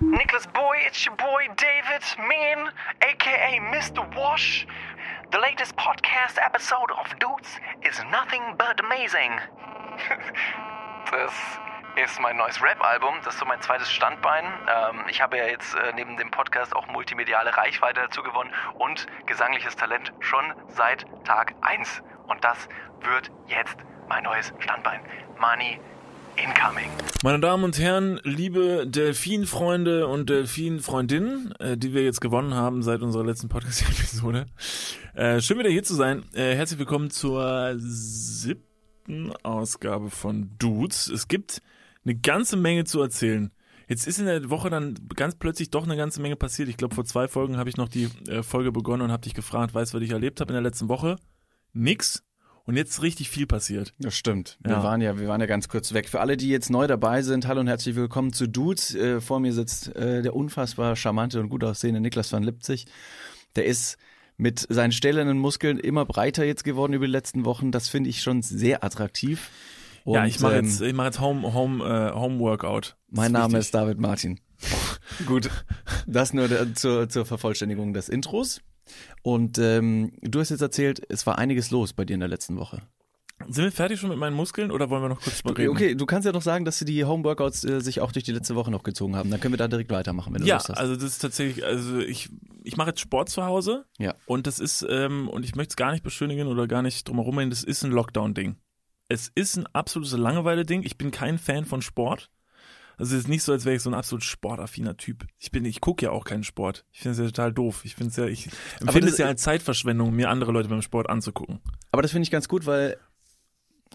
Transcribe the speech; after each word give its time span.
Nicholas 0.00 0.46
Boy, 0.46 0.78
it's 0.86 1.06
your 1.06 1.14
boy 1.14 1.46
David 1.56 2.02
Mean, 2.28 2.68
aka 3.00 3.60
Mr. 3.60 4.04
Wash. 4.16 4.66
The 5.30 5.38
latest 5.38 5.76
podcast 5.76 6.36
episode 6.38 6.90
of 6.90 7.06
Dudes 7.20 7.48
is 7.82 8.00
nothing 8.10 8.42
but 8.58 8.80
amazing. 8.80 9.38
das 11.12 11.32
ist 11.96 12.20
mein 12.20 12.36
neues 12.36 12.60
Rap-Album, 12.60 13.14
das 13.24 13.34
ist 13.34 13.40
so 13.40 13.46
mein 13.46 13.60
zweites 13.62 13.90
Standbein. 13.90 14.44
Ähm, 14.68 15.04
ich 15.08 15.22
habe 15.22 15.38
ja 15.38 15.44
jetzt 15.44 15.74
äh, 15.76 15.92
neben 15.94 16.16
dem 16.16 16.30
Podcast 16.30 16.74
auch 16.74 16.88
multimediale 16.88 17.56
Reichweite 17.56 18.00
dazu 18.00 18.24
gewonnen 18.24 18.52
und 18.74 19.06
gesangliches 19.26 19.76
Talent 19.76 20.12
schon 20.18 20.54
seit 20.68 21.06
Tag 21.24 21.54
1. 21.60 22.02
Und 22.26 22.42
das 22.42 22.68
wird 23.00 23.30
jetzt 23.46 23.76
mein 24.08 24.24
neues 24.24 24.52
Standbein. 24.58 25.00
Money 25.38 25.80
Incoming. 26.36 26.90
Meine 27.22 27.40
Damen 27.40 27.64
und 27.64 27.78
Herren, 27.78 28.20
liebe 28.24 28.86
Delfin-Freunde 28.86 30.06
und 30.08 30.28
Delfin-Freundinnen, 30.30 31.52
äh, 31.58 31.76
die 31.76 31.94
wir 31.94 32.02
jetzt 32.02 32.20
gewonnen 32.20 32.54
haben 32.54 32.82
seit 32.82 33.02
unserer 33.02 33.24
letzten 33.24 33.48
Podcast-Episode. 33.48 34.46
Äh, 35.14 35.40
schön 35.40 35.58
wieder 35.58 35.70
hier 35.70 35.84
zu 35.84 35.94
sein. 35.94 36.24
Äh, 36.32 36.54
herzlich 36.54 36.78
willkommen 36.78 37.10
zur 37.10 37.74
siebten 37.78 39.32
Ausgabe 39.42 40.10
von 40.10 40.50
Dudes. 40.58 41.08
Es 41.08 41.28
gibt 41.28 41.62
eine 42.04 42.16
ganze 42.16 42.56
Menge 42.56 42.84
zu 42.84 43.00
erzählen. 43.00 43.52
Jetzt 43.88 44.06
ist 44.06 44.18
in 44.18 44.26
der 44.26 44.50
Woche 44.50 44.70
dann 44.70 44.94
ganz 45.14 45.36
plötzlich 45.36 45.70
doch 45.70 45.84
eine 45.84 45.96
ganze 45.96 46.20
Menge 46.20 46.36
passiert. 46.36 46.68
Ich 46.68 46.76
glaube, 46.76 46.94
vor 46.94 47.04
zwei 47.04 47.28
Folgen 47.28 47.58
habe 47.58 47.68
ich 47.68 47.76
noch 47.76 47.88
die 47.88 48.08
äh, 48.28 48.42
Folge 48.42 48.72
begonnen 48.72 49.02
und 49.02 49.12
habe 49.12 49.22
dich 49.22 49.34
gefragt, 49.34 49.74
weißt 49.74 49.92
du, 49.92 49.98
was 49.98 50.04
ich 50.04 50.10
erlebt 50.10 50.40
habe 50.40 50.50
in 50.50 50.54
der 50.54 50.62
letzten 50.62 50.88
Woche? 50.88 51.16
Nix. 51.72 52.22
Und 52.66 52.76
jetzt 52.76 52.90
ist 52.92 53.02
richtig 53.02 53.28
viel 53.28 53.46
passiert. 53.46 53.92
Das 53.98 54.16
stimmt. 54.16 54.56
Wir 54.62 54.72
Ja. 54.72 54.82
waren 54.82 55.02
ja, 55.02 55.18
wir 55.18 55.28
waren 55.28 55.40
ja 55.40 55.46
ganz 55.46 55.68
kurz 55.68 55.92
weg. 55.92 56.08
Für 56.08 56.20
alle, 56.20 56.36
die 56.38 56.48
jetzt 56.48 56.70
neu 56.70 56.86
dabei 56.86 57.20
sind, 57.20 57.46
hallo 57.46 57.60
und 57.60 57.66
herzlich 57.66 57.94
willkommen 57.94 58.32
zu 58.32 58.48
Dudes. 58.48 58.94
Äh, 58.94 59.20
vor 59.20 59.38
mir 59.38 59.52
sitzt 59.52 59.94
äh, 59.94 60.22
der 60.22 60.34
unfassbar 60.34 60.96
charmante 60.96 61.40
und 61.40 61.50
gut 61.50 61.62
aussehende 61.62 62.00
Niklas 62.00 62.32
van 62.32 62.42
Lipzig. 62.42 62.86
Der 63.56 63.66
ist 63.66 63.98
mit 64.38 64.66
seinen 64.68 64.92
stählernen 64.92 65.38
Muskeln 65.38 65.78
immer 65.78 66.06
breiter 66.06 66.44
jetzt 66.44 66.64
geworden 66.64 66.94
über 66.94 67.04
die 67.06 67.12
letzten 67.12 67.44
Wochen. 67.44 67.70
Das 67.70 67.90
finde 67.90 68.08
ich 68.08 68.22
schon 68.22 68.40
sehr 68.40 68.82
attraktiv. 68.82 69.50
Und, 70.04 70.14
ja, 70.14 70.24
ich 70.26 70.40
mache 70.40 70.56
ähm, 70.56 70.64
jetzt, 70.64 70.80
ich 70.80 70.94
mache 70.94 71.08
jetzt 71.08 71.20
Home, 71.20 71.52
Home, 71.52 71.84
äh, 71.84 72.14
Home 72.14 72.38
Workout. 72.40 72.96
Mein 73.10 73.32
Das 73.34 73.42
Name 73.42 73.52
wichtig. 73.54 73.66
ist 73.66 73.74
David 73.74 73.98
Martin. 73.98 74.40
Gut, 75.26 75.50
das 76.06 76.32
nur 76.32 76.48
der, 76.48 76.74
zur, 76.74 77.10
zur 77.10 77.26
Vervollständigung 77.26 77.92
des 77.92 78.08
Intros. 78.08 78.62
Und 79.22 79.58
ähm, 79.58 80.12
du 80.22 80.40
hast 80.40 80.50
jetzt 80.50 80.60
erzählt, 80.60 81.02
es 81.08 81.26
war 81.26 81.38
einiges 81.38 81.70
los 81.70 81.92
bei 81.92 82.04
dir 82.04 82.14
in 82.14 82.20
der 82.20 82.28
letzten 82.28 82.56
Woche. 82.56 82.82
Sind 83.48 83.64
wir 83.64 83.72
fertig 83.72 83.98
schon 83.98 84.10
mit 84.10 84.18
meinen 84.18 84.36
Muskeln 84.36 84.70
oder 84.70 84.90
wollen 84.90 85.02
wir 85.02 85.08
noch 85.08 85.20
kurz 85.20 85.38
drüber 85.42 85.50
Okay, 85.50 85.62
reden? 85.62 85.72
okay, 85.74 85.94
du 85.96 86.06
kannst 86.06 86.24
ja 86.24 86.32
noch 86.32 86.40
sagen, 86.40 86.64
dass 86.64 86.78
die 86.78 87.04
Homeworkouts 87.04 87.64
äh, 87.64 87.80
sich 87.80 88.00
auch 88.00 88.12
durch 88.12 88.24
die 88.24 88.32
letzte 88.32 88.54
Woche 88.54 88.70
noch 88.70 88.84
gezogen 88.84 89.16
haben. 89.16 89.30
Dann 89.30 89.40
können 89.40 89.52
wir 89.52 89.58
da 89.58 89.66
direkt 89.68 89.90
weitermachen, 89.90 90.32
wenn 90.32 90.40
du 90.42 90.46
Ja, 90.48 90.54
Lust 90.56 90.68
hast. 90.68 90.78
also 90.78 90.94
das 90.94 91.04
ist 91.04 91.18
tatsächlich, 91.18 91.64
also 91.64 91.98
ich, 91.98 92.30
ich 92.62 92.76
mache 92.76 92.90
jetzt 92.90 93.00
Sport 93.00 93.28
zu 93.28 93.44
Hause 93.44 93.86
Ja. 93.98 94.14
und 94.26 94.46
das 94.46 94.60
ist, 94.60 94.86
ähm, 94.88 95.28
und 95.28 95.44
ich 95.44 95.56
möchte 95.56 95.72
es 95.72 95.76
gar 95.76 95.90
nicht 95.90 96.04
beschönigen 96.04 96.46
oder 96.46 96.68
gar 96.68 96.82
nicht 96.82 97.08
drumherum 97.08 97.36
reden, 97.38 97.50
das 97.50 97.64
ist 97.64 97.84
ein 97.84 97.90
Lockdown-Ding. 97.90 98.56
Es 99.08 99.30
ist 99.34 99.56
ein 99.56 99.66
absolutes 99.74 100.16
Langeweile-Ding. 100.16 100.82
Ich 100.84 100.96
bin 100.96 101.10
kein 101.10 101.36
Fan 101.38 101.64
von 101.66 101.82
Sport. 101.82 102.30
Also 102.96 103.14
es 103.14 103.22
ist 103.22 103.28
nicht 103.28 103.42
so, 103.42 103.52
als 103.52 103.64
wäre 103.64 103.76
ich 103.76 103.82
so 103.82 103.90
ein 103.90 103.94
absolut 103.94 104.24
sportaffiner 104.24 104.96
Typ. 104.96 105.26
Ich 105.38 105.50
bin, 105.50 105.64
ich 105.64 105.80
gucke 105.80 106.04
ja 106.04 106.10
auch 106.10 106.24
keinen 106.24 106.44
Sport. 106.44 106.84
Ich 106.92 107.00
finde 107.00 107.12
es 107.12 107.18
ja 107.18 107.26
total 107.26 107.52
doof. 107.52 107.84
Ich 107.84 107.94
finde 107.94 108.10
es 108.10 108.16
ja, 108.16 108.26
ich 108.26 108.48
empfinde 108.80 109.08
es 109.08 109.18
ja 109.18 109.26
als 109.26 109.42
Zeitverschwendung, 109.42 110.14
mir 110.14 110.30
andere 110.30 110.52
Leute 110.52 110.68
beim 110.68 110.82
Sport 110.82 111.08
anzugucken. 111.08 111.60
Aber 111.90 112.02
das 112.02 112.12
finde 112.12 112.24
ich 112.24 112.30
ganz 112.30 112.48
gut, 112.48 112.66
weil, 112.66 112.96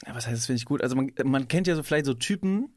ja, 0.06 0.16
was 0.16 0.28
heißt 0.28 0.38
das 0.38 0.46
finde 0.46 0.58
ich 0.58 0.66
gut? 0.66 0.82
Also 0.82 0.96
man, 0.96 1.12
man 1.24 1.48
kennt 1.48 1.68
ja 1.68 1.76
so 1.76 1.84
vielleicht 1.84 2.06
so 2.06 2.14
Typen, 2.14 2.70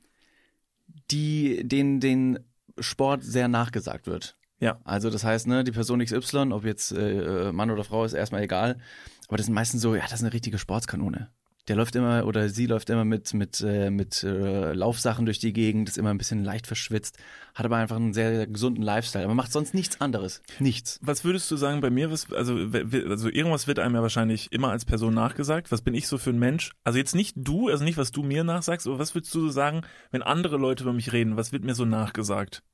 die 1.11 1.67
den, 1.67 2.01
den 2.01 2.39
Sport 2.79 3.25
sehr 3.25 3.49
nachgesagt 3.49 4.07
wird. 4.07 4.37
Ja. 4.61 4.81
Also 4.85 5.11
das 5.11 5.25
heißt, 5.25 5.49
ne, 5.49 5.65
die 5.65 5.73
Person 5.73 6.05
XY, 6.05 6.53
ob 6.53 6.65
jetzt 6.65 6.93
äh, 6.93 7.51
Mann 7.53 7.71
oder 7.71 7.83
Frau, 7.83 8.05
ist 8.05 8.13
erstmal 8.13 8.43
egal. 8.43 8.79
Aber 9.27 9.37
das 9.37 9.47
sind 9.47 9.55
meistens 9.55 9.83
so, 9.83 9.95
ja, 9.95 10.03
das 10.03 10.15
ist 10.15 10.23
eine 10.23 10.33
richtige 10.33 10.59
Sportskanone. 10.59 11.31
Der 11.69 11.77
läuft 11.77 11.95
immer 11.95 12.27
oder 12.27 12.49
sie 12.49 12.67
läuft 12.67 12.91
immer 12.91 13.05
mit 13.05 13.35
mit 13.35 13.61
äh, 13.61 13.91
mit 13.91 14.25
äh, 14.25 14.73
Laufsachen 14.73 15.27
durch 15.27 15.39
die 15.39 15.53
Gegend, 15.53 15.89
ist 15.89 15.97
immer 15.97 16.11
ein 16.11 16.19
bisschen 16.19 16.43
leicht 16.43 16.67
verschwitzt, 16.67 17.19
hat 17.55 17.65
aber 17.65 17.77
einfach 17.77 17.97
einen 17.97 18.13
sehr, 18.13 18.35
sehr 18.35 18.47
gesunden 18.49 18.83
Lifestyle, 18.83 19.25
aber 19.25 19.35
macht 19.35 19.53
sonst 19.53 19.73
nichts 19.73 20.01
anderes, 20.01 20.43
nichts. 20.59 20.99
Was 21.03 21.25
würdest 21.25 21.49
du 21.51 21.57
sagen 21.57 21.81
bei 21.81 21.91
mir? 21.91 22.11
Was, 22.11 22.33
also, 22.33 22.55
also 22.57 23.29
irgendwas 23.29 23.69
wird 23.69 23.79
einem 23.79 23.95
ja 23.95 24.03
wahrscheinlich 24.03 24.51
immer 24.51 24.71
als 24.71 24.85
Person 24.85 25.15
nachgesagt. 25.15 25.71
Was 25.71 25.83
bin 25.83 25.95
ich 25.95 26.09
so 26.09 26.19
für 26.19 26.31
ein 26.31 26.39
Mensch? 26.39 26.73
Also 26.83 26.99
jetzt 26.99 27.15
nicht 27.15 27.35
du, 27.37 27.69
also 27.69 27.85
nicht, 27.85 27.97
was 27.97 28.11
du 28.11 28.25
mir 28.25 28.43
nachsagst, 28.43 28.89
aber 28.89 28.99
was 28.99 29.15
würdest 29.15 29.33
du 29.35 29.43
so 29.43 29.49
sagen, 29.51 29.83
wenn 30.11 30.23
andere 30.23 30.57
Leute 30.57 30.83
über 30.83 30.93
mich 30.93 31.13
reden? 31.13 31.37
Was 31.37 31.53
wird 31.53 31.63
mir 31.63 31.75
so 31.77 31.85
nachgesagt? 31.85 32.65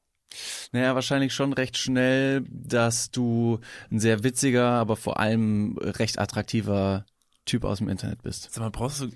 Naja, 0.72 0.94
wahrscheinlich 0.94 1.34
schon 1.34 1.52
recht 1.52 1.76
schnell, 1.76 2.44
dass 2.48 3.10
du 3.10 3.60
ein 3.90 4.00
sehr 4.00 4.24
witziger, 4.24 4.70
aber 4.70 4.96
vor 4.96 5.18
allem 5.18 5.78
recht 5.78 6.18
attraktiver 6.18 7.06
Typ 7.48 7.64
aus 7.64 7.78
dem 7.78 7.88
Internet 7.88 8.22
bist. 8.22 8.52
Sag 8.52 8.62
mal, 8.62 8.70
brauchst 8.70 9.00
du, 9.00 9.08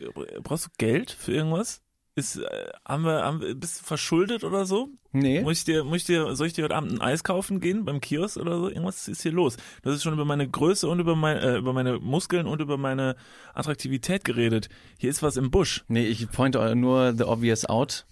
brauchst 0.42 0.66
du 0.66 0.70
Geld 0.78 1.10
für 1.10 1.32
irgendwas? 1.32 1.82
Ist, 2.14 2.36
äh, 2.36 2.68
haben 2.86 3.04
wir, 3.04 3.24
haben 3.24 3.40
wir, 3.40 3.54
bist 3.54 3.80
du 3.80 3.84
verschuldet 3.84 4.44
oder 4.44 4.66
so? 4.66 4.88
Nee. 5.12 5.40
Muss 5.40 5.58
ich 5.58 5.64
dir, 5.64 5.84
muss 5.84 5.98
ich 5.98 6.04
dir, 6.04 6.36
soll 6.36 6.46
ich 6.46 6.52
dir 6.52 6.64
heute 6.64 6.74
Abend 6.74 6.92
ein 6.92 7.00
Eis 7.00 7.24
kaufen 7.24 7.60
gehen 7.60 7.86
beim 7.86 8.00
Kiosk 8.00 8.36
oder 8.36 8.58
so? 8.58 8.68
Irgendwas 8.68 9.08
ist 9.08 9.22
hier 9.22 9.32
los. 9.32 9.56
Du 9.82 9.90
hast 9.90 10.02
schon 10.02 10.12
über 10.12 10.26
meine 10.26 10.48
Größe 10.48 10.88
und 10.88 11.00
über, 11.00 11.16
mein, 11.16 11.38
äh, 11.38 11.56
über 11.56 11.72
meine 11.72 11.98
Muskeln 12.00 12.46
und 12.46 12.60
über 12.60 12.76
meine 12.76 13.16
Attraktivität 13.54 14.24
geredet. 14.24 14.68
Hier 14.98 15.08
ist 15.08 15.22
was 15.22 15.38
im 15.38 15.50
Busch. 15.50 15.84
Nee, 15.88 16.06
ich 16.06 16.30
pointe 16.30 16.74
nur 16.76 17.14
the 17.16 17.24
obvious 17.24 17.64
out. 17.64 18.06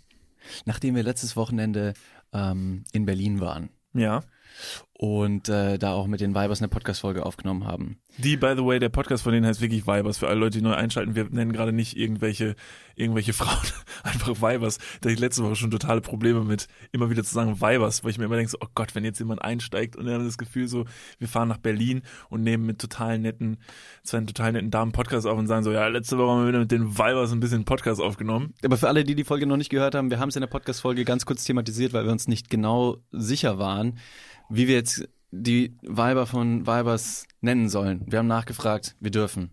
Nachdem 0.65 0.95
wir 0.95 1.03
letztes 1.03 1.37
Wochenende 1.37 1.93
ähm, 2.33 2.85
in 2.93 3.05
Berlin 3.05 3.41
waren 3.41 3.69
Ja. 3.93 4.23
Und 5.03 5.49
äh, 5.49 5.79
da 5.79 5.95
auch 5.95 6.07
mit 6.07 6.21
den 6.21 6.35
Vibers 6.35 6.61
eine 6.61 6.69
Podcast-Folge 6.69 7.25
aufgenommen 7.25 7.67
haben. 7.67 7.97
Die, 8.19 8.37
by 8.37 8.53
the 8.55 8.63
way, 8.63 8.79
der 8.79 8.91
Podcast 8.91 9.23
von 9.23 9.33
denen 9.33 9.47
heißt 9.47 9.63
wirklich 9.63 9.87
Vibers. 9.87 10.19
Für 10.19 10.29
alle 10.29 10.39
Leute, 10.39 10.59
die 10.59 10.63
neu 10.63 10.75
einschalten, 10.75 11.15
wir 11.15 11.25
nennen 11.31 11.55
gerade 11.55 11.73
nicht 11.73 11.97
irgendwelche, 11.97 12.55
irgendwelche 12.97 13.33
Frauen, 13.33 13.67
einfach 14.03 14.43
Vibers. 14.43 14.77
Da 14.77 15.07
hatte 15.07 15.13
ich 15.13 15.19
letzte 15.19 15.43
Woche 15.43 15.57
schon 15.57 15.71
totale 15.71 16.03
Probleme 16.03 16.45
mit, 16.45 16.69
immer 16.93 17.09
wieder 17.09 17.25
zu 17.25 17.33
sagen 17.33 17.63
Vibers, 17.63 18.05
weil 18.05 18.11
ich 18.11 18.19
mir 18.19 18.27
immer 18.27 18.37
denke, 18.37 18.51
so, 18.51 18.59
oh 18.61 18.67
Gott, 18.75 18.95
wenn 18.95 19.03
jetzt 19.03 19.19
jemand 19.21 19.41
einsteigt 19.41 19.97
und 19.97 20.05
wir 20.05 20.13
haben 20.13 20.27
das 20.27 20.37
Gefühl 20.37 20.69
so, 20.69 20.85
wir 21.19 21.29
fahren 21.29 21.49
nach 21.49 21.57
Berlin 21.57 22.03
und 22.29 22.43
nehmen 22.43 22.67
mit 22.67 22.79
total 22.79 23.19
netten, 23.19 23.57
zwei 24.03 24.21
total 24.21 24.53
netten 24.53 24.71
Damen 24.71 24.93
Podcast 24.93 25.27
auf 25.27 25.39
und 25.39 25.47
sagen 25.47 25.65
so, 25.65 25.73
ja, 25.73 25.87
letzte 25.89 26.19
Woche 26.19 26.31
haben 26.31 26.43
wir 26.43 26.49
wieder 26.49 26.59
mit 26.59 26.73
den 26.73 26.99
Vibers 26.99 27.33
ein 27.33 27.41
bisschen 27.41 27.65
Podcast 27.65 28.03
aufgenommen. 28.03 28.53
Aber 28.63 28.77
für 28.77 28.89
alle, 28.89 29.05
die 29.05 29.15
die 29.15 29.25
Folge 29.25 29.47
noch 29.47 29.57
nicht 29.57 29.71
gehört 29.71 29.95
haben, 29.95 30.11
wir 30.11 30.19
haben 30.19 30.29
es 30.29 30.37
in 30.37 30.43
der 30.43 30.49
Podcast-Folge 30.49 31.07
ganz 31.07 31.25
kurz 31.25 31.45
thematisiert, 31.45 31.95
weil 31.95 32.05
wir 32.05 32.13
uns 32.13 32.29
nicht 32.29 32.51
genau 32.51 32.99
sicher 33.13 33.59
waren, 33.59 33.99
wie 34.51 34.67
wir 34.67 34.75
jetzt 34.75 34.90
die 35.31 35.77
Weiber 35.83 36.27
von 36.27 36.67
Vibers 36.67 37.27
nennen 37.41 37.69
sollen. 37.69 38.05
Wir 38.07 38.19
haben 38.19 38.27
nachgefragt, 38.27 38.97
wir 39.01 39.11
dürfen. 39.11 39.51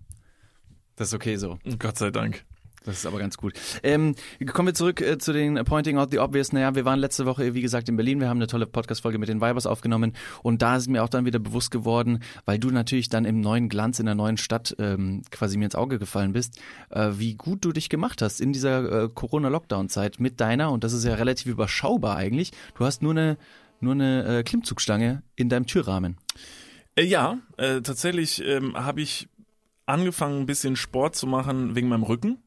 Das 0.95 1.09
ist 1.09 1.13
okay 1.13 1.35
so. 1.35 1.59
Gott 1.79 1.97
sei 1.97 2.09
Dank. 2.11 2.43
Das 2.87 2.99
ist 2.99 3.05
aber 3.05 3.19
ganz 3.19 3.35
gut. 3.35 3.53
Ähm, 3.83 4.15
kommen 4.53 4.69
wir 4.69 4.73
zurück 4.73 5.01
äh, 5.01 5.17
zu 5.17 5.33
den 5.33 5.55
Pointing 5.65 5.97
Out 5.97 6.11
the 6.11 6.19
Obvious. 6.19 6.53
Naja, 6.53 6.73
wir 6.73 6.85
waren 6.85 6.99
letzte 6.99 7.25
Woche, 7.25 7.53
wie 7.53 7.61
gesagt, 7.61 7.89
in 7.89 7.97
Berlin. 7.97 8.21
Wir 8.21 8.29
haben 8.29 8.37
eine 8.37 8.47
tolle 8.47 8.65
Podcast-Folge 8.65 9.17
mit 9.17 9.27
den 9.27 9.41
Vibers 9.41 9.65
aufgenommen. 9.65 10.13
Und 10.41 10.61
da 10.61 10.77
ist 10.77 10.87
mir 10.87 11.03
auch 11.03 11.09
dann 11.09 11.25
wieder 11.25 11.39
bewusst 11.39 11.69
geworden, 11.69 12.23
weil 12.45 12.59
du 12.59 12.69
natürlich 12.69 13.09
dann 13.09 13.25
im 13.25 13.41
neuen 13.41 13.67
Glanz 13.67 13.99
in 13.99 14.05
der 14.05 14.15
neuen 14.15 14.37
Stadt 14.37 14.73
ähm, 14.79 15.21
quasi 15.31 15.57
mir 15.57 15.65
ins 15.65 15.75
Auge 15.75 15.99
gefallen 15.99 16.31
bist, 16.31 16.61
äh, 16.89 17.09
wie 17.17 17.35
gut 17.35 17.65
du 17.65 17.73
dich 17.73 17.89
gemacht 17.89 18.21
hast 18.21 18.39
in 18.39 18.53
dieser 18.53 19.03
äh, 19.03 19.09
Corona-Lockdown-Zeit 19.13 20.21
mit 20.21 20.39
deiner, 20.39 20.71
und 20.71 20.85
das 20.85 20.93
ist 20.93 21.03
ja 21.03 21.15
relativ 21.15 21.51
überschaubar 21.51 22.15
eigentlich, 22.15 22.51
du 22.77 22.85
hast 22.85 23.01
nur 23.01 23.11
eine, 23.11 23.37
nur 23.79 23.93
eine 23.93 24.39
äh, 24.39 24.43
Klimmzugstange 24.43 25.23
in 25.35 25.49
deinem 25.49 25.65
Türrahmen. 25.65 26.17
Äh, 26.95 27.03
ja, 27.03 27.37
äh, 27.57 27.81
tatsächlich 27.81 28.43
ähm, 28.43 28.75
habe 28.75 29.01
ich 29.01 29.29
angefangen, 29.85 30.41
ein 30.41 30.45
bisschen 30.45 30.75
Sport 30.75 31.15
zu 31.15 31.27
machen 31.27 31.75
wegen 31.75 31.87
meinem 31.87 32.03
Rücken. 32.03 32.39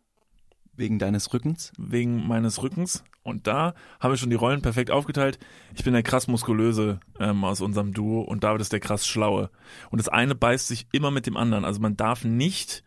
Wegen 0.75 0.99
deines 0.99 1.33
Rückens. 1.33 1.73
wegen 1.77 2.27
meines 2.27 2.63
Rückens. 2.63 3.05
Und 3.23 3.47
da 3.47 3.75
haben 3.99 4.13
wir 4.13 4.17
schon 4.17 4.31
die 4.31 4.37
Rollen 4.37 4.63
perfekt 4.63 4.91
aufgeteilt. 4.91 5.39
Ich 5.75 5.85
bin 5.85 5.93
der 5.93 6.03
krass 6.03 6.27
muskulöse 6.27 7.01
ähm, 7.19 7.45
aus 7.45 7.61
unserem 7.61 7.93
Duo 7.93 8.23
und 8.23 8.45
David 8.45 8.63
ist 8.63 8.73
der 8.73 8.81
krass 8.81 9.07
schlaue. 9.07 9.51
Und 9.91 9.99
das 9.99 10.09
eine 10.09 10.35
beißt 10.35 10.69
sich 10.69 10.87
immer 10.93 11.11
mit 11.11 11.27
dem 11.27 11.37
anderen. 11.37 11.65
Also 11.67 11.81
man 11.81 11.97
darf 11.97 12.25
nicht 12.25 12.83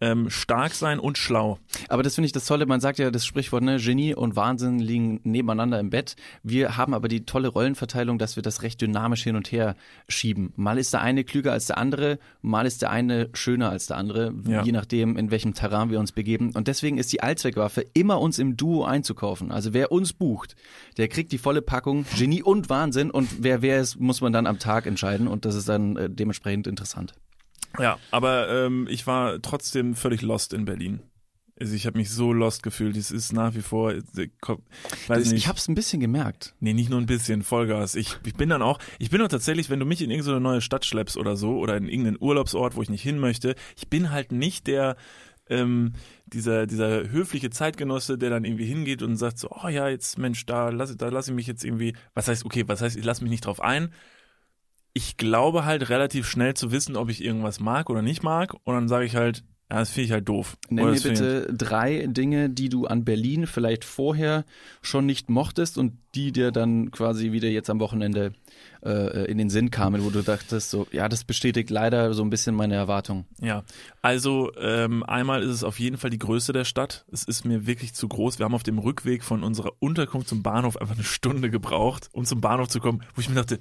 ähm, 0.00 0.30
stark 0.30 0.72
sein 0.74 0.98
und 0.98 1.18
schlau. 1.18 1.58
Aber 1.88 2.02
das 2.02 2.14
finde 2.14 2.26
ich 2.26 2.32
das 2.32 2.46
Tolle, 2.46 2.66
man 2.66 2.80
sagt 2.80 2.98
ja 2.98 3.10
das 3.10 3.26
Sprichwort, 3.26 3.62
ne, 3.62 3.78
Genie 3.78 4.14
und 4.14 4.36
Wahnsinn 4.36 4.78
liegen 4.78 5.20
nebeneinander 5.24 5.80
im 5.80 5.90
Bett. 5.90 6.16
Wir 6.42 6.76
haben 6.76 6.94
aber 6.94 7.08
die 7.08 7.24
tolle 7.24 7.48
Rollenverteilung, 7.48 8.18
dass 8.18 8.36
wir 8.36 8.42
das 8.42 8.62
recht 8.62 8.80
dynamisch 8.80 9.22
hin 9.24 9.36
und 9.36 9.50
her 9.52 9.74
schieben. 10.08 10.52
Mal 10.56 10.78
ist 10.78 10.92
der 10.92 11.00
eine 11.02 11.24
klüger 11.24 11.52
als 11.52 11.66
der 11.66 11.78
andere, 11.78 12.18
mal 12.42 12.66
ist 12.66 12.82
der 12.82 12.90
eine 12.90 13.28
schöner 13.32 13.70
als 13.70 13.86
der 13.86 13.96
andere, 13.96 14.32
Ja. 14.46 14.62
je 14.62 14.72
nachdem, 14.72 15.16
in 15.16 15.30
welchem 15.30 15.54
Terrain 15.54 15.90
wir 15.90 15.98
uns 16.00 16.12
begeben. 16.12 16.52
Und 16.54 16.68
deswegen 16.68 16.98
ist 16.98 17.12
die 17.12 17.22
Allzweckwaffe 17.22 17.84
immer 17.94 18.20
uns 18.20 18.38
im 18.38 18.56
Duo 18.56 18.84
einzukaufen. 18.84 19.50
Also 19.52 19.72
wer 19.74 19.90
uns 19.92 20.12
bucht, 20.12 20.56
der 20.96 21.08
kriegt 21.08 21.32
die 21.32 21.38
volle 21.38 21.62
Packung 21.62 22.04
Genie 22.16 22.42
und 22.42 22.68
Wahnsinn 22.70 23.10
und 23.10 23.28
wer 23.42 23.62
wer 23.62 23.80
ist, 23.80 23.98
muss 23.98 24.20
man 24.20 24.32
dann 24.32 24.46
am 24.46 24.58
Tag 24.58 24.86
entscheiden 24.86 25.28
und 25.28 25.44
das 25.44 25.54
ist 25.54 25.68
dann 25.68 25.96
äh, 25.96 26.08
dementsprechend 26.10 26.66
interessant. 26.66 27.14
Ja, 27.78 27.98
aber 28.10 28.48
ähm, 28.48 28.86
ich 28.90 29.06
war 29.06 29.40
trotzdem 29.42 29.94
völlig 29.94 30.22
lost 30.22 30.52
in 30.52 30.64
Berlin. 30.64 31.00
Also 31.60 31.74
ich 31.74 31.86
habe 31.86 31.98
mich 31.98 32.10
so 32.10 32.32
lost 32.32 32.62
gefühlt. 32.62 32.96
Es 32.96 33.10
ist 33.10 33.32
nach 33.32 33.54
wie 33.54 33.62
vor, 33.62 33.92
äh, 33.92 34.02
weiß 34.04 34.58
Das, 35.08 35.18
nicht. 35.24 35.32
ich 35.34 35.48
habe 35.48 35.58
es 35.58 35.66
ein 35.68 35.74
bisschen 35.74 35.98
gemerkt. 35.98 36.54
Nee, 36.60 36.72
nicht 36.72 36.88
nur 36.88 37.00
ein 37.00 37.06
bisschen, 37.06 37.42
Vollgas. 37.42 37.96
Ich, 37.96 38.16
ich 38.24 38.34
bin 38.34 38.48
dann 38.48 38.62
auch, 38.62 38.78
ich 39.00 39.10
bin 39.10 39.20
auch 39.22 39.28
tatsächlich, 39.28 39.68
wenn 39.68 39.80
du 39.80 39.86
mich 39.86 40.00
in 40.00 40.10
irgendeine 40.10 40.40
neue 40.40 40.60
Stadt 40.60 40.84
schleppst 40.84 41.16
oder 41.16 41.36
so, 41.36 41.58
oder 41.58 41.76
in 41.76 41.88
irgendeinen 41.88 42.18
Urlaubsort, 42.20 42.76
wo 42.76 42.82
ich 42.82 42.90
nicht 42.90 43.02
hin 43.02 43.18
möchte, 43.18 43.56
ich 43.76 43.88
bin 43.88 44.12
halt 44.12 44.30
nicht 44.30 44.68
der, 44.68 44.96
ähm, 45.50 45.94
dieser, 46.26 46.66
dieser 46.68 47.10
höfliche 47.10 47.50
Zeitgenosse, 47.50 48.18
der 48.18 48.30
dann 48.30 48.44
irgendwie 48.44 48.66
hingeht 48.66 49.02
und 49.02 49.16
sagt 49.16 49.38
so, 49.38 49.50
oh 49.50 49.68
ja, 49.68 49.88
jetzt 49.88 50.16
Mensch, 50.18 50.46
da 50.46 50.68
lasse 50.68 50.96
da 50.96 51.08
lass 51.08 51.26
ich 51.26 51.34
mich 51.34 51.46
jetzt 51.48 51.64
irgendwie, 51.64 51.94
was 52.14 52.28
heißt, 52.28 52.44
okay, 52.44 52.64
was 52.68 52.82
heißt, 52.82 52.96
ich 52.96 53.04
lasse 53.04 53.22
mich 53.24 53.30
nicht 53.30 53.46
drauf 53.46 53.60
ein. 53.60 53.92
Ich 54.98 55.16
glaube 55.16 55.64
halt 55.64 55.90
relativ 55.90 56.26
schnell 56.28 56.54
zu 56.54 56.72
wissen, 56.72 56.96
ob 56.96 57.08
ich 57.08 57.22
irgendwas 57.24 57.60
mag 57.60 57.88
oder 57.88 58.02
nicht 58.02 58.24
mag, 58.24 58.52
und 58.64 58.74
dann 58.74 58.88
sage 58.88 59.04
ich 59.06 59.14
halt, 59.14 59.44
ja, 59.70 59.78
das 59.78 59.90
finde 59.90 60.06
ich 60.06 60.12
halt 60.12 60.26
doof. 60.28 60.56
Nenn 60.70 60.86
mir 60.86 60.94
ich- 60.96 61.02
bitte 61.04 61.52
drei 61.52 62.06
Dinge, 62.08 62.48
die 62.50 62.68
du 62.68 62.86
an 62.86 63.04
Berlin 63.04 63.46
vielleicht 63.46 63.84
vorher 63.84 64.44
schon 64.82 65.06
nicht 65.06 65.28
mochtest 65.30 65.78
und 65.78 65.98
die 66.16 66.32
dir 66.32 66.50
dann 66.52 66.90
quasi 66.90 67.30
wieder 67.32 67.48
jetzt 67.48 67.68
am 67.70 67.78
Wochenende 67.78 68.32
äh, 68.82 69.30
in 69.30 69.38
den 69.38 69.50
Sinn 69.50 69.70
kamen, 69.70 70.02
wo 70.04 70.10
du 70.10 70.22
dachtest, 70.22 70.70
so, 70.70 70.86
ja, 70.90 71.08
das 71.08 71.22
bestätigt 71.24 71.68
leider 71.70 72.12
so 72.14 72.22
ein 72.24 72.30
bisschen 72.30 72.54
meine 72.56 72.74
Erwartung. 72.76 73.26
Ja, 73.42 73.62
also 74.02 74.50
ähm, 74.58 75.02
einmal 75.04 75.42
ist 75.42 75.50
es 75.50 75.62
auf 75.64 75.78
jeden 75.78 75.98
Fall 75.98 76.10
die 76.10 76.18
Größe 76.18 76.52
der 76.52 76.64
Stadt. 76.64 77.04
Es 77.12 77.22
ist 77.24 77.44
mir 77.44 77.66
wirklich 77.66 77.92
zu 77.94 78.08
groß. 78.08 78.38
Wir 78.40 78.46
haben 78.46 78.54
auf 78.54 78.62
dem 78.64 78.78
Rückweg 78.78 79.22
von 79.22 79.44
unserer 79.44 79.72
Unterkunft 79.80 80.28
zum 80.28 80.42
Bahnhof 80.42 80.76
einfach 80.78 80.94
eine 80.94 81.04
Stunde 81.04 81.50
gebraucht, 81.50 82.08
um 82.14 82.24
zum 82.24 82.40
Bahnhof 82.40 82.68
zu 82.68 82.80
kommen, 82.80 83.02
wo 83.14 83.20
ich 83.20 83.28
mir 83.28 83.34
dachte, 83.34 83.60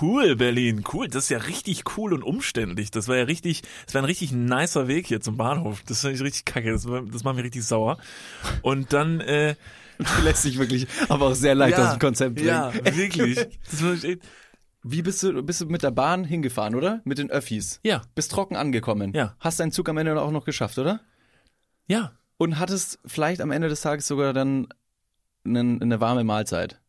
cool 0.00 0.36
Berlin, 0.36 0.84
cool, 0.92 1.08
das 1.08 1.24
ist 1.24 1.30
ja 1.30 1.38
richtig 1.38 1.96
cool 1.96 2.12
und 2.12 2.22
umständlich. 2.22 2.90
Das 2.90 3.08
war 3.08 3.16
ja 3.16 3.24
richtig, 3.24 3.62
das 3.86 3.94
war 3.94 4.02
ein 4.02 4.06
richtig 4.06 4.32
nicer 4.32 4.88
Weg 4.88 5.06
hier 5.06 5.20
zum 5.20 5.36
Bahnhof. 5.36 5.82
Das 5.86 6.02
fand 6.02 6.14
ich 6.14 6.22
richtig 6.22 6.44
kacke, 6.44 6.70
das, 6.72 6.88
war, 6.88 7.02
das 7.02 7.24
macht 7.24 7.36
mich 7.36 7.44
richtig 7.44 7.64
sauer. 7.64 7.98
Und 8.62 8.92
dann 8.92 9.20
äh, 9.20 9.54
lässt 10.24 10.44
dich 10.44 10.58
wirklich 10.58 10.86
aber 11.08 11.26
auch 11.28 11.34
sehr 11.34 11.54
leicht 11.54 11.78
aus 11.78 11.92
dem 11.92 11.98
Konzept 12.00 12.34
bringen. 12.36 12.48
Ja, 12.48 12.72
wirklich. 12.96 13.36
Das 13.70 13.82
war 13.82 13.92
echt, 13.92 14.20
Wie 14.82 15.02
bist 15.02 15.22
du, 15.22 15.42
bist 15.42 15.60
du 15.62 15.66
mit 15.66 15.82
der 15.82 15.90
Bahn 15.90 16.24
hingefahren, 16.24 16.74
oder? 16.74 17.00
Mit 17.04 17.18
den 17.18 17.30
Öffis? 17.30 17.80
ja, 17.82 18.02
Bist 18.14 18.30
trocken 18.32 18.56
angekommen? 18.56 19.12
Ja. 19.14 19.34
Hast 19.40 19.58
deinen 19.60 19.72
Zug 19.72 19.88
am 19.88 19.96
Ende 19.96 20.20
auch 20.20 20.30
noch 20.30 20.44
geschafft, 20.44 20.78
oder? 20.78 21.00
ja, 21.88 22.12
Und 22.36 22.58
hattest 22.58 22.98
vielleicht 23.06 23.40
am 23.40 23.50
Ende 23.50 23.68
des 23.68 23.80
Tages 23.80 24.06
sogar 24.06 24.32
dann 24.32 24.68
eine, 25.44 25.78
eine 25.80 26.00
warme 26.00 26.24
Mahlzeit. 26.24 26.80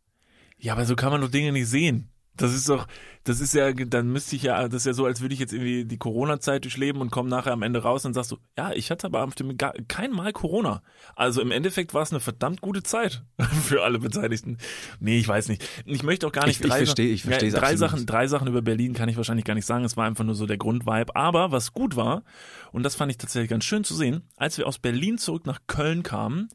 Ja, 0.57 0.73
aber 0.73 0.85
so 0.85 0.95
kann 0.95 1.11
man 1.11 1.21
doch 1.21 1.29
Dinge 1.29 1.51
nicht 1.51 1.67
sehen. 1.67 2.09
Das 2.37 2.53
ist 2.53 2.69
doch, 2.69 2.87
das 3.23 3.41
ist 3.41 3.53
ja, 3.53 3.73
dann 3.73 4.09
müsste 4.11 4.35
ich 4.35 4.43
ja, 4.43 4.63
das 4.67 4.81
ist 4.81 4.85
ja 4.85 4.93
so, 4.93 5.05
als 5.05 5.21
würde 5.21 5.33
ich 5.33 5.39
jetzt 5.39 5.51
irgendwie 5.53 5.85
die 5.85 5.97
Corona-Zeit 5.97 6.63
durchleben 6.63 7.01
und 7.01 7.09
komme 7.11 7.29
nachher 7.29 7.51
am 7.51 7.63
Ende 7.63 7.81
raus 7.81 8.05
und 8.05 8.13
sagst 8.13 8.29
so, 8.29 8.37
ja, 8.57 8.71
ich 8.73 8.89
hatte 8.91 9.07
aber 9.07 9.25
dem 9.37 9.57
gar, 9.57 9.73
kein 9.87 10.11
Mal 10.11 10.31
Corona. 10.33 10.81
Also 11.15 11.41
im 11.41 11.51
Endeffekt 11.51 11.93
war 11.93 12.03
es 12.03 12.11
eine 12.11 12.19
verdammt 12.19 12.61
gute 12.61 12.83
Zeit 12.83 13.23
für 13.63 13.83
alle 13.83 13.99
Beteiligten. 13.99 14.57
Nee, 14.99 15.17
ich 15.17 15.27
weiß 15.27 15.49
nicht. 15.49 15.67
Ich 15.85 16.03
möchte 16.03 16.27
auch 16.27 16.31
gar 16.31 16.45
nicht. 16.47 16.59
Ich- 16.59 16.65
ich 16.65 16.71
drei 16.71 16.83
verstehe- 16.85 17.07
Sa- 17.09 17.13
ich 17.15 17.23
verstehe 17.23 17.49
ja, 17.49 17.59
drei 17.59 17.71
absolut. 17.71 17.79
Sachen, 17.91 18.05
drei 18.05 18.27
Sachen 18.27 18.47
über 18.47 18.61
Berlin 18.61 18.93
kann 18.93 19.09
ich 19.09 19.17
wahrscheinlich 19.17 19.45
gar 19.45 19.55
nicht 19.55 19.65
sagen. 19.65 19.83
Es 19.83 19.97
war 19.97 20.05
einfach 20.05 20.23
nur 20.23 20.35
so 20.35 20.45
der 20.45 20.57
Grundvibe. 20.57 21.15
Aber 21.15 21.51
was 21.51 21.73
gut 21.73 21.95
war, 21.95 22.23
und 22.71 22.83
das 22.83 22.95
fand 22.95 23.11
ich 23.11 23.17
tatsächlich 23.17 23.49
ganz 23.49 23.65
schön 23.65 23.83
zu 23.83 23.95
sehen, 23.95 24.21
als 24.37 24.57
wir 24.57 24.67
aus 24.67 24.79
Berlin 24.79 25.17
zurück 25.17 25.45
nach 25.45 25.59
Köln 25.67 26.03
kamen, 26.03 26.49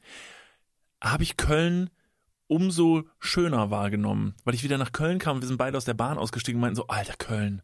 habe 1.02 1.22
ich 1.24 1.36
Köln 1.36 1.90
umso 2.52 3.04
schöner 3.18 3.70
wahrgenommen, 3.70 4.34
weil 4.44 4.54
ich 4.54 4.62
wieder 4.62 4.76
nach 4.76 4.92
Köln 4.92 5.18
kam. 5.18 5.40
Wir 5.40 5.48
sind 5.48 5.56
beide 5.56 5.78
aus 5.78 5.86
der 5.86 5.94
Bahn 5.94 6.18
ausgestiegen 6.18 6.58
und 6.58 6.60
meinten 6.60 6.76
so, 6.76 6.86
alter 6.86 7.14
Köln, 7.16 7.62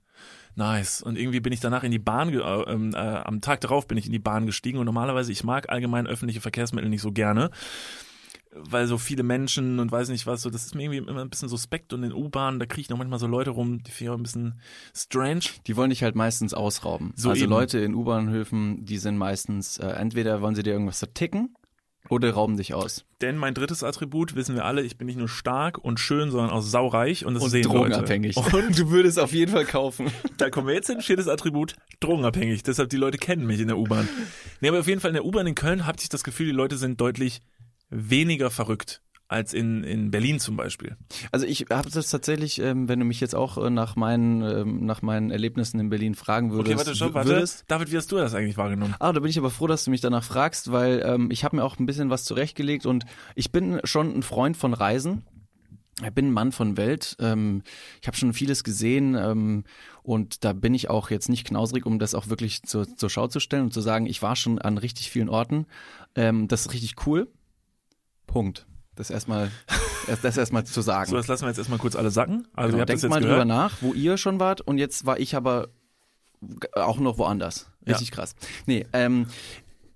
nice. 0.55 1.03
Und 1.03 1.19
irgendwie 1.19 1.41
bin 1.41 1.53
ich 1.53 1.61
danach 1.61 1.85
in 1.85 1.91
die 1.91 1.99
Bahn, 1.99 2.33
äh, 2.33 2.39
ähm, 2.39 2.95
äh, 2.95 2.97
am 2.97 3.43
Tag 3.43 3.61
darauf 3.61 3.87
bin 3.87 3.99
ich 3.99 4.07
in 4.07 4.13
die 4.13 4.19
Bahn 4.19 4.47
gestiegen 4.47 4.79
und 4.79 4.87
normalerweise, 4.87 5.31
ich 5.31 5.45
mag 5.45 5.69
allgemein 5.69 6.07
öffentliche 6.07 6.41
Verkehrsmittel 6.41 6.89
nicht 6.89 7.03
so 7.03 7.13
gerne, 7.13 7.51
weil 8.51 8.87
so 8.87 8.97
viele 8.97 9.25
Menschen 9.25 9.79
und 9.79 9.93
weiß 9.93 10.09
nicht 10.09 10.27
was, 10.27 10.41
so 10.41 10.49
das 10.49 10.65
ist 10.65 10.75
mir 10.75 10.85
irgendwie 10.85 11.11
immer 11.11 11.21
ein 11.21 11.29
bisschen 11.29 11.51
suspekt 11.51 11.93
und 11.93 12.03
in 12.03 12.15
U-Bahnen, 12.15 12.59
da 12.59 12.65
kriege 12.65 12.81
ich 12.81 12.89
noch 12.89 12.97
manchmal 12.97 13.19
so 13.19 13.27
Leute 13.27 13.51
rum, 13.51 13.83
die 13.83 13.91
finde 13.91 14.05
ich 14.05 14.11
auch 14.15 14.19
ein 14.19 14.23
bisschen 14.23 14.61
strange. 14.97 15.45
Die 15.67 15.77
wollen 15.77 15.91
dich 15.91 16.03
halt 16.03 16.15
meistens 16.15 16.55
ausrauben. 16.55 17.13
So 17.15 17.29
also 17.29 17.43
eben. 17.43 17.51
Leute 17.51 17.79
in 17.81 17.95
U-Bahnhöfen, 17.95 18.87
die 18.87 18.97
sind 18.97 19.19
meistens, 19.19 19.77
äh, 19.77 19.89
entweder 19.89 20.41
wollen 20.41 20.55
sie 20.55 20.63
dir 20.63 20.73
irgendwas 20.73 21.01
verticken 21.01 21.55
oder 22.09 22.33
rauben 22.33 22.57
dich 22.57 22.75
aus. 22.75 23.05
Denn 23.21 23.37
mein 23.37 23.55
drittes 23.55 23.83
Attribut, 23.83 24.35
wissen 24.35 24.55
wir 24.55 24.65
alle, 24.65 24.83
ich 24.83 24.97
bin 24.97 25.07
nicht 25.07 25.19
nur 25.19 25.29
stark 25.29 25.79
und 25.79 26.01
schön, 26.01 26.31
sondern 26.31 26.51
auch 26.51 26.63
saureich 26.63 27.27
und 27.27 27.35
das 27.35 27.43
Und 27.43 27.51
sehen 27.51 27.65
drogenabhängig. 27.65 28.37
Leute. 28.37 28.57
Und 28.57 28.79
du 28.79 28.91
würdest 28.91 29.19
auf 29.19 29.33
jeden 29.33 29.53
Fall 29.53 29.65
kaufen. 29.65 30.11
Da 30.37 30.51
kommen 30.51 30.69
wir 30.69 30.75
jetzt 30.75 30.89
hin, 30.89 31.01
viertes 31.01 31.29
Attribut, 31.29 31.77
drogenabhängig. 32.01 32.63
Deshalb 32.63 32.91
die 32.91 32.97
Leute 32.97 33.19
kennen 33.19 33.47
mich 33.47 33.61
in 33.61 33.69
der 33.69 33.79
U-Bahn. 33.79 34.09
Nee, 34.61 34.69
aber 34.69 34.81
auf 34.81 34.87
jeden 34.87 35.01
Fall 35.01 35.11
in 35.11 35.15
der 35.15 35.25
U-Bahn 35.25 35.47
in 35.47 35.55
Köln 35.55 35.87
habe 35.87 35.99
ich 36.01 36.09
das 36.09 36.25
Gefühl, 36.25 36.47
die 36.47 36.53
Leute 36.53 36.77
sind 36.77 37.01
deutlich 37.01 37.41
weniger 37.91 38.51
verrückt 38.51 39.03
als 39.29 39.53
in, 39.53 39.85
in 39.85 40.11
Berlin 40.11 40.41
zum 40.41 40.57
Beispiel. 40.57 40.97
Also 41.31 41.47
ich 41.47 41.67
habe 41.71 41.91
das 41.91 42.11
tatsächlich, 42.11 42.61
ähm, 42.61 42.89
wenn 42.89 42.99
du 42.99 43.05
mich 43.05 43.21
jetzt 43.21 43.35
auch 43.35 43.59
äh, 43.63 43.69
nach 43.71 43.95
meinen 43.95 44.43
ähm, 44.43 44.87
nach 44.87 45.03
meinen 45.03 45.31
Erlebnissen 45.31 45.79
in 45.79 45.91
Berlin 45.91 46.15
fragen 46.15 46.51
würdest. 46.51 46.75
Okay, 46.75 46.79
warte, 46.79 46.97
stopp, 46.97 47.15
warte. 47.15 47.29
Würdest, 47.29 47.65
David, 47.69 47.93
wie 47.93 47.97
hast 47.99 48.11
du 48.11 48.17
das 48.17 48.35
eigentlich 48.35 48.57
wahrgenommen? 48.57 48.95
Ah, 48.99 49.13
da 49.13 49.21
bin 49.21 49.29
ich 49.29 49.39
aber 49.39 49.51
froh, 49.51 49.67
dass 49.67 49.85
du 49.85 49.91
mich 49.91 50.01
danach 50.01 50.25
fragst, 50.25 50.73
weil 50.73 51.03
ähm, 51.05 51.31
ich 51.31 51.45
habe 51.45 51.57
mir 51.57 51.65
auch 51.65 51.79
ein 51.79 51.85
bisschen 51.85 52.09
was 52.09 52.25
zurechtgelegt 52.25 52.87
und 52.87 53.05
ich 53.35 53.53
bin 53.53 53.81
schon 53.85 54.17
ein 54.17 54.23
Freund 54.23 54.57
von 54.57 54.73
Reisen. 54.73 55.23
Ich 56.03 56.13
bin 56.13 56.29
ein 56.29 56.33
Mann 56.33 56.53
von 56.53 56.77
Welt. 56.77 57.17
Ähm, 57.21 57.63
ich 58.01 58.07
habe 58.07 58.17
schon 58.17 58.33
vieles 58.33 58.65
gesehen 58.65 59.15
ähm, 59.15 59.65
und 60.03 60.45
da 60.45 60.55
bin 60.55 60.73
ich 60.73 60.89
auch 60.89 61.11
jetzt 61.11 61.29
nicht 61.29 61.47
knausrig, 61.47 61.85
um 61.85 61.99
das 61.99 62.15
auch 62.15 62.29
wirklich 62.29 62.63
zur, 62.63 62.87
zur 62.97 63.11
Schau 63.11 63.27
zu 63.27 63.41
stellen 63.41 63.65
und 63.65 63.75
zu 63.75 63.81
sagen, 63.81 64.07
ich 64.07 64.23
war 64.23 64.37
schon 64.37 64.59
an 64.59 64.79
richtig 64.79 65.11
vielen 65.11 65.29
Orten. 65.29 65.67
Ähm, 66.15 66.49
das 66.49 66.63
ist 66.63 66.73
richtig 66.73 67.07
cool. 67.07 67.29
Punkt. 68.27 68.67
Das 68.99 69.11
erstmal, 69.11 69.51
erst- 70.07 70.25
das 70.25 70.37
erstmal 70.37 70.65
zu 70.65 70.81
sagen. 70.83 71.11
So, 71.11 71.17
das 71.17 71.27
lassen 71.29 71.43
wir 71.45 71.49
jetzt 71.49 71.59
erstmal 71.59 71.79
kurz 71.79 71.97
alle 71.97 72.11
sacken. 72.11 72.47
Also 72.55 72.69
Genau, 72.69 72.79
ihr 72.79 72.81
habt 72.83 72.91
das 72.91 73.01
denkt 73.01 73.15
mal 73.15 73.21
gehört. 73.21 73.35
drüber 73.41 73.45
nach, 73.45 73.73
wo 73.81 73.95
ihr 73.95 74.17
schon 74.17 74.41
wart 74.41 74.61
und 74.61 74.79
jetzt 74.79 75.07
war 75.07 75.19
ich 75.19 75.35
aber 75.37 75.69
auch 76.75 76.99
noch 76.99 77.19
woanders. 77.19 77.71
Richtig 77.87 78.11
krass. 78.11 78.35
Nee, 78.67 78.87
ähm, 78.93 79.27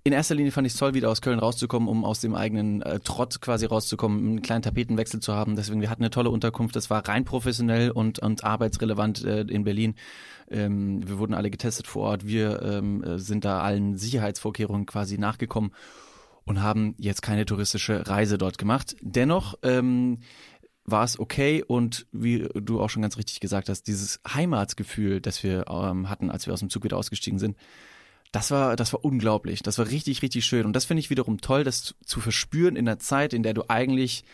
in 0.05 0.11
erster 0.11 0.35
Linie 0.35 0.51
fand 0.51 0.67
ich 0.67 0.73
es 0.73 0.79
toll, 0.79 0.93
wieder 0.93 1.09
aus 1.09 1.21
Köln 1.21 1.39
rauszukommen, 1.39 1.87
um 1.87 2.03
aus 2.03 2.19
dem 2.19 2.35
eigenen 2.35 2.81
äh, 2.81 2.99
Trott 2.99 3.39
quasi 3.39 3.65
rauszukommen, 3.65 4.19
einen 4.19 4.41
kleinen 4.41 4.61
Tapetenwechsel 4.61 5.21
zu 5.21 5.33
haben. 5.33 5.55
Deswegen, 5.55 5.79
wir 5.79 5.89
hatten 5.89 6.01
eine 6.03 6.09
tolle 6.09 6.29
Unterkunft. 6.29 6.75
Das 6.75 6.89
war 6.89 7.07
rein 7.07 7.23
professionell 7.23 7.89
und, 7.91 8.19
und 8.19 8.43
arbeitsrelevant 8.43 9.23
äh, 9.23 9.41
in 9.43 9.63
Berlin. 9.63 9.95
Ähm, 10.51 11.07
wir 11.07 11.19
wurden 11.19 11.33
alle 11.33 11.49
getestet 11.49 11.87
vor 11.87 12.03
Ort. 12.03 12.27
Wir 12.27 12.61
ähm, 12.63 13.01
äh, 13.03 13.17
sind 13.19 13.45
da 13.45 13.61
allen 13.61 13.95
Sicherheitsvorkehrungen 13.97 14.85
quasi 14.85 15.17
nachgekommen 15.17 15.71
und 16.45 16.61
haben 16.61 16.95
jetzt 16.97 17.21
keine 17.21 17.45
touristische 17.45 18.07
Reise 18.07 18.37
dort 18.37 18.57
gemacht. 18.57 18.95
Dennoch 19.01 19.55
ähm, 19.63 20.19
war 20.85 21.03
es 21.03 21.17
okay 21.19 21.63
und 21.65 22.05
wie 22.11 22.47
du 22.53 22.81
auch 22.81 22.89
schon 22.89 23.01
ganz 23.01 23.17
richtig 23.17 23.39
gesagt 23.39 23.69
hast, 23.69 23.83
dieses 23.87 24.19
Heimatsgefühl, 24.27 25.21
das 25.21 25.43
wir 25.43 25.65
ähm, 25.69 26.09
hatten, 26.09 26.29
als 26.29 26.45
wir 26.45 26.53
aus 26.53 26.59
dem 26.59 26.69
Zug 26.69 26.83
wieder 26.83 26.97
ausgestiegen 26.97 27.39
sind, 27.39 27.55
das 28.33 28.49
war, 28.51 28.75
das 28.75 28.91
war 28.91 29.05
unglaublich. 29.05 29.61
Das 29.61 29.77
war 29.77 29.87
richtig, 29.87 30.23
richtig 30.23 30.45
schön. 30.45 30.65
Und 30.65 30.75
das 30.75 30.85
finde 30.85 30.99
ich 30.99 31.11
wiederum 31.11 31.39
toll, 31.39 31.63
das 31.63 31.83
zu, 31.83 31.93
zu 32.03 32.19
verspüren 32.19 32.75
in 32.75 32.87
einer 32.87 32.99
Zeit, 32.99 33.31
in 33.31 33.43
der 33.43 33.53
du 33.53 33.69
eigentlich 33.69 34.25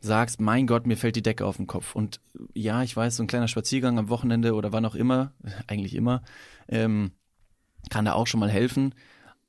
sagst, 0.00 0.40
mein 0.40 0.66
Gott, 0.66 0.86
mir 0.86 0.96
fällt 0.96 1.16
die 1.16 1.22
Decke 1.22 1.46
auf 1.46 1.56
den 1.56 1.68
Kopf. 1.68 1.94
Und 1.94 2.20
ja, 2.52 2.82
ich 2.82 2.96
weiß, 2.96 3.16
so 3.16 3.22
ein 3.22 3.28
kleiner 3.28 3.48
Spaziergang 3.48 3.98
am 3.98 4.08
Wochenende 4.08 4.54
oder 4.54 4.72
wann 4.72 4.84
auch 4.84 4.96
immer, 4.96 5.32
eigentlich 5.68 5.94
immer, 5.94 6.22
ähm, 6.68 7.12
kann 7.90 8.04
da 8.04 8.14
auch 8.14 8.26
schon 8.26 8.40
mal 8.40 8.50
helfen. 8.50 8.94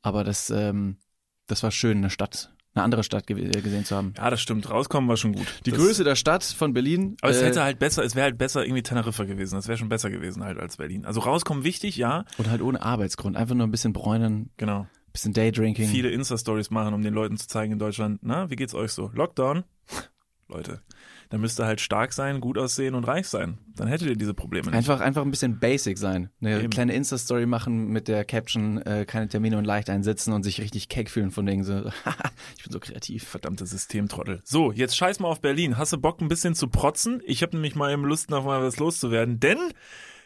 Aber 0.03 0.24
das, 0.24 0.51
ähm, 0.51 0.98
das 1.47 1.63
war 1.63 1.71
schön, 1.71 1.97
eine 1.97 2.09
Stadt, 2.09 2.51
eine 2.73 2.83
andere 2.83 3.03
Stadt 3.03 3.27
ge 3.27 3.49
gesehen 3.49 3.85
zu 3.85 3.95
haben. 3.95 4.13
Ja, 4.17 4.29
das 4.29 4.41
stimmt. 4.41 4.69
Rauskommen 4.69 5.09
war 5.09 5.17
schon 5.17 5.33
gut. 5.33 5.47
Die 5.65 5.71
das, 5.71 5.79
Größe 5.79 6.03
der 6.03 6.15
Stadt 6.15 6.43
von 6.43 6.73
Berlin. 6.73 7.17
Aber 7.21 7.31
es 7.31 7.41
äh, 7.41 7.45
hätte 7.45 7.63
halt 7.63 7.79
besser, 7.79 8.03
es 8.03 8.15
wäre 8.15 8.25
halt 8.25 8.37
besser 8.37 8.63
irgendwie 8.63 8.83
Teneriffa 8.83 9.23
gewesen. 9.23 9.55
Das 9.55 9.67
wäre 9.67 9.77
schon 9.77 9.89
besser 9.89 10.09
gewesen 10.09 10.43
halt 10.43 10.59
als 10.59 10.77
Berlin. 10.77 11.05
Also 11.05 11.21
rauskommen 11.21 11.63
wichtig, 11.63 11.97
ja. 11.97 12.25
und 12.37 12.49
halt 12.49 12.61
ohne 12.61 12.81
Arbeitsgrund. 12.81 13.37
Einfach 13.37 13.55
nur 13.55 13.67
ein 13.67 13.71
bisschen 13.71 13.93
bräunen, 13.93 14.49
Genau. 14.57 14.87
bisschen 15.11 15.33
Daydrinking. 15.33 15.87
Viele 15.87 16.09
Insta-Stories 16.09 16.69
machen, 16.71 16.93
um 16.93 17.01
den 17.01 17.13
Leuten 17.13 17.37
zu 17.37 17.47
zeigen 17.47 17.73
in 17.73 17.79
Deutschland, 17.79 18.19
na, 18.21 18.49
wie 18.49 18.55
geht's 18.55 18.75
euch 18.75 18.91
so? 18.91 19.11
Lockdown? 19.13 19.63
Leute, 20.47 20.81
da 21.29 21.38
müsst 21.38 21.60
ihr 21.60 21.65
halt 21.65 21.82
stark 21.82 22.13
sein, 22.13 22.41
gut 22.41 22.58
aussehen 22.58 22.96
und 22.96 23.03
reich 23.05 23.27
sein. 23.27 23.58
Dann 23.75 23.88
hättet 23.88 24.08
ihr 24.10 24.15
diese 24.15 24.34
Probleme 24.34 24.67
nicht. 24.67 24.75
Einfach, 24.75 25.01
einfach 25.01 25.22
ein 25.22 25.32
bisschen 25.32 25.60
basic 25.60 25.98
sein. 25.98 26.29
Eine 26.39 26.60
Eben. 26.60 26.70
kleine 26.70 26.94
Insta-Story 26.94 27.46
machen 27.46 27.88
mit 27.88 28.08
der 28.08 28.25
Caption, 28.25 28.82
äh, 28.82 29.05
keine 29.05 29.27
Termine 29.27 29.58
und 29.58 29.65
leicht 29.65 29.89
einsitzen 29.89 30.34
und 30.34 30.44
sich 30.44 30.62
richtig 30.62 30.89
keck 30.89 31.10
fühlen 31.10 31.32
von 31.32 31.48
wegen 31.48 31.63
so, 31.63 31.74
ich 32.58 32.63
bin 32.63 32.72
so 32.72 32.79
kreativ. 32.79 33.27
Verdammte 33.27 33.65
Systemtrottel. 33.65 34.41
So, 34.44 34.72
jetzt 34.72 34.96
scheiß 34.96 35.20
mal 35.20 35.27
auf 35.27 35.41
Berlin. 35.41 35.77
Hast 35.77 35.94
du 35.94 35.98
Bock, 35.98 36.22
ein 36.22 36.27
bisschen 36.27 36.55
zu 36.55 36.67
protzen? 36.67 37.22
Ich 37.25 37.41
habe 37.41 37.55
nämlich 37.55 37.75
mal 37.75 37.91
eben 37.91 38.05
Lust, 38.05 38.29
noch 38.29 38.46
mal 38.46 38.62
was 38.62 38.77
loszuwerden. 38.77 39.39
Denn 39.39 39.58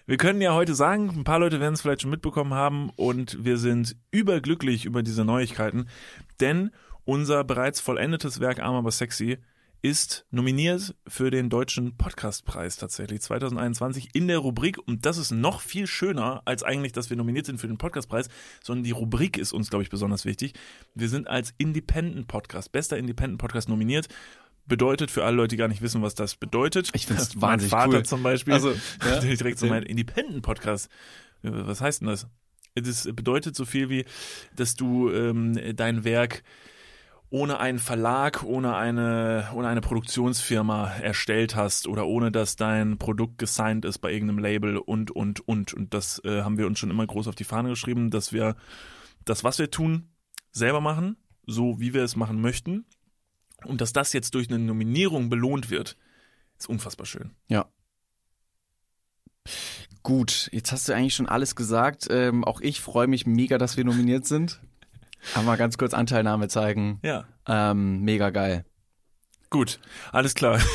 wir 0.06 0.18
können 0.18 0.42
ja 0.42 0.54
heute 0.54 0.74
sagen, 0.74 1.10
ein 1.10 1.24
paar 1.24 1.40
Leute 1.40 1.60
werden 1.60 1.76
es 1.76 1.82
vielleicht 1.82 2.02
schon 2.02 2.12
mitbekommen 2.12 2.54
haben 2.54 2.90
und 2.96 3.44
wir 3.46 3.58
sind 3.58 3.96
überglücklich 4.12 4.86
über 4.86 5.04
diese 5.04 5.24
Neuigkeiten. 5.24 5.88
Denn 6.40 6.72
unser 7.06 7.44
bereits 7.44 7.80
vollendetes 7.80 8.40
Werk 8.40 8.60
Arm 8.60 8.76
aber 8.76 8.92
sexy 8.92 9.38
ist 9.82 10.26
nominiert 10.30 10.94
für 11.08 11.32
den 11.32 11.50
Deutschen 11.50 11.96
Podcastpreis 11.96 12.76
tatsächlich 12.76 13.22
2021 13.22 14.10
in 14.14 14.28
der 14.28 14.40
Rubrik. 14.40 14.78
Und 14.78 15.06
das 15.06 15.18
ist 15.18 15.32
noch 15.32 15.62
viel 15.62 15.88
schöner, 15.88 16.42
als 16.46 16.64
eigentlich, 16.64 16.92
dass 16.92 17.10
wir 17.10 17.16
nominiert 17.16 17.46
sind 17.46 17.60
für 17.62 17.68
den 17.68 17.78
Podcastpreis, 17.78 18.28
sondern 18.62 18.84
die 18.84 18.92
Rubrik 18.92 19.38
ist 19.38 19.54
uns, 19.54 19.70
glaube 19.70 19.84
ich, 19.84 19.90
besonders 19.90 20.26
wichtig. 20.26 20.54
Wir 20.96 21.08
sind 21.08 21.28
als 21.30 21.54
Independent 21.58 22.28
Podcast, 22.28 22.72
bester 22.72 22.98
Independent 22.98 23.40
Podcast 23.40 23.70
nominiert. 23.70 24.08
Bedeutet 24.66 25.12
für 25.12 25.24
alle 25.24 25.38
Leute, 25.38 25.56
die 25.56 25.58
gar 25.58 25.70
nicht 25.70 25.82
wissen, 25.82 26.02
was 26.02 26.14
das 26.14 26.36
bedeutet. 26.36 26.92
Ich 26.94 27.08
finde 27.08 27.22
es 27.22 27.42
wahnsinnig 27.42 27.72
Vater 27.72 27.98
cool. 27.98 28.06
zum 28.06 28.22
Beispiel. 28.22 28.54
Also, 28.54 28.72
ja, 29.06 29.20
direkt 29.20 29.40
so 29.40 29.66
erzähl. 29.66 29.70
mein 29.70 29.84
Independent 29.84 30.42
Podcast. 30.42 30.90
Was 31.42 31.80
heißt 31.80 32.02
denn 32.02 32.10
das? 32.10 32.28
Das 32.76 33.08
bedeutet 33.14 33.56
so 33.56 33.66
viel 33.66 33.90
wie, 33.90 34.06
dass 34.56 34.76
du 34.76 35.10
ähm, 35.10 35.58
dein 35.76 36.04
Werk 36.04 36.44
ohne 37.32 37.60
einen 37.60 37.80
Verlag, 37.80 38.44
ohne 38.44 38.76
eine, 38.76 39.50
ohne 39.54 39.68
eine 39.68 39.82
Produktionsfirma 39.82 40.94
erstellt 40.96 41.56
hast 41.56 41.88
oder 41.88 42.08
ohne 42.08 42.32
dass 42.32 42.56
dein 42.56 42.98
Produkt 42.98 43.38
gesigned 43.38 43.86
ist 43.86 44.00
bei 44.00 44.12
irgendeinem 44.12 44.40
Label 44.40 44.78
und, 44.78 45.12
und, 45.12 45.48
und. 45.48 45.74
Und 45.74 45.94
das 45.94 46.24
äh, 46.26 46.42
haben 46.42 46.58
wir 46.58 46.66
uns 46.66 46.80
schon 46.80 46.90
immer 46.90 47.06
groß 47.06 47.28
auf 47.28 47.36
die 47.36 47.44
Fahne 47.44 47.70
geschrieben, 47.70 48.10
dass 48.10 48.34
wir 48.34 48.56
das, 49.26 49.44
was 49.44 49.60
wir 49.60 49.70
tun, 49.70 50.10
selber 50.52 50.82
machen, 50.82 51.18
so 51.46 51.80
wie 51.80 51.94
wir 51.94 52.04
es 52.04 52.16
machen 52.16 52.42
möchten. 52.42 52.86
Und 53.64 53.82
dass 53.82 53.94
das 53.94 54.14
jetzt 54.14 54.34
durch 54.34 54.50
eine 54.50 54.60
Nominierung 54.60 55.30
belohnt 55.30 55.70
wird, 55.70 55.98
ist 56.58 56.70
unfassbar 56.70 57.06
schön. 57.06 57.32
Ja. 57.48 57.70
Gut, 60.02 60.50
jetzt 60.52 60.72
hast 60.72 60.88
du 60.88 60.94
eigentlich 60.94 61.16
schon 61.16 61.30
alles 61.30 61.56
gesagt. 61.56 62.08
Ähm, 62.10 62.44
auch 62.44 62.62
ich 62.62 62.82
freue 62.82 63.08
mich 63.08 63.28
mega, 63.28 63.58
dass 63.58 63.78
wir 63.78 63.84
nominiert 63.84 64.26
sind. 64.26 64.62
Aber 65.36 65.44
mal 65.44 65.58
ganz 65.58 65.78
kurz 65.78 65.94
Anteilnahme 65.94 66.48
zeigen. 66.48 67.00
Ja. 67.04 67.26
Ähm, 67.48 68.02
mega 68.02 68.30
geil. 68.30 68.66
Gut, 69.50 69.80
alles 70.12 70.36
klar. 70.36 70.60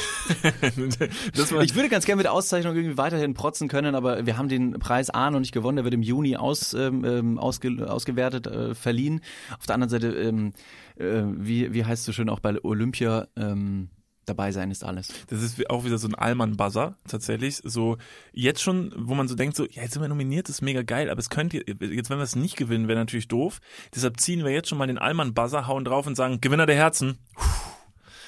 Ich 0.65 1.75
würde 1.75 1.91
ganz 1.91 2.07
gerne 2.07 2.17
mit 2.17 2.25
der 2.25 2.33
Auszeichnung 2.33 2.75
irgendwie 2.75 2.97
weiterhin 2.97 3.35
protzen 3.35 3.69
können, 3.69 3.95
aber 3.95 4.25
wir 4.25 4.39
haben 4.39 4.49
den 4.49 4.79
Preis 4.79 5.11
A 5.11 5.31
noch 5.31 5.39
nicht 5.39 5.53
gewonnen. 5.53 5.77
Der 5.77 5.85
wird 5.85 5.93
im 5.93 6.03
Juni 6.03 6.37
aus, 6.37 6.73
ähm, 6.73 7.05
ähm, 7.05 7.39
ausge, 7.39 7.87
ausgewertet, 7.87 8.47
äh, 8.47 8.75
verliehen. 8.75 9.21
Auf 9.59 9.67
der 9.67 9.75
anderen 9.75 9.91
Seite, 9.91 10.09
ähm, 10.15 10.55
äh, 10.97 11.25
wie, 11.27 11.75
wie 11.75 11.85
heißt 11.85 12.01
es 12.01 12.07
so 12.07 12.13
schön 12.13 12.31
auch 12.31 12.41
bei 12.41 12.57
Olympia, 12.65 13.29
ähm, 13.37 13.91
dabei 14.27 14.53
sein 14.53 14.71
ist 14.71 14.85
alles. 14.85 15.09
das 15.29 15.43
ist 15.43 15.71
auch 15.71 15.85
wieder 15.85 15.99
so 15.99 16.09
ein 16.09 16.15
Allmann-Buzzer, 16.15 16.97
tatsächlich. 17.09 17.61
So, 17.65 17.99
jetzt 18.33 18.63
schon, 18.63 18.93
wo 18.97 19.15
man 19.15 19.29
so 19.29 19.35
denkt, 19.35 19.57
so, 19.57 19.65
ja, 19.65 19.83
jetzt 19.83 19.95
sind 19.95 20.03
wir 20.03 20.09
nominiert, 20.09 20.49
das 20.49 20.57
ist 20.57 20.63
mega 20.63 20.83
geil, 20.83 21.11
aber 21.11 21.19
es 21.19 21.31
könnte, 21.31 21.59
jetzt, 21.59 22.11
wenn 22.11 22.19
wir 22.19 22.25
es 22.25 22.37
nicht 22.37 22.57
gewinnen, 22.57 22.89
wäre 22.89 22.99
natürlich 22.99 23.29
doof. 23.29 23.61
Deshalb 23.95 24.21
ziehen 24.21 24.45
wir 24.45 24.53
jetzt 24.53 24.69
schon 24.69 24.79
mal 24.79 24.87
den 24.87 24.99
Allmann-Buzzer, 24.99 25.67
hauen 25.67 25.85
drauf 25.85 26.07
und 26.07 26.15
sagen, 26.17 26.41
Gewinner 26.41 26.67
der 26.67 26.77
Herzen. 26.77 27.19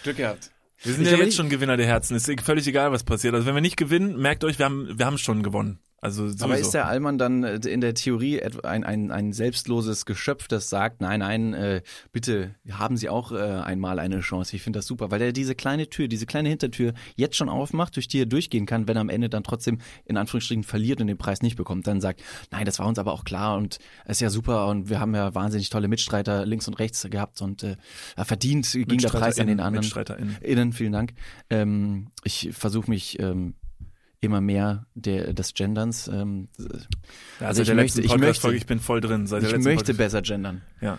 Glück 0.02 0.16
gehabt. 0.16 0.50
Wir 0.82 0.92
sind 0.92 1.04
Ich 1.04 1.10
ja 1.10 1.18
jetzt 1.18 1.36
schon 1.36 1.48
Gewinner 1.48 1.76
der 1.76 1.86
Herzen. 1.86 2.16
Ist 2.16 2.30
völlig 2.42 2.66
egal, 2.66 2.92
was 2.92 3.02
passiert. 3.02 3.34
Also 3.34 3.46
wenn 3.46 3.54
wir 3.54 3.62
nicht 3.62 3.76
gewinnen, 3.76 4.18
merkt 4.18 4.44
euch, 4.44 4.58
wir 4.58 4.66
haben, 4.66 4.98
wir 4.98 5.06
haben 5.06 5.18
schon 5.18 5.42
gewonnen. 5.42 5.80
Also 6.00 6.28
sowieso. 6.28 6.44
Aber 6.44 6.58
ist 6.58 6.74
der 6.74 6.86
Allmann 6.86 7.16
dann 7.16 7.42
äh, 7.42 7.56
in 7.68 7.80
der 7.80 7.94
Theorie 7.94 8.42
ein, 8.42 8.84
ein, 8.84 9.10
ein 9.10 9.32
selbstloses 9.32 10.04
Geschöpf, 10.04 10.46
das 10.46 10.68
sagt, 10.68 11.00
nein, 11.00 11.20
nein, 11.20 11.54
äh, 11.54 11.82
bitte 12.12 12.54
haben 12.70 12.96
Sie 12.96 13.08
auch 13.08 13.32
äh, 13.32 13.36
einmal 13.36 13.98
eine 13.98 14.20
Chance. 14.20 14.54
Ich 14.56 14.62
finde 14.62 14.78
das 14.78 14.86
super, 14.86 15.10
weil 15.10 15.22
er 15.22 15.32
diese 15.32 15.54
kleine 15.54 15.88
Tür, 15.88 16.06
diese 16.08 16.26
kleine 16.26 16.50
Hintertür 16.50 16.92
jetzt 17.16 17.36
schon 17.36 17.48
aufmacht, 17.48 17.96
durch 17.96 18.08
die 18.08 18.20
er 18.20 18.26
durchgehen 18.26 18.66
kann, 18.66 18.88
wenn 18.88 18.96
er 18.96 19.00
am 19.00 19.08
Ende 19.08 19.30
dann 19.30 19.42
trotzdem 19.42 19.78
in 20.04 20.18
Anführungsstrichen 20.18 20.64
verliert 20.64 21.00
und 21.00 21.06
den 21.06 21.16
Preis 21.18 21.40
nicht 21.40 21.56
bekommt. 21.56 21.86
Dann 21.86 22.00
sagt, 22.00 22.22
nein, 22.50 22.66
das 22.66 22.78
war 22.78 22.86
uns 22.86 22.98
aber 22.98 23.12
auch 23.12 23.24
klar 23.24 23.56
und 23.56 23.78
es 24.04 24.18
ist 24.18 24.20
ja 24.20 24.30
super 24.30 24.68
und 24.68 24.90
wir 24.90 25.00
haben 25.00 25.14
ja 25.14 25.34
wahnsinnig 25.34 25.70
tolle 25.70 25.88
Mitstreiter 25.88 26.44
links 26.44 26.68
und 26.68 26.74
rechts 26.74 27.06
gehabt 27.10 27.40
und 27.40 27.62
äh, 27.62 27.76
verdient 28.18 28.70
ging 28.72 28.98
der 28.98 29.08
Preis 29.08 29.40
an 29.40 29.46
den 29.46 29.60
anderen. 29.60 29.82
MitstreiterInnen. 29.82 30.36
Innen, 30.42 30.72
vielen 30.72 30.92
Dank. 30.92 31.14
Ähm, 31.48 32.08
ich 32.22 32.50
versuche 32.52 32.90
mich 32.90 33.18
ähm, 33.18 33.54
immer 34.26 34.40
mehr 34.40 34.86
der, 34.94 35.32
des 35.32 35.54
Genderns. 35.54 36.08
Ähm, 36.08 36.48
Also 37.40 37.64
seit 37.64 37.68
ich 37.68 37.74
möchte- 37.74 38.00
ich 38.02 38.16
möchte- 38.18 38.54
ich 38.54 38.66
bin 38.66 38.78
voll 38.80 39.00
drin. 39.00 39.26
Seit 39.26 39.42
ich 39.42 39.52
möchte 39.52 39.70
Podcast- 39.92 39.96
besser 39.96 40.22
gendern. 40.22 40.62
Ja, 40.80 40.98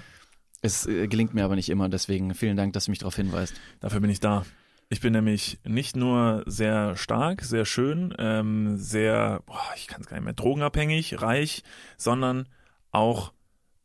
Es 0.63 0.87
äh, 0.87 1.07
gelingt 1.07 1.33
mir 1.35 1.45
aber 1.45 1.55
nicht 1.55 1.69
immer, 1.69 1.87
deswegen 1.89 2.33
vielen 2.33 2.57
Dank, 2.57 2.73
dass 2.73 2.85
du 2.85 2.91
mich 2.91 2.99
darauf 2.99 3.15
hinweist. 3.15 3.53
dafür 3.79 3.99
bin 3.99 4.09
ich 4.09 4.19
da. 4.19 4.43
Ich 4.89 5.01
bin 5.01 5.11
nämlich 5.13 5.59
nicht 5.65 5.95
nur 5.97 6.43
sehr 6.47 6.95
stark, 6.95 7.43
sehr 7.43 7.65
schön, 7.65 8.13
ähm, 8.17 8.77
sehr, 8.77 9.41
boah, 9.45 9.61
ich 9.75 9.85
kann 9.87 9.99
es 10.01 10.07
gar 10.07 10.15
nicht 10.17 10.23
mehr, 10.23 10.33
drogenabhängig, 10.33 11.21
reich, 11.21 11.61
sondern 11.97 12.47
auch 12.91 13.33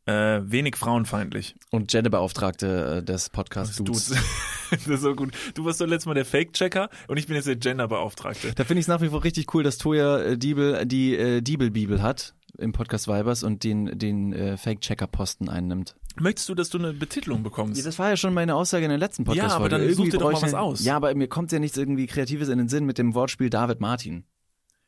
äh, 0.05 0.41
wenig 0.43 0.75
frauenfeindlich. 0.75 1.55
Und 1.71 1.89
Genderbeauftragte 1.91 2.97
äh, 2.97 3.03
des 3.03 3.29
Podcasts 3.29 3.77
Du, 3.77 3.83
Dudes. 3.85 4.13
das 4.85 4.87
ist 4.87 5.01
so 5.01 5.15
gut. 5.15 5.31
Du 5.53 5.65
warst 5.65 5.79
doch 5.81 5.87
letztes 5.87 6.05
Mal 6.05 6.13
der 6.15 6.25
Fake-Checker 6.25 6.89
und 7.07 7.17
ich 7.17 7.27
bin 7.27 7.35
jetzt 7.35 7.47
der 7.47 7.55
Genderbeauftragte. 7.55 8.53
Da 8.55 8.63
finde 8.63 8.79
ich 8.79 8.85
es 8.85 8.87
nach 8.87 9.01
wie 9.01 9.09
vor 9.09 9.23
richtig 9.23 9.53
cool, 9.53 9.63
dass 9.63 9.77
Toja 9.77 10.19
äh, 10.19 10.37
Diebel 10.37 10.85
die 10.85 11.15
äh, 11.15 11.41
Diebel-Bibel 11.41 12.01
hat 12.01 12.33
im 12.57 12.71
Podcast 12.71 13.07
Vibers 13.07 13.43
und 13.43 13.63
den, 13.63 13.97
den 13.97 14.33
äh, 14.33 14.57
Fake-Checker-Posten 14.57 15.49
einnimmt. 15.49 15.95
Möchtest 16.19 16.49
du, 16.49 16.55
dass 16.55 16.69
du 16.69 16.77
eine 16.77 16.93
Betitelung 16.93 17.41
bekommst? 17.41 17.79
Ja, 17.79 17.85
das 17.85 17.97
war 17.97 18.09
ja 18.09 18.17
schon 18.17 18.33
meine 18.33 18.55
Aussage 18.55 18.85
in 18.85 18.89
der 18.89 18.99
letzten 18.99 19.25
Ja, 19.33 19.47
aber 19.47 19.69
dann 19.69 19.81
Irgendwie 19.81 19.95
such 19.95 20.09
dir 20.11 20.19
doch 20.19 20.31
mal 20.31 20.41
was 20.41 20.53
aus. 20.53 20.83
Ja, 20.83 20.95
aber 20.95 21.13
mir 21.15 21.27
kommt 21.27 21.51
ja 21.51 21.59
nichts 21.59 21.77
irgendwie 21.77 22.05
Kreatives 22.05 22.49
in 22.49 22.59
den 22.59 22.69
Sinn 22.69 22.85
mit 22.85 22.99
dem 22.99 23.15
Wortspiel 23.15 23.49
David 23.49 23.79
Martin. 23.79 24.25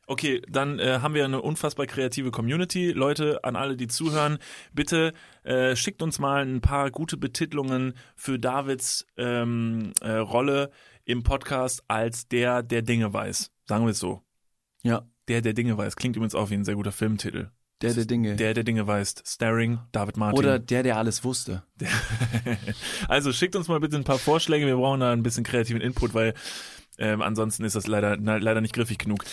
Okay, 0.08 0.40
dann 0.48 0.78
äh, 0.78 1.00
haben 1.02 1.14
wir 1.14 1.24
eine 1.24 1.42
unfassbar 1.42 1.86
kreative 1.86 2.30
Community. 2.30 2.92
Leute, 2.92 3.42
an 3.42 3.56
alle, 3.56 3.76
die 3.76 3.88
zuhören, 3.88 4.38
bitte 4.72 5.12
äh, 5.42 5.74
schickt 5.74 6.00
uns 6.00 6.20
mal 6.20 6.46
ein 6.46 6.60
paar 6.60 6.92
gute 6.92 7.16
Betitelungen 7.16 7.94
für 8.14 8.38
Davids 8.38 9.04
ähm, 9.16 9.92
äh, 10.00 10.12
Rolle 10.12 10.70
im 11.04 11.24
Podcast 11.24 11.82
als 11.88 12.28
der, 12.28 12.62
der 12.62 12.82
Dinge 12.82 13.12
weiß. 13.12 13.50
Sagen 13.68 13.84
wir 13.84 13.90
es 13.90 13.98
so. 13.98 14.22
Ja, 14.82 15.02
Der, 15.26 15.40
der 15.42 15.54
Dinge 15.54 15.76
weiß. 15.76 15.96
Klingt 15.96 16.14
übrigens 16.14 16.36
auch 16.36 16.50
wie 16.50 16.54
ein 16.54 16.64
sehr 16.64 16.76
guter 16.76 16.92
Filmtitel. 16.92 17.50
der 17.82 17.92
der 17.94 18.04
Dinge. 18.04 18.36
Der, 18.36 18.54
der 18.54 18.62
Dinge 18.62 18.86
weiß. 18.86 19.24
Starring 19.26 19.80
David 19.90 20.16
Martin. 20.16 20.38
Oder 20.38 20.60
der, 20.60 20.84
der 20.84 20.98
alles 20.98 21.24
wusste. 21.24 21.64
also 23.08 23.32
schickt 23.32 23.56
uns 23.56 23.66
mal 23.66 23.80
bitte 23.80 23.96
ein 23.96 24.04
paar 24.04 24.18
Vorschläge. 24.20 24.66
Wir 24.66 24.76
brauchen 24.76 25.00
da 25.00 25.12
ein 25.12 25.24
bisschen 25.24 25.42
kreativen 25.42 25.80
Input, 25.80 26.14
weil 26.14 26.34
ähm, 26.98 27.22
ansonsten 27.22 27.64
ist 27.64 27.74
das 27.74 27.88
leider, 27.88 28.16
na, 28.18 28.36
leider 28.36 28.60
nicht 28.60 28.74
griffig 28.74 28.98
genug. 28.98 29.24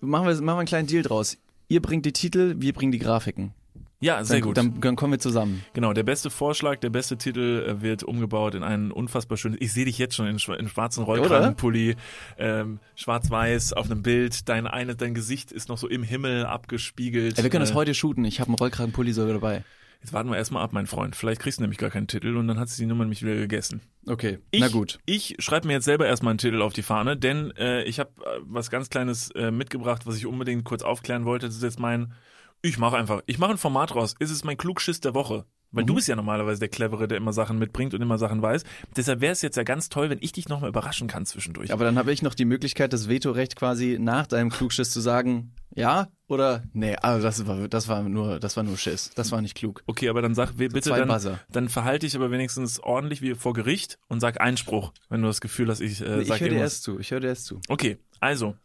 Machen 0.00 0.26
wir, 0.26 0.34
machen 0.34 0.44
wir 0.44 0.58
einen 0.58 0.66
kleinen 0.66 0.88
Deal 0.88 1.02
draus. 1.02 1.36
Ihr 1.68 1.80
bringt 1.80 2.06
die 2.06 2.12
Titel, 2.12 2.56
wir 2.58 2.72
bringen 2.72 2.92
die 2.92 2.98
Grafiken. 2.98 3.52
Ja, 4.00 4.22
sehr 4.22 4.36
dann, 4.36 4.46
gut. 4.46 4.56
Dann, 4.58 4.80
dann 4.80 4.96
kommen 4.96 5.12
wir 5.14 5.18
zusammen. 5.18 5.64
Genau, 5.72 5.94
der 5.94 6.02
beste 6.02 6.28
Vorschlag, 6.28 6.76
der 6.80 6.90
beste 6.90 7.16
Titel 7.16 7.64
äh, 7.66 7.80
wird 7.80 8.02
umgebaut 8.02 8.54
in 8.54 8.62
einen 8.62 8.90
unfassbar 8.90 9.38
schönen. 9.38 9.56
Ich 9.60 9.72
sehe 9.72 9.86
dich 9.86 9.96
jetzt 9.96 10.14
schon 10.14 10.26
in, 10.26 10.36
in 10.58 10.68
schwarzen 10.68 11.04
Rollkragenpulli, 11.04 11.96
ähm, 12.36 12.80
schwarz-weiß 12.96 13.72
auf 13.72 13.86
einem 13.90 14.02
Bild. 14.02 14.46
Dein 14.48 14.66
eine, 14.66 14.94
dein 14.94 15.14
Gesicht 15.14 15.52
ist 15.52 15.70
noch 15.70 15.78
so 15.78 15.88
im 15.88 16.02
Himmel 16.02 16.44
abgespiegelt. 16.44 17.38
Ja, 17.38 17.44
wir 17.44 17.50
können 17.50 17.62
das 17.62 17.70
Äh, 17.70 17.74
heute 17.74 17.94
shooten. 17.94 18.26
Ich 18.26 18.40
habe 18.40 18.48
einen 18.48 18.56
Rollkragenpulli 18.56 19.12
sogar 19.12 19.34
dabei. 19.34 19.64
Jetzt 20.00 20.12
warten 20.12 20.28
wir 20.30 20.36
erstmal 20.36 20.62
ab, 20.62 20.72
mein 20.72 20.86
Freund. 20.86 21.16
Vielleicht 21.16 21.40
kriegst 21.40 21.58
du 21.58 21.62
nämlich 21.62 21.78
gar 21.78 21.90
keinen 21.90 22.06
Titel 22.06 22.36
und 22.36 22.46
dann 22.48 22.58
hat 22.58 22.68
sich 22.68 22.76
die 22.78 22.86
Nummer 22.86 23.04
nämlich 23.04 23.22
wieder 23.22 23.34
gegessen. 23.36 23.80
Okay, 24.06 24.38
Ich, 24.50 24.60
na 24.60 24.68
gut. 24.68 24.98
Ich 25.06 25.36
schreibe 25.38 25.66
mir 25.66 25.72
jetzt 25.74 25.84
selber 25.86 26.06
erstmal 26.06 26.32
einen 26.32 26.38
Titel 26.38 26.60
auf 26.62 26.72
die 26.74 26.82
Fahne, 26.82 27.16
denn 27.16 27.52
äh, 27.56 27.84
ich 27.84 28.00
habe 28.00 28.10
äh, 28.22 28.40
was 28.42 28.70
ganz 28.70 28.90
Kleines 28.90 29.30
äh, 29.30 29.50
mitgebracht, 29.50 30.06
was 30.06 30.16
ich 30.16 30.26
unbedingt 30.26 30.64
kurz 30.64 30.82
aufklären 30.82 31.24
wollte. 31.24 31.46
Das 31.46 31.56
ist 31.56 31.62
jetzt 31.62 31.78
mein, 31.80 32.12
ich 32.60 32.78
mache 32.78 32.96
einfach, 32.96 33.22
ich 33.26 33.38
mache 33.38 33.52
ein 33.52 33.58
Format 33.58 33.94
raus. 33.94 34.14
Es 34.18 34.30
ist 34.30 34.44
mein 34.44 34.56
Klugschiss 34.58 35.00
der 35.00 35.14
Woche. 35.14 35.46
Weil 35.72 35.82
Mhm. 35.82 35.86
du 35.88 35.94
bist 35.96 36.06
ja 36.06 36.14
normalerweise 36.14 36.60
der 36.60 36.68
Clevere, 36.68 37.08
der 37.08 37.16
immer 37.18 37.32
Sachen 37.32 37.58
mitbringt 37.58 37.94
und 37.94 38.00
immer 38.02 38.16
Sachen 38.16 38.40
weiß. 38.42 38.62
Deshalb 38.96 39.20
wäre 39.20 39.32
es 39.32 39.42
jetzt 39.42 39.56
ja 39.56 39.64
ganz 39.64 39.88
toll, 39.88 40.08
wenn 40.08 40.18
ich 40.20 40.30
dich 40.30 40.48
nochmal 40.48 40.68
überraschen 40.68 41.08
kann 41.08 41.26
zwischendurch. 41.26 41.72
Aber 41.72 41.84
dann 41.84 41.98
habe 41.98 42.12
ich 42.12 42.22
noch 42.22 42.34
die 42.34 42.44
Möglichkeit, 42.44 42.92
das 42.92 43.08
Vetorecht 43.08 43.56
quasi 43.56 43.96
nach 44.00 44.28
deinem 44.28 44.50
Klugschiss 44.50 44.90
zu 44.92 45.00
sagen, 45.00 45.52
ja 45.74 46.08
oder 46.26 46.62
nee. 46.72 46.96
Also 46.96 47.22
das 47.22 47.46
war, 47.46 47.68
das 47.68 47.88
war 47.88 48.02
nur, 48.02 48.38
das 48.40 48.56
war 48.56 48.62
nur 48.64 48.76
Schiss. 48.78 49.10
Das 49.14 49.30
war 49.32 49.40
nicht 49.42 49.54
klug. 49.54 49.82
Okay, 49.86 50.08
aber 50.08 50.22
dann 50.22 50.34
sag 50.34 50.52
we- 50.58 50.68
bitte, 50.68 50.88
Zwei 50.90 50.98
dann, 50.98 51.08
Buzzer. 51.08 51.40
dann 51.50 51.68
verhalte 51.68 52.06
ich 52.06 52.16
aber 52.16 52.30
wenigstens 52.30 52.80
ordentlich 52.80 53.20
wie 53.22 53.34
vor 53.34 53.52
Gericht 53.52 53.98
und 54.08 54.20
sag 54.20 54.40
Einspruch, 54.40 54.92
wenn 55.08 55.20
du 55.20 55.26
das 55.28 55.40
Gefühl 55.40 55.68
hast, 55.68 55.80
ich 55.80 56.00
äh, 56.00 56.22
ich 56.22 56.28
sag 56.28 56.40
höre 56.40 56.48
dir 56.48 56.58
erst 56.58 56.82
zu. 56.84 56.98
Ich 56.98 57.10
höre 57.10 57.20
dir 57.20 57.28
erst 57.28 57.44
zu. 57.46 57.60
Okay, 57.68 57.98
also, 58.20 58.56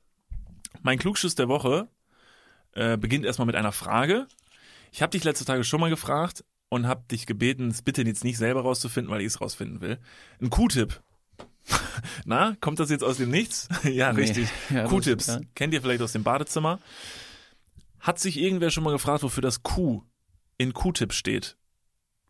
mein 0.82 0.98
Klugschiss 1.00 1.36
der 1.36 1.48
Woche 1.50 1.88
äh, 2.74 2.98
beginnt 2.98 3.26
erstmal 3.26 3.46
mit 3.48 3.56
einer 3.56 3.72
Frage. 3.72 4.28
Ich 4.92 5.02
habe 5.02 5.12
dich 5.12 5.24
letzte 5.24 5.46
Tage 5.46 5.64
schon 5.64 5.80
mal 5.82 5.90
gefragt 5.90 6.44
und 6.70 6.88
habe 6.88 7.04
dich 7.12 7.26
gebeten, 7.26 7.68
es 7.70 7.82
bitte 7.82 8.04
jetzt 8.04 8.24
nicht 8.24 8.38
selber 8.38 8.62
rauszufinden, 8.62 9.12
weil 9.12 9.22
ich 9.22 9.28
es 9.28 9.42
rausfinden 9.42 9.82
will. 9.82 9.98
Ein 10.42 10.50
Q-Tipp. 10.50 11.02
Na, 12.26 12.56
kommt 12.62 12.80
das 12.80 12.90
jetzt 12.90 13.04
aus 13.04 13.18
dem 13.18 13.30
Nichts? 13.30 13.68
ja, 13.84 14.12
Nee. 14.14 14.22
richtig. 14.22 14.50
Ja, 14.70 14.86
Q-Tips. 14.88 15.28
ja. 15.28 15.42
Kennt 15.56 15.74
ihr 15.74 15.82
vielleicht 15.82 16.02
aus 16.02 16.12
dem 16.14 16.24
Badezimmer? 16.24 16.80
Hat 18.00 18.20
sich 18.20 18.38
irgendwer 18.40 18.70
schon 18.72 18.84
mal 18.84 18.92
gefragt, 18.92 19.24
wofür 19.24 19.42
das 19.42 19.62
Q 19.64 20.04
in 20.58 20.74
Q-Tip 20.74 21.14
steht? 21.14 21.58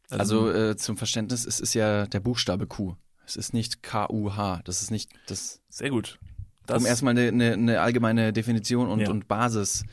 Also 0.10 0.52
äh, 0.52 0.76
zum 0.76 0.98
Verständnis, 0.98 1.46
es 1.46 1.60
ist 1.60 1.76
ja 1.76 2.08
der 2.08 2.20
Buchstabe 2.20 2.66
Q. 2.66 2.96
Es 3.28 3.36
ist 3.36 3.54
nicht 3.54 3.84
K-U-H. 3.84 4.62
Das 4.66 4.82
ist 4.82 4.90
nicht 4.90 5.12
das. 5.28 5.62
sehr 5.70 5.92
gut. 5.92 6.18
Das, 6.66 6.82
um 6.82 6.88
erstmal 6.88 7.12
eine, 7.12 7.28
eine, 7.28 7.54
eine 7.54 7.82
allgemeine 7.82 8.34
Definition 8.34 8.90
und, 8.90 9.02
Ja. 9.02 9.10
und 9.12 9.28
Basis 9.28 9.84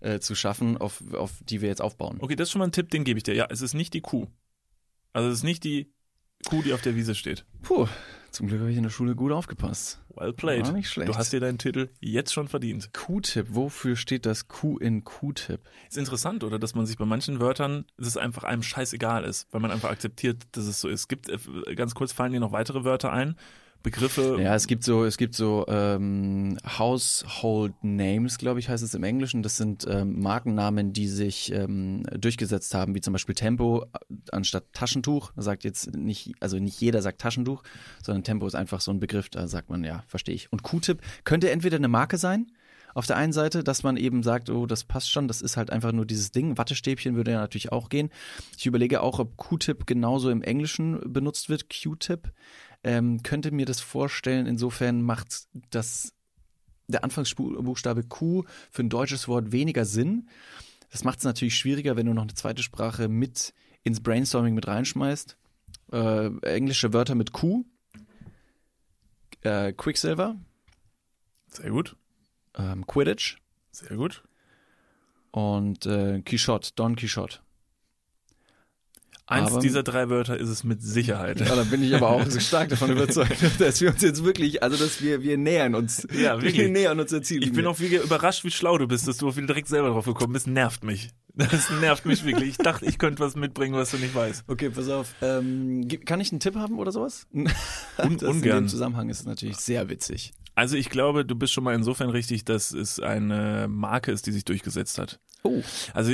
äh, 0.00 0.18
zu 0.18 0.34
schaffen, 0.34 0.78
auf, 0.78 1.02
auf 1.12 1.32
die 1.44 1.60
wir 1.60 1.68
jetzt 1.68 1.82
aufbauen. 1.82 2.16
Okay, 2.20 2.36
das 2.36 2.48
ist 2.48 2.52
schon 2.52 2.60
mal 2.60 2.66
ein 2.68 2.72
Tipp, 2.72 2.88
den 2.90 3.04
gebe 3.04 3.18
ich 3.18 3.22
dir. 3.24 3.34
Ja, 3.34 3.46
es 3.50 3.60
ist 3.60 3.74
nicht 3.74 3.92
die 3.92 4.00
Kuh. 4.00 4.26
Also 5.12 5.28
es 5.28 5.36
ist 5.38 5.44
nicht 5.44 5.64
die 5.64 5.92
Kuh, 6.48 6.62
die 6.62 6.72
auf 6.72 6.80
der 6.80 6.94
Wiese 6.94 7.14
steht. 7.14 7.44
Puh, 7.62 7.86
Zum 8.36 8.48
Glück 8.48 8.60
habe 8.60 8.70
ich 8.70 8.76
in 8.76 8.82
der 8.82 8.90
Schule 8.90 9.14
gut 9.14 9.32
aufgepasst. 9.32 9.98
Well 10.10 10.34
played. 10.34 10.66
War 10.66 10.72
nicht 10.72 10.90
schlecht. 10.90 11.08
Du 11.08 11.16
hast 11.16 11.32
dir 11.32 11.40
deinen 11.40 11.56
Titel 11.56 11.88
jetzt 12.00 12.34
schon 12.34 12.48
verdient. 12.48 12.92
Q-Tip, 12.92 13.46
wofür 13.48 13.96
steht 13.96 14.26
das 14.26 14.46
Q 14.46 14.76
in 14.76 15.04
Q-Tip? 15.04 15.60
Ist 15.88 15.96
interessant, 15.96 16.44
oder? 16.44 16.58
Dass 16.58 16.74
man 16.74 16.84
sich 16.84 16.98
bei 16.98 17.06
manchen 17.06 17.40
Wörtern, 17.40 17.86
dass 17.96 18.08
es 18.08 18.18
einfach 18.18 18.44
einem 18.44 18.62
scheißegal 18.62 19.24
ist, 19.24 19.48
weil 19.52 19.62
man 19.62 19.70
einfach 19.70 19.88
akzeptiert, 19.88 20.42
dass 20.52 20.66
es 20.66 20.82
so 20.82 20.88
ist. 20.90 21.08
Gibt, 21.08 21.30
äh, 21.30 21.38
ganz 21.76 21.94
kurz 21.94 22.12
fallen 22.12 22.32
dir 22.32 22.40
noch 22.40 22.52
weitere 22.52 22.84
Wörter 22.84 23.10
ein? 23.10 23.36
Begriffe. 23.82 24.38
Ja, 24.40 24.54
es 24.54 24.66
gibt 24.66 24.84
so, 24.84 25.04
es 25.04 25.16
gibt 25.16 25.34
so 25.34 25.64
ähm, 25.68 26.58
Household 26.78 27.74
Names, 27.82 28.38
glaube 28.38 28.60
ich, 28.60 28.68
heißt 28.68 28.82
es 28.82 28.94
im 28.94 29.04
Englischen. 29.04 29.42
Das 29.42 29.56
sind 29.56 29.86
ähm, 29.88 30.20
Markennamen, 30.20 30.92
die 30.92 31.08
sich 31.08 31.52
ähm, 31.52 32.02
durchgesetzt 32.18 32.74
haben, 32.74 32.94
wie 32.94 33.00
zum 33.00 33.12
Beispiel 33.12 33.34
Tempo 33.34 33.84
äh, 33.84 34.14
anstatt 34.32 34.72
Taschentuch. 34.72 35.32
Da 35.36 35.42
sagt 35.42 35.64
jetzt 35.64 35.94
nicht, 35.94 36.34
also 36.40 36.58
nicht 36.58 36.80
jeder 36.80 37.02
sagt 37.02 37.20
Taschentuch, 37.20 37.62
sondern 38.02 38.24
Tempo 38.24 38.46
ist 38.46 38.54
einfach 38.54 38.80
so 38.80 38.90
ein 38.90 39.00
Begriff. 39.00 39.28
Da 39.28 39.46
sagt 39.48 39.70
man 39.70 39.84
ja, 39.84 40.04
verstehe 40.08 40.34
ich. 40.34 40.52
Und 40.52 40.62
Q-Tip 40.62 41.00
könnte 41.24 41.50
entweder 41.50 41.76
eine 41.76 41.88
Marke 41.88 42.18
sein. 42.18 42.50
Auf 42.96 43.06
der 43.06 43.16
einen 43.16 43.34
Seite, 43.34 43.62
dass 43.62 43.82
man 43.82 43.98
eben 43.98 44.22
sagt, 44.22 44.48
oh, 44.48 44.64
das 44.64 44.84
passt 44.84 45.10
schon, 45.10 45.28
das 45.28 45.42
ist 45.42 45.58
halt 45.58 45.68
einfach 45.70 45.92
nur 45.92 46.06
dieses 46.06 46.32
Ding. 46.32 46.56
Wattestäbchen 46.56 47.14
würde 47.14 47.32
ja 47.32 47.40
natürlich 47.40 47.70
auch 47.70 47.90
gehen. 47.90 48.08
Ich 48.56 48.64
überlege 48.64 49.02
auch, 49.02 49.18
ob 49.18 49.36
Q-Tip 49.36 49.86
genauso 49.86 50.30
im 50.30 50.40
Englischen 50.40 51.12
benutzt 51.12 51.50
wird, 51.50 51.66
Q-Tip 51.68 52.32
ähm, 52.86 53.20
könnte 53.24 53.50
mir 53.50 53.66
das 53.66 53.80
vorstellen. 53.80 54.46
Insofern 54.46 55.02
macht 55.02 55.48
das 55.70 56.12
der 56.86 57.02
Anfangsbuchstabe 57.02 58.04
Q 58.04 58.44
für 58.70 58.84
ein 58.84 58.88
deutsches 58.88 59.26
Wort 59.26 59.50
weniger 59.50 59.84
Sinn. 59.84 60.28
Das 60.90 61.02
macht 61.02 61.18
es 61.18 61.24
natürlich 61.24 61.56
schwieriger, 61.56 61.96
wenn 61.96 62.06
du 62.06 62.14
noch 62.14 62.22
eine 62.22 62.34
zweite 62.34 62.62
Sprache 62.62 63.08
mit 63.08 63.52
ins 63.82 64.00
Brainstorming 64.00 64.54
mit 64.54 64.68
reinschmeißt. 64.68 65.36
Äh, 65.92 66.26
englische 66.42 66.92
Wörter 66.92 67.16
mit 67.16 67.32
Q. 67.32 67.64
Äh, 69.40 69.72
Quicksilver, 69.72 70.36
Sehr 71.48 71.70
gut. 71.70 71.96
ähm, 72.56 72.86
Quidditch 72.86 73.38
Sehr 73.72 73.96
gut. 73.96 74.22
und 75.32 75.86
äh, 75.86 76.22
Quixote, 76.22 76.70
Don 76.76 76.94
Quixote. 76.94 77.40
Eins 79.28 79.50
Aber- 79.52 79.60
dieser 79.60 79.82
drei 79.82 80.08
Wörter 80.08 80.36
ist 80.38 80.48
es 80.48 80.62
mit 80.62 80.80
Sicherheit. 80.82 81.40
Ja, 81.40 81.56
da 81.56 81.64
bin 81.64 81.82
ich 81.82 81.92
aber 81.94 82.10
auch 82.10 82.24
so 82.30 82.38
stark 82.38 82.68
davon 82.68 82.92
überzeugt, 82.92 83.36
dass 83.58 83.80
wir 83.80 83.90
uns 83.90 84.00
jetzt 84.02 84.24
wirklich, 84.24 84.62
also 84.62 84.76
dass 84.76 85.02
wir, 85.02 85.22
wir 85.22 85.36
nähern 85.36 85.74
uns. 85.74 86.06
Ja, 86.12 86.34
wirklich. 86.36 86.56
Wir 86.58 86.68
nähern 86.68 87.00
uns 87.00 87.10
der 87.10 87.20
Ich 87.22 87.52
bin 87.52 87.66
auch 87.66 87.80
wie 87.80 87.96
überrascht, 87.96 88.44
wie 88.44 88.50
schlau 88.52 88.78
du 88.78 88.86
bist, 88.86 89.08
dass 89.08 89.16
du 89.16 89.28
auch 89.28 89.36
wieder 89.36 89.48
direkt 89.48 89.66
selber 89.68 89.88
drauf 89.90 90.04
gekommen 90.06 90.32
bist. 90.32 90.46
Nervt 90.46 90.84
mich. 90.84 91.10
Das 91.34 91.68
nervt 91.80 92.06
mich 92.06 92.24
wirklich. 92.24 92.50
Ich 92.50 92.56
dachte, 92.58 92.86
ich 92.86 92.98
könnte 92.98 93.20
was 93.22 93.34
mitbringen, 93.36 93.74
was 93.74 93.90
du 93.90 93.98
nicht 93.98 94.14
weißt. 94.14 94.44
Okay, 94.46 94.70
pass 94.70 94.88
auf. 94.88 95.14
Ähm, 95.20 95.86
kann 96.06 96.20
ich 96.20 96.30
einen 96.30 96.40
Tipp 96.40 96.54
haben 96.54 96.78
oder 96.78 96.92
sowas? 96.92 97.26
Un 97.34 97.44
das 97.98 98.06
In 98.22 98.26
ungern. 98.28 98.64
dem 98.64 98.68
Zusammenhang 98.68 99.08
ist 99.10 99.20
es 99.20 99.26
natürlich 99.26 99.56
sehr 99.56 99.88
witzig. 99.90 100.32
Also 100.54 100.76
ich 100.76 100.88
glaube, 100.88 101.26
du 101.26 101.34
bist 101.34 101.52
schon 101.52 101.64
mal 101.64 101.74
insofern 101.74 102.08
richtig, 102.10 102.44
dass 102.46 102.70
es 102.72 103.00
eine 103.00 103.66
Marke 103.68 104.12
ist, 104.12 104.26
die 104.26 104.32
sich 104.32 104.44
durchgesetzt 104.46 104.98
hat. 104.98 105.20
Oh. 105.42 105.62
Also 105.92 106.12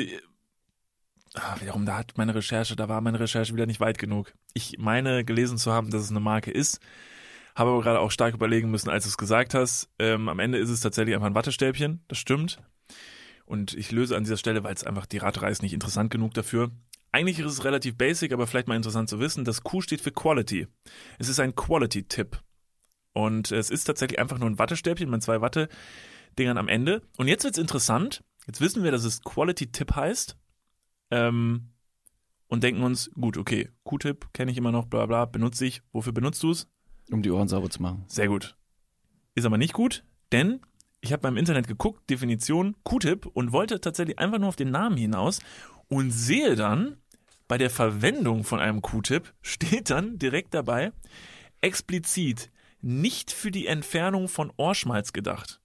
ah, 1.35 1.57
wiederum, 1.61 1.87
da 1.87 1.99
hat 1.99 2.17
meine 2.17 2.35
Recherche, 2.35 2.77
da 2.77 2.89
war 2.89 3.01
meine 3.01 3.21
Recherche 3.21 3.55
wieder 3.55 3.67
nicht 3.67 3.81
weit 3.81 3.99
genug. 3.99 4.35
Ich 4.55 4.77
meine 4.79 5.25
gelesen 5.25 5.59
zu 5.59 5.73
haben, 5.73 5.91
dass 5.91 6.03
es 6.03 6.11
eine 6.11 6.21
Marke 6.21 6.51
ist, 6.51 6.81
habe 7.55 7.71
aber 7.71 7.83
gerade 7.83 8.01
auch 8.01 8.11
stark 8.11 8.35
überlegen 8.35 8.71
müssen, 8.71 8.91
als 8.91 9.05
du 9.05 9.11
es 9.11 9.19
gesagt 9.19 9.55
hast. 9.55 9.89
Ähm, 9.99 10.29
am 10.29 10.39
Ende 10.39 10.59
ist 10.59 10.71
es 10.71 10.81
tatsächlich 10.81 11.15
einfach 11.15 11.27
ein 11.27 11.35
Wattestäbchen, 11.35 12.05
das 12.09 12.19
stimmt. 12.19 12.59
Und 13.45 13.75
ich 13.75 13.93
löse 13.93 14.17
an 14.17 14.25
dieser 14.25 14.37
Stelle, 14.37 14.65
weil 14.65 14.75
es 14.75 14.85
einfach 14.85 15.07
die 15.07 15.19
Raterei 15.19 15.51
ist 15.51 15.63
nicht 15.63 15.75
interessant 15.75 16.11
genug 16.11 16.33
dafür. 16.35 16.71
Eigentlich 17.11 17.39
ist 17.39 17.53
es 17.53 17.65
relativ 17.65 17.99
basic, 17.99 18.33
aber 18.33 18.47
vielleicht 18.47 18.69
mal 18.69 18.77
interessant 18.77 19.11
zu 19.11 19.21
wissen. 19.21 19.45
Das 19.45 19.63
Q 19.63 19.83
steht 19.83 20.01
für 20.01 20.13
Quality. 20.13 20.67
Es 21.19 21.29
ist 21.29 21.41
ein 21.41 21.55
Quality-Tipp. 21.55 22.41
Und 23.13 23.53
es 23.53 23.69
ist 23.69 23.85
tatsächlich 23.85 24.19
einfach 24.19 24.39
nur 24.39 24.49
ein 24.49 24.59
Wattestäbchen 24.59 25.11
mit 25.11 25.23
zwei 25.23 25.43
Watte-Dingern 25.43 26.57
am 26.57 26.69
Ende. 26.69 27.03
Und 27.19 27.29
jetzt 27.29 27.45
wird's 27.45 27.59
interessant. 27.59 28.25
Jetzt 28.47 28.63
wissen 28.63 28.83
wir, 28.83 28.91
dass 28.91 29.05
es 29.05 29.23
Quality-Tip 29.23 29.95
heißt. 29.95 30.39
Ähm, 31.13 31.69
und 32.49 32.63
denken 32.63 32.83
uns, 32.83 33.11
gut, 33.15 33.37
okay, 33.37 33.69
Q-Tip 33.85 34.33
kenne 34.33 34.51
ich 34.51 34.57
immer 34.57 34.73
noch, 34.73 34.87
bla 34.87 35.07
bla, 35.07 35.27
benutze 35.27 35.67
ich. 35.67 35.83
Wofür 35.93 36.13
benutzt 36.13 36.43
du's? 36.43 36.69
Um 37.11 37.23
die 37.23 37.31
Ohren 37.31 37.49
sauber 37.49 37.71
zu 37.71 37.83
machen. 37.83 38.05
Sehr 38.09 38.29
gut. 38.29 38.57
Ist 39.35 39.45
aber 39.45 39.59
nicht 39.59 39.75
gut, 39.75 40.05
denn 40.33 40.61
ich 41.03 41.13
habe 41.13 41.23
beim 41.23 41.37
Internet 41.37 41.69
geguckt, 41.69 42.09
Definition 42.09 42.77
Q-Tip 42.85 43.27
und 43.27 43.53
wollte 43.53 43.81
tatsächlich 43.81 44.19
einfach 44.19 44.39
nur 44.39 44.49
auf 44.49 44.57
den 44.57 44.71
Namen 44.71 44.97
hinaus 44.97 45.41
und 45.89 46.11
sehe 46.11 46.55
dann, 46.55 46.97
bei 47.49 47.59
der 47.59 47.71
Verwendung 47.71 48.45
von 48.45 48.61
einem 48.61 48.81
Q-Tip 48.81 49.35
steht 49.43 49.91
dann 49.91 50.19
direkt 50.19 50.55
dabei, 50.55 50.93
explizit 51.61 52.51
nicht 52.81 53.33
für 53.33 53.51
die 53.51 53.67
Entfernung 53.67 54.29
von 54.29 54.53
Ohrschmalz 54.57 55.13
gedacht. 55.13 55.62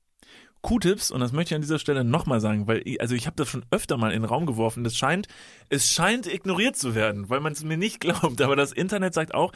Q-Tips, 0.61 1.11
und 1.11 1.19
das 1.19 1.31
möchte 1.31 1.53
ich 1.53 1.55
an 1.55 1.61
dieser 1.61 1.79
Stelle 1.79 2.03
nochmal 2.03 2.41
sagen, 2.41 2.67
weil 2.67 2.81
ich, 2.85 2.99
also 2.99 3.15
ich 3.15 3.25
habe 3.25 3.35
das 3.35 3.47
schon 3.47 3.65
öfter 3.71 3.97
mal 3.97 4.11
in 4.11 4.21
den 4.21 4.29
Raum 4.29 4.45
geworfen, 4.45 4.83
das 4.83 4.97
scheint, 4.97 5.27
es 5.69 5.91
scheint 5.91 6.27
ignoriert 6.27 6.75
zu 6.75 6.95
werden, 6.95 7.29
weil 7.29 7.39
man 7.39 7.53
es 7.53 7.63
mir 7.63 7.77
nicht 7.77 7.99
glaubt, 8.01 8.41
aber 8.41 8.55
das 8.55 8.71
Internet 8.71 9.13
sagt 9.13 9.33
auch, 9.33 9.51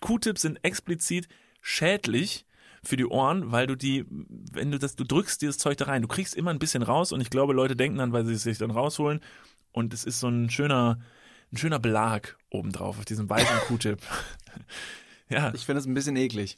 Q-Tips 0.00 0.42
sind 0.42 0.58
explizit 0.62 1.28
schädlich 1.60 2.46
für 2.82 2.96
die 2.96 3.06
Ohren, 3.06 3.52
weil 3.52 3.66
du 3.66 3.74
die, 3.74 4.04
wenn 4.08 4.70
du 4.70 4.78
das, 4.78 4.96
du 4.96 5.04
drückst 5.04 5.42
dieses 5.42 5.58
Zeug 5.58 5.76
da 5.76 5.86
rein, 5.86 6.02
du 6.02 6.08
kriegst 6.08 6.34
immer 6.34 6.50
ein 6.50 6.58
bisschen 6.58 6.82
raus 6.82 7.12
und 7.12 7.20
ich 7.20 7.30
glaube, 7.30 7.52
Leute 7.52 7.76
denken 7.76 7.98
dann, 7.98 8.12
weil 8.12 8.24
sie 8.24 8.34
es 8.34 8.42
sich 8.42 8.58
dann 8.58 8.70
rausholen. 8.70 9.20
Und 9.72 9.92
es 9.92 10.04
ist 10.04 10.20
so 10.20 10.28
ein 10.28 10.48
schöner, 10.48 11.00
ein 11.52 11.58
schöner 11.58 11.78
Belag 11.78 12.38
obendrauf 12.48 12.98
auf 12.98 13.04
diesem 13.04 13.28
weißen 13.28 13.58
Q-Tip. 13.66 14.00
ja, 15.28 15.52
Ich 15.54 15.66
finde 15.66 15.80
es 15.80 15.86
ein 15.86 15.94
bisschen 15.94 16.16
eklig. 16.16 16.56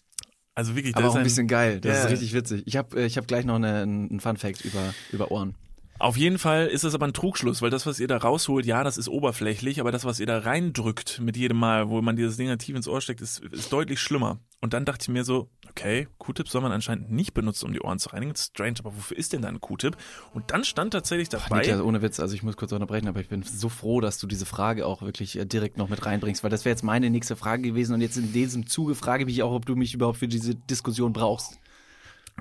Also 0.58 0.74
wirklich, 0.74 0.96
Aber 0.96 1.04
das 1.04 1.12
auch 1.12 1.14
ist 1.14 1.20
ein 1.20 1.24
bisschen 1.24 1.46
geil. 1.46 1.80
Das 1.80 1.96
Ja. 1.98 2.04
ist 2.06 2.10
richtig 2.10 2.34
witzig. 2.34 2.64
Ich 2.66 2.76
habe 2.76 3.00
ich 3.04 3.16
hab 3.16 3.28
gleich 3.28 3.44
noch 3.44 3.54
eine, 3.54 3.82
einen 3.82 4.18
Fun 4.18 4.36
Fact 4.36 4.64
über, 4.64 4.92
über 5.12 5.30
Ohren. 5.30 5.54
Auf 6.00 6.16
jeden 6.16 6.38
Fall 6.38 6.66
ist 6.66 6.82
es 6.84 6.94
aber 6.94 7.06
ein 7.06 7.12
Trugschluss, 7.12 7.62
weil 7.62 7.70
das, 7.70 7.86
was 7.86 7.98
ihr 8.00 8.08
da 8.08 8.16
rausholt, 8.16 8.66
ja, 8.66 8.82
das 8.84 8.98
ist 8.98 9.08
oberflächlich, 9.08 9.80
aber 9.80 9.92
das, 9.92 10.04
was 10.04 10.18
ihr 10.20 10.26
da 10.26 10.38
reindrückt 10.38 11.20
mit 11.20 11.36
jedem 11.36 11.56
Mal, 11.58 11.88
wo 11.90 12.00
man 12.02 12.16
dieses 12.16 12.36
Ding 12.36 12.56
tief 12.58 12.74
ins 12.76 12.88
Ohr 12.88 13.00
steckt, 13.00 13.20
ist, 13.20 13.38
ist 13.52 13.72
deutlich 13.72 14.00
schlimmer. 14.00 14.38
Und 14.60 14.74
dann 14.74 14.84
dachte 14.84 15.02
ich 15.02 15.08
mir 15.08 15.24
so, 15.24 15.48
okay, 15.78 16.08
Q-Tip 16.18 16.48
soll 16.48 16.62
man 16.62 16.72
anscheinend 16.72 17.10
nicht 17.10 17.34
benutzen, 17.34 17.66
um 17.66 17.72
die 17.72 17.80
Ohren 17.80 17.98
zu 17.98 18.10
reinigen. 18.10 18.34
Strange, 18.36 18.74
aber 18.80 18.96
wofür 18.96 19.16
ist 19.16 19.32
denn 19.32 19.42
dann 19.42 19.56
ein 19.56 19.60
Q-Tip? 19.60 19.96
Und 20.34 20.50
dann 20.50 20.64
stand 20.64 20.92
tatsächlich 20.92 21.28
Ach, 21.34 21.48
dabei, 21.48 21.62
Niklas, 21.62 21.80
ohne 21.80 22.02
Witz, 22.02 22.20
also 22.20 22.34
ich 22.34 22.42
muss 22.42 22.56
kurz 22.56 22.72
unterbrechen, 22.72 23.08
aber 23.08 23.20
ich 23.20 23.28
bin 23.28 23.42
so 23.42 23.68
froh, 23.68 24.00
dass 24.00 24.18
du 24.18 24.26
diese 24.26 24.46
Frage 24.46 24.86
auch 24.86 25.02
wirklich 25.02 25.38
äh, 25.38 25.46
direkt 25.46 25.78
noch 25.78 25.88
mit 25.88 26.04
reinbringst, 26.04 26.42
weil 26.42 26.50
das 26.50 26.64
wäre 26.64 26.72
jetzt 26.72 26.82
meine 26.82 27.10
nächste 27.10 27.36
Frage 27.36 27.62
gewesen 27.62 27.94
und 27.94 28.00
jetzt 28.00 28.16
in 28.16 28.32
diesem 28.32 28.66
Zuge 28.66 28.94
frage 28.94 29.22
ich 29.22 29.26
mich 29.26 29.42
auch, 29.42 29.52
ob 29.52 29.66
du 29.66 29.76
mich 29.76 29.94
überhaupt 29.94 30.18
für 30.18 30.28
diese 30.28 30.54
Diskussion 30.54 31.12
brauchst. 31.12 31.58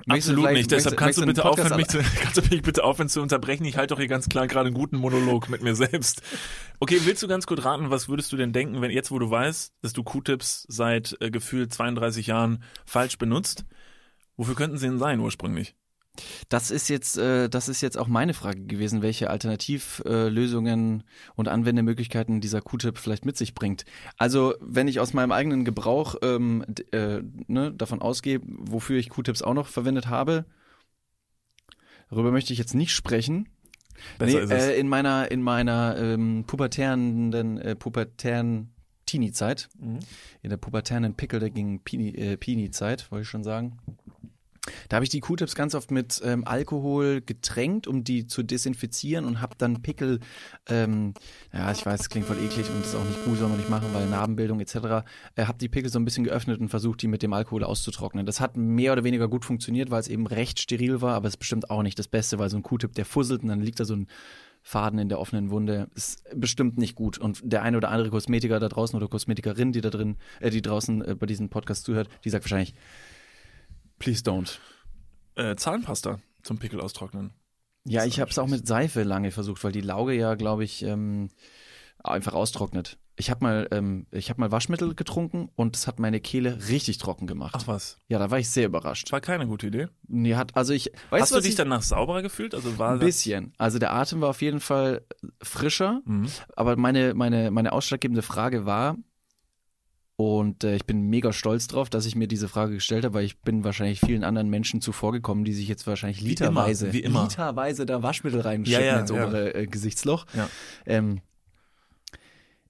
Absolut 0.06 0.52
nicht. 0.52 0.70
Deshalb 0.70 0.96
kannst 0.96 1.18
du 1.18 1.26
bitte 1.26 1.44
aufhören, 1.44 1.76
mich 1.76 1.88
zu, 1.88 1.98
kannst 2.22 2.36
du 2.36 2.42
mich 2.42 2.62
bitte 2.62 2.84
aufhören 2.84 3.08
zu 3.08 3.20
unterbrechen. 3.20 3.64
Ich 3.64 3.76
halte 3.76 3.94
doch 3.94 3.98
hier 3.98 4.08
ganz 4.08 4.28
klar 4.28 4.46
gerade 4.46 4.66
einen 4.66 4.74
guten 4.74 4.96
Monolog 4.96 5.48
mit 5.48 5.62
mir 5.62 5.74
selbst. 5.74 6.22
Okay, 6.80 7.00
willst 7.04 7.22
du 7.22 7.28
ganz 7.28 7.46
kurz 7.46 7.64
raten, 7.64 7.90
was 7.90 8.08
würdest 8.08 8.32
du 8.32 8.36
denn 8.36 8.52
denken, 8.52 8.80
wenn 8.80 8.90
jetzt, 8.90 9.10
wo 9.10 9.18
du 9.18 9.30
weißt, 9.30 9.74
dass 9.82 9.92
du 9.92 10.02
Q-Tips 10.02 10.66
seit 10.68 11.16
äh, 11.20 11.30
gefühlt 11.30 11.72
32 11.72 12.28
Jahren 12.28 12.62
falsch 12.86 13.18
benutzt, 13.18 13.64
wofür 14.36 14.54
könnten 14.54 14.78
sie 14.78 14.86
denn 14.86 14.98
sein 14.98 15.20
ursprünglich? 15.20 15.74
Das 16.48 16.70
ist 16.70 16.88
jetzt, 16.88 17.18
äh, 17.18 17.48
das 17.48 17.68
ist 17.68 17.80
jetzt 17.80 17.98
auch 17.98 18.08
meine 18.08 18.34
Frage 18.34 18.64
gewesen, 18.64 19.02
welche 19.02 19.30
Alternativlösungen 19.30 21.00
äh, 21.00 21.04
und 21.36 21.48
Anwendemöglichkeiten 21.48 22.40
dieser 22.40 22.60
Q-Tip 22.60 22.98
vielleicht 22.98 23.24
mit 23.24 23.36
sich 23.36 23.54
bringt. 23.54 23.84
Also 24.16 24.54
wenn 24.60 24.88
ich 24.88 25.00
aus 25.00 25.12
meinem 25.14 25.32
eigenen 25.32 25.64
Gebrauch 25.64 26.16
ähm, 26.22 26.64
äh, 26.92 27.20
ne, 27.46 27.72
davon 27.72 28.00
ausgehe, 28.02 28.40
wofür 28.44 28.98
ich 28.98 29.10
Q-Tips 29.10 29.42
auch 29.42 29.54
noch 29.54 29.66
verwendet 29.66 30.08
habe, 30.08 30.44
darüber 32.10 32.32
möchte 32.32 32.52
ich 32.52 32.58
jetzt 32.58 32.74
nicht 32.74 32.92
sprechen. 32.92 33.48
Besser 34.18 34.46
nee. 34.46 34.54
Äh, 34.54 34.78
in 34.78 34.88
meiner 34.88 35.30
in 35.30 35.42
meiner 35.42 35.96
ähm, 35.98 36.44
pubertären 36.46 37.58
äh, 37.58 37.74
pubertären 37.74 38.72
Teenie-Zeit, 39.06 39.68
Mhm. 39.78 40.00
in 40.42 40.50
der 40.50 40.58
pubertären 40.58 41.14
Pickel 41.14 41.40
dagegen 41.40 41.82
Pini, 41.82 42.10
äh, 42.10 42.36
Pini-Zeit, 42.36 43.10
wollte 43.10 43.22
ich 43.22 43.28
schon 43.28 43.42
sagen. 43.42 43.78
Da 44.88 44.96
habe 44.96 45.04
ich 45.04 45.10
die 45.10 45.20
Q-Tips 45.20 45.54
ganz 45.54 45.74
oft 45.74 45.90
mit 45.90 46.20
ähm, 46.24 46.44
Alkohol 46.46 47.20
getränkt, 47.20 47.86
um 47.86 48.04
die 48.04 48.26
zu 48.26 48.42
desinfizieren 48.42 49.24
und 49.24 49.40
habe 49.40 49.54
dann 49.58 49.82
Pickel, 49.82 50.20
ähm, 50.68 51.14
ja, 51.52 51.70
ich 51.72 51.84
weiß, 51.84 52.00
es 52.00 52.08
klingt 52.08 52.26
voll 52.26 52.38
eklig 52.38 52.68
und 52.70 52.84
ist 52.84 52.94
auch 52.94 53.04
nicht 53.04 53.24
gut, 53.24 53.38
soll 53.38 53.48
man 53.48 53.58
nicht 53.58 53.70
machen, 53.70 53.88
weil 53.92 54.06
Narbenbildung 54.06 54.60
etc. 54.60 54.74
Äh, 55.36 55.44
habe 55.44 55.58
die 55.58 55.68
Pickel 55.68 55.90
so 55.90 55.98
ein 55.98 56.04
bisschen 56.04 56.24
geöffnet 56.24 56.60
und 56.60 56.68
versucht, 56.68 57.02
die 57.02 57.08
mit 57.08 57.22
dem 57.22 57.32
Alkohol 57.32 57.64
auszutrocknen. 57.64 58.26
Das 58.26 58.40
hat 58.40 58.56
mehr 58.56 58.92
oder 58.92 59.04
weniger 59.04 59.28
gut 59.28 59.44
funktioniert, 59.44 59.90
weil 59.90 60.00
es 60.00 60.08
eben 60.08 60.26
recht 60.26 60.60
steril 60.60 61.00
war, 61.00 61.14
aber 61.14 61.28
es 61.28 61.34
ist 61.34 61.38
bestimmt 61.38 61.70
auch 61.70 61.82
nicht 61.82 61.98
das 61.98 62.08
Beste, 62.08 62.38
weil 62.38 62.50
so 62.50 62.56
ein 62.56 62.62
Q-Tip, 62.62 62.94
der 62.94 63.04
fusselt 63.04 63.42
und 63.42 63.48
dann 63.48 63.60
liegt 63.60 63.80
da 63.80 63.84
so 63.84 63.94
ein 63.94 64.08
Faden 64.62 64.98
in 64.98 65.08
der 65.08 65.18
offenen 65.18 65.50
Wunde, 65.50 65.88
ist 65.94 66.22
bestimmt 66.34 66.76
nicht 66.76 66.94
gut. 66.94 67.16
Und 67.16 67.40
der 67.42 67.62
eine 67.62 67.76
oder 67.76 67.90
andere 67.90 68.10
Kosmetiker 68.10 68.60
da 68.60 68.68
draußen 68.68 68.96
oder 68.96 69.08
Kosmetikerin, 69.08 69.72
die 69.72 69.80
da 69.80 69.90
drin, 69.90 70.16
äh, 70.40 70.50
die 70.50 70.62
draußen 70.62 71.02
äh, 71.02 71.14
bei 71.14 71.26
diesem 71.26 71.48
Podcast 71.48 71.84
zuhört, 71.84 72.08
die 72.24 72.30
sagt 72.30 72.44
wahrscheinlich, 72.44 72.74
please 73.98 74.22
don't. 74.22 74.58
Äh, 75.36 75.56
Zahnpasta 75.56 76.18
zum 76.42 76.58
Pickel 76.58 76.80
austrocknen. 76.80 77.32
Ja, 77.84 78.00
Das 78.00 78.08
ich 78.08 78.20
habe 78.20 78.30
es 78.30 78.38
auch 78.38 78.48
mit 78.48 78.66
Seife 78.66 79.02
lange 79.02 79.30
versucht, 79.30 79.62
weil 79.64 79.72
die 79.72 79.80
Lauge 79.80 80.12
ja, 80.14 80.34
glaube 80.34 80.64
ich, 80.64 80.82
ähm, 80.82 81.28
einfach 82.02 82.34
austrocknet. 82.34 82.98
Ich 83.20 83.30
habe 83.30 83.42
mal, 83.44 83.68
ähm, 83.72 84.06
ich 84.12 84.30
habe 84.30 84.40
mal 84.40 84.52
Waschmittel 84.52 84.94
getrunken 84.94 85.48
und 85.56 85.74
es 85.74 85.88
hat 85.88 85.98
meine 85.98 86.20
Kehle 86.20 86.68
richtig 86.68 86.98
trocken 86.98 87.26
gemacht. 87.26 87.56
Ach 87.58 87.66
was. 87.66 87.98
Ja, 88.06 88.20
da 88.20 88.30
war 88.30 88.38
ich 88.38 88.48
sehr 88.48 88.66
überrascht. 88.66 89.10
War 89.10 89.20
keine 89.20 89.46
gute 89.48 89.66
Idee. 89.66 89.88
Nee, 90.06 90.36
hat, 90.36 90.56
also 90.56 90.72
ich, 90.72 90.92
weißt 91.10 91.22
Hast 91.22 91.34
du 91.34 91.40
dich 91.40 91.50
ich, 91.50 91.54
danach 91.56 91.82
sauberer 91.82 92.22
gefühlt? 92.22 92.54
Also 92.54 92.78
war 92.78 92.92
ein 92.92 93.00
bisschen. 93.00 93.54
Also 93.58 93.80
der 93.80 93.92
Atem 93.92 94.20
war 94.20 94.28
auf 94.30 94.40
jeden 94.42 94.60
Fall 94.60 95.04
frischer, 95.42 96.00
Mhm. 96.04 96.28
aber 96.56 96.76
meine, 96.76 97.14
meine, 97.14 97.50
meine 97.50 97.72
ausschlaggebende 97.72 98.22
Frage 98.22 98.66
war, 98.66 98.96
und 100.20 100.64
äh, 100.64 100.74
ich 100.74 100.84
bin 100.84 101.02
mega 101.02 101.32
stolz 101.32 101.68
drauf, 101.68 101.90
dass 101.90 102.04
ich 102.04 102.16
mir 102.16 102.26
diese 102.26 102.48
Frage 102.48 102.74
gestellt 102.74 103.04
habe, 103.04 103.14
weil 103.14 103.24
ich 103.24 103.38
bin 103.38 103.62
wahrscheinlich 103.62 104.00
vielen 104.00 104.24
anderen 104.24 104.48
Menschen 104.50 104.80
zuvorgekommen, 104.80 105.44
die 105.44 105.54
sich 105.54 105.68
jetzt 105.68 105.86
wahrscheinlich 105.86 106.22
immer, 106.22 106.30
literweise, 106.30 106.92
wie 106.92 107.00
immer. 107.04 107.22
literweise 107.22 107.86
da 107.86 108.02
Waschmittel 108.02 108.40
reinschütten 108.40 108.82
Ja, 108.82 108.94
ja, 108.94 108.98
ins 108.98 109.10
ja. 109.10 109.24
obere 109.24 109.54
äh, 109.54 109.66
Gesichtsloch. 109.68 110.26
Ähm, 110.86 111.20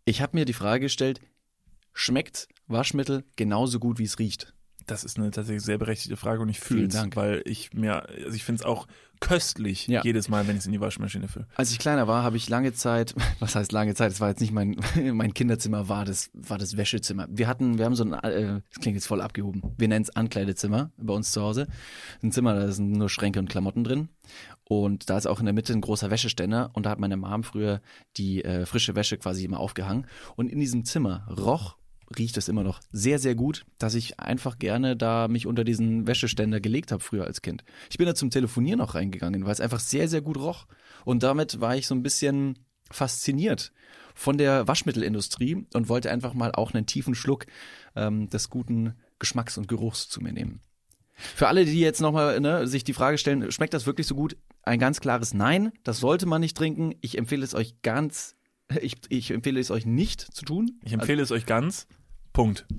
ich 0.04 0.20
habe 0.20 0.36
mir 0.36 0.44
die 0.44 0.52
Frage 0.52 0.80
gestellt, 0.80 1.20
schmeckt 1.94 2.48
Waschmittel 2.66 3.24
genauso 3.36 3.78
gut, 3.78 3.98
wie 3.98 4.04
es 4.04 4.18
riecht? 4.18 4.52
Das 4.86 5.02
ist 5.02 5.16
eine 5.16 5.30
tatsächlich 5.30 5.64
sehr 5.64 5.78
berechtigte 5.78 6.18
Frage 6.18 6.42
und 6.42 6.50
ich 6.50 6.60
fühle 6.60 6.88
es, 6.88 7.16
weil 7.16 7.40
ich 7.46 7.72
mir, 7.72 8.10
also 8.10 8.34
ich 8.34 8.44
finde 8.44 8.60
es 8.60 8.66
auch 8.66 8.86
köstlich 9.20 9.86
Ja. 9.88 10.02
jedes 10.04 10.28
Mal, 10.28 10.46
wenn 10.46 10.54
ich 10.56 10.60
es 10.60 10.66
in 10.66 10.72
die 10.72 10.80
Waschmaschine 10.80 11.28
fülle. 11.28 11.46
Als 11.54 11.70
ich 11.70 11.78
kleiner 11.78 12.06
war, 12.08 12.22
habe 12.22 12.36
ich 12.36 12.48
lange 12.48 12.72
Zeit, 12.72 13.14
was 13.40 13.54
heißt 13.54 13.72
lange 13.72 13.94
Zeit, 13.94 14.12
es 14.12 14.20
war 14.20 14.28
jetzt 14.28 14.40
nicht 14.40 14.52
mein, 14.52 14.76
mein 15.12 15.34
Kinderzimmer, 15.34 15.88
war 15.88 16.04
das, 16.04 16.30
war 16.34 16.58
das 16.58 16.76
Wäschezimmer. 16.76 17.26
Wir 17.30 17.48
hatten, 17.48 17.78
wir 17.78 17.84
haben 17.84 17.94
so 17.94 18.04
ein, 18.04 18.12
äh, 18.12 18.60
das 18.70 18.80
klingt 18.80 18.96
jetzt 18.96 19.06
voll 19.06 19.20
abgehoben, 19.20 19.62
wir 19.76 19.88
nennen 19.88 20.02
es 20.04 20.14
Ankleidezimmer 20.14 20.92
bei 20.96 21.14
uns 21.14 21.32
zu 21.32 21.42
Hause. 21.42 21.66
Ein 22.22 22.32
Zimmer, 22.32 22.54
da 22.54 22.70
sind 22.70 22.92
nur 22.92 23.08
Schränke 23.08 23.38
und 23.38 23.48
Klamotten 23.48 23.84
drin. 23.84 24.08
Und 24.64 25.08
da 25.08 25.16
ist 25.16 25.26
auch 25.26 25.40
in 25.40 25.46
der 25.46 25.54
Mitte 25.54 25.72
ein 25.72 25.80
großer 25.80 26.10
Wäscheständer 26.10 26.70
und 26.74 26.84
da 26.84 26.90
hat 26.90 26.98
meine 26.98 27.16
Mom 27.16 27.42
früher 27.42 27.80
die 28.18 28.44
äh, 28.44 28.66
frische 28.66 28.94
Wäsche 28.94 29.16
quasi 29.16 29.44
immer 29.44 29.58
aufgehangen. 29.60 30.06
Und 30.36 30.50
in 30.52 30.60
diesem 30.60 30.84
Zimmer 30.84 31.26
roch, 31.30 31.77
riecht 32.16 32.36
es 32.36 32.48
immer 32.48 32.62
noch 32.62 32.80
sehr, 32.92 33.18
sehr 33.18 33.34
gut, 33.34 33.66
dass 33.78 33.94
ich 33.94 34.20
einfach 34.20 34.58
gerne 34.58 34.96
da 34.96 35.28
mich 35.28 35.46
unter 35.46 35.64
diesen 35.64 36.06
Wäscheständer 36.06 36.60
gelegt 36.60 36.92
habe 36.92 37.02
früher 37.02 37.24
als 37.24 37.42
Kind. 37.42 37.64
Ich 37.90 37.98
bin 37.98 38.06
da 38.06 38.14
zum 38.14 38.30
Telefonieren 38.30 38.80
auch 38.80 38.94
reingegangen, 38.94 39.44
weil 39.44 39.52
es 39.52 39.60
einfach 39.60 39.80
sehr, 39.80 40.08
sehr 40.08 40.22
gut 40.22 40.38
roch. 40.38 40.66
Und 41.04 41.22
damit 41.22 41.60
war 41.60 41.76
ich 41.76 41.86
so 41.86 41.94
ein 41.94 42.02
bisschen 42.02 42.58
fasziniert 42.90 43.72
von 44.14 44.38
der 44.38 44.66
Waschmittelindustrie 44.66 45.66
und 45.74 45.88
wollte 45.88 46.10
einfach 46.10 46.34
mal 46.34 46.52
auch 46.52 46.72
einen 46.72 46.86
tiefen 46.86 47.14
Schluck 47.14 47.46
ähm, 47.94 48.28
des 48.30 48.50
guten 48.50 48.94
Geschmacks 49.18 49.58
und 49.58 49.68
Geruchs 49.68 50.08
zu 50.08 50.20
mir 50.20 50.32
nehmen. 50.32 50.60
Für 51.14 51.48
alle, 51.48 51.64
die 51.64 51.80
jetzt 51.80 52.00
nochmal 52.00 52.40
ne, 52.40 52.66
sich 52.66 52.84
die 52.84 52.92
Frage 52.92 53.18
stellen, 53.18 53.50
schmeckt 53.50 53.74
das 53.74 53.86
wirklich 53.86 54.06
so 54.06 54.14
gut? 54.14 54.36
Ein 54.62 54.78
ganz 54.78 55.00
klares 55.00 55.34
Nein, 55.34 55.72
das 55.82 55.98
sollte 55.98 56.26
man 56.26 56.40
nicht 56.40 56.56
trinken. 56.56 56.94
Ich 57.00 57.18
empfehle 57.18 57.44
es 57.44 57.54
euch 57.54 57.82
ganz, 57.82 58.36
ich, 58.80 58.96
ich 59.08 59.30
empfehle 59.30 59.60
es 59.60 59.70
euch 59.70 59.86
nicht 59.86 60.20
zu 60.20 60.44
tun. 60.44 60.78
Ich 60.84 60.92
empfehle 60.92 61.22
es 61.22 61.30
euch 61.30 61.46
ganz. 61.46 61.86
Punkt. 62.32 62.66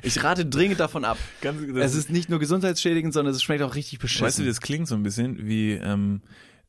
Ich 0.00 0.24
rate 0.24 0.46
dringend 0.46 0.80
davon 0.80 1.04
ab. 1.04 1.18
Ganz, 1.42 1.60
Es 1.76 1.94
ist 1.94 2.08
nicht 2.08 2.30
nur 2.30 2.38
gesundheitsschädigend, 2.38 3.12
sondern 3.12 3.34
es 3.34 3.42
schmeckt 3.42 3.62
auch 3.62 3.74
richtig 3.74 3.98
beschissen. 3.98 4.26
Weißt 4.26 4.38
du, 4.38 4.44
das 4.44 4.62
klingt 4.62 4.88
so 4.88 4.94
ein 4.94 5.02
bisschen 5.02 5.46
wie 5.46 5.72
ähm, 5.72 6.22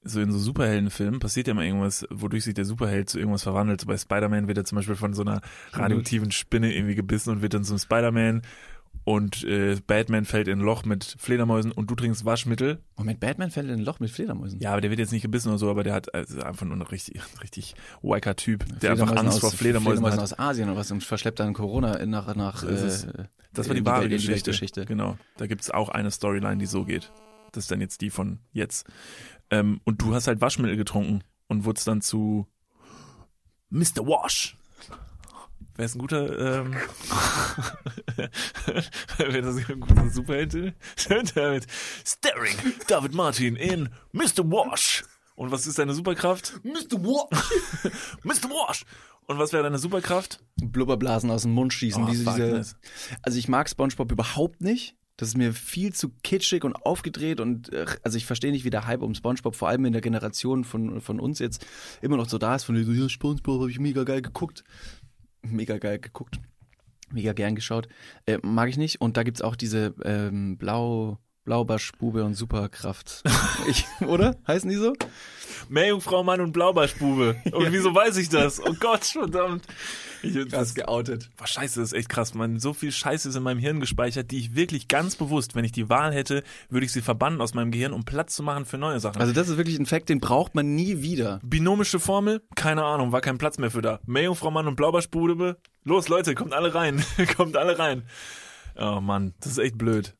so 0.03 0.21
in 0.21 0.31
so 0.31 0.37
Superheldenfilmen 0.37 1.19
passiert 1.19 1.47
ja 1.47 1.53
mal 1.53 1.65
irgendwas, 1.65 2.05
wodurch 2.11 2.43
sich 2.43 2.53
der 2.53 2.65
Superheld 2.65 3.09
zu 3.09 3.17
irgendwas 3.17 3.43
verwandelt. 3.43 3.81
So 3.81 3.87
bei 3.87 3.97
Spider-Man 3.97 4.47
wird 4.47 4.57
er 4.57 4.65
zum 4.65 4.75
Beispiel 4.77 4.95
von 4.95 5.13
so 5.13 5.23
einer 5.23 5.41
radioaktiven 5.73 6.31
Spinne 6.31 6.73
irgendwie 6.75 6.95
gebissen 6.95 7.31
und 7.31 7.41
wird 7.41 7.53
dann 7.53 7.63
zum 7.63 7.79
Spider-Man 7.79 8.43
und 9.05 9.43
äh, 9.45 9.77
Batman 9.87 10.25
fällt 10.25 10.47
in 10.49 10.59
ein 10.59 10.65
Loch 10.65 10.83
mit 10.83 11.15
Fledermäusen 11.19 11.71
und 11.71 11.89
du 11.89 11.95
trinkst 11.95 12.25
Waschmittel. 12.25 12.79
Moment, 12.97 13.19
Batman 13.21 13.51
fällt 13.51 13.67
in 13.67 13.73
ein 13.75 13.79
Loch 13.85 13.99
mit 14.01 14.09
Fledermäusen. 14.11 14.59
Ja, 14.59 14.71
aber 14.71 14.81
der 14.81 14.89
wird 14.89 14.99
jetzt 14.99 15.11
nicht 15.13 15.21
gebissen 15.21 15.49
oder 15.49 15.57
so, 15.59 15.69
aber 15.69 15.83
der 15.83 15.93
hat 15.93 16.13
also 16.13 16.41
einfach 16.41 16.65
nur 16.65 16.75
ein 16.75 16.81
richtig, 16.81 17.21
richtig 17.41 17.75
wacker 18.01 18.35
Typ, 18.35 18.65
der 18.81 18.91
einfach 18.91 19.05
Fledermäusen 19.07 19.17
Angst 19.17 19.35
aus, 19.35 19.39
vor 19.41 19.51
Fledermäusen 19.51 20.05
hat. 20.05 20.19
aus 20.19 20.37
Asien 20.37 20.67
oder 20.69 20.77
was 20.79 20.91
und 20.91 21.03
verschleppt 21.03 21.39
dann 21.39 21.53
Corona 21.53 22.03
nach 22.05 22.35
nach 22.35 22.63
ist 22.63 22.81
es. 22.81 23.03
äh, 23.05 23.25
Das 23.53 23.67
war 23.69 23.75
die 23.75 23.85
wahre 23.85 24.01
Welt- 24.01 24.11
Geschichte. 24.11 24.33
Weltgeschichte. 24.33 24.85
Genau. 24.85 25.17
Da 25.37 25.47
gibt's 25.47 25.69
auch 25.69 25.89
eine 25.89 26.11
Storyline, 26.11 26.57
die 26.57 26.65
so 26.65 26.83
geht. 26.83 27.11
Das 27.51 27.65
ist 27.65 27.71
dann 27.71 27.79
jetzt 27.81 28.01
die 28.01 28.09
von 28.09 28.39
jetzt. 28.51 28.87
Ähm, 29.51 29.79
und 29.85 30.01
du 30.01 30.13
hast 30.15 30.27
halt 30.27 30.41
Waschmittel 30.41 30.75
getrunken 30.77 31.23
und 31.47 31.63
wurdest 31.63 31.87
dann 31.87 32.01
zu 32.01 32.47
Mr. 33.69 34.05
Wash. 34.05 34.57
Wäre 35.75 35.85
es 35.85 35.95
ein 35.95 35.99
guter, 35.99 36.39
ähm, 36.39 36.73
wäre 39.17 39.41
das 39.41 39.57
ein 39.57 39.79
guter 39.79 40.09
Superheld? 40.09 40.73
Damit 41.35 41.67
Staring 42.05 42.55
David 42.87 43.13
Martin 43.13 43.57
in 43.57 43.89
Mr. 44.13 44.45
Wash. 44.45 45.03
Und 45.35 45.51
was 45.51 45.67
ist 45.67 45.77
deine 45.77 45.93
Superkraft? 45.93 46.61
Mr. 46.63 46.97
Wash. 47.03 47.51
Mr. 48.23 48.49
Wash. 48.49 48.85
Und 49.27 49.37
was 49.37 49.51
wäre 49.51 49.63
deine 49.63 49.77
Superkraft? 49.77 50.39
Blubberblasen 50.61 51.29
aus 51.29 51.41
dem 51.41 51.51
Mund 51.51 51.73
schießen. 51.73 52.05
Oh, 52.05 52.07
diese, 52.07 52.23
diese, 52.23 52.75
also 53.21 53.37
ich 53.37 53.49
mag 53.49 53.69
SpongeBob 53.69 54.11
überhaupt 54.11 54.61
nicht. 54.61 54.95
Das 55.17 55.29
ist 55.29 55.37
mir 55.37 55.53
viel 55.53 55.93
zu 55.93 56.09
kitschig 56.23 56.63
und 56.65 56.75
aufgedreht 56.75 57.39
und 57.39 57.71
äh, 57.71 57.85
also 58.03 58.17
ich 58.17 58.25
verstehe 58.25 58.51
nicht, 58.51 58.65
wie 58.65 58.69
der 58.69 58.85
Hype 58.85 59.01
um 59.01 59.15
SpongeBob 59.15 59.55
vor 59.55 59.69
allem 59.69 59.85
in 59.85 59.93
der 59.93 60.01
Generation 60.01 60.65
von 60.65 60.99
von 60.99 61.21
uns 61.21 61.39
jetzt 61.39 61.65
immer 62.01 62.17
noch 62.17 62.27
so 62.27 62.37
da 62.37 62.55
ist. 62.55 62.65
Von 62.65 62.81
so, 62.83 62.91
ja, 62.91 63.07
SpongeBob 63.07 63.61
habe 63.61 63.71
ich 63.71 63.79
mega 63.79 64.03
geil 64.03 64.21
geguckt, 64.21 64.65
mega 65.51 65.77
geil 65.77 65.99
geguckt, 65.99 66.39
mega 67.11 67.33
gern 67.33 67.55
geschaut. 67.55 67.87
Äh, 68.25 68.39
mag 68.41 68.69
ich 68.69 68.77
nicht. 68.77 69.01
Und 69.01 69.17
da 69.17 69.23
gibt's 69.23 69.41
auch 69.41 69.55
diese 69.55 69.93
ähm, 70.03 70.57
Blau 70.57 71.19
Blaubarschbube 71.45 72.23
und 72.23 72.33
Superkraft. 72.33 73.23
ich, 73.69 73.85
oder? 74.01 74.35
Heißen 74.47 74.69
die 74.69 74.77
so? 74.77 74.93
Meerjungfrau, 75.69 76.23
Mann 76.23 76.41
und 76.41 76.51
Blaubarschbube. 76.51 77.35
Und 77.51 77.71
wieso 77.71 77.93
weiß 77.93 78.17
ich 78.17 78.29
das? 78.29 78.61
Oh 78.63 78.73
Gott, 78.79 79.05
verdammt. 79.05 79.65
Ich, 80.21 80.47
das, 80.47 80.73
geoutet. 80.73 81.29
Boah, 81.37 81.47
scheiße, 81.47 81.79
das 81.79 81.91
ist 81.91 81.97
echt 81.97 82.09
krass. 82.09 82.33
Man, 82.33 82.59
so 82.59 82.73
viel 82.73 82.91
Scheiße 82.91 83.29
ist 83.29 83.35
in 83.35 83.43
meinem 83.43 83.59
Hirn 83.59 83.79
gespeichert, 83.79 84.31
die 84.31 84.39
ich 84.39 84.55
wirklich 84.55 84.87
ganz 84.87 85.15
bewusst, 85.15 85.55
wenn 85.55 85.65
ich 85.65 85.71
die 85.71 85.89
Wahl 85.89 86.13
hätte, 86.13 86.43
würde 86.69 86.85
ich 86.85 86.91
sie 86.91 87.01
verbannen 87.01 87.41
aus 87.41 87.53
meinem 87.53 87.71
Gehirn, 87.71 87.93
um 87.93 88.05
Platz 88.05 88.35
zu 88.35 88.43
machen 88.43 88.65
für 88.65 88.77
neue 88.77 88.99
Sachen. 88.99 89.21
Also 89.21 89.33
das 89.33 89.49
ist 89.49 89.57
wirklich 89.57 89.77
ein 89.77 89.85
Fakt, 89.85 90.09
den 90.09 90.19
braucht 90.19 90.55
man 90.55 90.73
nie 90.75 91.01
wieder. 91.01 91.39
Binomische 91.43 91.99
Formel? 91.99 92.41
Keine 92.55 92.83
Ahnung, 92.83 93.11
war 93.11 93.21
kein 93.21 93.37
Platz 93.37 93.57
mehr 93.57 93.71
für 93.71 93.81
da. 93.81 93.99
Meerjungfrau, 94.05 94.51
Mann 94.51 94.67
und 94.67 94.75
Blaubarschbube? 94.75 95.57
Los, 95.83 96.07
Leute, 96.07 96.33
kommt 96.33 96.53
alle 96.53 96.73
rein. 96.73 97.03
kommt 97.37 97.55
alle 97.57 97.77
rein. 97.77 98.03
Oh 98.75 98.99
Mann, 98.99 99.33
das 99.39 99.53
ist 99.53 99.57
echt 99.59 99.77
blöd. 99.77 100.15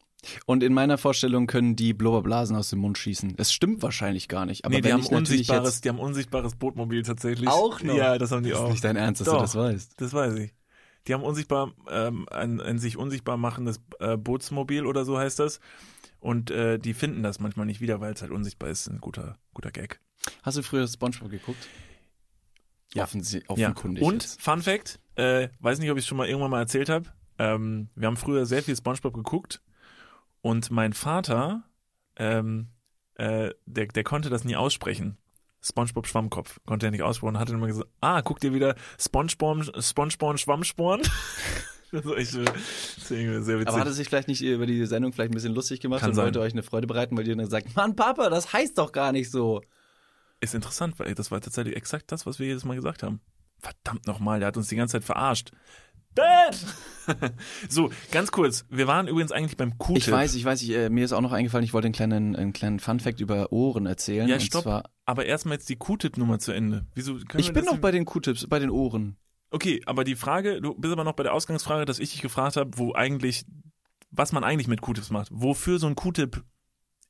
Und 0.45 0.63
in 0.63 0.73
meiner 0.73 0.97
Vorstellung 0.97 1.47
können 1.47 1.75
die 1.75 1.93
Blubberblasen 1.93 2.55
aus 2.55 2.69
dem 2.69 2.79
Mund 2.79 2.97
schießen. 2.97 3.35
Es 3.37 3.53
stimmt 3.53 3.81
wahrscheinlich 3.81 4.27
gar 4.27 4.45
nicht. 4.45 4.65
Aber 4.65 4.75
nee, 4.75 4.81
die 4.81 4.93
haben, 4.93 5.05
unsichtbares, 5.05 5.75
jetzt, 5.75 5.85
die 5.85 5.89
haben 5.89 5.99
unsichtbares 5.99 6.55
Bootmobil 6.55 7.03
tatsächlich. 7.03 7.49
Auch 7.49 7.81
noch? 7.81 7.95
Ja, 7.95 8.17
das 8.17 8.31
haben 8.31 8.43
die 8.43 8.49
das 8.51 8.59
auch. 8.59 8.65
ist 8.65 8.71
nicht 8.71 8.83
dein 8.83 8.95
Ernst, 8.95 9.21
dass 9.21 9.27
Doch. 9.27 9.35
du 9.35 9.41
das 9.41 9.55
weißt. 9.55 9.93
Das 9.97 10.13
weiß 10.13 10.35
ich. 10.35 10.53
Die 11.07 11.13
haben 11.13 11.23
unsichtbar, 11.23 11.71
ähm, 11.89 12.27
ein, 12.31 12.59
ein 12.59 12.79
sich 12.79 12.97
unsichtbar 12.97 13.37
machendes 13.37 13.79
äh, 13.99 14.17
Bootsmobil 14.17 14.85
oder 14.85 15.05
so 15.05 15.17
heißt 15.17 15.39
das. 15.39 15.59
Und 16.19 16.49
äh, 16.49 16.79
die 16.79 16.95
finden 16.95 17.21
das 17.21 17.39
manchmal 17.39 17.67
nicht 17.67 17.81
wieder, 17.81 18.01
weil 18.01 18.13
es 18.13 18.21
halt 18.21 18.31
unsichtbar 18.31 18.69
ist. 18.69 18.87
Ein 18.87 18.99
guter, 18.99 19.37
guter 19.53 19.71
Gag. 19.71 19.99
Hast 20.41 20.57
du 20.57 20.63
früher 20.63 20.87
SpongeBob 20.87 21.29
geguckt? 21.29 21.67
Ja. 22.93 23.03
Offensi 23.03 23.39
Ja. 23.39 23.43
offenkundig. 23.49 24.03
Und 24.03 24.23
jetzt. 24.23 24.41
Fun 24.41 24.61
Fact, 24.61 24.99
äh, 25.15 25.49
weiß 25.59 25.79
nicht, 25.79 25.91
ob 25.91 25.97
ich 25.97 26.03
es 26.03 26.07
schon 26.07 26.17
mal 26.17 26.27
irgendwann 26.27 26.49
mal 26.51 26.61
erzählt 26.61 26.89
habe. 26.89 27.09
Ähm, 27.37 27.89
wir 27.95 28.07
haben 28.07 28.17
früher 28.17 28.45
sehr 28.45 28.63
viel 28.63 28.75
SpongeBob 28.75 29.13
geguckt 29.13 29.61
und 30.45 30.69
mein 30.69 30.93
Vater, 30.93 31.63
ähm, 32.17 32.67
äh, 33.15 33.49
der, 33.65 33.87
der 33.87 34.03
konnte 34.03 34.29
das 34.29 34.43
nie 34.43 34.55
aussprechen. 34.55 35.17
SpongeBob 35.59 36.05
Schwammkopf 36.05 36.59
konnte 36.67 36.85
er 36.85 36.91
nicht 36.91 37.01
aussprechen. 37.01 37.39
Hat 37.39 37.49
dann 37.49 37.55
immer 37.55 37.65
gesagt, 37.65 37.89
ah, 37.99 38.21
guck 38.21 38.39
dir 38.41 38.53
wieder 38.53 38.75
SpongeBob, 38.99 39.71
SpongeBob 39.81 40.37
Schwammsporn. 40.37 41.01
das 41.91 42.05
ist 42.05 42.11
echt, 42.11 42.35
das 42.35 42.97
ist 42.97 43.09
irgendwie 43.09 43.41
sehr 43.41 43.55
witzig. 43.55 43.69
Aber 43.69 43.79
hat 43.79 43.87
er 43.87 43.93
sich 43.93 44.07
vielleicht 44.07 44.27
nicht 44.27 44.43
über 44.43 44.67
die 44.67 44.85
Sendung 44.85 45.13
vielleicht 45.13 45.31
ein 45.31 45.33
bisschen 45.33 45.55
lustig 45.55 45.79
gemacht 45.79 46.01
Kann 46.01 46.11
und 46.11 46.15
sein. 46.15 46.25
wollte 46.25 46.41
euch 46.41 46.53
eine 46.53 46.61
Freude 46.61 46.85
bereiten, 46.85 47.17
weil 47.17 47.27
ihr 47.27 47.35
dann 47.35 47.49
sagt, 47.49 47.75
Mann, 47.75 47.95
Papa, 47.95 48.29
das 48.29 48.53
heißt 48.53 48.77
doch 48.77 48.91
gar 48.91 49.13
nicht 49.13 49.31
so. 49.31 49.63
Ist 50.41 50.53
interessant, 50.53 50.99
weil 50.99 51.15
das 51.15 51.31
war 51.31 51.41
tatsächlich 51.41 51.75
exakt 51.75 52.11
das, 52.11 52.27
was 52.27 52.37
wir 52.37 52.45
jedes 52.45 52.65
Mal 52.65 52.75
gesagt 52.75 53.01
haben. 53.01 53.19
Verdammt 53.57 54.05
nochmal, 54.05 54.37
der 54.37 54.49
hat 54.49 54.57
uns 54.57 54.67
die 54.67 54.75
ganze 54.75 54.91
Zeit 54.91 55.05
verarscht. 55.05 55.53
Dad! 56.15 56.65
so, 57.69 57.91
ganz 58.11 58.31
kurz. 58.31 58.65
Wir 58.69 58.87
waren 58.87 59.07
übrigens 59.07 59.31
eigentlich 59.31 59.57
beim 59.57 59.77
Q-Tip. 59.77 59.97
Ich 59.97 60.11
weiß, 60.11 60.35
ich 60.35 60.45
weiß, 60.45 60.61
ich, 60.63 60.71
äh, 60.71 60.89
mir 60.89 61.05
ist 61.05 61.13
auch 61.13 61.21
noch 61.21 61.33
eingefallen, 61.33 61.63
ich 61.63 61.73
wollte 61.73 61.85
einen 61.85 61.93
kleinen, 61.93 62.35
einen 62.35 62.53
kleinen 62.53 62.79
Fun-Fact 62.79 63.19
über 63.19 63.51
Ohren 63.51 63.85
erzählen. 63.85 64.27
Ja, 64.27 64.35
und 64.35 64.41
stopp. 64.41 64.63
Zwar, 64.63 64.89
Aber 65.05 65.25
erstmal 65.25 65.57
jetzt 65.57 65.69
die 65.69 65.75
Q-Tip-Nummer 65.75 66.39
zu 66.39 66.51
Ende. 66.51 66.85
Wieso 66.95 67.15
können 67.15 67.39
ich 67.39 67.47
wir 67.47 67.53
bin 67.53 67.65
noch 67.65 67.77
bei 67.77 67.91
den 67.91 68.05
Q-Tips, 68.05 68.47
bei 68.47 68.59
den 68.59 68.69
Ohren. 68.69 69.17
Okay, 69.51 69.81
aber 69.85 70.03
die 70.03 70.15
Frage, 70.15 70.61
du 70.61 70.73
bist 70.73 70.91
aber 70.91 71.03
noch 71.03 71.13
bei 71.13 71.23
der 71.23 71.33
Ausgangsfrage, 71.33 71.85
dass 71.85 71.99
ich 71.99 72.11
dich 72.11 72.21
gefragt 72.21 72.57
habe, 72.57 72.71
wo 72.77 72.93
eigentlich, 72.93 73.45
was 74.11 74.31
man 74.31 74.43
eigentlich 74.43 74.67
mit 74.67 74.81
Q-Tips 74.81 75.11
macht. 75.11 75.29
Wofür 75.31 75.79
so 75.79 75.87
ein 75.87 75.95
Q-Tip 75.95 76.43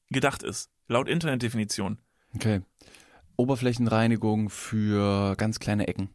gedacht 0.09 0.43
ist. 0.43 0.69
Laut 0.87 1.07
Internetdefinition. 1.07 1.99
Okay. 2.35 2.61
Oberflächenreinigung 3.37 4.49
für 4.49 5.35
ganz 5.35 5.59
kleine 5.59 5.87
Ecken. 5.87 6.09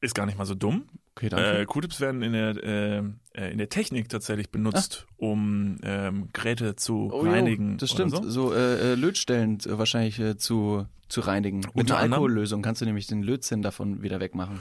Ist 0.00 0.14
gar 0.14 0.26
nicht 0.26 0.38
mal 0.38 0.44
so 0.44 0.54
dumm. 0.54 0.88
Okay, 1.16 1.30
danke. 1.30 1.58
Äh, 1.60 1.64
Q-Tips 1.64 2.00
werden 2.00 2.22
in 2.22 2.32
der, 2.34 2.62
äh, 2.62 2.98
äh, 3.32 3.50
in 3.50 3.56
der 3.58 3.70
Technik 3.70 4.08
tatsächlich 4.10 4.50
benutzt, 4.50 5.06
um 5.16 5.78
ähm, 5.82 6.28
Geräte 6.34 6.76
zu 6.76 7.10
Oh, 7.10 7.24
jo, 7.24 7.30
reinigen. 7.30 7.78
das 7.78 7.92
oder 7.94 8.08
stimmt. 8.08 8.24
So. 8.24 8.30
So, 8.50 8.52
äh, 8.54 8.92
äh, 8.92 8.94
Lötstellen 8.96 9.58
äh, 9.60 9.78
wahrscheinlich 9.78 10.18
äh, 10.20 10.36
zu, 10.36 10.84
zu 11.08 11.22
reinigen. 11.22 11.60
Mit 11.60 11.74
Unter 11.74 11.94
einer 11.96 12.04
anderem. 12.04 12.22
Alkohollösung 12.24 12.60
kannst 12.60 12.82
du 12.82 12.84
nämlich 12.84 13.06
den 13.06 13.22
Lötzinn 13.22 13.62
davon 13.62 14.02
wieder 14.02 14.20
wegmachen. 14.20 14.60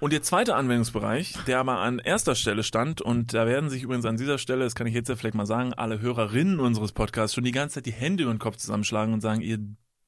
Und 0.00 0.12
der 0.12 0.22
zweite 0.22 0.54
Anwendungsbereich, 0.54 1.34
der 1.46 1.58
aber 1.58 1.78
an 1.78 1.98
erster 1.98 2.34
Stelle 2.36 2.62
stand, 2.62 3.00
und 3.00 3.32
da 3.34 3.46
werden 3.46 3.68
sich 3.70 3.82
übrigens 3.82 4.04
an 4.04 4.16
dieser 4.16 4.38
Stelle, 4.38 4.64
das 4.64 4.74
kann 4.76 4.86
ich 4.86 4.94
jetzt 4.94 5.08
ja 5.08 5.16
vielleicht 5.16 5.34
mal 5.34 5.46
sagen, 5.46 5.72
alle 5.72 6.00
Hörerinnen 6.00 6.60
unseres 6.60 6.92
Podcasts 6.92 7.34
schon 7.34 7.42
die 7.44 7.50
ganze 7.50 7.76
Zeit 7.76 7.86
die 7.86 7.92
Hände 7.92 8.22
über 8.24 8.32
den 8.34 8.38
Kopf 8.38 8.56
zusammenschlagen 8.58 9.12
und 9.14 9.22
sagen, 9.22 9.40
ihr 9.40 9.58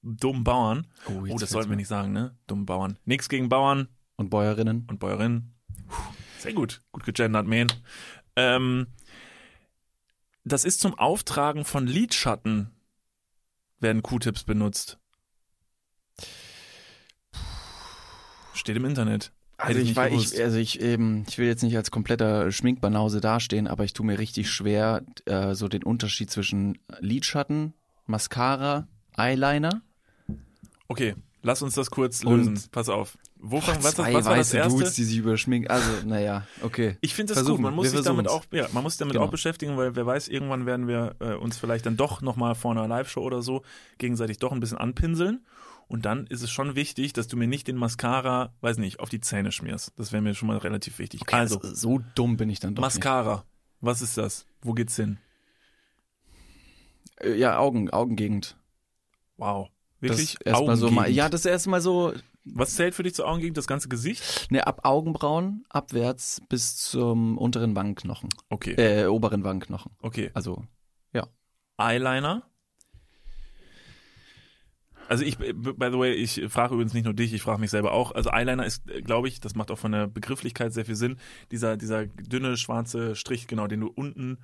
dummen 0.02 0.44
Bauern. 0.44 0.86
Oh, 1.06 1.24
Oh, 1.28 1.38
das 1.38 1.50
sollten 1.50 1.70
wir 1.70 1.76
nicht 1.76 1.88
sagen, 1.88 2.12
ne? 2.12 2.36
Dummen 2.46 2.66
Bauern. 2.66 2.98
Nix 3.06 3.28
gegen 3.30 3.48
Bauern 3.48 3.88
Und 4.16 4.28
Bäuerinnen. 4.30 4.86
und 4.88 5.00
Bäuerinnen. 5.00 5.54
Sehr 6.38 6.52
gut. 6.52 6.80
Gut 6.92 7.04
gegendert, 7.04 7.46
man. 7.46 7.66
Ähm, 8.36 8.86
das 10.44 10.64
ist 10.64 10.80
zum 10.80 10.98
Auftragen 10.98 11.64
von 11.64 11.86
Lidschatten 11.86 12.70
werden 13.78 14.02
Q-Tips 14.02 14.44
benutzt. 14.44 14.98
Steht 18.54 18.76
im 18.76 18.84
Internet. 18.84 19.32
Also 19.56 19.78
ich, 19.78 19.88
nicht 19.88 19.96
war, 19.96 20.08
ich, 20.08 20.42
also 20.42 20.56
ich, 20.56 20.80
ähm, 20.80 21.24
ich 21.28 21.36
will 21.38 21.46
jetzt 21.46 21.62
nicht 21.62 21.76
als 21.76 21.90
kompletter 21.90 22.50
Schminkbanause 22.50 23.20
dastehen, 23.20 23.68
aber 23.68 23.84
ich 23.84 23.92
tue 23.92 24.06
mir 24.06 24.18
richtig 24.18 24.50
schwer, 24.50 25.02
äh, 25.26 25.54
so 25.54 25.68
den 25.68 25.82
Unterschied 25.82 26.30
zwischen 26.30 26.78
Lidschatten, 27.00 27.74
Mascara, 28.06 28.88
Eyeliner. 29.18 29.82
Okay, 30.88 31.14
lass 31.42 31.60
uns 31.62 31.74
das 31.74 31.90
kurz 31.90 32.24
Und- 32.24 32.38
lösen. 32.38 32.68
Pass 32.72 32.88
auf. 32.88 33.18
Wovon, 33.42 33.82
was, 33.82 33.94
Zwei 33.94 34.12
was 34.12 34.26
war 34.26 34.36
das 34.36 34.48
weiße 34.48 34.56
erste? 34.58 34.78
Dudes, 34.78 34.94
die 34.94 35.04
sich 35.04 35.16
überschminken. 35.16 35.70
Also, 35.70 35.88
naja, 36.04 36.46
okay. 36.62 36.98
Ich 37.00 37.14
finde 37.14 37.34
das 37.34 37.44
gut. 37.44 37.58
Man 37.58 37.74
muss 37.74 37.90
sich 37.90 38.02
damit 38.02 38.28
auch, 38.28 38.44
ja, 38.52 38.66
man 38.72 38.82
muss 38.82 38.92
sich 38.94 38.98
damit 38.98 39.14
Genau. 39.14 39.24
auch 39.26 39.30
beschäftigen, 39.30 39.76
weil 39.78 39.96
wer 39.96 40.04
weiß, 40.04 40.28
irgendwann 40.28 40.66
werden 40.66 40.86
wir 40.86 41.16
äh, 41.20 41.32
uns 41.34 41.56
vielleicht 41.56 41.86
dann 41.86 41.96
doch 41.96 42.20
nochmal 42.20 42.54
vor 42.54 42.72
einer 42.72 42.86
Live-Show 42.86 43.22
oder 43.22 43.40
so 43.42 43.62
gegenseitig 43.98 44.38
doch 44.38 44.52
ein 44.52 44.60
bisschen 44.60 44.76
anpinseln. 44.78 45.44
Und 45.88 46.04
dann 46.04 46.26
ist 46.26 46.42
es 46.42 46.50
schon 46.50 46.76
wichtig, 46.76 47.14
dass 47.14 47.26
du 47.28 47.36
mir 47.36 47.48
nicht 47.48 47.66
den 47.66 47.76
Mascara, 47.76 48.52
weiß 48.60 48.76
nicht, 48.78 49.00
auf 49.00 49.08
die 49.08 49.20
Zähne 49.20 49.50
schmierst. 49.52 49.92
Das 49.96 50.12
wäre 50.12 50.22
mir 50.22 50.34
schon 50.34 50.46
mal 50.48 50.58
relativ 50.58 50.98
wichtig. 50.98 51.22
also, 51.32 51.58
Also, 51.60 51.74
so 51.74 52.00
dumm 52.14 52.36
bin 52.36 52.48
ich 52.50 52.60
dann 52.60 52.74
doch 52.74 52.82
Mascara. 52.82 53.44
Was 53.80 54.02
ist 54.02 54.18
das? 54.18 54.44
Wo 54.60 54.74
geht's 54.74 54.94
hin? 54.96 55.18
nicht. 57.18 57.30
Äh, 57.32 57.36
Ja, 57.38 57.58
Augen, 57.58 57.90
Augengegend. 57.90 58.56
Wow. 59.36 59.70
Wirklich? 60.00 60.36
Das 60.38 60.46
erstmal 60.46 60.76
so 60.76 60.90
mal, 60.90 61.10
ja, 61.10 61.28
das 61.28 61.44
erstmal 61.44 61.80
so, 61.80 62.12
Was 62.54 62.74
zählt 62.74 62.94
für 62.94 63.02
dich 63.02 63.14
zur 63.14 63.28
Augengegend? 63.28 63.56
Das 63.56 63.66
ganze 63.66 63.88
Gesicht? 63.88 64.50
ne, 64.50 64.66
ab 64.66 64.80
Augenbrauen 64.84 65.64
abwärts 65.68 66.40
bis 66.48 66.76
zum 66.76 67.38
unteren 67.38 67.74
Wangenknochen. 67.76 68.30
Okay. 68.48 68.74
Äh, 68.74 69.06
oberen 69.06 69.44
Wangenknochen. 69.44 69.92
Okay. 70.00 70.30
Also, 70.34 70.64
Eyeliner? 71.80 72.42
Also 75.08 75.24
ich, 75.24 75.38
by 75.38 75.90
the 75.90 75.98
way, 75.98 76.12
ich 76.12 76.40
frage 76.48 76.74
übrigens 76.74 76.94
nicht 76.94 77.04
nur 77.04 77.14
dich, 77.14 77.32
ich 77.32 77.42
frage 77.42 77.60
mich 77.60 77.70
selber 77.70 77.90
auch. 77.90 78.12
Also 78.12 78.30
Eyeliner 78.30 78.64
ist, 78.64 78.84
glaube 79.02 79.26
ich, 79.26 79.40
das 79.40 79.56
macht 79.56 79.72
auch 79.72 79.78
von 79.78 79.90
der 79.90 80.06
Begrifflichkeit 80.06 80.72
sehr 80.72 80.84
viel 80.84 80.94
Sinn. 80.94 81.16
Dieser, 81.50 81.76
dieser 81.76 82.06
dünne 82.06 82.56
schwarze 82.56 83.16
Strich, 83.16 83.48
genau, 83.48 83.66
den 83.66 83.80
du 83.80 83.88
unten, 83.88 84.38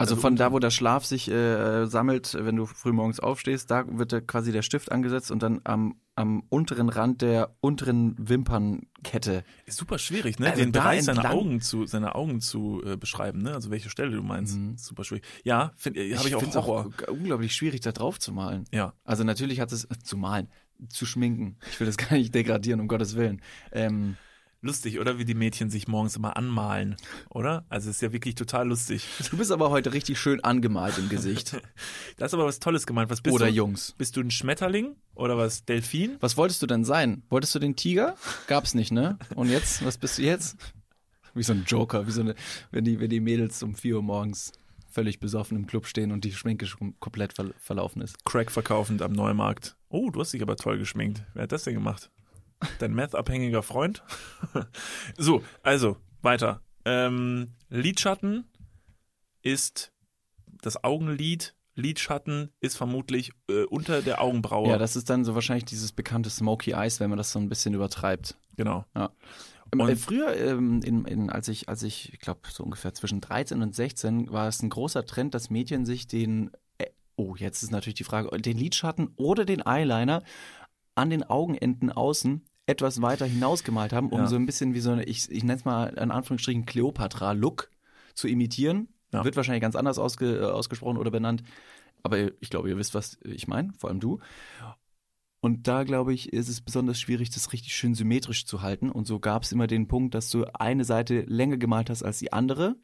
Also, 0.00 0.14
Also 0.14 0.22
von 0.22 0.36
da, 0.36 0.50
wo 0.50 0.58
der 0.58 0.70
Schlaf 0.70 1.04
sich 1.04 1.30
äh, 1.30 1.84
sammelt, 1.84 2.34
wenn 2.40 2.56
du 2.56 2.64
früh 2.64 2.90
morgens 2.90 3.20
aufstehst, 3.20 3.70
da 3.70 3.84
wird 3.86 4.12
der, 4.12 4.22
quasi 4.22 4.50
der 4.50 4.62
Stift 4.62 4.90
angesetzt 4.90 5.30
und 5.30 5.42
dann 5.42 5.60
am, 5.64 5.96
am 6.14 6.42
unteren 6.48 6.88
Rand 6.88 7.20
der 7.20 7.54
unteren 7.60 8.16
Wimpernkette. 8.18 9.44
ist 9.66 9.76
super 9.76 9.98
schwierig, 9.98 10.38
ne? 10.38 10.48
Also 10.50 10.62
Den 10.62 10.72
Bereich 10.72 11.04
seiner 11.04 11.30
Augen 11.30 11.60
zu, 11.60 11.84
seine 11.84 12.14
Augen 12.14 12.40
zu 12.40 12.82
äh, 12.82 12.96
beschreiben, 12.96 13.42
ne? 13.42 13.52
Also 13.52 13.70
welche 13.70 13.90
Stelle 13.90 14.12
du 14.12 14.22
meinst. 14.22 14.56
Mhm. 14.56 14.78
Super 14.78 15.04
schwierig. 15.04 15.24
Ja, 15.44 15.72
finde 15.76 16.00
habe 16.16 16.28
ich 16.28 16.34
auch 16.34 16.40
find's 16.40 16.56
Horror. 16.56 16.86
auch 16.86 17.08
unglaublich 17.08 17.54
schwierig, 17.54 17.82
da 17.82 17.92
drauf 17.92 18.18
zu 18.18 18.32
malen. 18.32 18.64
Ja. 18.72 18.94
Also 19.04 19.22
natürlich 19.24 19.60
hat 19.60 19.70
es 19.70 19.86
zu 20.02 20.16
malen, 20.16 20.48
zu 20.88 21.04
schminken. 21.04 21.58
Ich 21.70 21.78
will 21.78 21.86
das 21.86 21.96
gar 21.98 22.12
nicht 22.16 22.34
degradieren, 22.34 22.80
um 22.80 22.88
Gottes 22.88 23.16
Willen. 23.16 23.42
Ähm, 23.70 24.16
Lustig, 24.62 25.00
oder? 25.00 25.18
Wie 25.18 25.24
die 25.24 25.34
Mädchen 25.34 25.70
sich 25.70 25.88
morgens 25.88 26.16
immer 26.16 26.36
anmalen, 26.36 26.96
oder? 27.30 27.64
Also 27.70 27.88
ist 27.88 28.02
ja 28.02 28.12
wirklich 28.12 28.34
total 28.34 28.68
lustig. 28.68 29.06
du 29.30 29.38
bist 29.38 29.50
aber 29.52 29.70
heute 29.70 29.94
richtig 29.94 30.18
schön 30.18 30.44
angemalt 30.44 30.98
im 30.98 31.08
Gesicht. 31.08 31.60
Da 32.18 32.26
ist 32.26 32.34
aber 32.34 32.44
was 32.44 32.58
Tolles 32.58 32.86
gemeint. 32.86 33.08
Was 33.08 33.22
bist 33.22 33.34
Oder 33.34 33.46
du? 33.46 33.52
Jungs. 33.52 33.94
Bist 33.96 34.14
du 34.14 34.20
ein 34.20 34.30
Schmetterling 34.30 34.96
oder 35.14 35.38
was? 35.38 35.64
Delfin? 35.64 36.18
Was 36.20 36.36
wolltest 36.36 36.60
du 36.60 36.66
denn 36.66 36.84
sein? 36.84 37.22
Wolltest 37.30 37.54
du 37.54 37.58
den 37.58 37.76
Tiger? 37.76 38.14
Gab's 38.46 38.74
nicht, 38.74 38.92
ne? 38.92 39.18
Und 39.36 39.48
jetzt? 39.48 39.82
Was 39.86 39.96
bist 39.96 40.18
du 40.18 40.22
jetzt? 40.22 40.58
Wie 41.32 41.42
so 41.42 41.54
ein 41.54 41.64
Joker, 41.66 42.06
wie 42.06 42.10
so 42.10 42.20
eine, 42.20 42.34
wenn 42.72 42.84
die, 42.84 43.00
wenn 43.00 43.08
die 43.08 43.20
Mädels 43.20 43.62
um 43.62 43.74
4 43.74 43.96
Uhr 43.96 44.02
morgens 44.02 44.52
völlig 44.90 45.18
besoffen 45.18 45.56
im 45.56 45.66
Club 45.66 45.86
stehen 45.86 46.12
und 46.12 46.24
die 46.24 46.32
Schminke 46.32 46.66
schon 46.66 46.98
komplett 47.00 47.32
ver 47.32 47.54
verlaufen 47.58 48.02
ist. 48.02 48.22
Crack 48.26 48.50
verkaufend 48.50 49.00
am 49.00 49.12
Neumarkt. 49.12 49.76
Oh, 49.88 50.10
du 50.10 50.20
hast 50.20 50.34
dich 50.34 50.42
aber 50.42 50.56
toll 50.56 50.76
geschminkt. 50.76 51.22
Wer 51.32 51.44
hat 51.44 51.52
das 51.52 51.64
denn 51.64 51.74
gemacht? 51.74 52.10
Dein 52.78 52.94
meth-abhängiger 52.94 53.62
Freund? 53.62 54.02
so, 55.18 55.42
also, 55.62 55.96
weiter. 56.22 56.62
Ähm, 56.84 57.54
Lidschatten 57.68 58.44
ist 59.42 59.92
das 60.62 60.82
Augenlid. 60.84 61.54
Lidschatten 61.74 62.50
ist 62.60 62.76
vermutlich 62.76 63.32
äh, 63.48 63.64
unter 63.64 64.02
der 64.02 64.20
Augenbraue. 64.20 64.68
Ja, 64.68 64.78
das 64.78 64.96
ist 64.96 65.08
dann 65.08 65.24
so 65.24 65.34
wahrscheinlich 65.34 65.64
dieses 65.64 65.92
bekannte 65.92 66.28
Smoky 66.28 66.72
Eyes, 66.72 67.00
wenn 67.00 67.08
man 67.10 67.16
das 67.16 67.32
so 67.32 67.38
ein 67.38 67.48
bisschen 67.48 67.74
übertreibt. 67.74 68.36
genau. 68.56 68.84
Ähm, 68.94 69.08
Und- 69.80 69.88
äh, 69.88 69.96
früher, 69.96 70.36
ähm, 70.36 70.82
in, 70.82 71.04
in, 71.04 71.30
als 71.30 71.48
ich, 71.48 71.68
als 71.68 71.82
ich, 71.82 72.12
ich 72.12 72.18
glaube, 72.18 72.40
so 72.50 72.64
ungefähr 72.64 72.92
zwischen 72.92 73.20
13 73.20 73.62
und 73.62 73.74
16, 73.74 74.30
war 74.30 74.48
es 74.48 74.62
ein 74.62 74.68
großer 74.68 75.06
Trend, 75.06 75.34
dass 75.34 75.48
Mädchen 75.48 75.86
sich 75.86 76.06
den, 76.08 76.50
äh, 76.78 76.86
oh, 77.16 77.36
jetzt 77.36 77.62
ist 77.62 77.70
natürlich 77.70 77.94
die 77.94 78.04
Frage, 78.04 78.36
den 78.40 78.58
Lidschatten 78.58 79.12
oder 79.16 79.44
den 79.44 79.64
Eyeliner 79.64 80.22
an 80.96 81.08
den 81.08 81.22
Augenenden 81.22 81.90
außen 81.92 82.44
etwas 82.66 83.02
weiter 83.02 83.26
hinausgemalt 83.26 83.92
haben, 83.92 84.10
um 84.10 84.20
Ja. 84.20 84.26
so 84.26 84.36
ein 84.36 84.46
bisschen 84.46 84.74
wie 84.74 84.80
so 84.80 84.90
eine, 84.92 85.04
ich, 85.04 85.30
ich 85.30 85.42
nenne 85.42 85.58
es 85.58 85.64
mal 85.64 85.88
in 85.88 86.10
Anführungsstrichen 86.10 86.66
Cleopatra-Look 86.66 87.70
zu 88.14 88.28
imitieren. 88.28 88.88
Ja. 89.12 89.24
Wird 89.24 89.36
wahrscheinlich 89.36 89.62
ganz 89.62 89.74
anders 89.76 89.98
ausge, 89.98 90.36
äh, 90.38 90.44
ausgesprochen 90.44 90.96
oder 90.98 91.10
benannt. 91.10 91.42
Aber 92.02 92.18
ich 92.40 92.48
glaube, 92.50 92.68
ihr 92.70 92.76
wisst, 92.76 92.94
was 92.94 93.18
ich 93.24 93.48
meine, 93.48 93.72
vor 93.76 93.90
allem 93.90 94.00
du. 94.00 94.20
Und 95.40 95.66
da, 95.66 95.84
glaube 95.84 96.12
ich, 96.12 96.32
ist 96.32 96.48
es 96.48 96.60
besonders 96.60 97.00
schwierig, 97.00 97.30
das 97.30 97.52
richtig 97.52 97.74
schön 97.74 97.94
symmetrisch 97.94 98.44
zu 98.44 98.60
halten. 98.62 98.90
Und 98.90 99.06
so 99.06 99.18
gab 99.18 99.42
es 99.42 99.52
immer 99.52 99.66
den 99.66 99.88
Punkt, 99.88 100.14
dass 100.14 100.28
du 100.30 100.44
eine 100.54 100.84
Seite 100.84 101.22
länger 101.22 101.56
gemalt 101.56 101.88
hast 101.90 102.02
als 102.02 102.18
die 102.18 102.32
andere. 102.32 102.76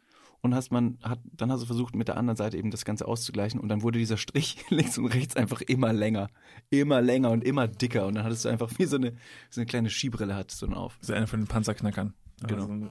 Und 0.47 0.55
hast 0.55 0.71
man, 0.71 0.97
hat, 1.03 1.19
dann 1.33 1.51
hast 1.51 1.63
du 1.63 1.67
versucht, 1.67 1.97
mit 1.97 2.07
der 2.07 2.17
anderen 2.17 2.37
Seite 2.37 2.57
eben 2.57 2.71
das 2.71 2.85
Ganze 2.85 3.09
auszugleichen. 3.09 3.59
Und 3.59 3.69
dann 3.69 3.83
wurde 3.83 3.99
dieser 3.99 4.17
Strich 4.17 4.65
links 4.71 4.97
und 4.97 5.07
rechts 5.07 5.35
einfach 5.35 5.61
immer 5.61 5.93
länger. 5.93 6.29
Immer 6.71 7.03
länger 7.03 7.31
und 7.31 7.43
immer 7.43 7.67
dicker. 7.67 8.07
Und 8.07 8.15
dann 8.15 8.25
hattest 8.25 8.45
du 8.45 8.49
einfach 8.49 8.71
wie 8.79 8.85
so 8.85 8.97
eine, 8.97 9.15
so 9.51 9.61
eine 9.61 9.67
kleine 9.67 9.91
Skibrille 9.91 10.37
hattest 10.37 10.63
du 10.63 10.67
dann 10.67 10.77
auf. 10.77 10.97
Das 11.01 11.09
ist 11.09 11.15
einer 11.17 11.27
von 11.27 11.41
den 11.41 11.49
Panzerknackern. 11.49 12.15
Genau. 12.47 12.63
Also, 12.63 12.91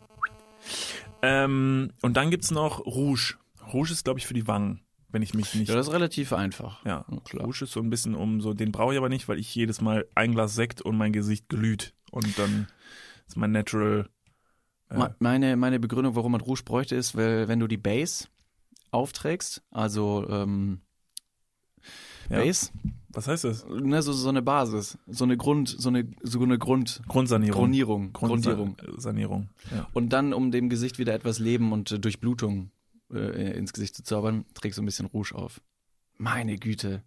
ähm, 1.22 1.91
und 2.02 2.18
dann 2.18 2.30
gibt's 2.30 2.52
noch 2.52 2.86
Rouge. 2.86 3.36
Rouge 3.72 3.91
ist, 3.94 4.04
glaube 4.04 4.20
ich, 4.20 4.28
für 4.28 4.34
die 4.34 4.48
Wangen, 4.48 4.82
wenn 5.10 5.22
ich 5.22 5.34
mich 5.34 5.56
nicht 5.56 5.70
Ja, 5.70 5.76
das 5.76 5.88
ist 5.88 5.94
relativ 5.94 6.34
einfach. 6.34 6.86
Ja, 6.86 7.06
klar. 7.24 7.46
Rouge 7.46 7.63
ist 7.63 7.72
so 7.72 7.80
ein 7.80 7.89
bisschen 7.89 8.15
um 8.15 8.41
so, 8.41 8.54
den 8.54 8.74
brauche 8.74 8.91
ich 8.91 8.98
aber 8.98 9.10
nicht, 9.10 9.30
weil 9.30 9.39
ich 9.39 9.56
jedes 9.56 9.80
Mal 9.80 10.06
ein 10.13 10.34
Glas 10.34 10.56
Sekt 10.56 10.82
und 10.82 10.98
mein 10.98 11.13
Gesicht 11.13 11.48
glüht. 11.48 11.94
Und 12.12 12.38
dann 12.38 12.68
ist 13.28 13.38
mein 13.38 13.54
Natural. 13.54 14.10
Äh, 14.89 14.98
Me- 14.98 15.15
Meine, 15.19 15.56
meine 15.58 15.80
Begründung, 15.80 16.15
warum 16.15 16.32
man 16.34 16.41
Rouge 16.41 16.63
bräuchte, 16.63 16.95
ist, 16.95 17.15
weil 17.15 17.48
wenn 17.48 17.60
du 17.60 17.67
die 17.67 17.78
Base 17.78 18.28
aufträgst, 18.91 19.62
also 19.71 20.26
ähm, 20.30 20.82
Ja. 22.30 22.39
Base, 22.39 22.69
was 23.10 23.28
heißt 23.28 23.43
das? 23.45 23.65
ne, 23.67 24.02
so, 24.02 24.12
so 24.13 24.30
eine 24.30 24.41
Basis, 24.41 24.98
so 25.08 25.24
eine 25.24 25.38
Grund, 25.38 25.69
so 25.69 25.89
eine, 25.89 26.08
so 26.21 26.41
eine 26.41 26.58
Grund, 26.58 27.02
Grundsanierung. 27.08 27.60
Grundierung, 27.62 28.13
Grundierung. 28.13 28.76
Grundsanierung. 28.78 29.50
Ja. 29.71 29.88
Und 29.93 30.10
dann, 30.10 30.34
um 30.34 30.52
dem 30.52 30.69
Gesicht 30.69 30.98
wieder 31.00 31.13
etwas 31.13 31.39
Leben 31.39 31.71
und 31.71 31.91
äh, 31.91 32.00
Durchblutung 32.00 32.71
äh, 33.13 33.58
ins 33.58 33.74
Gesicht 33.74 33.95
zu 33.95 34.04
zaubern, 34.04 34.45
trägst 34.54 34.78
du 34.78 34.82
ein 34.84 34.86
bisschen 34.86 35.06
Rouge 35.06 35.34
auf. 35.36 35.62
Meine 36.17 36.58
Güte. 36.58 37.04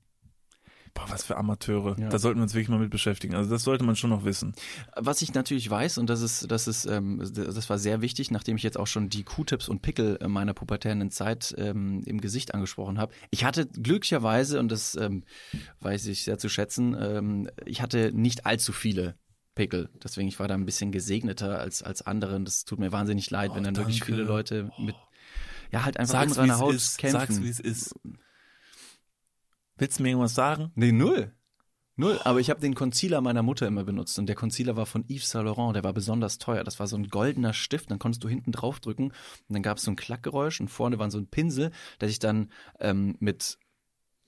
Boah, 0.99 1.11
was 1.13 1.25
für 1.25 1.37
Amateure. 1.37 1.97
Ja. 1.99 2.09
Da 2.09 2.19
sollten 2.19 2.39
wir 2.41 2.43
uns 2.43 2.55
wirklich 2.55 2.69
mal 2.69 2.79
mit 2.79 2.91
beschäftigen. 2.91 3.35
Also 3.35 3.51
das 3.51 3.63
sollte 3.63 3.85
man 3.85 3.95
schon 3.97 4.11
noch 4.11 4.25
wissen. 4.25 4.53
Was 4.97 5.23
ich 5.23 5.33
natürlich 5.33 5.71
weiß, 5.71 5.99
und 5.99 6.11
das 6.11 6.21
ist, 6.23 6.51
das 6.51 6.67
ist, 6.67 6.87
ähm, 6.87 7.23
das 7.33 7.71
war 7.71 7.79
sehr 7.79 8.01
wichtig, 8.01 8.31
nachdem 8.31 8.57
ich 8.57 8.63
jetzt 8.63 8.79
auch 8.79 8.87
schon 8.89 9.09
die 9.09 9.23
Q-Tips 9.23 9.69
und 9.69 9.81
Pickel 9.83 10.19
meiner 10.27 10.55
pubertären 10.55 11.11
Zeit 11.11 11.55
ähm, 11.57 12.03
im 12.05 12.21
Gesicht 12.21 12.55
angesprochen 12.55 12.99
habe. 12.99 13.13
Ich 13.31 13.45
hatte 13.45 13.67
glücklicherweise, 13.67 14.59
und 14.59 14.73
das 14.73 14.97
ähm, 14.97 15.25
weiß 15.81 16.07
ich 16.07 16.25
sehr 16.25 16.39
zu 16.39 16.49
schätzen, 16.49 16.97
ähm, 17.01 17.49
ich 17.65 17.81
hatte 17.81 18.11
nicht 18.13 18.45
allzu 18.47 18.73
viele 18.73 19.15
Pickel. 19.55 19.89
Deswegen, 20.03 20.29
ich 20.29 20.39
war 20.41 20.49
da 20.49 20.55
ein 20.55 20.67
bisschen 20.67 20.93
gesegneter 20.93 21.61
als, 21.61 21.83
als 21.83 22.03
andere. 22.03 22.37
Und 22.37 22.45
das 22.47 22.65
tut 22.65 22.79
mir 22.79 22.93
wahnsinnig 22.93 23.31
leid, 23.31 23.51
Oh, 23.53 23.57
wenn 23.57 23.65
dann 23.65 23.77
wirklich 23.77 24.01
danke. 24.01 24.13
viele 24.15 24.25
Leute 24.27 24.71
mit, 24.79 24.95
ja, 25.73 25.85
halt 25.85 25.97
einfach 25.97 26.13
Sag's, 26.13 26.43
wie 26.43 26.51
Haut 26.53 26.75
ist. 26.75 26.99
kämpfen. 26.99 27.19
Sag's, 27.21 27.43
wie 27.43 27.49
es 27.49 27.61
ist. 27.61 27.95
Willst 29.79 29.99
du 29.99 30.03
mir 30.03 30.11
irgendwas 30.11 30.35
sagen? 30.35 30.73
Nee, 30.75 30.93
null. 30.93 31.33
Null, 32.01 32.21
aber 32.23 32.39
ich 32.39 32.49
habe 32.49 32.61
den 32.61 32.77
Concealer 32.77 33.21
meiner 33.21 33.43
Mutter 33.43 33.67
immer 33.67 33.83
benutzt 33.83 34.21
und 34.21 34.27
der 34.27 34.37
Concealer 34.37 34.77
war 34.77 34.87
von 34.87 35.05
Yves 35.09 35.31
Saint 35.31 35.47
Laurent, 35.47 35.75
der 35.75 35.83
war 35.83 35.93
besonders 35.93 36.39
teuer. 36.39 36.63
Das 36.63 36.79
war 36.79 36.87
so 36.87 36.97
ein 36.97 37.09
goldener 37.09 37.53
Stift, 37.53 37.91
dann 37.91 37.99
konntest 37.99 38.23
du 38.23 38.29
hinten 38.29 38.53
drauf 38.53 38.79
drücken 38.79 39.07
und 39.07 39.53
dann 39.53 39.65
gab 39.65 39.79
es 39.79 39.85
so 39.85 39.91
ein 39.91 39.97
Klackgeräusch 39.97 40.61
und 40.61 40.69
vorne 40.69 41.01
war 41.01 41.11
so 41.11 41.19
ein 41.19 41.27
Pinsel, 41.27 41.73
der 42.01 42.09
sich 42.09 42.21
dann 42.21 42.53
ähm, 42.79 43.17
mit 43.19 43.59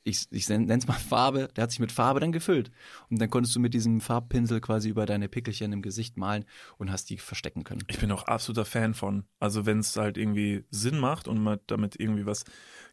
ich, 0.03 0.27
ich 0.31 0.49
nenne 0.49 0.73
es 0.75 0.87
mal 0.87 0.95
Farbe, 0.95 1.49
der 1.55 1.63
hat 1.63 1.71
sich 1.71 1.81
mit 1.81 1.93
Farbe 1.93 2.21
dann 2.21 2.33
gefüllt. 2.33 2.71
Und 3.11 3.21
dann 3.21 3.31
konntest 3.31 3.55
du 3.55 3.61
mit 3.61 3.75
diesem 3.75 4.01
Farbpinsel 4.01 4.61
quasi 4.61 4.89
über 4.89 5.07
deine 5.07 5.29
Pickelchen 5.29 5.73
im 5.73 5.83
Gesicht 5.83 6.17
malen 6.17 6.47
und 6.79 6.91
hast 6.91 7.11
die 7.11 7.19
verstecken 7.19 7.65
können. 7.65 7.85
Ich 7.89 7.99
bin 7.99 8.11
auch 8.11 8.25
absoluter 8.25 8.65
Fan 8.65 8.95
von. 8.95 9.25
Also 9.39 9.67
wenn 9.67 9.81
es 9.81 9.97
halt 9.97 10.17
irgendwie 10.17 10.65
Sinn 10.71 10.99
macht 10.99 11.29
und 11.29 11.43
man 11.43 11.61
damit 11.67 12.01
irgendwie 12.01 12.27
was 12.27 12.45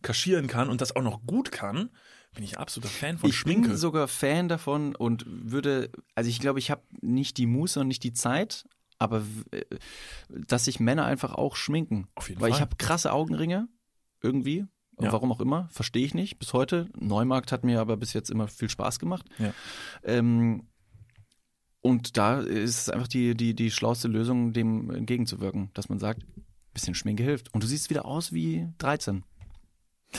kaschieren 0.02 0.48
kann 0.48 0.70
und 0.70 0.82
das 0.82 0.96
auch 0.96 1.02
noch 1.02 1.26
gut 1.26 1.52
kann, 1.52 1.89
bin 2.34 2.44
ich 2.44 2.58
absoluter 2.58 2.92
Fan 2.92 3.18
von 3.18 3.30
ich 3.30 3.36
Schminke. 3.36 3.70
bin 3.70 3.78
sogar 3.78 4.08
Fan 4.08 4.48
davon 4.48 4.96
und 4.96 5.26
würde, 5.28 5.92
also 6.16 6.30
ich 6.30 6.40
glaube, 6.40 6.60
ich 6.60 6.70
habe 6.72 6.84
nicht 7.02 7.38
die 7.38 7.48
Muße 7.48 7.80
und 7.80 7.88
nicht 7.88 8.04
die 8.04 8.13
Zeit, 8.13 8.66
aber 9.00 9.24
äh, 9.52 9.63
dass 10.30 10.66
sich 10.66 10.80
Männer 10.80 11.06
einfach 11.06 11.34
auch 11.34 11.56
schminken. 11.56 12.08
Auf 12.16 12.30
jeden 12.30 12.42
Weil 12.42 12.50
ich 12.50 12.56
Fall. 12.56 12.62
habe 12.62 12.76
krasse 12.78 13.12
Augenringe, 13.12 13.68
irgendwie. 14.22 14.66
Ja. 15.00 15.12
Warum 15.12 15.32
auch 15.32 15.42
immer, 15.42 15.70
verstehe 15.72 16.06
ich 16.06 16.16
nicht 16.16 16.40
bis 16.40 16.54
heute. 16.54 16.90
Neumarkt 16.96 17.52
hat 17.52 17.63
mir 17.63 17.80
aber 17.80 17.98
bis 17.98 18.13
jetzt 18.13 18.32
immer 18.32 18.48
viel 18.48 18.70
Spaß 18.70 18.98
gemacht. 18.98 19.28
Ja. 19.38 19.54
Ähm, 20.04 20.68
und 21.82 22.18
da 22.18 22.42
ist 22.42 22.82
es 22.82 22.90
einfach 22.90 23.08
die, 23.08 23.36
die, 23.36 23.54
die 23.54 23.70
schlauste 23.70 24.08
Lösung, 24.08 24.54
dem 24.54 24.90
entgegenzuwirken, 24.90 25.70
dass 25.76 25.90
man 25.90 26.00
sagt, 26.00 26.24
bisschen 26.74 26.96
Schminke 26.96 27.24
hilft. 27.24 27.54
Und 27.54 27.63
du 27.63 27.68
siehst 27.68 27.90
wieder 27.90 28.06
aus 28.06 28.34
wie 28.34 28.68
13. 28.80 29.24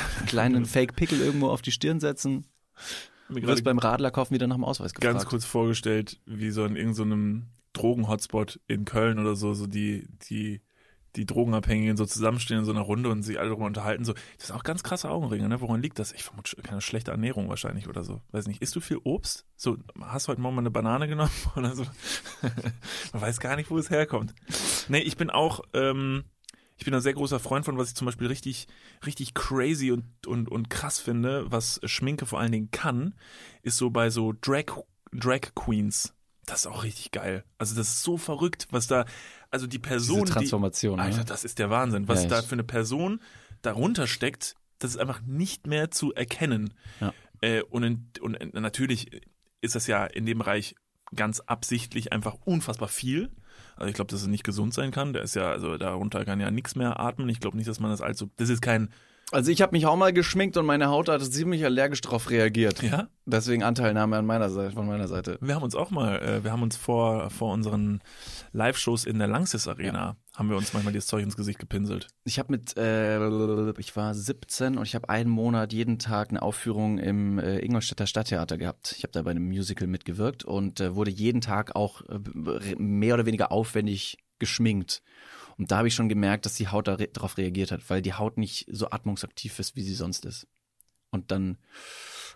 Einen 0.00 0.26
kleinen 0.26 0.66
Fake-Pickel 0.66 1.20
irgendwo 1.20 1.48
auf 1.48 1.62
die 1.62 1.72
Stirn 1.72 2.00
setzen, 2.00 2.46
Du 3.30 3.42
wirst 3.42 3.62
beim 3.64 3.78
Radler 3.78 4.10
kaufen 4.10 4.32
wieder 4.34 4.46
nach 4.46 4.56
dem 4.56 4.64
Ausweis 4.64 4.94
gefragt. 4.94 5.14
ganz 5.14 5.26
kurz 5.26 5.44
vorgestellt, 5.44 6.18
wie 6.24 6.50
so 6.50 6.64
in 6.64 6.76
irgendeinem 6.76 7.48
Drogen-Hotspot 7.74 8.58
in 8.68 8.86
Köln 8.86 9.18
oder 9.18 9.36
so, 9.36 9.52
so 9.52 9.66
die, 9.66 10.08
die, 10.30 10.62
die 11.14 11.26
Drogenabhängigen 11.26 11.98
so 11.98 12.06
zusammenstehen 12.06 12.60
in 12.60 12.64
so 12.64 12.70
einer 12.72 12.80
Runde 12.80 13.10
und 13.10 13.22
sich 13.22 13.38
alle 13.38 13.50
darüber 13.50 13.66
unterhalten. 13.66 14.04
So, 14.06 14.14
das 14.38 14.46
sind 14.46 14.56
auch 14.56 14.64
ganz 14.64 14.82
krasse 14.82 15.10
Augenringe, 15.10 15.46
ne? 15.48 15.60
Woran 15.60 15.82
liegt 15.82 15.98
das? 15.98 16.12
Ich 16.12 16.24
vermute 16.24 16.56
keine 16.62 16.80
schlechte 16.80 17.10
Ernährung 17.10 17.50
wahrscheinlich 17.50 17.86
oder 17.86 18.02
so. 18.02 18.22
Weiß 18.30 18.46
nicht. 18.46 18.62
Isst 18.62 18.74
du 18.74 18.80
viel 18.80 18.98
Obst? 19.04 19.44
So, 19.56 19.76
hast 20.00 20.26
du 20.26 20.30
heute 20.30 20.40
Morgen 20.40 20.54
mal 20.54 20.62
eine 20.62 20.70
Banane 20.70 21.06
genommen 21.06 21.30
oder 21.56 21.76
so? 21.76 21.84
Man 23.12 23.20
weiß 23.22 23.40
gar 23.40 23.56
nicht, 23.56 23.70
wo 23.70 23.76
es 23.76 23.90
herkommt. 23.90 24.34
Nee, 24.88 25.00
ich 25.00 25.18
bin 25.18 25.28
auch, 25.28 25.60
ähm, 25.74 26.24
ich 26.78 26.84
bin 26.84 26.94
ein 26.94 27.00
sehr 27.00 27.14
großer 27.14 27.40
Freund 27.40 27.64
von, 27.64 27.76
was 27.76 27.88
ich 27.88 27.94
zum 27.96 28.06
Beispiel 28.06 28.28
richtig, 28.28 28.68
richtig 29.04 29.34
crazy 29.34 29.90
und, 29.90 30.26
und, 30.26 30.48
und 30.48 30.70
krass 30.70 31.00
finde, 31.00 31.50
was 31.50 31.80
Schminke 31.84 32.24
vor 32.24 32.38
allen 32.38 32.52
Dingen 32.52 32.70
kann, 32.70 33.14
ist 33.62 33.76
so 33.76 33.90
bei 33.90 34.10
so 34.10 34.32
Drag, 34.40 34.66
Drag 35.12 35.40
Queens. 35.56 36.14
Das 36.46 36.60
ist 36.60 36.66
auch 36.66 36.84
richtig 36.84 37.10
geil. 37.10 37.44
Also 37.58 37.74
das 37.74 37.88
ist 37.88 38.02
so 38.02 38.16
verrückt, 38.16 38.68
was 38.70 38.86
da, 38.86 39.04
also 39.50 39.66
die 39.66 39.80
Person, 39.80 40.20
Diese 40.22 40.34
Transformation. 40.34 40.96
die, 40.96 41.02
Alter, 41.02 41.18
ne? 41.18 41.24
das 41.24 41.44
ist 41.44 41.58
der 41.58 41.68
Wahnsinn, 41.68 42.06
was 42.08 42.22
Ja, 42.22 42.28
da 42.28 42.42
für 42.42 42.52
eine 42.54 42.64
Person 42.64 43.20
darunter 43.60 44.06
steckt, 44.06 44.54
das 44.78 44.92
ist 44.92 44.98
einfach 44.98 45.20
nicht 45.22 45.66
mehr 45.66 45.90
zu 45.90 46.14
erkennen. 46.14 46.72
Ja. 47.00 47.12
Äh, 47.40 47.62
und, 47.62 47.82
in, 47.82 48.10
und 48.20 48.34
in, 48.34 48.62
natürlich 48.62 49.20
ist 49.60 49.74
das 49.74 49.88
ja 49.88 50.06
in 50.06 50.26
dem 50.26 50.38
Bereich 50.38 50.76
ganz 51.14 51.40
absichtlich 51.40 52.12
einfach 52.12 52.36
unfassbar 52.44 52.88
viel. 52.88 53.30
Also 53.78 53.88
ich 53.88 53.94
glaube, 53.94 54.10
dass 54.10 54.22
es 54.22 54.26
nicht 54.26 54.44
gesund 54.44 54.74
sein 54.74 54.90
kann. 54.90 55.12
Der 55.12 55.22
ist 55.22 55.34
ja, 55.34 55.50
also 55.50 55.76
darunter 55.78 56.24
kann 56.24 56.40
ja 56.40 56.50
nichts 56.50 56.74
mehr 56.74 57.00
atmen. 57.00 57.28
Ich 57.28 57.40
glaube 57.40 57.56
nicht, 57.56 57.68
dass 57.68 57.80
man 57.80 57.90
das 57.90 58.02
allzu. 58.02 58.30
Das 58.36 58.48
ist 58.48 58.60
kein. 58.60 58.88
Also 59.30 59.50
ich 59.50 59.60
habe 59.60 59.72
mich 59.72 59.84
auch 59.84 59.96
mal 59.96 60.12
geschminkt 60.12 60.56
und 60.56 60.64
meine 60.64 60.88
Haut 60.88 61.10
hat 61.10 61.22
ziemlich 61.22 61.62
allergisch 61.62 62.00
darauf 62.00 62.30
reagiert. 62.30 62.82
Ja? 62.82 63.08
Deswegen 63.26 63.62
Anteilnahme 63.62 64.16
an 64.16 64.24
meiner 64.24 64.48
Seite, 64.48 64.74
von 64.74 64.86
meiner 64.86 65.06
Seite. 65.06 65.36
Wir 65.42 65.54
haben 65.54 65.62
uns 65.62 65.74
auch 65.74 65.90
mal, 65.90 66.18
äh, 66.20 66.44
wir 66.44 66.50
haben 66.50 66.62
uns 66.62 66.78
vor, 66.78 67.28
vor 67.28 67.52
unseren 67.52 68.00
Live-Shows 68.52 69.04
in 69.04 69.18
der 69.18 69.28
Langsys 69.28 69.68
Arena, 69.68 70.16
haben 70.34 70.48
wir 70.48 70.56
uns 70.56 70.72
manchmal 70.72 70.94
das 70.94 71.06
Zeug 71.06 71.24
ins 71.24 71.36
Gesicht 71.36 71.58
gepinselt. 71.58 72.08
Ich 72.24 72.38
habe 72.38 72.52
mit, 72.52 72.74
äh, 72.78 73.70
ich 73.78 73.94
war 73.96 74.14
17 74.14 74.78
und 74.78 74.86
ich 74.86 74.94
habe 74.94 75.10
einen 75.10 75.28
Monat 75.28 75.74
jeden 75.74 75.98
Tag 75.98 76.30
eine 76.30 76.40
Aufführung 76.40 76.96
im 76.96 77.38
äh, 77.38 77.58
Ingolstädter 77.58 78.06
Stadttheater 78.06 78.56
gehabt. 78.56 78.94
Ich 78.96 79.02
habe 79.02 79.12
da 79.12 79.20
bei 79.20 79.32
einem 79.32 79.46
Musical 79.46 79.88
mitgewirkt 79.88 80.44
und 80.44 80.80
äh, 80.80 80.94
wurde 80.94 81.10
jeden 81.10 81.42
Tag 81.42 81.76
auch 81.76 82.00
äh, 82.08 82.18
mehr 82.78 83.12
oder 83.12 83.26
weniger 83.26 83.52
aufwendig 83.52 84.16
geschminkt. 84.38 85.02
Und 85.58 85.70
da 85.72 85.78
habe 85.78 85.88
ich 85.88 85.94
schon 85.94 86.08
gemerkt, 86.08 86.46
dass 86.46 86.54
die 86.54 86.68
Haut 86.68 86.86
darauf 86.86 87.36
reagiert 87.36 87.72
hat, 87.72 87.90
weil 87.90 88.00
die 88.00 88.14
Haut 88.14 88.38
nicht 88.38 88.66
so 88.70 88.90
atmungsaktiv 88.90 89.58
ist, 89.58 89.76
wie 89.76 89.82
sie 89.82 89.94
sonst 89.94 90.24
ist. 90.24 90.46
Und 91.10 91.30
dann 91.30 91.58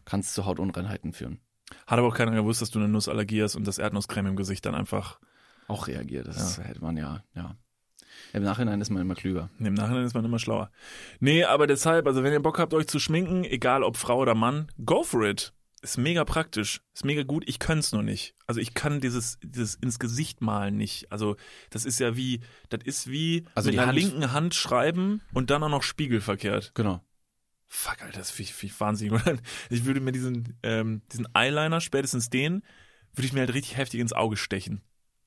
kann 0.05 0.21
es 0.21 0.33
zu 0.33 0.45
Hautunreinheiten 0.45 1.13
führen. 1.13 1.41
Hat 1.87 1.99
aber 1.99 2.09
auch 2.09 2.17
keiner 2.17 2.33
gewusst, 2.33 2.61
dass 2.61 2.71
du 2.71 2.81
eine 2.81 2.89
Nussallergie 2.89 3.43
hast 3.43 3.55
und 3.55 3.67
das 3.67 3.79
Erdnusscreme 3.79 4.27
im 4.27 4.37
Gesicht 4.37 4.67
dann 4.67 4.75
einfach. 4.75 5.21
Auch 5.69 5.87
reagiert. 5.87 6.27
Das 6.27 6.59
hätte 6.59 6.83
man 6.83 6.97
ja, 6.97 7.23
ja. 7.35 7.57
Im 8.33 8.43
Nachhinein 8.43 8.81
ist 8.81 8.91
man 8.91 9.03
immer 9.03 9.15
klüger. 9.15 9.51
Im 9.59 9.75
Nachhinein 9.75 10.05
ist 10.05 10.15
man 10.15 10.25
immer 10.25 10.39
schlauer. 10.39 10.71
Nee, 11.21 11.45
aber 11.45 11.67
deshalb, 11.67 12.07
also 12.07 12.23
wenn 12.23 12.33
ihr 12.33 12.43
Bock 12.43 12.59
habt, 12.59 12.75
euch 12.75 12.89
zu 12.89 12.99
schminken, 12.99 13.45
egal 13.45 13.83
ob 13.83 13.97
Frau 13.97 14.19
oder 14.19 14.35
Mann, 14.35 14.69
go 14.85 15.03
for 15.03 15.25
it. 15.25 15.53
Ist 15.85 15.99
mega 15.99 16.25
praktisch, 16.25 16.81
ist 16.95 17.05
mega 17.05 17.25
gut. 17.25 17.43
Ich 17.49 17.59
könnte 17.59 17.81
es 17.81 17.91
nur 17.93 18.05
nicht. 18.05 18.37
Also 18.47 18.61
ich 18.61 18.73
kann 18.73 19.01
dieses, 19.01 19.39
dieses 19.43 19.75
ins 19.75 19.99
Gesicht 19.99 20.41
malen 20.41 20.77
nicht. 20.77 21.11
Also 21.11 21.37
das 21.71 21.85
ist 21.85 21.99
ja 21.99 22.17
wie, 22.17 22.41
das 22.69 22.83
ist 22.85 23.11
wie 23.11 23.45
Also 23.57 23.71
mit 23.71 23.79
der 23.79 23.89
Hand- 23.89 23.99
linken 23.99 24.33
Hand 24.33 24.55
schreiben 24.55 25.23
und 25.35 25.51
dann 25.51 25.63
auch 25.65 25.69
noch 25.69 25.83
spiegelverkehrt. 25.83 26.73
Genau. 26.75 27.05
Fuck, 27.67 28.01
Alter, 28.03 28.19
das 28.21 28.31
finde 28.31 28.51
ich, 28.51 28.55
find 28.55 28.73
ich 28.73 28.81
wahnsinnig. 28.81 29.21
Ich 29.71 29.85
würde 29.85 29.99
mir 30.01 30.13
diesen, 30.13 30.57
ähm, 30.63 31.03
diesen 31.11 31.27
Eyeliner, 31.35 31.81
spätestens 31.81 32.31
den, 32.31 32.63
würde 33.15 33.27
ich 33.27 33.33
mir 33.33 33.41
halt 33.41 33.55
richtig 33.55 33.77
heftig 33.77 33.99
ins 34.01 34.13
Auge 34.13 34.37
stechen. 34.37 34.83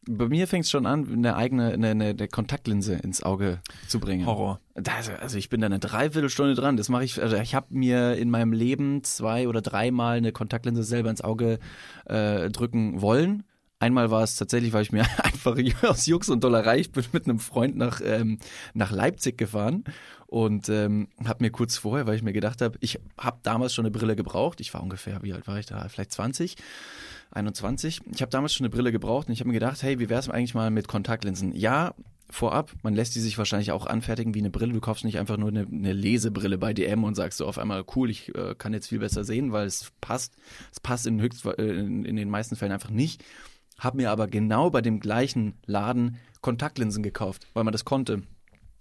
Bei 0.08 0.28
mir 0.28 0.48
fängt 0.48 0.66
es 0.66 0.72
schon 0.72 0.86
an, 0.86 1.12
eine 1.12 1.36
eigene 1.36 1.74
eine, 1.74 1.90
eine, 1.90 2.06
eine 2.10 2.28
Kontaktlinse 2.28 2.96
ins 2.96 3.24
Auge 3.24 3.60
zu 3.88 4.00
bringen. 4.00 4.26
Horror. 4.26 4.60
Das, 4.76 5.10
also 5.10 5.38
ich 5.38 5.50
bin 5.50 5.62
da 5.62 5.68
eine 5.68 5.80
Dreiviertelstunde 5.80 6.54
dran. 6.54 6.78
Das 6.78 6.90
mache 6.90 7.04
ich. 7.04 7.22
Also 7.22 7.38
ich 7.38 7.56
habe 7.56 7.68
mir 7.70 8.16
in 8.16 8.30
meinem 8.30 8.54
Leben 8.54 9.04
zwei 9.04 9.48
oder 9.48 9.62
dreimal 9.62 10.18
eine 10.18 10.32
Kontaktlinse 10.32 10.84
selber 10.84 11.10
ins 11.10 11.22
Auge 11.22 11.60
äh, 12.06 12.50
drücken 12.50 13.02
wollen. 13.02 13.44
Einmal 13.80 14.10
war 14.10 14.24
es 14.24 14.38
tatsächlich, 14.38 14.74
weil 14.74 14.84
ich 14.84 14.92
mir 14.92 15.06
einfach 15.24 15.58
aus 15.84 16.06
Jux 16.06 16.30
und 16.30 16.44
Dollerei, 16.44 16.80
ich 16.80 16.92
bin 16.92 17.04
mit 17.12 17.26
einem 17.28 17.40
Freund 17.40 17.76
nach, 17.76 18.02
ähm, 18.04 18.40
nach 18.74 18.92
Leipzig 18.92 19.38
gefahren 19.38 19.84
und 20.28 20.70
ähm, 20.70 21.10
habe 21.24 21.44
mir 21.44 21.52
kurz 21.52 21.78
vorher, 21.78 22.08
weil 22.08 22.16
ich 22.16 22.24
mir 22.24 22.34
gedacht 22.34 22.62
habe, 22.62 22.78
ich 22.82 23.00
habe 23.18 23.40
damals 23.44 23.74
schon 23.74 23.86
eine 23.86 23.92
Brille 23.92 24.16
gebraucht. 24.16 24.60
Ich 24.62 24.74
war 24.74 24.82
ungefähr, 24.82 25.22
wie 25.24 25.34
alt 25.34 25.48
war 25.48 25.60
ich 25.60 25.66
da? 25.66 25.88
Vielleicht 25.90 26.12
20. 26.14 26.56
21. 27.36 28.02
Ich 28.14 28.22
habe 28.22 28.32
damals 28.32 28.54
schon 28.54 28.66
eine 28.66 28.72
Brille 28.72 28.92
gebraucht 28.92 29.28
und 29.28 29.34
ich 29.34 29.40
habe 29.40 29.50
mir 29.50 29.54
gedacht, 29.54 29.84
hey, 29.84 30.00
wie 30.00 30.10
wär's 30.10 30.30
eigentlich 30.30 30.56
mal 30.56 30.72
mit 30.72 30.88
Kontaktlinsen? 30.88 31.54
Ja, 31.56 31.94
vorab, 32.30 32.74
man 32.84 32.94
lässt 32.96 33.16
die 33.16 33.20
sich 33.20 33.38
wahrscheinlich 33.38 33.72
auch 33.72 33.86
anfertigen 33.86 34.34
wie 34.34 34.40
eine 34.40 34.50
Brille. 34.50 34.74
Du 34.74 34.82
kaufst 34.82 35.06
nicht 35.06 35.20
einfach 35.20 35.38
nur 35.38 35.50
eine, 35.50 35.68
eine 35.68 35.94
Lesebrille 35.94 36.58
bei 36.58 36.74
DM 36.74 37.04
und 37.04 37.16
sagst 37.16 37.38
so 37.38 37.46
auf 37.46 37.58
einmal, 37.58 37.84
cool, 37.96 38.10
ich 38.10 38.34
äh, 38.36 38.56
kann 38.58 38.74
jetzt 38.74 38.88
viel 38.88 39.00
besser 39.00 39.24
sehen, 39.24 39.52
weil 39.52 39.68
es 39.68 39.92
passt. 40.02 40.36
Es 40.72 40.80
passt 40.80 41.08
in, 41.08 41.22
höchst, 41.22 41.46
äh, 41.46 41.62
in, 41.62 42.06
in 42.06 42.16
den 42.16 42.30
meisten 42.30 42.56
Fällen 42.56 42.72
einfach 42.72 42.90
nicht. 42.90 43.24
Hab 43.78 43.96
mir 43.96 44.12
aber 44.12 44.28
genau 44.28 44.70
bei 44.70 44.82
dem 44.82 45.00
gleichen 45.00 45.56
Laden 45.66 46.18
Kontaktlinsen 46.42 47.04
gekauft, 47.04 47.48
weil 47.54 47.64
man 47.64 47.74
das 47.74 47.86
konnte. 47.86 48.24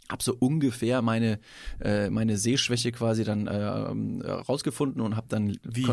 Hab 0.09 0.23
so 0.23 0.37
ungefähr 0.39 1.03
meine, 1.03 1.39
äh, 1.81 2.11
meine 2.11 2.37
Sehschwäche 2.37 2.93
quasi 2.93 3.25
dann 3.25 3.47
äh, 3.47 4.31
rausgefunden 4.31 5.01
und 5.01 5.17
hab 5.17 5.29
dann 5.29 5.59
Wie? 5.63 5.85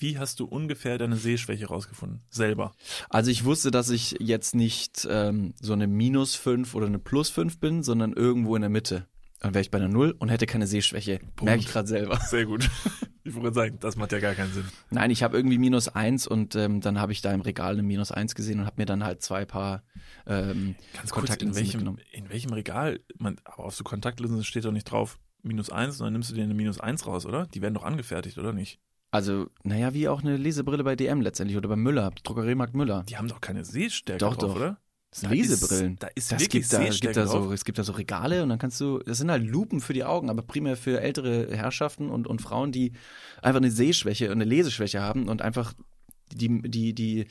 Wie 0.00 0.18
hast 0.18 0.40
du 0.40 0.46
ungefähr 0.46 0.98
deine 0.98 1.16
Sehschwäche 1.16 1.66
rausgefunden? 1.66 2.22
Selber. 2.30 2.72
Also 3.08 3.30
ich 3.30 3.44
wusste, 3.44 3.70
dass 3.70 3.90
ich 3.90 4.16
jetzt 4.20 4.54
nicht 4.54 5.06
ähm, 5.10 5.54
so 5.60 5.72
eine 5.72 5.86
Minus 5.86 6.34
5 6.34 6.74
oder 6.74 6.86
eine 6.86 6.98
Plus 6.98 7.30
5 7.30 7.58
bin, 7.60 7.82
sondern 7.82 8.12
irgendwo 8.12 8.56
in 8.56 8.62
der 8.62 8.70
Mitte. 8.70 9.06
Dann 9.40 9.54
wäre 9.54 9.62
ich 9.62 9.70
bei 9.70 9.78
einer 9.78 9.88
Null 9.88 10.14
und 10.18 10.30
hätte 10.30 10.46
keine 10.46 10.66
Sehschwäche. 10.66 11.20
Merke 11.40 11.60
ich 11.60 11.68
gerade 11.68 11.88
selber. 11.88 12.18
Sehr 12.28 12.46
gut. 12.46 12.68
Ich 13.24 13.34
wollte 13.34 13.52
sagen, 13.52 13.76
das 13.78 13.96
macht 13.96 14.12
ja 14.12 14.20
gar 14.20 14.34
keinen 14.34 14.54
Sinn. 14.54 14.64
Nein, 14.88 15.10
ich 15.10 15.22
habe 15.22 15.36
irgendwie 15.36 15.58
Minus 15.58 15.88
1 15.88 16.26
und 16.26 16.54
ähm, 16.56 16.80
dann 16.80 16.98
habe 16.98 17.12
ich 17.12 17.20
da 17.20 17.30
im 17.30 17.42
Regal 17.42 17.74
eine 17.74 17.82
Minus 17.82 18.10
1 18.10 18.34
gesehen 18.34 18.60
und 18.60 18.64
habe 18.64 18.80
mir 18.80 18.86
dann 18.86 19.04
halt 19.04 19.20
zwei 19.20 19.44
Paar 19.44 19.82
ähm, 20.26 20.76
Ganz 20.94 21.10
kurz, 21.10 21.24
in 21.24 21.50
Kontaktlinsen 21.50 21.56
welchem, 21.56 21.76
mitgenommen. 21.76 22.00
in 22.10 22.30
welchem 22.30 22.52
Regal, 22.54 23.00
man, 23.18 23.36
aber 23.44 23.66
auf 23.66 23.74
so 23.74 23.84
Kontaktlinsen 23.84 24.44
steht 24.44 24.64
doch 24.64 24.72
nicht 24.72 24.90
drauf 24.90 25.18
minus 25.42 25.68
eins, 25.68 26.00
und 26.00 26.06
dann 26.06 26.14
nimmst 26.14 26.30
du 26.30 26.34
dir 26.34 26.44
eine 26.44 26.54
minus 26.54 26.80
eins 26.80 27.06
raus, 27.06 27.26
oder? 27.26 27.46
Die 27.48 27.60
werden 27.60 27.74
doch 27.74 27.84
angefertigt, 27.84 28.38
oder 28.38 28.54
nicht? 28.54 28.80
Also, 29.10 29.48
naja, 29.62 29.94
wie 29.94 30.08
auch 30.08 30.20
eine 30.22 30.36
Lesebrille 30.36 30.84
bei 30.84 30.94
DM 30.94 31.20
letztendlich 31.22 31.56
oder 31.56 31.68
bei 31.68 31.76
Müller, 31.76 32.10
Drogeriemarkt 32.24 32.74
Müller. 32.74 33.04
Die 33.08 33.16
haben 33.16 33.28
doch 33.28 33.40
keine 33.40 33.64
Sehstärke 33.64 34.18
Doch, 34.18 34.36
drauf, 34.36 34.50
doch. 34.50 34.56
oder? 34.56 34.78
Da 35.22 35.30
Lesebrillen. 35.30 35.94
Ist, 35.94 36.02
da 36.02 36.06
ist 36.08 36.32
Das 36.32 36.40
wirklich 36.42 36.64
gibt 36.68 36.72
da, 36.74 36.82
Sehstärke 36.84 37.00
gibt 37.00 37.16
da 37.16 37.26
so, 37.26 37.50
es 37.52 37.64
gibt 37.64 37.78
da 37.78 37.84
so 37.84 37.92
Regale 37.92 38.42
und 38.42 38.50
dann 38.50 38.58
kannst 38.58 38.78
du, 38.80 38.98
das 38.98 39.16
sind 39.16 39.30
halt 39.30 39.42
Lupen 39.46 39.80
für 39.80 39.94
die 39.94 40.04
Augen, 40.04 40.28
aber 40.28 40.42
primär 40.42 40.76
für 40.76 41.00
ältere 41.00 41.48
Herrschaften 41.56 42.10
und, 42.10 42.26
und 42.26 42.42
Frauen, 42.42 42.72
die 42.72 42.92
einfach 43.40 43.56
eine 43.60 43.70
Sehschwäche 43.70 44.26
und 44.26 44.32
eine 44.32 44.44
Leseschwäche 44.44 45.00
haben 45.00 45.28
und 45.30 45.40
einfach 45.40 45.72
die, 46.30 46.60
die, 46.60 46.92
die 46.92 47.26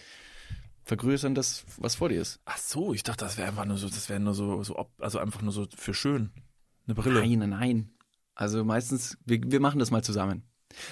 vergrößern 0.85 1.35
das, 1.35 1.65
was 1.77 1.93
vor 1.93 2.09
dir 2.09 2.19
ist. 2.19 2.39
Ach 2.45 2.57
so, 2.57 2.95
ich 2.95 3.03
dachte, 3.03 3.25
das 3.25 3.37
wäre 3.37 3.49
einfach 3.49 3.65
nur 3.65 3.77
so, 3.77 3.87
das 3.87 4.09
wäre 4.09 4.19
nur 4.19 4.33
so, 4.33 4.63
so, 4.63 4.77
ob- 4.79 4.99
also 4.99 5.19
einfach 5.19 5.43
nur 5.43 5.51
so 5.51 5.67
für 5.75 5.93
schön. 5.93 6.31
Eine 6.87 6.95
Brille. 6.95 7.19
Nein, 7.19 7.37
nein, 7.37 7.49
nein. 7.51 7.91
Also 8.33 8.63
meistens, 8.65 9.19
wir, 9.25 9.39
wir 9.43 9.59
machen 9.59 9.77
das 9.77 9.91
mal 9.91 10.03
zusammen. 10.03 10.43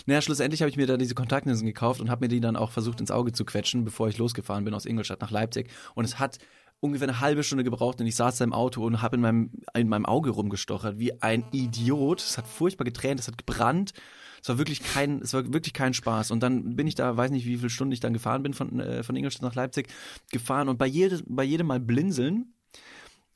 Naja, 0.05 0.21
schlussendlich 0.21 0.61
habe 0.61 0.69
ich 0.69 0.78
mir 0.78 0.88
da 0.88 0.97
diese 0.97 1.15
Kontaktlinsen 1.15 1.65
gekauft 1.65 2.01
und 2.01 2.09
habe 2.09 2.26
mir 2.26 2.30
die 2.30 2.39
dann 2.39 2.55
auch 2.55 2.71
versucht 2.71 2.99
ins 2.99 3.11
Auge 3.11 3.32
zu 3.32 3.45
quetschen, 3.45 3.84
bevor 3.84 4.07
ich 4.07 4.17
losgefahren 4.17 4.65
bin 4.65 4.73
aus 4.73 4.86
Ingolstadt 4.86 5.21
nach 5.21 5.32
Leipzig. 5.32 5.69
Und 5.95 6.05
es 6.05 6.19
hat 6.19 6.39
ungefähr 6.80 7.07
eine 7.07 7.19
halbe 7.19 7.43
Stunde 7.43 7.63
gebraucht 7.63 7.99
und 7.99 8.07
ich 8.07 8.15
saß 8.15 8.38
da 8.38 8.43
im 8.43 8.53
Auto 8.53 8.86
und 8.86 9.01
habe 9.01 9.15
in 9.15 9.21
meinem, 9.21 9.51
in 9.76 9.89
meinem 9.89 10.05
Auge 10.05 10.30
rumgestochert, 10.32 10.99
wie 10.99 11.21
ein 11.21 11.45
Idiot. 11.51 12.21
Es 12.21 12.38
hat 12.38 12.47
furchtbar 12.47 12.86
getränt, 12.86 13.19
es 13.19 13.28
hat 13.28 13.38
gebrannt. 13.38 13.93
Es 14.41 14.49
war 14.49 14.59
wirklich 14.59 14.84
kein, 14.84 15.21
es 15.21 15.34
war 15.34 15.51
wirklich 15.53 15.73
kein 15.73 15.95
Spaß. 15.95 16.30
Und 16.30 16.43
dann 16.43 16.76
bin 16.76 16.86
ich 16.86 16.93
da, 16.93 17.17
weiß 17.17 17.32
nicht, 17.32 17.47
wie 17.47 17.57
viele 17.57 17.69
Stunden 17.71 17.93
ich 17.93 17.99
dann 17.99 18.13
gefahren 18.13 18.43
bin 18.43 18.53
von, 18.53 18.80
äh, 18.80 19.01
von 19.01 19.15
Ingolstadt 19.15 19.41
nach 19.41 19.55
Leipzig, 19.55 19.88
gefahren 20.32 20.69
und 20.69 20.78
bei, 20.78 20.86
jede, 20.86 21.23
bei 21.26 21.43
jedem 21.43 21.67
Mal 21.67 21.80
blinzeln 21.80 22.53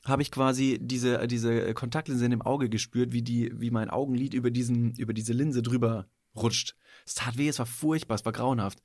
habe 0.06 0.22
ich 0.22 0.32
quasi 0.32 0.78
diese, 0.80 1.28
diese 1.28 1.74
Kontaktlinse 1.74 2.26
in 2.26 2.32
dem 2.32 2.42
Auge 2.42 2.70
gespürt, 2.70 3.12
wie 3.12 3.22
die, 3.22 3.52
wie 3.60 3.72
mein 3.72 3.90
Augenlid 3.90 4.34
über 4.34 4.52
diesen, 4.52 4.94
über 4.96 5.14
diese 5.14 5.34
Linse 5.34 5.62
drüber 5.62 6.08
rutscht. 6.36 6.76
Es 7.06 7.16
tat 7.16 7.38
weh, 7.38 7.48
es 7.48 7.60
war 7.60 7.66
furchtbar, 7.66 8.16
es 8.16 8.26
war 8.26 8.34
grauenhaft. 8.34 8.80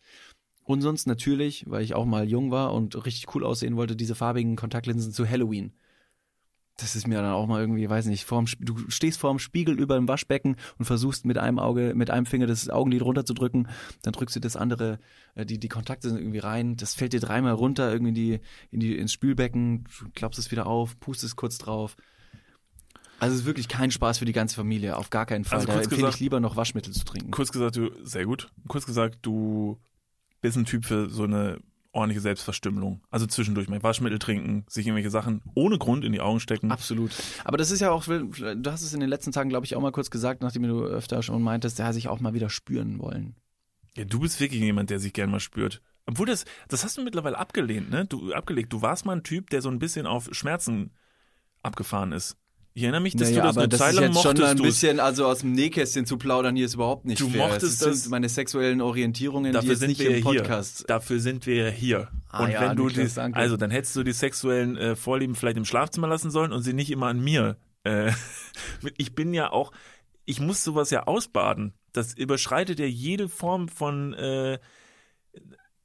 Und 0.64 0.80
sonst 0.80 1.07
natürlich, 1.07 1.64
weil 1.68 1.82
ich 1.82 1.95
auch 1.95 2.07
mal 2.07 2.28
jung 2.28 2.51
war 2.51 2.72
und 2.72 3.05
richtig 3.05 3.34
cool 3.34 3.45
aussehen 3.45 3.76
wollte, 3.76 3.97
diese 3.97 4.14
farbigen 4.14 4.57
Kontaktlinsen 4.57 5.12
zu 5.12 5.28
Halloween. 5.28 5.72
Das 6.76 6.97
ist 6.97 7.07
mir 7.07 7.22
dann 7.22 7.32
auch 7.32 7.47
mal 7.47 7.61
irgendwie, 7.61 7.88
weiß 7.88 8.07
nicht, 8.07 8.24
vorm, 8.24 8.47
du 8.59 8.76
stehst 8.88 9.20
vorm 9.20 9.38
Spiegel 9.38 9.78
über 9.78 9.95
dem 9.95 10.09
Waschbecken 10.09 10.57
und 10.76 10.86
versuchst 10.86 11.24
mit 11.24 11.38
einem 11.38 11.61
Auge, 11.61 11.92
mit 11.95 12.11
einem 12.11 12.26
Finger 12.26 12.49
das 12.49 12.68
Augenlid 12.68 13.03
runterzudrücken, 13.03 13.68
dann 14.03 14.12
drückst 14.12 14.34
du 14.34 14.40
das 14.40 14.57
andere, 14.57 14.99
äh, 15.36 15.47
die, 15.47 15.59
die 15.59 15.68
Kontakte 15.68 16.09
sind 16.09 16.18
irgendwie 16.18 16.40
rein, 16.40 16.76
das 16.76 16.95
fällt 16.95 17.12
dir 17.12 17.20
dreimal 17.20 17.53
runter 17.53 17.92
irgendwie 17.92 18.09
in 18.09 18.14
die, 18.14 18.40
in 18.72 18.80
die, 18.80 18.99
ins 18.99 19.12
Spülbecken, 19.12 19.84
du 20.01 20.09
klappst 20.14 20.40
es 20.40 20.51
wieder 20.51 20.66
auf, 20.66 20.99
pustest 20.99 21.36
kurz 21.36 21.59
drauf. 21.59 21.97
Also 23.24 23.34
es 23.34 23.40
ist 23.42 23.46
wirklich 23.46 23.68
kein 23.68 23.90
Spaß 23.90 24.18
für 24.18 24.24
die 24.24 24.32
ganze 24.32 24.54
Familie, 24.56 24.96
auf 24.96 25.10
gar 25.10 25.26
keinen 25.26 25.44
Fall. 25.44 25.58
Also 25.58 25.66
da 25.66 25.74
empfehle 25.74 25.96
gesagt- 25.96 26.14
ich 26.14 26.20
lieber 26.20 26.40
noch 26.40 26.56
Waschmittel 26.56 26.92
zu 26.92 27.04
trinken. 27.04 27.30
Kurz 27.30 27.50
gesagt, 27.52 27.76
du, 27.76 27.90
sehr 28.02 28.24
gut. 28.26 28.50
Kurz 28.68 28.86
gesagt, 28.86 29.18
du 29.22 29.78
bist 30.40 30.56
ein 30.56 30.64
Typ 30.64 30.84
für 30.84 31.08
so 31.10 31.24
eine 31.24 31.58
ordentliche 31.92 32.20
Selbstverstümmelung. 32.20 33.00
Also 33.10 33.26
zwischendurch 33.26 33.68
mal 33.68 33.82
Waschmittel 33.82 34.18
trinken, 34.18 34.64
sich 34.68 34.86
irgendwelche 34.86 35.10
Sachen 35.10 35.42
ohne 35.54 35.78
Grund 35.78 36.04
in 36.04 36.12
die 36.12 36.20
Augen 36.20 36.40
stecken. 36.40 36.70
Absolut. 36.72 37.12
Aber 37.44 37.56
das 37.56 37.70
ist 37.70 37.80
ja 37.80 37.92
auch, 37.92 38.04
du 38.04 38.62
hast 38.70 38.82
es 38.82 38.92
in 38.94 39.00
den 39.00 39.08
letzten 39.08 39.30
Tagen, 39.32 39.48
glaube 39.48 39.64
ich, 39.64 39.76
auch 39.76 39.80
mal 39.80 39.92
kurz 39.92 40.10
gesagt, 40.10 40.42
nachdem 40.42 40.64
du 40.64 40.82
öfter 40.84 41.22
schon 41.22 41.40
meintest, 41.42 41.78
der 41.78 41.92
sich 41.92 42.08
auch 42.08 42.18
mal 42.20 42.34
wieder 42.34 42.50
spüren 42.50 42.98
wollen. 42.98 43.36
Ja, 43.96 44.04
du 44.04 44.18
bist 44.18 44.40
wirklich 44.40 44.60
jemand, 44.60 44.90
der 44.90 44.98
sich 44.98 45.12
gern 45.12 45.30
mal 45.30 45.38
spürt. 45.40 45.80
Obwohl 46.06 46.26
das, 46.26 46.44
das 46.68 46.82
hast 46.84 46.98
du 46.98 47.02
mittlerweile 47.02 47.38
abgelehnt, 47.38 47.90
ne? 47.90 48.04
Du 48.06 48.32
abgelegt. 48.34 48.72
Du 48.72 48.82
warst 48.82 49.06
mal 49.06 49.16
ein 49.16 49.22
Typ, 49.22 49.48
der 49.50 49.62
so 49.62 49.70
ein 49.70 49.78
bisschen 49.78 50.06
auf 50.06 50.28
Schmerzen 50.32 50.90
abgefahren 51.62 52.12
ist. 52.12 52.36
Ich 52.76 52.82
erinnere 52.82 53.00
mich, 53.02 53.14
dass 53.14 53.30
naja, 53.30 53.42
du 53.42 53.46
das 53.46 53.56
aber 53.56 53.62
eine 53.62 53.68
das 53.68 53.78
Zeit 53.80 53.90
ist 53.90 53.94
lang 54.00 54.04
jetzt 54.12 54.22
schon 54.22 54.32
mochtest 54.36 54.50
ein 54.56 54.62
bisschen, 54.62 55.00
also 55.00 55.26
aus 55.26 55.38
dem 55.38 55.52
Nähkästchen 55.52 56.06
zu 56.06 56.16
plaudern, 56.18 56.56
hier 56.56 56.66
ist 56.66 56.74
überhaupt 56.74 57.04
nicht 57.04 57.20
Du 57.20 57.28
fair. 57.28 57.46
mochtest 57.46 57.74
es 57.74 57.78
das- 57.78 58.00
sind 58.02 58.10
meine 58.10 58.28
sexuellen 58.28 58.80
Orientierungen, 58.80 59.52
die 59.52 59.54
Dafür 59.54 59.70
jetzt 59.70 59.78
sind 59.78 59.88
nicht 59.90 60.00
wir 60.00 60.08
im 60.10 60.24
ja 60.24 60.30
hier. 60.32 60.40
Podcast. 60.40 60.84
Dafür 60.90 61.20
sind 61.20 61.46
wir 61.46 61.54
ja 61.66 61.70
hier. 61.70 62.08
Ah 62.30 62.42
und 62.44 62.50
ja, 62.50 62.62
wenn 62.62 62.76
du 62.76 62.88
Niklas, 62.88 63.10
die, 63.10 63.14
danke. 63.14 63.38
also 63.38 63.56
dann 63.56 63.70
hättest 63.70 63.94
du 63.94 64.02
die 64.02 64.10
sexuellen 64.12 64.76
äh, 64.76 64.96
Vorlieben 64.96 65.36
vielleicht 65.36 65.56
im 65.56 65.64
Schlafzimmer 65.64 66.08
lassen 66.08 66.32
sollen 66.32 66.52
und 66.52 66.62
sie 66.62 66.72
nicht 66.72 66.90
immer 66.90 67.06
an 67.06 67.20
mir. 67.20 67.56
Äh, 67.84 68.10
ich 68.96 69.14
bin 69.14 69.32
ja 69.34 69.52
auch, 69.52 69.70
ich 70.24 70.40
muss 70.40 70.64
sowas 70.64 70.90
ja 70.90 71.04
ausbaden. 71.04 71.74
Das 71.92 72.12
überschreitet 72.14 72.80
ja 72.80 72.86
jede 72.86 73.28
Form 73.28 73.68
von 73.68 74.14
äh, 74.14 74.58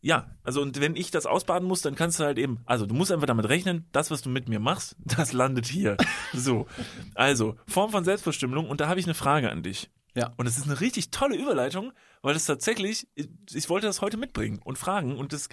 ja, 0.01 0.35
also 0.43 0.61
und 0.61 0.79
wenn 0.79 0.95
ich 0.95 1.11
das 1.11 1.25
ausbaden 1.25 1.67
muss, 1.67 1.81
dann 1.81 1.95
kannst 1.95 2.19
du 2.19 2.23
halt 2.23 2.37
eben, 2.37 2.59
also 2.65 2.85
du 2.85 2.95
musst 2.95 3.11
einfach 3.11 3.27
damit 3.27 3.49
rechnen, 3.49 3.87
das, 3.91 4.11
was 4.11 4.21
du 4.21 4.29
mit 4.29 4.47
mir 4.47 4.59
machst, 4.59 4.95
das 5.05 5.33
landet 5.33 5.65
hier. 5.67 5.97
So, 6.33 6.67
also 7.15 7.55
Form 7.67 7.91
von 7.91 8.03
Selbstbestimmung 8.03 8.69
und 8.69 8.79
da 8.79 8.87
habe 8.87 8.99
ich 8.99 9.05
eine 9.05 9.15
Frage 9.15 9.49
an 9.49 9.63
dich. 9.63 9.89
Ja. 10.15 10.33
Und 10.37 10.47
es 10.47 10.57
ist 10.57 10.65
eine 10.65 10.81
richtig 10.81 11.11
tolle 11.11 11.37
Überleitung, 11.37 11.93
weil 12.21 12.33
das 12.33 12.45
tatsächlich, 12.45 13.07
ich 13.15 13.69
wollte 13.69 13.87
das 13.87 14.01
heute 14.01 14.17
mitbringen 14.17 14.59
und 14.63 14.77
fragen 14.77 15.17
und 15.17 15.33
das, 15.33 15.49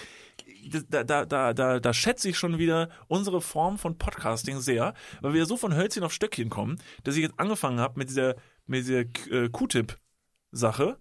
das 0.69 0.87
da, 0.89 1.05
da, 1.05 1.25
da, 1.27 1.53
da, 1.53 1.79
da 1.79 1.95
schätze 1.95 2.29
ich 2.29 2.39
schon 2.39 2.59
wieder 2.59 2.89
unsere 3.07 3.41
Form 3.41 3.79
von 3.79 3.99
Podcasting 3.99 4.61
sehr, 4.61 4.95
weil 5.21 5.35
wir 5.35 5.47
so 5.47 5.57
von 5.57 5.75
Hölzchen 5.75 6.05
auf 6.05 6.13
Stöckchen 6.13 6.49
kommen, 6.49 6.79
dass 7.05 7.17
ich 7.17 7.23
jetzt 7.23 7.39
angefangen 7.39 7.81
habe 7.81 7.99
mit 7.99 8.09
dieser, 8.09 8.37
mit 8.67 8.87
dieser 8.87 9.01
äh, 9.31 9.49
Q-Tip-Sache 9.51 10.99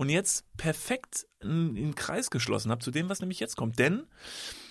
und 0.00 0.08
jetzt 0.08 0.46
perfekt 0.56 1.26
einen, 1.42 1.94
Kreis 1.94 2.30
geschlossen 2.30 2.70
habe 2.70 2.82
zu 2.82 2.90
dem, 2.90 3.10
was 3.10 3.20
nämlich 3.20 3.38
jetzt 3.38 3.58
kommt. 3.58 3.78
Denn 3.78 4.06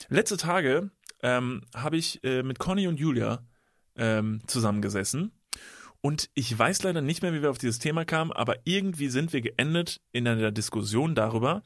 letzte 0.08 0.38
Tage 0.38 0.90
ähm, 1.22 1.62
habe 1.76 1.98
ich 1.98 2.24
äh, 2.24 2.42
mit 2.42 2.58
Conny 2.58 2.88
und 2.88 3.00
Julia 3.00 3.46
ähm, 3.96 4.42
zusammengesessen 4.48 5.32
und 6.02 6.32
ich 6.34 6.58
weiß 6.58 6.82
leider 6.82 7.02
nicht 7.02 7.22
mehr, 7.22 7.32
wie 7.32 7.44
wir 7.44 7.52
auf 7.52 7.60
dieses 7.60 7.78
Thema 7.78 8.06
kamen, 8.06 8.32
aber 8.32 8.56
irgendwie 8.64 9.08
sind 9.10 9.32
wir 9.32 9.42
geendet 9.42 10.02
in 10.12 10.28
einer 10.28 10.52
Diskussion 10.52 11.14
darüber, 11.14 11.62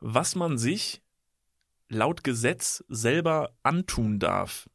was 0.00 0.34
man 0.34 0.56
sich 0.56 1.02
laut 1.90 2.24
Gesetz 2.24 2.82
selber 2.88 3.54
antun 3.62 4.20
darf. 4.20 4.70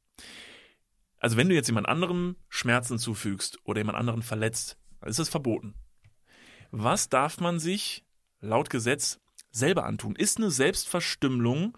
Also 1.18 1.38
wenn 1.38 1.50
du 1.50 1.56
jetzt 1.56 1.70
jemand 1.70 1.90
anderem 1.90 2.36
Schmerzen 2.50 3.00
zufügst 3.00 3.58
oder 3.64 3.80
jemand 3.80 3.98
anderen 3.98 4.22
verletzt, 4.22 4.78
ist 5.08 5.18
das 5.18 5.30
verboten. 5.30 5.74
Was 6.70 7.10
darf 7.10 7.40
man 7.40 7.58
sich 7.58 8.06
laut 8.42 8.70
Gesetz 8.70 9.20
selber 9.52 9.86
antun? 9.86 10.16
Ist 10.16 10.38
eine 10.38 10.52
Selbstverstümmelung 10.52 11.78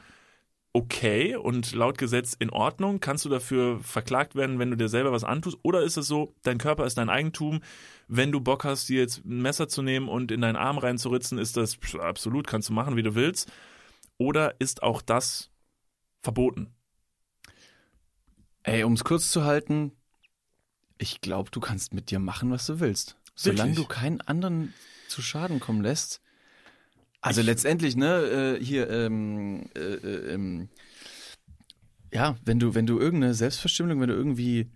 okay 0.73 1.35
und 1.35 1.73
laut 1.73 1.97
Gesetz 1.97 2.33
in 2.37 2.49
Ordnung? 2.49 2.99
Kannst 2.99 3.25
du 3.25 3.29
dafür 3.29 3.79
verklagt 3.81 4.35
werden, 4.35 4.59
wenn 4.59 4.71
du 4.71 4.77
dir 4.77 4.89
selber 4.89 5.11
was 5.11 5.23
antust? 5.23 5.57
Oder 5.61 5.83
ist 5.83 5.97
es 5.97 6.07
so, 6.07 6.33
dein 6.41 6.57
Körper 6.57 6.85
ist 6.85 6.97
dein 6.97 7.09
Eigentum? 7.09 7.61
Wenn 8.07 8.31
du 8.31 8.41
Bock 8.41 8.63
hast, 8.63 8.89
dir 8.89 9.01
jetzt 9.01 9.23
ein 9.23 9.41
Messer 9.41 9.67
zu 9.67 9.81
nehmen 9.81 10.09
und 10.09 10.31
in 10.31 10.41
deinen 10.41 10.55
Arm 10.55 10.77
reinzuritzen, 10.77 11.37
ist 11.37 11.57
das 11.57 11.77
absolut, 11.99 12.47
kannst 12.47 12.69
du 12.69 12.73
machen, 12.73 12.95
wie 12.95 13.03
du 13.03 13.15
willst. 13.15 13.51
Oder 14.17 14.55
ist 14.59 14.83
auch 14.83 15.01
das 15.01 15.51
verboten? 16.21 16.73
Ey, 18.63 18.83
um 18.83 18.93
es 18.93 19.03
kurz 19.03 19.29
zu 19.29 19.43
halten, 19.43 19.91
ich 20.97 21.21
glaube, 21.21 21.51
du 21.51 21.59
kannst 21.59 21.93
mit 21.93 22.11
dir 22.11 22.19
machen, 22.19 22.49
was 22.49 22.65
du 22.65 22.79
willst. 22.79 23.17
Solange 23.35 23.71
Wirklich? 23.71 23.87
du 23.87 23.93
keinen 23.93 24.21
anderen 24.21 24.73
zu 25.09 25.21
Schaden 25.21 25.59
kommen 25.59 25.81
lässt. 25.81 26.22
Also 27.23 27.41
letztendlich, 27.41 27.95
ne, 27.95 28.57
äh, 28.59 28.63
hier, 28.63 28.89
ähm, 28.89 29.69
äh, 29.77 29.79
äh, 29.79 30.33
ähm, 30.33 30.67
ja, 32.11 32.35
wenn 32.43 32.59
du, 32.59 32.75
wenn 32.75 32.85
du 32.85 32.99
irgendeine 32.99 33.33
Selbstverstümmelung, 33.33 34.01
wenn 34.01 34.09
du 34.09 34.13
irgendwie, 34.13 34.69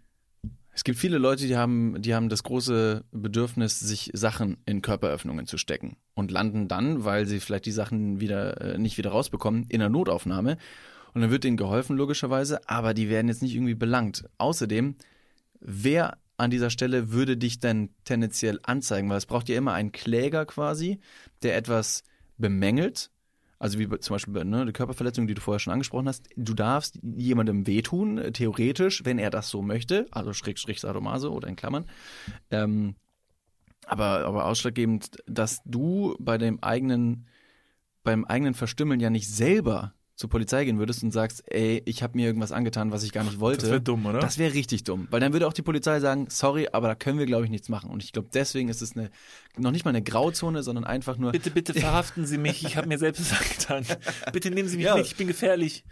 es 0.72 0.86
gibt 0.86 0.98
viele 0.98 1.18
Leute, 1.18 1.46
die 1.46 1.58
haben, 1.58 2.02
die 2.02 2.16
haben 2.16 2.30
das 2.30 2.44
große 2.44 3.04
Bedürfnis, 3.12 3.82
sich 3.82 4.12
Sachen 4.14 4.56
in 4.66 4.82
Körperöffnungen 4.82 5.46
zu 5.46 5.58
stecken 5.58 5.98
und 6.16 6.32
landen 6.32 6.70
dann, 6.70 7.04
weil 7.04 7.26
sie 7.26 7.42
vielleicht 7.42 7.66
die 7.66 7.72
Sachen 7.74 8.22
wieder 8.22 8.62
äh, 8.62 8.78
nicht 8.78 8.98
wieder 8.98 9.10
rausbekommen, 9.10 9.66
in 9.68 9.82
einer 9.82 9.90
Notaufnahme. 9.90 10.58
Und 11.14 11.22
dann 11.22 11.32
wird 11.32 11.44
denen 11.44 11.58
geholfen, 11.58 11.98
logischerweise, 11.98 12.62
aber 12.70 12.94
die 12.94 13.10
werden 13.10 13.28
jetzt 13.28 13.42
nicht 13.42 13.56
irgendwie 13.56 13.76
belangt. 13.76 14.24
Außerdem, 14.38 14.96
wer 15.60 16.18
an 16.38 16.50
dieser 16.50 16.70
Stelle 16.70 17.12
würde 17.12 17.36
dich 17.36 17.60
denn 17.60 17.90
tendenziell 18.06 18.62
anzeigen? 18.64 19.10
Weil 19.10 19.18
es 19.18 19.26
braucht 19.26 19.50
ja 19.50 19.58
immer 19.58 19.74
einen 19.74 19.92
Kläger 19.92 20.46
quasi, 20.46 21.02
der 21.44 21.58
etwas 21.58 22.04
bemängelt. 22.38 23.12
Also 23.60 23.80
wie 23.80 23.90
zum 24.00 24.14
Beispiel 24.14 24.46
ne, 24.46 24.66
die 24.66 24.72
Körperverletzung, 24.72 25.26
die 25.26 25.34
du 25.34 25.42
vorher 25.42 25.60
schon 25.60 25.74
angesprochen 25.74 26.08
hast. 26.08 26.30
Du 26.36 26.54
darfst 26.54 27.00
jemandem 27.02 27.66
wehtun, 27.66 28.18
äh, 28.20 28.32
theoretisch, 28.32 29.04
wenn 29.04 29.18
er 29.18 29.32
das 29.32 29.50
so 29.50 29.62
möchte. 29.62 30.08
Also 30.12 30.34
Schrägstrich 30.34 30.80
Sadomaso 30.80 31.32
oder 31.32 31.48
in 31.48 31.56
Klammern. 31.56 31.86
Ähm, 32.52 32.96
aber, 33.86 34.26
aber 34.26 34.46
ausschlaggebend, 34.46 35.18
dass 35.26 35.62
du 35.66 36.16
bei 36.20 36.38
dem 36.38 36.62
eigenen, 36.62 37.26
beim 38.04 38.26
eigenen 38.26 38.54
Verstümmeln 38.54 39.00
ja 39.00 39.10
nicht 39.10 39.30
selber 39.30 39.94
zur 40.18 40.32
Polizei 40.32 40.66
gehen 40.66 40.80
würdest 40.80 41.04
und 41.04 41.12
sagst, 41.12 41.44
ey, 41.52 41.82
ich 41.86 42.02
habe 42.02 42.18
mir 42.18 42.26
irgendwas 42.26 42.52
angetan, 42.52 42.92
was 42.92 43.04
ich 43.04 43.12
gar 43.14 43.24
nicht 43.24 43.40
wollte. 43.40 43.62
Das 43.62 43.70
wäre 43.70 43.82
dumm, 43.82 44.04
oder? 44.08 44.20
Das 44.20 44.40
wäre 44.40 44.52
richtig 44.54 44.84
dumm, 44.84 45.08
weil 45.12 45.20
dann 45.20 45.32
würde 45.32 45.48
auch 45.48 45.54
die 45.54 45.62
Polizei 45.62 46.00
sagen, 46.00 46.26
sorry, 46.30 46.68
aber 46.72 46.88
da 46.88 46.96
können 46.96 47.20
wir, 47.20 47.28
glaube 47.28 47.46
ich, 47.46 47.52
nichts 47.52 47.70
machen. 47.70 47.92
Und 47.92 48.04
ich 48.04 48.14
glaube, 48.14 48.28
deswegen 48.34 48.68
ist 48.68 48.82
es 48.82 48.98
eine, 48.98 49.12
noch 49.58 49.70
nicht 49.72 49.86
mal 49.86 49.92
eine 49.92 50.02
Grauzone, 50.02 50.64
sondern 50.64 50.86
einfach 50.86 51.18
nur, 51.20 51.32
Bitte, 51.34 51.52
bitte 51.52 51.74
verhaften 51.80 52.26
Sie 52.26 52.40
mich. 52.40 52.66
Ich 52.66 52.76
habe 52.78 52.88
mir 52.88 52.98
selbst 52.98 53.22
was 53.32 53.40
angetan. 53.40 53.98
Bitte 54.34 54.50
nehmen 54.50 54.68
Sie 54.68 54.78
mich 54.78 54.88
Ja. 54.88 54.96
mit. 54.98 55.06
Ich 55.06 55.16
bin 55.16 55.28
gefährlich. 55.28 55.86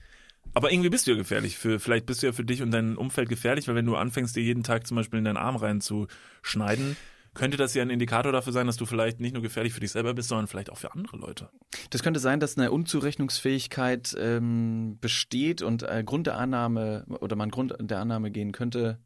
Aber 0.55 0.71
irgendwie 0.71 0.89
bist 0.89 1.05
du 1.05 1.11
ja 1.11 1.17
gefährlich. 1.17 1.57
Für, 1.57 1.80
vielleicht 1.80 2.07
bist 2.07 2.23
du 2.23 2.28
ja 2.28 2.34
für 2.34 2.43
dich 2.45 2.63
und 2.63 2.71
dein 2.71 2.97
Umfeld 2.97 3.30
gefährlich, 3.30 3.67
weil 3.67 3.76
wenn 3.76 3.86
du 3.86 3.95
anfängst, 3.95 4.36
dir 4.36 4.41
jeden 4.43 4.63
Tag 4.63 4.88
zum 4.88 4.95
Beispiel 4.95 5.19
in 5.19 5.26
deinen 5.26 5.38
Arm 5.38 5.55
reinzuschneiden, 5.55 6.97
könnte 7.36 7.57
das 7.57 7.73
ja 7.73 7.83
ein 7.83 7.89
Indikator 7.89 8.31
dafür 8.31 8.53
sein, 8.53 8.65
dass 8.65 8.77
du 8.77 8.86
vielleicht 8.86 9.19
nicht 9.19 9.33
nur 9.33 9.43
gefährlich 9.43 9.73
für 9.73 9.79
dich 9.79 9.91
selber 9.91 10.13
bist, 10.13 10.29
sondern 10.29 10.47
vielleicht 10.47 10.71
auch 10.71 10.77
für 10.77 10.91
andere 10.93 11.17
Leute. 11.17 11.49
das 11.91 12.01
könnte 12.01 12.19
sein, 12.19 12.39
dass 12.39 12.57
eine 12.57 12.71
Unzurechnungsfähigkeit 12.71 14.15
ähm, 14.17 14.97
besteht 14.99 15.61
und 15.61 15.83
äh, 15.83 16.03
Grund 16.03 16.27
der 16.27 16.38
Annahme 16.38 17.05
oder 17.07 17.36
man 17.36 17.51
Grund 17.51 17.75
der 17.79 17.99
Annahme 17.99 18.31
gehen 18.31 18.51
könnte, 18.51 18.99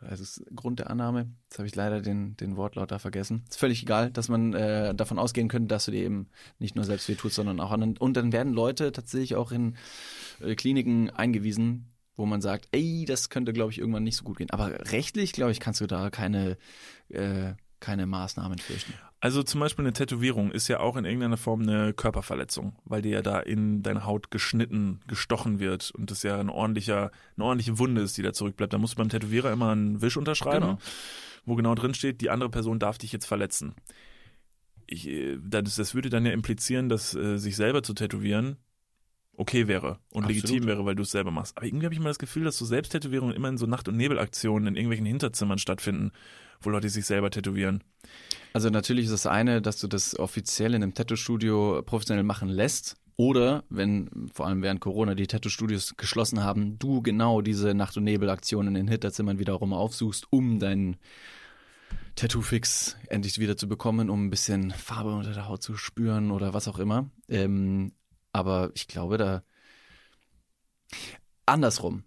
also 0.00 0.42
Grund 0.54 0.78
der 0.78 0.90
Annahme, 0.90 1.30
jetzt 1.44 1.58
habe 1.58 1.66
ich 1.66 1.74
leider 1.74 2.00
den, 2.00 2.36
den 2.36 2.56
Wortlaut 2.56 2.90
da 2.90 2.98
vergessen. 2.98 3.44
Ist 3.48 3.58
völlig 3.58 3.82
egal, 3.82 4.10
dass 4.10 4.28
man 4.28 4.52
äh, 4.54 4.94
davon 4.94 5.18
ausgehen 5.18 5.48
könnte, 5.48 5.68
dass 5.68 5.86
du 5.86 5.92
dir 5.92 6.04
eben 6.04 6.28
nicht 6.58 6.76
nur 6.76 6.84
selbst 6.84 7.08
weh 7.08 7.14
tust, 7.14 7.36
sondern 7.36 7.60
auch 7.60 7.70
anderen. 7.70 7.96
Und 7.96 8.16
dann 8.16 8.32
werden 8.32 8.52
Leute 8.52 8.92
tatsächlich 8.92 9.34
auch 9.34 9.52
in 9.52 9.76
äh, 10.40 10.54
Kliniken 10.54 11.10
eingewiesen, 11.10 11.93
wo 12.16 12.26
man 12.26 12.40
sagt, 12.40 12.68
ey, 12.72 13.04
das 13.06 13.28
könnte, 13.30 13.52
glaube 13.52 13.72
ich, 13.72 13.78
irgendwann 13.78 14.04
nicht 14.04 14.16
so 14.16 14.24
gut 14.24 14.38
gehen. 14.38 14.50
Aber 14.50 14.70
rechtlich, 14.92 15.32
glaube 15.32 15.52
ich, 15.52 15.60
kannst 15.60 15.80
du 15.80 15.86
da 15.86 16.10
keine, 16.10 16.56
äh, 17.08 17.54
keine 17.80 18.06
Maßnahmen 18.06 18.58
fürchten. 18.58 18.94
Also 19.20 19.42
zum 19.42 19.60
Beispiel 19.60 19.84
eine 19.86 19.94
Tätowierung 19.94 20.50
ist 20.50 20.68
ja 20.68 20.80
auch 20.80 20.96
in 20.96 21.06
irgendeiner 21.06 21.38
Form 21.38 21.62
eine 21.62 21.94
Körperverletzung, 21.94 22.76
weil 22.84 23.00
dir 23.00 23.10
ja 23.12 23.22
da 23.22 23.40
in 23.40 23.82
deine 23.82 24.04
Haut 24.04 24.30
geschnitten, 24.30 25.00
gestochen 25.06 25.60
wird 25.60 25.90
und 25.92 26.10
das 26.10 26.22
ja 26.22 26.38
ein 26.38 26.50
ordentlicher, 26.50 27.10
eine 27.36 27.44
ordentliche 27.46 27.78
Wunde 27.78 28.02
ist, 28.02 28.18
die 28.18 28.22
da 28.22 28.34
zurückbleibt. 28.34 28.72
Da 28.74 28.78
musst 28.78 28.94
du 28.94 28.96
beim 28.98 29.08
Tätowierer 29.08 29.50
immer 29.50 29.70
einen 29.72 30.02
Wisch 30.02 30.18
unterschreiben, 30.18 30.66
Genau. 30.66 30.78
wo 31.46 31.54
genau 31.54 31.74
drin 31.74 31.94
steht, 31.94 32.20
die 32.20 32.28
andere 32.28 32.50
Person 32.50 32.78
darf 32.78 32.98
dich 32.98 33.12
jetzt 33.12 33.24
verletzen. 33.24 33.74
Ich, 34.86 35.08
äh, 35.08 35.38
das, 35.42 35.76
das 35.76 35.94
würde 35.94 36.10
dann 36.10 36.26
ja 36.26 36.32
implizieren, 36.32 36.90
dass 36.90 37.14
äh, 37.14 37.38
sich 37.38 37.56
selber 37.56 37.82
zu 37.82 37.94
tätowieren 37.94 38.58
okay 39.36 39.68
wäre 39.68 39.98
und 40.10 40.24
Absolut. 40.24 40.28
legitim 40.28 40.66
wäre, 40.66 40.84
weil 40.84 40.94
du 40.94 41.02
es 41.02 41.10
selber 41.10 41.30
machst. 41.30 41.56
Aber 41.56 41.66
irgendwie 41.66 41.86
habe 41.86 41.94
ich 41.94 42.00
mal 42.00 42.08
das 42.08 42.18
Gefühl, 42.18 42.44
dass 42.44 42.58
so 42.58 42.64
Selbsttätowierungen 42.64 43.34
immer 43.34 43.48
in 43.48 43.58
so 43.58 43.66
Nacht- 43.66 43.88
und 43.88 43.96
Nebelaktionen 43.96 44.68
in 44.68 44.76
irgendwelchen 44.76 45.06
Hinterzimmern 45.06 45.58
stattfinden, 45.58 46.12
wo 46.60 46.70
Leute 46.70 46.88
sich 46.88 47.06
selber 47.06 47.30
tätowieren. 47.30 47.82
Also 48.52 48.70
natürlich 48.70 49.06
ist 49.06 49.12
das 49.12 49.26
eine, 49.26 49.60
dass 49.60 49.78
du 49.78 49.88
das 49.88 50.18
offiziell 50.18 50.74
in 50.74 50.82
einem 50.82 50.94
Tattoo-Studio 50.94 51.82
professionell 51.84 52.24
machen 52.24 52.48
lässt. 52.48 52.96
Oder 53.16 53.62
wenn, 53.68 54.10
vor 54.32 54.46
allem 54.46 54.62
während 54.62 54.80
Corona, 54.80 55.14
die 55.14 55.28
Tattoo-Studios 55.28 55.96
geschlossen 55.96 56.42
haben, 56.42 56.78
du 56.80 57.00
genau 57.00 57.42
diese 57.42 57.72
Nacht- 57.74 57.96
und 57.96 58.04
Nebel-Aktionen 58.04 58.74
in 58.74 58.88
Hinterzimmern 58.88 59.38
wiederum 59.38 59.72
aufsuchst, 59.72 60.26
um 60.30 60.58
deinen 60.58 60.96
Tattoo-Fix 62.16 62.96
endlich 63.08 63.38
wieder 63.38 63.56
zu 63.56 63.68
bekommen, 63.68 64.10
um 64.10 64.26
ein 64.26 64.30
bisschen 64.30 64.70
Farbe 64.72 65.14
unter 65.14 65.32
der 65.32 65.48
Haut 65.48 65.62
zu 65.62 65.76
spüren 65.76 66.30
oder 66.30 66.54
was 66.54 66.66
auch 66.66 66.78
immer. 66.78 67.10
Ähm, 67.28 67.92
aber 68.34 68.70
ich 68.74 68.88
glaube, 68.88 69.16
da 69.16 69.42
andersrum. 71.46 72.04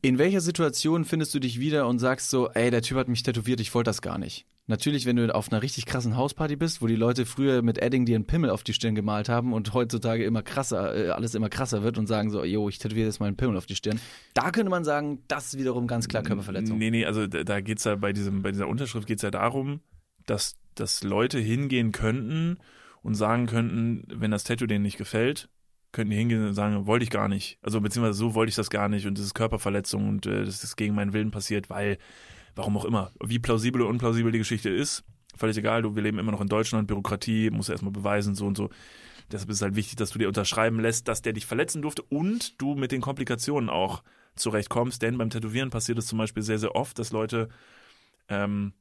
In 0.00 0.18
welcher 0.18 0.40
Situation 0.40 1.04
findest 1.04 1.34
du 1.34 1.40
dich 1.40 1.58
wieder 1.58 1.88
und 1.88 1.98
sagst 1.98 2.30
so, 2.30 2.48
ey, 2.50 2.70
der 2.70 2.82
Typ 2.82 2.96
hat 2.98 3.08
mich 3.08 3.22
tätowiert, 3.22 3.60
ich 3.60 3.74
wollte 3.74 3.88
das 3.88 4.00
gar 4.00 4.18
nicht? 4.18 4.46
Natürlich, 4.68 5.06
wenn 5.06 5.16
du 5.16 5.32
auf 5.32 5.50
einer 5.50 5.62
richtig 5.62 5.86
krassen 5.86 6.16
Hausparty 6.16 6.56
bist, 6.56 6.82
wo 6.82 6.88
die 6.88 6.96
Leute 6.96 7.24
früher 7.24 7.62
mit 7.62 7.78
Edding 7.78 8.04
dir 8.04 8.16
einen 8.16 8.26
Pimmel 8.26 8.50
auf 8.50 8.64
die 8.64 8.74
Stirn 8.74 8.96
gemalt 8.96 9.28
haben 9.28 9.52
und 9.52 9.74
heutzutage 9.74 10.24
immer 10.24 10.42
krasser, 10.42 10.94
äh, 10.94 11.10
alles 11.10 11.34
immer 11.36 11.48
krasser 11.48 11.84
wird 11.84 11.98
und 11.98 12.08
sagen 12.08 12.30
so, 12.30 12.44
yo, 12.44 12.68
ich 12.68 12.78
tätowiere 12.78 13.06
jetzt 13.06 13.20
mal 13.20 13.26
einen 13.26 13.36
Pimmel 13.36 13.56
auf 13.56 13.66
die 13.66 13.76
Stirn. 13.76 14.00
Da 14.34 14.50
könnte 14.50 14.70
man 14.70 14.84
sagen, 14.84 15.22
das 15.28 15.46
ist 15.46 15.58
wiederum 15.58 15.86
ganz 15.86 16.08
klar 16.08 16.24
Körperverletzung. 16.24 16.78
Nee, 16.78 16.90
nee, 16.90 17.04
also 17.04 17.28
da, 17.28 17.44
da 17.44 17.60
geht's 17.60 17.84
ja 17.84 17.94
bei 17.94 18.12
diesem, 18.12 18.42
bei 18.42 18.50
dieser 18.50 18.66
Unterschrift 18.66 19.06
geht's 19.06 19.22
ja 19.22 19.30
darum, 19.30 19.80
dass, 20.26 20.56
dass 20.74 21.04
Leute 21.04 21.38
hingehen 21.38 21.92
könnten 21.92 22.58
und 23.02 23.14
sagen 23.14 23.46
könnten, 23.46 24.04
wenn 24.12 24.32
das 24.32 24.42
Tattoo 24.42 24.66
denen 24.66 24.82
nicht 24.82 24.98
gefällt, 24.98 25.48
könnten 25.96 26.10
die 26.10 26.16
hingehen 26.16 26.46
und 26.46 26.54
sagen, 26.54 26.86
wollte 26.86 27.02
ich 27.02 27.10
gar 27.10 27.26
nicht. 27.26 27.58
Also 27.62 27.80
beziehungsweise 27.80 28.18
so 28.18 28.34
wollte 28.34 28.50
ich 28.50 28.54
das 28.54 28.70
gar 28.70 28.88
nicht 28.88 29.06
und 29.06 29.18
das 29.18 29.24
ist 29.24 29.34
Körperverletzung 29.34 30.08
und 30.08 30.26
äh, 30.26 30.44
das 30.44 30.62
ist 30.62 30.76
gegen 30.76 30.94
meinen 30.94 31.12
Willen 31.12 31.30
passiert, 31.30 31.70
weil, 31.70 31.98
warum 32.54 32.76
auch 32.76 32.84
immer, 32.84 33.10
wie 33.24 33.38
plausibel 33.38 33.80
oder 33.80 33.90
unplausibel 33.90 34.30
die 34.30 34.38
Geschichte 34.38 34.68
ist, 34.68 35.04
völlig 35.34 35.56
egal, 35.56 35.82
du, 35.82 35.96
wir 35.96 36.02
leben 36.02 36.18
immer 36.18 36.32
noch 36.32 36.42
in 36.42 36.48
Deutschland, 36.48 36.86
Bürokratie, 36.86 37.50
muss 37.50 37.70
erstmal 37.70 37.92
beweisen, 37.92 38.34
so 38.34 38.46
und 38.46 38.56
so. 38.56 38.70
Deshalb 39.32 39.50
ist 39.50 39.56
es 39.56 39.62
halt 39.62 39.74
wichtig, 39.74 39.96
dass 39.96 40.10
du 40.10 40.18
dir 40.18 40.28
unterschreiben 40.28 40.78
lässt, 40.78 41.08
dass 41.08 41.22
der 41.22 41.32
dich 41.32 41.46
verletzen 41.46 41.82
durfte 41.82 42.02
und 42.02 42.60
du 42.60 42.74
mit 42.74 42.92
den 42.92 43.00
Komplikationen 43.00 43.70
auch 43.70 44.02
zurechtkommst, 44.36 45.00
denn 45.00 45.18
beim 45.18 45.30
Tätowieren 45.30 45.70
passiert 45.70 45.98
es 45.98 46.06
zum 46.06 46.18
Beispiel 46.18 46.42
sehr, 46.42 46.58
sehr 46.58 46.76
oft, 46.76 46.98
dass 46.98 47.10
Leute 47.10 47.48
ähm, 48.28 48.74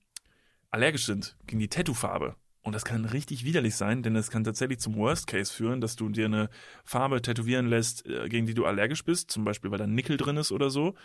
allergisch 0.70 1.05
sind 1.05 1.38
gegen 1.47 1.59
die 1.59 1.70
Tattoofarbe. 1.70 2.36
Und 2.66 2.74
das 2.74 2.84
kann 2.84 3.05
richtig 3.05 3.45
widerlich 3.45 3.76
sein, 3.76 4.01
denn 4.01 4.16
es 4.16 4.32
kann 4.32 4.43
tatsächlich 4.43 4.80
zum 4.80 4.95
Worst 4.95 5.28
Case 5.28 5.53
führen, 5.53 5.82
dass 5.82 5.95
du 5.95 6.09
dir 6.09 6.26
eine 6.26 6.49
Farbe 6.84 7.22
tätowieren 7.22 7.68
lässt, 7.68 8.07
äh, 8.07 8.28
gegen 8.28 8.47
die 8.47 8.55
du 8.55 8.66
allergisch 8.66 9.05
bist, 9.05 9.30
zum 9.30 9.45
Beispiel 9.45 9.70
weil 9.70 9.78
da 9.78 9.86
Nickel 9.86 10.18
drin 10.18 10.38
ist 10.38 10.51
oder 10.51 10.72
so. 10.72 10.95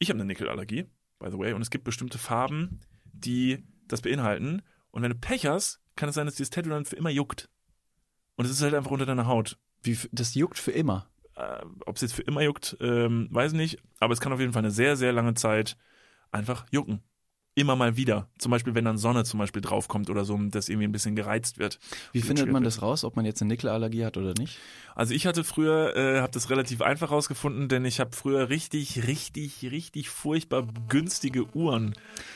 Ich 0.00 0.08
habe 0.08 0.16
eine 0.16 0.24
Nickelallergie, 0.24 0.86
by 1.20 1.30
the 1.30 1.38
way, 1.38 1.52
und 1.52 1.62
es 1.62 1.70
gibt 1.70 1.84
bestimmte 1.84 2.18
Farben, 2.18 2.80
die 3.04 3.62
das 3.86 4.02
beinhalten. 4.02 4.62
Und 4.90 5.02
wenn 5.02 5.12
du 5.12 5.16
Pech 5.16 5.46
hast, 5.46 5.80
kann 5.94 6.08
es 6.08 6.16
sein, 6.16 6.26
dass 6.26 6.34
dieses 6.34 6.50
Tattoo 6.50 6.70
dann 6.70 6.84
für 6.84 6.96
immer 6.96 7.10
juckt. 7.10 7.48
Und 8.34 8.44
es 8.44 8.50
ist 8.50 8.62
halt 8.62 8.74
einfach 8.74 8.90
unter 8.90 9.06
deiner 9.06 9.28
Haut. 9.28 9.58
Wie, 9.84 9.96
das 10.10 10.34
juckt 10.34 10.58
für 10.58 10.72
immer. 10.72 11.08
Äh, 11.36 11.64
Ob 11.86 11.94
es 11.94 12.02
jetzt 12.02 12.14
für 12.14 12.22
immer 12.22 12.42
juckt, 12.42 12.76
ähm, 12.80 13.28
weiß 13.30 13.52
ich 13.52 13.56
nicht. 13.56 13.78
Aber 14.00 14.12
es 14.12 14.18
kann 14.18 14.32
auf 14.32 14.40
jeden 14.40 14.52
Fall 14.52 14.62
eine 14.62 14.72
sehr, 14.72 14.96
sehr 14.96 15.12
lange 15.12 15.34
Zeit 15.34 15.76
einfach 16.32 16.66
jucken. 16.72 17.04
Immer 17.58 17.74
mal 17.74 17.96
wieder. 17.96 18.28
Zum 18.36 18.50
Beispiel, 18.50 18.74
wenn 18.74 18.84
dann 18.84 18.98
Sonne 18.98 19.24
zum 19.24 19.38
Beispiel 19.38 19.62
draufkommt 19.62 20.10
oder 20.10 20.26
so, 20.26 20.36
dass 20.36 20.68
irgendwie 20.68 20.86
ein 20.86 20.92
bisschen 20.92 21.16
gereizt 21.16 21.56
wird. 21.58 21.78
Wie 22.12 22.20
findet 22.20 22.52
man 22.52 22.62
das 22.62 22.82
raus, 22.82 23.02
ob 23.02 23.16
man 23.16 23.24
jetzt 23.24 23.40
eine 23.40 23.48
Nickelallergie 23.48 24.04
hat 24.04 24.18
oder 24.18 24.34
nicht? 24.34 24.58
Also 24.94 25.14
ich 25.14 25.26
hatte 25.26 25.42
früher, 25.42 25.96
äh, 25.96 26.20
habe 26.20 26.32
das 26.32 26.50
relativ 26.50 26.82
einfach 26.82 27.10
rausgefunden, 27.10 27.70
denn 27.70 27.86
ich 27.86 27.98
habe 27.98 28.14
früher 28.14 28.50
richtig, 28.50 29.06
richtig, 29.06 29.62
richtig 29.70 30.10
furchtbar 30.10 30.68
günstige 30.90 31.46
Uhren 31.56 31.94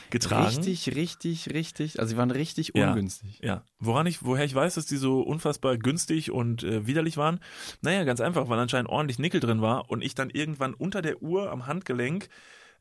getragen. 0.09 0.55
Richtig, 0.57 0.95
richtig, 0.95 1.49
richtig. 1.53 1.99
Also 1.99 2.09
sie 2.09 2.17
waren 2.17 2.31
richtig 2.31 2.71
Ja. 2.73 2.89
ungünstig. 2.89 3.39
Ja, 3.43 3.63
woran 3.77 4.07
ich, 4.07 4.25
woher 4.25 4.43
ich 4.43 4.55
weiß, 4.55 4.73
dass 4.73 4.87
die 4.87 4.97
so 4.97 5.21
unfassbar 5.21 5.77
günstig 5.77 6.31
und 6.31 6.63
äh, 6.63 6.87
widerlich 6.87 7.17
waren? 7.17 7.39
Naja, 7.81 8.05
ganz 8.05 8.21
einfach, 8.21 8.49
weil 8.49 8.57
anscheinend 8.57 8.89
ordentlich 8.89 9.19
Nickel 9.19 9.39
drin 9.39 9.61
war 9.61 9.91
und 9.91 10.03
ich 10.03 10.15
dann 10.15 10.31
irgendwann 10.31 10.73
unter 10.73 11.03
der 11.03 11.21
Uhr 11.21 11.51
am 11.51 11.67
Handgelenk 11.67 12.27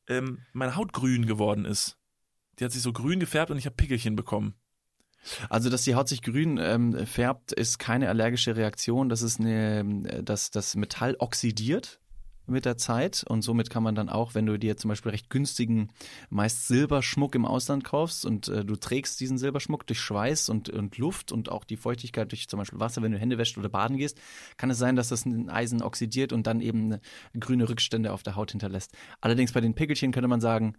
ähm, 0.09 0.39
meine 0.55 0.77
Haut 0.77 0.95
grün 0.95 1.27
geworden 1.27 1.67
ist. 1.67 1.99
Die 2.61 2.65
hat 2.65 2.73
sich 2.73 2.83
so 2.83 2.93
grün 2.93 3.21
gefärbt 3.21 3.51
und 3.51 3.59
ich 3.59 3.67
habe 3.67 3.77
Pickelchen 3.77 4.17
bekommen. 4.17 4.55
Also, 5.49 5.69
dass 5.69 5.83
die 5.83 5.95
Haut 5.95 6.09
sich 6.09 6.23
grün 6.23 6.59
ähm, 6.59 7.07
färbt, 7.07 7.53
ist 7.53 7.79
keine 7.79 8.09
allergische 8.09 8.57
Reaktion. 8.57 9.09
Das 9.09 9.23
ist 9.23 9.41
eine, 9.41 9.81
äh, 10.07 10.23
dass 10.23 10.51
das 10.51 10.77
Metall 10.77 11.17
oxidiert 11.19 12.01
mit 12.47 12.65
der 12.65 12.77
Zeit 12.77 13.25
und 13.29 13.43
somit 13.43 13.71
kann 13.71 13.83
man 13.83 13.95
dann 13.95 14.09
auch, 14.09 14.35
wenn 14.35 14.47
du 14.47 14.59
dir 14.59 14.77
zum 14.77 14.89
Beispiel 14.89 15.13
recht 15.13 15.31
günstigen, 15.31 15.89
meist 16.29 16.67
Silberschmuck 16.67 17.35
im 17.35 17.45
Ausland 17.45 17.85
kaufst 17.85 18.27
und 18.27 18.49
äh, 18.49 18.65
du 18.65 18.77
trägst 18.77 19.21
diesen 19.21 19.39
Silberschmuck 19.39 19.87
durch 19.87 20.01
Schweiß 20.01 20.49
und, 20.49 20.69
und 20.69 20.99
Luft 20.99 21.33
und 21.33 21.49
auch 21.49 21.65
die 21.65 21.77
Feuchtigkeit 21.77 22.31
durch 22.33 22.49
zum 22.49 22.59
Beispiel 22.59 22.81
Wasser, 22.81 23.03
wenn 23.03 23.13
du 23.13 23.19
Hände 23.19 23.39
wäschst 23.39 23.57
oder 23.57 23.69
baden 23.69 23.97
gehst, 23.97 24.21
kann 24.57 24.71
es 24.71 24.79
sein, 24.79 24.97
dass 24.97 25.09
das 25.09 25.25
Eisen 25.49 25.83
oxidiert 25.83 26.33
und 26.33 26.47
dann 26.47 26.61
eben 26.61 26.99
grüne 27.39 27.69
Rückstände 27.69 28.13
auf 28.13 28.23
der 28.23 28.37
Haut 28.37 28.51
hinterlässt. 28.51 28.97
Allerdings 29.21 29.53
bei 29.53 29.61
den 29.61 29.75
Pickelchen 29.75 30.13
könnte 30.13 30.29
man 30.29 30.41
sagen, 30.41 30.75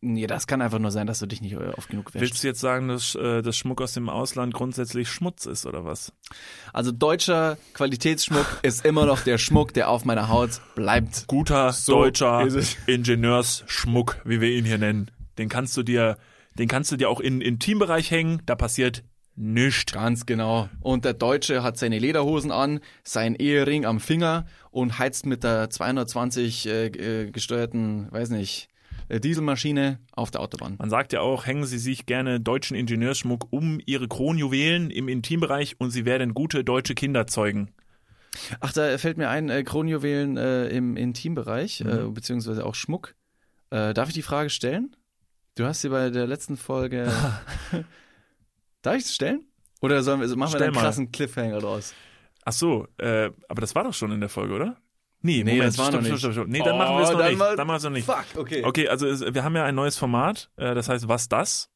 nee, 0.00 0.26
das 0.26 0.46
kann 0.46 0.62
einfach 0.62 0.78
nur 0.78 0.90
sein, 0.90 1.06
dass 1.06 1.18
du 1.18 1.26
dich 1.26 1.40
nicht 1.40 1.52
äh, 1.52 1.72
oft 1.76 1.88
genug 1.88 2.14
wäschst. 2.14 2.20
Willst 2.20 2.42
du 2.42 2.48
jetzt 2.48 2.60
sagen, 2.60 2.88
dass, 2.88 3.14
äh, 3.14 3.42
dass 3.42 3.56
Schmuck 3.56 3.80
aus 3.82 3.92
dem 3.92 4.08
Ausland 4.08 4.54
grundsätzlich 4.54 5.08
Schmutz 5.08 5.46
ist 5.46 5.66
oder 5.66 5.84
was? 5.84 6.12
Also 6.72 6.92
deutscher 6.92 7.58
Qualitätsschmuck 7.74 8.46
ist 8.62 8.84
immer 8.84 9.06
noch 9.06 9.20
der 9.20 9.38
Schmuck, 9.38 9.74
der 9.74 9.88
auf 9.88 10.04
meiner 10.04 10.28
Haut 10.28 10.60
bleibt. 10.74 11.26
Guter 11.26 11.72
So 11.72 11.94
deutscher. 11.94 12.46
Ingenieursschmuck, 12.86 14.20
wie 14.24 14.40
wir 14.40 14.50
ihn 14.50 14.64
hier 14.64 14.78
nennen. 14.78 15.10
Den 15.38 15.48
kannst 15.48 15.76
du 15.76 15.82
dir, 15.82 16.18
den 16.58 16.68
kannst 16.68 16.92
du 16.92 16.96
dir 16.96 17.08
auch 17.08 17.20
in 17.20 17.40
Intimbereich 17.40 18.10
hängen, 18.10 18.42
da 18.46 18.54
passiert 18.54 19.04
nichts. 19.36 19.92
Ganz 19.92 20.26
genau. 20.26 20.68
Und 20.80 21.04
der 21.04 21.14
Deutsche 21.14 21.62
hat 21.62 21.78
seine 21.78 21.98
Lederhosen 21.98 22.52
an, 22.52 22.80
seinen 23.04 23.36
Ehering 23.36 23.86
am 23.86 24.00
Finger 24.00 24.46
und 24.70 24.98
heizt 24.98 25.26
mit 25.26 25.44
der 25.44 25.70
220 25.70 26.66
äh, 26.66 26.86
äh, 26.86 27.30
gesteuerten, 27.30 28.08
weiß 28.10 28.30
nicht, 28.30 28.68
Dieselmaschine 29.18 29.98
auf 30.12 30.30
der 30.30 30.40
Autobahn. 30.40 30.76
Man 30.78 30.90
sagt 30.90 31.12
ja 31.12 31.20
auch, 31.20 31.46
hängen 31.46 31.64
Sie 31.64 31.78
sich 31.78 32.06
gerne 32.06 32.38
deutschen 32.38 32.76
Ingenieursschmuck 32.76 33.48
um 33.50 33.80
Ihre 33.86 34.06
Kronjuwelen 34.06 34.90
im 34.90 35.08
Intimbereich 35.08 35.74
und 35.80 35.90
Sie 35.90 36.04
werden 36.04 36.34
gute 36.34 36.62
deutsche 36.62 36.94
Kinder 36.94 37.26
zeugen. 37.26 37.72
Ach, 38.60 38.72
da 38.72 38.96
fällt 38.98 39.16
mir 39.18 39.28
ein, 39.28 39.48
äh, 39.48 39.64
Kronjuwelen 39.64 40.36
äh, 40.36 40.68
im 40.68 40.96
Intimbereich, 40.96 41.80
äh, 41.80 42.04
Mhm. 42.04 42.14
beziehungsweise 42.14 42.64
auch 42.64 42.76
Schmuck. 42.76 43.16
Äh, 43.70 43.92
darf 43.94 44.08
ich 44.08 44.14
die 44.14 44.22
Frage 44.22 44.50
stellen? 44.50 44.94
Du 45.56 45.64
hast 45.64 45.80
sie 45.80 45.88
bei 45.88 46.10
der 46.10 46.28
letzten 46.28 46.56
Folge. 46.56 47.10
darf 48.82 48.96
ich 48.96 49.04
es 49.04 49.14
stellen? 49.14 49.44
Oder 49.80 50.02
sollen 50.02 50.20
wir, 50.20 50.24
also 50.24 50.36
machen 50.36 50.52
wir 50.52 50.58
Stell 50.58 50.66
einen 50.68 50.74
mal. 50.76 50.82
krassen 50.82 51.10
Cliffhanger 51.10 51.58
draus? 51.58 51.94
Ach 52.44 52.52
so, 52.52 52.86
äh, 52.98 53.30
aber 53.48 53.60
das 53.60 53.74
war 53.74 53.84
doch 53.84 53.94
schon 53.94 54.12
in 54.12 54.20
der 54.20 54.28
Folge, 54.28 54.54
oder? 54.54 54.76
Nee, 55.22 55.44
Nee, 55.44 55.52
Moment, 55.52 55.68
das 55.68 55.78
war 55.78 55.86
stopp, 55.86 56.02
noch 56.02 56.08
nicht. 56.08 56.18
stopp, 56.18 56.32
stopp. 56.32 56.46
Nee, 56.48 56.58
dann 56.60 56.74
Oh, 56.74 56.78
machen 56.78 56.96
wir 56.96 57.02
es 57.02 57.10
noch 57.12 57.24
nicht. 57.28 57.38
mal- 57.38 57.56
Dann 57.56 57.66
machen 57.66 57.74
wir 57.74 57.76
es 57.78 57.84
noch 57.84 57.90
nicht. 57.90 58.06
Fuck, 58.06 58.24
okay. 58.38 58.64
Okay, 58.64 58.88
also 58.88 59.06
es, 59.06 59.20
wir 59.34 59.44
haben 59.44 59.54
ja 59.54 59.64
ein 59.64 59.74
neues 59.74 59.96
Format, 59.98 60.50
äh, 60.56 60.74
das 60.74 60.88
heißt 60.88 61.08
Was 61.08 61.28
das? 61.28 61.70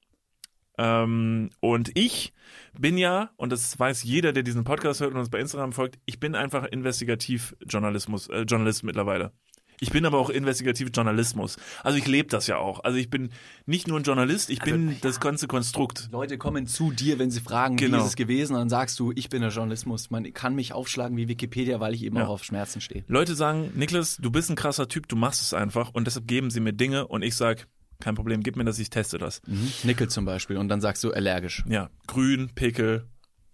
Ähm, 0.79 1.51
und 1.61 1.91
ich 1.97 2.33
bin 2.77 2.99
ja, 2.99 3.31
und 3.37 3.53
das 3.53 3.79
weiß 3.79 4.03
jeder, 4.03 4.33
der 4.33 4.43
diesen 4.43 4.65
Podcast 4.65 5.01
hört 5.01 5.13
und 5.13 5.19
uns 5.21 5.31
bei 5.31 5.39
Instagram 5.39 5.73
folgt, 5.73 5.99
ich 6.05 6.19
bin 6.19 6.35
einfach 6.35 6.65
Investigativjournalismus, 6.65 8.29
äh, 8.29 8.41
Journalist 8.43 8.83
mittlerweile. 8.83 9.33
Ich 9.81 9.91
bin 9.91 10.07
aber 10.07 10.19
auch 10.19 10.31
Investigativjournalismus. 10.31 11.57
Also 11.83 11.99
ich 11.99 12.07
lebe 12.07 12.29
das 12.29 12.47
ja 12.47 12.57
auch. 12.59 12.85
Also 12.85 12.99
ich 12.99 13.11
bin 13.11 13.31
nicht 13.67 13.89
nur 13.89 13.99
ein 13.99 14.03
Journalist, 14.05 14.51
ich 14.51 14.61
bin 14.61 14.97
das 15.01 15.21
ganze 15.21 15.47
Konstrukt. 15.47 16.09
Leute 16.13 16.39
kommen 16.39 16.67
zu 16.67 16.91
dir, 16.93 17.19
wenn 17.19 17.31
sie 17.31 17.41
fragen, 17.41 17.79
wie 17.79 17.85
Genau. 17.85 17.99
ist 17.99 18.05
es 18.07 18.17
gewesen, 18.17 18.55
und 18.55 18.61
dann 18.61 18.69
sagst 18.69 18.99
du, 18.99 19.13
ich 19.15 19.29
bin 19.29 19.41
der 19.43 19.51
Journalismus. 19.51 20.11
Man 20.11 20.33
kann 20.33 20.55
mich 20.55 20.73
aufschlagen 20.73 21.17
wie 21.17 21.29
Wikipedia, 21.29 21.81
weil 21.81 21.95
ich 21.95 22.03
eben 22.05 22.17
Ja. 22.17 22.25
auch 22.27 22.31
auf 22.31 22.45
Schmerzen 22.45 22.81
stehe. 22.81 23.05
Leute 23.09 23.35
sagen, 23.35 23.71
Niklas, 23.75 24.17
du 24.21 24.31
bist 24.31 24.51
ein 24.51 24.57
krasser 24.57 24.89
Typ, 24.89 25.09
du 25.09 25.17
machst 25.17 25.43
es 25.43 25.55
einfach 25.55 25.91
und 25.93 26.07
deshalb 26.07 26.27
geben 26.27 26.51
sie 26.51 26.61
mir 26.61 26.73
Dinge 26.73 27.07
und 27.07 27.23
ich 27.23 27.35
sag, 27.37 27.67
kein 28.01 28.15
Problem, 28.15 28.43
gib 28.43 28.57
mir 28.57 28.65
das, 28.65 28.79
ich 28.79 28.91
teste 28.91 29.19
das. 29.19 29.41
Nickel 29.85 30.09
zum 30.09 30.25
Beispiel 30.25 30.57
und 30.57 30.69
dann 30.69 30.81
sagst 30.81 31.03
du 31.05 31.13
allergisch. 31.13 31.65
Ja, 31.69 31.91
grün, 32.07 32.51
Pickel, 32.55 33.07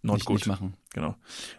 not 0.02 0.16
nicht, 0.16 0.26
gut. 0.26 0.36
nicht 0.36 0.46
machen. 0.46 0.74
Genau. 0.92 1.14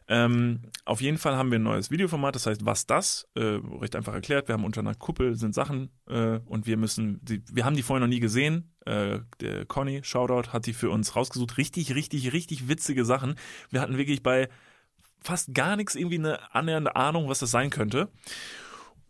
Ähm, 0.10 0.64
auf 0.84 1.00
jeden 1.00 1.18
Fall 1.18 1.38
haben 1.38 1.52
wir 1.52 1.60
ein 1.60 1.64
neues 1.64 1.90
Videoformat, 1.90 2.36
das 2.36 2.48
heißt, 2.48 2.66
was 2.66 2.86
das? 2.86 3.30
Äh, 3.36 3.60
recht 3.80 3.96
einfach 3.96 4.14
erklärt. 4.14 4.50
Wir 4.50 4.54
haben 4.54 4.66
unter 4.66 4.82
einer 4.82 4.94
Kuppel 4.94 5.36
sind 5.36 5.56
Sachen 5.56 5.90
äh, 6.08 6.40
und 6.46 6.68
wir 6.68 6.76
müssen, 6.76 7.24
die, 7.24 7.42
wir 7.50 7.64
haben 7.64 7.78
die 7.78 7.82
vorher 7.82 8.06
noch 8.06 8.14
nie 8.14 8.20
gesehen. 8.20 8.74
Äh, 8.86 9.20
der 9.40 9.66
Conny, 9.66 10.02
Shoutout, 10.04 10.52
hat 10.52 10.66
die 10.66 10.74
für 10.74 10.90
uns 10.90 11.16
rausgesucht. 11.16 11.58
Richtig, 11.58 11.96
richtig, 11.96 12.34
richtig 12.34 12.68
witzige 12.68 13.06
Sachen. 13.06 13.36
Wir 13.70 13.80
hatten 13.80 13.98
wirklich 13.98 14.22
bei 14.22 14.50
fast 15.22 15.54
gar 15.54 15.78
nichts 15.78 15.96
irgendwie 15.96 16.20
eine 16.20 16.54
annähernde 16.54 16.96
Ahnung, 16.98 17.30
was 17.30 17.40
das 17.40 17.52
sein 17.52 17.70
könnte. 17.70 18.10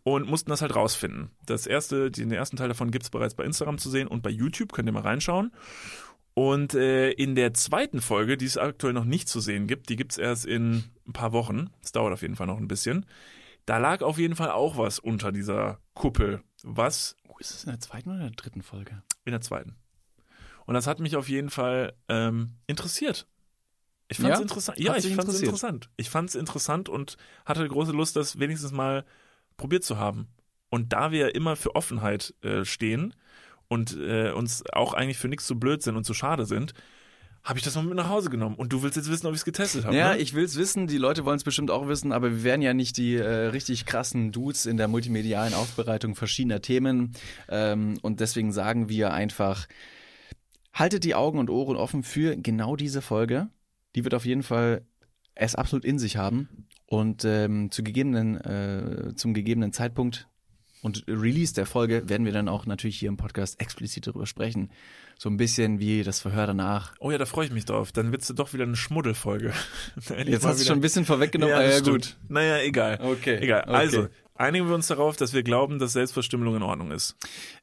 Und 0.04 0.28
mussten 0.28 0.50
das 0.50 0.62
halt 0.62 0.76
rausfinden. 0.76 1.30
Das 1.46 1.68
erste, 1.68 2.10
den 2.10 2.32
ersten 2.32 2.58
Teil 2.58 2.68
davon 2.68 2.90
gibt's 2.90 3.12
bereits 3.12 3.36
bei 3.36 3.44
Instagram 3.44 3.78
zu 3.78 3.90
sehen 3.90 4.08
und 4.08 4.24
bei 4.24 4.32
YouTube, 4.32 4.74
könnt 4.74 4.90
ihr 4.90 4.94
mal 4.94 5.04
reinschauen. 5.04 5.52
Und 6.34 6.74
äh, 6.74 7.12
in 7.12 7.36
der 7.36 7.54
zweiten 7.54 8.00
Folge, 8.02 8.38
die 8.38 8.46
es 8.46 8.58
aktuell 8.58 8.94
noch 8.94 9.04
nicht 9.06 9.28
zu 9.28 9.40
sehen 9.42 9.68
gibt, 9.68 9.90
die 9.90 9.96
gibt's 9.98 10.18
erst 10.18 10.46
in 10.46 10.86
ein 11.08 11.14
paar 11.14 11.34
Wochen, 11.34 11.70
es 11.84 11.92
dauert 11.92 12.14
auf 12.14 12.22
jeden 12.22 12.36
Fall 12.36 12.48
noch 12.48 12.58
ein 12.58 12.68
bisschen, 12.70 13.06
da 13.66 13.78
lag 13.78 14.02
auf 14.02 14.18
jeden 14.18 14.36
Fall 14.36 14.50
auch 14.52 14.78
was 14.78 14.98
unter 15.00 15.32
dieser 15.32 15.80
Kuppel. 15.94 16.42
Was 16.64 17.16
Oh, 17.28 17.36
ist 17.40 17.54
das 17.54 17.64
in 17.66 17.72
der 17.72 17.80
zweiten 17.80 18.10
oder 18.10 18.20
in 18.20 18.24
der 18.28 18.32
dritten 18.36 18.62
Folge? 18.62 19.04
in 19.26 19.32
der 19.32 19.42
zweiten. 19.42 19.76
Und 20.66 20.74
das 20.74 20.88
hat 20.88 21.00
mich 21.00 21.16
auf 21.16 21.28
jeden 21.30 21.50
Fall 21.50 21.94
ähm, 22.08 22.56
interessiert. 22.68 23.28
Ich 24.08 24.18
fand 24.18 24.34
es 24.34 24.40
Ja? 24.40 24.42
interessant. 24.44 24.80
Ja, 24.80 24.94
Hat 24.94 25.04
ich 25.06 25.16
fand 25.16 25.30
es 25.30 25.42
interessant. 25.42 25.90
Ich 25.98 26.10
fand 26.10 26.30
es 26.30 26.36
interessant 26.36 26.90
und 26.90 27.18
hatte 27.46 27.68
große 27.68 27.92
Lust, 27.92 28.16
das 28.16 28.40
wenigstens 28.40 28.72
mal 28.72 29.06
probiert 29.58 29.84
zu 29.84 29.98
haben. 29.98 30.28
Und 30.70 30.94
da 30.94 31.12
wir 31.12 31.20
ja 31.20 31.28
immer 31.28 31.56
für 31.56 31.76
Offenheit 31.76 32.34
äh, 32.42 32.64
stehen 32.66 33.14
und 33.72 33.98
äh, 33.98 34.32
uns 34.32 34.66
auch 34.74 34.94
eigentlich 34.94 35.18
für 35.18 35.30
nichts 35.30 35.48
zu 35.48 35.58
blöd 35.58 35.82
sind 35.82 35.96
und 35.96 36.04
zu 36.04 36.14
schade 36.14 36.46
sind, 36.46 36.74
habe 37.42 37.58
ich 37.58 37.64
das 37.64 37.74
mal 37.76 37.86
mit 37.86 37.96
nach 37.96 38.10
Hause 38.10 38.30
genommen. 38.30 38.56
Und 38.58 38.74
du 38.74 38.84
willst 38.84 38.98
jetzt 38.98 39.10
wissen, 39.10 39.28
ob 39.28 39.34
ich 39.34 39.40
es 39.40 39.46
getestet 39.46 39.86
habe. 39.86 39.96
Ja, 39.96 40.10
ne? 40.10 40.18
ich 40.18 40.34
will's 40.34 40.58
wissen, 40.58 40.88
die 40.88 40.98
Leute 40.98 41.24
wollen 41.24 41.38
es 41.38 41.46
bestimmt 41.46 41.72
auch 41.72 41.88
wissen, 41.88 42.12
aber 42.12 42.32
wir 42.32 42.44
werden 42.44 42.62
ja 42.62 42.74
nicht 42.74 42.98
die 42.98 43.16
äh, 43.16 43.48
richtig 43.48 43.86
krassen 43.86 44.34
Dudes 44.34 44.66
in 44.66 44.76
der 44.76 44.90
multimedialen 44.90 45.54
Aufbereitung 45.54 46.16
verschiedener 46.16 46.62
Themen. 46.62 47.14
Ähm, 47.48 47.98
und 48.02 48.20
deswegen 48.20 48.52
sagen 48.52 48.90
wir 48.90 49.14
einfach, 49.14 49.68
haltet 50.74 51.06
die 51.06 51.16
Augen 51.16 51.40
und 51.40 51.50
Ohren 51.50 51.78
offen 51.78 52.04
für 52.04 52.36
genau 52.36 52.76
diese 52.76 53.02
Folge. 53.02 53.48
Die 53.96 54.04
wird 54.04 54.16
auf 54.16 54.26
jeden 54.26 54.44
Fall 54.44 54.86
es 55.34 55.56
absolut 55.56 55.86
in 55.86 55.98
sich 55.98 56.18
haben. 56.18 56.68
Und 56.88 57.24
ähm, 57.24 57.72
zu 57.72 57.84
gegebenen, 57.84 58.36
äh, 58.36 59.16
zum 59.16 59.34
gegebenen 59.34 59.72
Zeitpunkt 59.72 60.28
und 60.82 61.04
Release 61.08 61.54
der 61.54 61.66
Folge 61.66 62.10
werden 62.10 62.26
wir 62.26 62.34
dann 62.34 62.48
auch 62.48 62.66
natürlich 62.66 62.98
hier 63.00 63.10
im 63.10 63.18
Podcast 63.18 63.60
explizit 63.62 64.08
darüber 64.08 64.26
sprechen. 64.26 64.72
So 65.18 65.30
ein 65.30 65.38
bisschen 65.38 65.80
wie 65.80 66.02
das 66.04 66.20
Verhör 66.20 66.48
danach. 66.48 66.96
Oh 67.00 67.12
ja, 67.12 67.18
da 67.20 67.26
freue 67.26 67.46
ich 67.46 67.52
mich 67.52 67.66
drauf. 67.66 67.92
Dann 67.92 68.12
wird's 68.12 68.28
doch 68.30 68.54
wieder 68.54 68.64
eine 68.64 68.76
Schmuddelfolge. 68.76 69.54
Jetzt 70.26 70.46
hast 70.46 70.60
du 70.62 70.66
schon 70.66 70.80
ein 70.80 70.82
bisschen 70.82 71.06
vorweggenommen. 71.06 71.54
Ja, 71.56 71.60
Ah, 71.62 71.64
das 71.68 71.86
ja 71.86 71.92
gut. 71.94 72.18
Naja, 72.28 72.58
egal. 72.60 73.00
Okay, 73.02 73.38
Egal. 73.38 73.62
okay. 73.68 73.72
Also, 73.72 74.08
einigen 74.34 74.68
wir 74.68 74.74
uns 74.74 74.88
darauf, 74.88 75.18
dass 75.18 75.34
wir 75.34 75.44
glauben, 75.44 75.78
dass 75.78 75.94
Selbstverstümmelung 75.94 76.56
in 76.56 76.64
Ordnung 76.64 76.90
ist. 76.92 77.16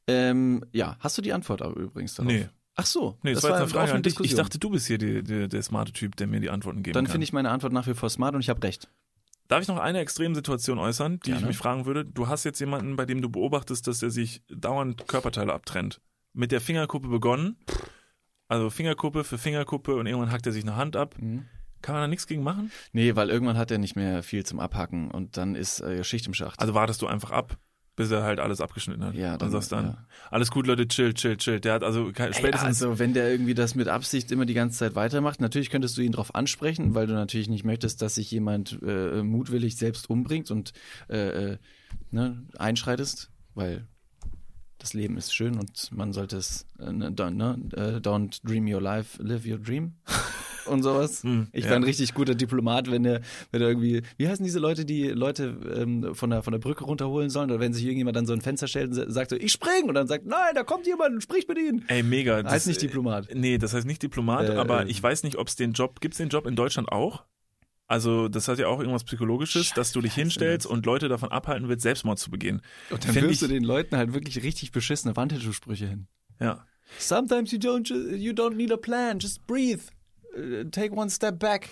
Ähm, 0.07 0.65
ja, 0.73 0.97
hast 1.01 1.19
du 1.19 1.23
die 1.23 1.33
Antwort 1.33 1.63
aber 1.63 1.77
übrigens 1.81 2.15
darauf? 2.15 2.33
Nee. 2.33 2.49
Ach 2.77 2.87
so, 2.87 3.19
Nee, 3.25 3.33
das, 3.35 3.43
war 3.43 3.51
jetzt 3.51 3.59
eine 3.61 3.69
Frage 3.69 3.93
an 3.93 4.03
dich. 4.05 4.21
Ich 4.21 4.37
dachte, 4.37 4.61
du 4.61 4.71
bist 4.71 4.87
hier 4.87 4.99
die, 4.99 5.25
die, 5.25 5.49
der 5.49 5.63
smarte 5.65 5.93
Typ, 5.93 6.15
der 6.15 6.29
mir 6.29 6.39
die 6.39 6.51
Antworten 6.51 6.85
geben 6.85 6.95
Dann 6.95 7.07
kann. 7.07 7.13
finde 7.13 7.25
ich 7.25 7.33
meine 7.33 7.51
Antwort 7.51 7.73
nach 7.73 7.89
wie 7.89 7.95
vor 7.95 8.09
smart 8.09 8.37
und 8.37 8.41
ich 8.41 8.51
habe 8.51 8.63
recht. 8.63 8.89
Darf 9.49 9.63
ich 9.63 9.69
noch 9.69 9.79
eine 9.79 10.01
Extremsituation 10.01 10.79
äußern, 10.79 11.21
die 11.21 11.31
ich 11.31 11.37
Gerne. 11.37 11.47
mich 11.47 11.57
fragen 11.57 11.87
würde? 11.87 12.05
Du 12.05 12.29
hast 12.29 12.45
jetzt 12.45 12.61
jemanden, 12.61 12.97
bei 12.97 13.07
dem 13.07 13.23
du 13.23 13.31
beobachtest, 13.31 13.87
dass 13.87 14.03
er 14.03 14.11
sich 14.11 14.43
dauernd 14.49 15.09
Körperteile 15.09 15.55
abtrennt. 15.55 16.03
Mit 16.35 16.53
der 16.53 16.61
Fingerkuppe 16.61 17.09
begonnen. 17.09 17.57
Also 18.47 18.69
Fingerkuppe 18.69 19.25
für 19.25 19.39
Fingerkuppe 19.39 19.97
und 19.97 20.07
irgendwann 20.07 20.31
hackt 20.31 20.47
er 20.47 20.53
sich 20.53 20.65
eine 20.65 20.77
Hand 20.77 20.97
ab. 20.97 21.17
Mhm. 21.19 21.47
Kann 21.81 21.95
man 21.95 22.03
da 22.03 22.09
nichts 22.09 22.27
gegen 22.27 22.43
machen? 22.43 22.71
Nee, 22.93 23.17
weil 23.17 23.31
irgendwann 23.31 23.57
hat 23.57 23.71
er 23.71 23.79
nicht 23.79 23.97
mehr 23.97 24.23
viel 24.23 24.45
zum 24.45 24.61
Abhacken 24.61 25.11
und 25.11 25.37
dann 25.37 25.55
ist 25.55 25.81
äh, 25.81 26.05
Schicht 26.05 26.27
im 26.27 26.35
Schacht. 26.35 26.61
Also 26.61 26.75
wartest 26.75 27.01
du 27.03 27.07
einfach 27.07 27.31
ab, 27.31 27.57
bis 27.99 28.13
er 28.13 28.23
halt 28.23 28.39
alles 28.39 28.61
abgeschnitten 28.61 29.05
hat. 29.05 29.15
Ja, 29.17 29.33
und 29.33 29.43
dann- 29.43 29.51
sagst 29.51 29.73
dann, 29.73 29.85
ja. 29.87 29.99
alles 30.31 30.53
gut, 30.53 30.69
Leute, 30.69 30.87
chill, 30.87 31.15
chill, 31.15 31.37
chill. 31.37 31.59
Der 31.59 31.73
hat 31.75 31.83
also 31.83 32.13
kein, 32.13 32.33
spätestens 32.33 32.81
also 32.81 33.01
wenn 33.01 33.13
der 33.13 33.29
irgendwie 33.29 33.55
das 33.55 33.75
mit 33.75 33.89
Absicht 33.89 34.31
immer 34.31 34.47
die 34.47 34.55
ganze 34.55 34.79
Zeit 34.79 34.95
weitermacht, 34.95 35.41
natürlich 35.41 35.69
könntest 35.69 35.99
du 35.99 36.03
ihn 36.03 36.13
darauf 36.13 36.33
ansprechen, 36.37 36.95
weil 36.95 37.09
du 37.09 37.13
natürlich 37.15 37.49
nicht 37.49 37.65
möchtest, 37.65 38.01
dass 38.01 38.15
sich 38.15 38.31
jemand 38.31 38.79
äh, 38.87 39.25
mutwillig 39.25 39.77
selbst 39.77 40.09
umbringt 40.09 40.53
und 40.53 40.73
äh, 41.11 41.17
äh, 41.53 41.59
ne, 42.13 42.47
einschreitest, 42.57 43.33
weil 43.57 43.89
das 44.79 44.95
Leben 44.95 45.17
ist 45.17 45.35
schön 45.35 45.59
und 45.59 45.91
man 45.91 46.13
sollte 46.13 46.37
es 46.37 46.67
äh, 46.79 46.93
ne, 46.93 47.11
don't, 47.11 47.31
ne, 47.31 47.59
äh, 47.75 47.97
don't 47.99 48.39
dream 48.45 48.73
your 48.73 48.81
life, 48.81 49.21
live 49.21 49.45
your 49.45 49.59
dream 49.59 49.95
und 50.69 50.83
sowas. 50.83 51.23
Hm, 51.23 51.49
ich 51.53 51.65
ja. 51.65 51.73
ein 51.75 51.83
richtig 51.83 52.15
guter 52.15 52.35
Diplomat, 52.35 52.91
wenn 52.91 53.03
der, 53.03 53.21
wenn 53.51 53.61
irgendwie, 53.63 54.03
wie 54.17 54.29
heißen 54.29 54.45
diese 54.45 54.59
Leute, 54.59 54.85
die 54.85 55.09
Leute 55.09 55.57
ähm, 55.77 56.15
von 56.15 56.31
der 56.31 56.43
von 56.43 56.53
der 56.53 56.59
Brücke 56.61 56.85
runterholen 56.85 57.31
sollen 57.31 57.51
oder 57.51 57.61
wenn 57.61 57.73
sich 57.73 57.85
irgendjemand 57.85 58.17
an 58.17 58.27
so 58.27 58.33
ein 58.33 58.41
Fenster 58.41 58.69
stellt 58.69 58.89
und 58.89 58.95
sa- 58.95 59.11
sagt 59.11 59.31
so, 59.31 59.37
ich 59.37 59.53
spring 59.53 59.85
und 59.89 59.95
dann 59.95 60.07
sagt, 60.07 60.27
nein, 60.27 60.55
da 60.55 60.63
kommt 60.65 60.87
jemand, 60.87 61.23
sprich 61.23 61.47
mit 61.49 61.59
ihnen. 61.59 61.85
Ey, 61.89 62.03
mega. 62.03 62.43
Heißt 62.45 62.67
nicht 62.67 62.81
Diplomat. 62.83 63.31
äh, 63.31 63.35
Nee, 63.35 63.59
das 63.59 63.75
heißt 63.75 63.87
nicht 63.87 64.03
Diplomat, 64.03 64.49
Äh, 64.51 64.53
aber 64.57 64.87
äh. 64.87 64.91
ich 64.91 65.03
weiß 65.03 65.23
nicht, 65.25 65.37
ob 65.37 65.49
es 65.49 65.57
den 65.57 65.73
Job, 65.73 66.01
gibt's 66.01 66.19
den 66.19 66.29
Job 66.29 66.47
in 66.47 66.55
Deutschland 66.57 66.91
auch? 66.93 67.25
Also, 67.91 68.29
das 68.29 68.49
hat 68.49 68.59
ja 68.59 68.67
auch 68.67 68.81
irgendwas 68.81 69.05
Psychologisches, 69.05 69.73
dass 69.73 69.93
du 69.93 70.03
dich 70.03 70.13
hinstellst 70.15 70.67
das? 70.67 70.71
und 70.71 70.85
Leute 70.85 71.09
davon 71.09 71.31
abhalten 71.33 71.69
willst, 71.71 71.83
Selbstmord 71.85 72.19
zu 72.19 72.31
begehen. 72.31 72.61
Und 72.91 73.09
dann 73.09 73.15
wirfst 73.15 73.41
du 73.41 73.47
den 73.47 73.65
Leuten 73.65 73.97
halt 73.97 74.13
wirklich 74.13 74.43
richtig 74.43 74.73
beschissene 74.73 75.17
Wandtattoo-Sprüche 75.17 75.87
hin. 75.87 76.07
Ja. 76.39 76.67
Sometimes 76.99 77.51
you 77.51 77.59
don't, 77.59 77.91
you 78.15 78.33
don't 78.33 78.57
need 78.57 78.71
a 78.73 78.77
plan, 78.77 79.19
just 79.19 79.47
breathe. 79.47 79.81
Uh, 80.39 80.65
take 80.71 80.93
one 80.93 81.11
step 81.11 81.39
back. 81.39 81.69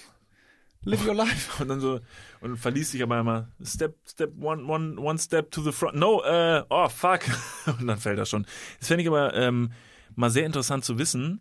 Live 0.85 1.05
your 1.05 1.15
life. 1.15 1.51
Und 1.61 1.69
dann 1.69 1.81
so, 1.81 2.01
und 2.41 2.57
verliest 2.59 2.93
sich 2.93 3.03
aber 3.03 3.19
immer, 3.19 3.49
step, 3.63 3.97
step, 4.09 4.33
one, 4.41 4.65
one, 4.67 4.99
one 5.01 5.19
step 5.19 5.51
to 5.51 5.61
the 5.63 5.73
front. 5.73 5.97
No, 5.97 6.23
äh, 6.23 6.63
oh, 6.71 6.89
fuck. 6.89 7.23
Und 7.67 7.87
dann 7.87 7.99
fällt 7.99 8.19
er 8.19 8.27
schon. 8.27 8.47
Das 8.79 8.89
fände 8.89 9.03
ich 9.03 9.09
aber 9.09 9.35
ähm, 9.35 9.73
mal 10.15 10.31
sehr 10.31 10.47
interessant 10.47 10.85
zu 10.85 10.97
wissen, 10.99 11.41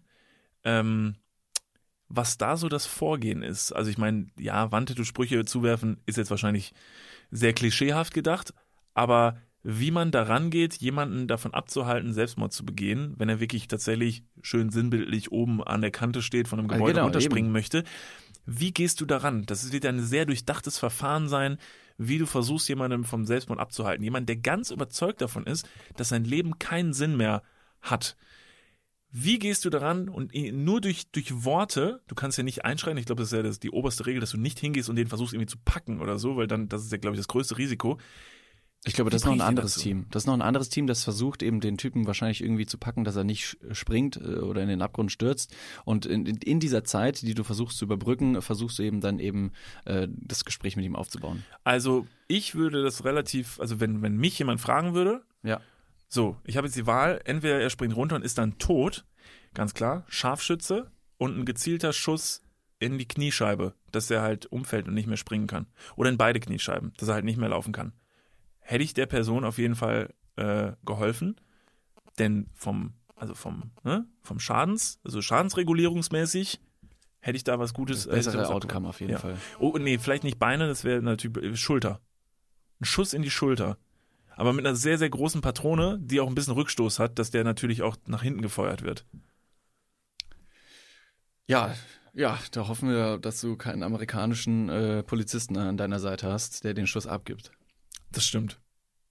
ähm, 0.63 1.15
was 2.07 2.37
da 2.37 2.57
so 2.57 2.69
das 2.69 2.87
Vorgehen 2.87 3.43
ist. 3.43 3.71
Also 3.71 3.91
ich 3.91 3.99
meine, 3.99 4.27
ja, 4.37 4.71
Wandtattoo-Sprüche 4.71 5.45
zuwerfen 5.45 6.01
ist 6.07 6.17
jetzt 6.17 6.31
wahrscheinlich 6.31 6.73
sehr 7.29 7.53
klischeehaft 7.53 8.13
gedacht, 8.13 8.53
aber 8.95 9.37
wie 9.67 9.89
man 9.89 10.11
daran 10.11 10.51
geht, 10.51 10.75
jemanden 10.75 11.27
davon 11.27 11.55
abzuhalten, 11.55 12.13
Selbstmord 12.13 12.53
zu 12.53 12.63
begehen, 12.63 13.15
wenn 13.17 13.29
er 13.29 13.39
wirklich 13.39 13.67
tatsächlich 13.67 14.23
schön 14.43 14.69
sinnbildlich 14.69 15.31
oben 15.31 15.63
an 15.63 15.81
der 15.81 15.89
Kante 15.89 16.21
steht, 16.21 16.47
von 16.47 16.59
einem 16.59 16.67
Gebäude 16.67 16.93
genau, 16.93 17.05
runterspringen 17.05 17.47
eben. 17.47 17.51
möchte. 17.53 17.83
Wie 18.45 18.71
gehst 18.71 19.01
du 19.01 19.07
daran? 19.07 19.47
Das 19.47 19.71
wird 19.71 19.87
ein 19.87 20.01
sehr 20.01 20.27
durchdachtes 20.27 20.77
Verfahren 20.77 21.27
sein, 21.27 21.57
wie 21.97 22.19
du 22.19 22.27
versuchst, 22.27 22.69
jemanden 22.69 23.05
vom 23.05 23.25
Selbstmord 23.25 23.59
abzuhalten. 23.59 24.03
Jemand, 24.03 24.29
der 24.29 24.35
ganz 24.35 24.69
überzeugt 24.69 25.21
davon 25.21 25.47
ist, 25.47 25.67
dass 25.95 26.09
sein 26.09 26.25
Leben 26.25 26.59
keinen 26.59 26.93
Sinn 26.93 27.17
mehr 27.17 27.41
hat. 27.81 28.17
Wie 29.09 29.39
gehst 29.39 29.65
du 29.65 29.71
daran 29.71 30.09
und 30.09 30.31
nur 30.35 30.79
durch, 30.79 31.09
durch 31.11 31.43
Worte, 31.43 32.01
du 32.05 32.13
kannst 32.13 32.37
ja 32.37 32.43
nicht 32.43 32.65
einschreien, 32.65 32.97
ich 32.97 33.07
glaube, 33.07 33.23
das 33.23 33.31
ist 33.31 33.37
ja 33.37 33.41
das, 33.41 33.59
die 33.59 33.71
oberste 33.71 34.05
Regel, 34.05 34.19
dass 34.19 34.31
du 34.31 34.37
nicht 34.37 34.59
hingehst 34.59 34.89
und 34.89 34.95
den 34.95 35.07
versuchst 35.07 35.33
irgendwie 35.33 35.49
zu 35.49 35.57
packen 35.65 36.01
oder 36.01 36.19
so, 36.19 36.37
weil 36.37 36.45
dann, 36.45 36.69
das 36.69 36.83
ist 36.83 36.91
ja, 36.91 36.99
glaube 36.99 37.15
ich, 37.15 37.19
das 37.19 37.27
größte 37.27 37.57
Risiko. 37.57 37.97
Ich 38.87 38.93
glaube, 38.93 39.09
das 39.09 39.21
ist 39.21 39.25
noch 39.25 39.33
ein 39.33 39.41
anderes 39.41 39.73
dazu? 39.73 39.83
Team. 39.83 40.05
Das 40.11 40.23
ist 40.23 40.27
noch 40.27 40.33
ein 40.35 40.41
anderes 40.43 40.69
Team, 40.69 40.85
das 40.85 41.03
versucht 41.03 41.41
eben 41.41 41.59
den 41.59 41.77
Typen 41.77 42.05
wahrscheinlich 42.05 42.41
irgendwie 42.43 42.65
zu 42.67 42.77
packen, 42.77 43.03
dass 43.03 43.15
er 43.15 43.23
nicht 43.23 43.57
springt 43.71 44.17
äh, 44.17 44.19
oder 44.39 44.61
in 44.61 44.69
den 44.69 44.81
Abgrund 44.83 45.11
stürzt. 45.11 45.55
Und 45.85 46.05
in, 46.05 46.25
in- 46.25 46.37
in 46.37 46.59
dieser 46.59 46.83
Zeit, 46.83 47.21
die 47.23 47.33
du 47.33 47.43
versuchst 47.43 47.77
zu 47.79 47.85
überbrücken, 47.85 48.41
versuchst 48.43 48.77
du 48.77 48.83
eben 48.83 49.01
dann 49.01 49.17
eben 49.19 49.51
äh, 49.85 50.07
das 50.11 50.45
Gespräch 50.45 50.75
mit 50.75 50.85
ihm 50.85 50.95
aufzubauen. 50.95 51.43
Also 51.63 52.05
ich 52.27 52.53
würde 52.55 52.83
das 52.83 53.03
relativ, 53.05 53.59
also 53.59 53.79
wenn, 53.79 54.01
wenn 54.03 54.17
mich 54.17 54.37
jemand 54.37 54.61
fragen 54.61 54.93
würde, 54.93 55.23
Ja. 55.43 55.61
so, 56.07 56.37
ich 56.43 56.55
habe 56.57 56.67
jetzt 56.67 56.77
die 56.77 56.85
Wahl, 56.85 57.21
entweder 57.25 57.59
er 57.59 57.69
springt 57.71 57.95
runter 57.95 58.15
und 58.17 58.23
ist 58.23 58.37
dann 58.37 58.57
tot, 58.59 59.03
ganz 59.55 59.73
klar, 59.73 60.05
Scharfschütze 60.09 60.91
und 61.17 61.37
ein 61.37 61.45
gezielter 61.45 61.91
Schuss 61.91 62.43
in 62.77 62.97
die 62.99 63.07
Kniescheibe, 63.07 63.73
dass 63.91 64.11
er 64.11 64.21
halt 64.21 64.45
umfällt 64.47 64.87
und 64.87 64.93
nicht 64.93 65.07
mehr 65.07 65.17
springen 65.17 65.47
kann. 65.47 65.65
Oder 65.95 66.09
in 66.09 66.17
beide 66.17 66.39
Kniescheiben, 66.39 66.93
dass 66.97 67.07
er 67.07 67.15
halt 67.15 67.25
nicht 67.25 67.37
mehr 67.39 67.49
laufen 67.49 67.71
kann. 67.71 67.93
Hätte 68.67 68.83
ich 68.83 68.95
der 68.95 69.05
Person 69.05 69.43
auf 69.43 69.59
jeden 69.59 69.75
Fall 69.75 70.11
äh, 70.37 70.71
geholfen, 70.83 71.39
denn 72.17 72.47
vom, 72.55 72.93
also 73.15 73.35
vom, 73.35 73.69
ne, 73.83 74.07
vom 74.23 74.39
Schadens, 74.39 74.99
also 75.03 75.21
schadensregulierungsmäßig, 75.21 76.59
hätte 77.19 77.37
ich 77.37 77.43
da 77.43 77.59
was 77.59 77.75
Gutes. 77.75 78.07
hätte 78.07 78.17
ich 78.17 78.25
da 78.25 78.31
Bessere 78.31 78.49
Outcome 78.49 78.89
auf 78.89 79.01
jeden 79.01 79.13
Ja. 79.13 79.19
Fall. 79.19 79.37
Oh, 79.59 79.77
nee, 79.77 79.99
vielleicht 79.99 80.23
nicht 80.23 80.39
Beine, 80.39 80.67
das 80.67 80.83
wäre 80.83 81.03
natürlich 81.03 81.59
Schulter. 81.59 82.01
Ein 82.81 82.85
Schuss 82.85 83.13
in 83.13 83.21
die 83.21 83.29
Schulter. 83.29 83.77
Aber 84.35 84.51
mit 84.51 84.65
einer 84.65 84.75
sehr, 84.75 84.97
sehr 84.97 85.11
großen 85.11 85.41
Patrone, 85.41 85.99
die 86.01 86.19
auch 86.19 86.27
ein 86.27 86.35
bisschen 86.35 86.55
Rückstoß 86.55 86.97
hat, 86.97 87.19
dass 87.19 87.29
der 87.29 87.43
natürlich 87.43 87.83
auch 87.83 87.97
nach 88.07 88.23
hinten 88.23 88.41
gefeuert 88.41 88.81
wird. 88.81 89.05
Ja, 91.47 91.75
ja, 92.13 92.39
da 92.51 92.67
hoffen 92.67 92.89
wir, 92.89 93.19
dass 93.19 93.41
du 93.41 93.57
keinen 93.57 93.83
amerikanischen 93.83 94.69
äh, 94.69 95.03
Polizisten 95.03 95.55
an 95.55 95.77
deiner 95.77 95.99
Seite 95.99 96.31
hast, 96.31 96.63
der 96.63 96.73
den 96.73 96.87
Schuss 96.87 97.05
abgibt. 97.05 97.51
Das 98.15 98.25
stimmt. 98.25 98.59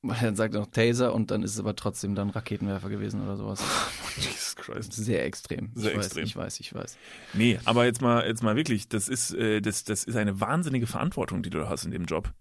Weil 0.03 0.21
dann 0.21 0.37
sagt 0.37 0.55
er 0.55 0.61
noch 0.61 0.71
Taser 0.71 1.15
und 1.15 1.31
dann 1.31 1.43
ist 1.43 1.53
es 1.53 1.61
aber 1.61 1.77
trotzdem 1.77 2.15
dann 2.15 2.31
Raketenwerfer 2.31 2.91
gewesen 2.91 3.23
oder 3.23 3.37
sowas. 3.37 3.63
Jesus 4.17 4.57
Christ. 4.57 4.93
Sehr 4.93 5.25
extrem. 5.25 5.71
Sehr 5.75 5.93
ich 5.93 5.97
extrem. 5.99 6.25
Weiß, 6.25 6.29
ich 6.29 6.37
weiß, 6.37 6.61
ich 6.61 6.75
weiß. 6.75 6.99
Nee, 7.33 7.59
aber 7.65 7.87
jetzt 7.87 8.03
mal, 8.03 8.27
jetzt 8.27 8.43
mal 8.43 8.57
wirklich, 8.57 8.89
das 8.89 9.09
ist, 9.09 9.33
äh, 9.35 9.61
das, 9.61 9.85
das 9.85 10.05
ist 10.05 10.17
eine 10.17 10.41
wahnsinnige 10.41 10.87
Verantwortung, 10.87 11.43
die 11.43 11.51
du 11.51 11.59
da 11.59 11.69
hast 11.69 11.85
in 11.85 11.91
dem 11.91 12.05
Job. 12.05 12.33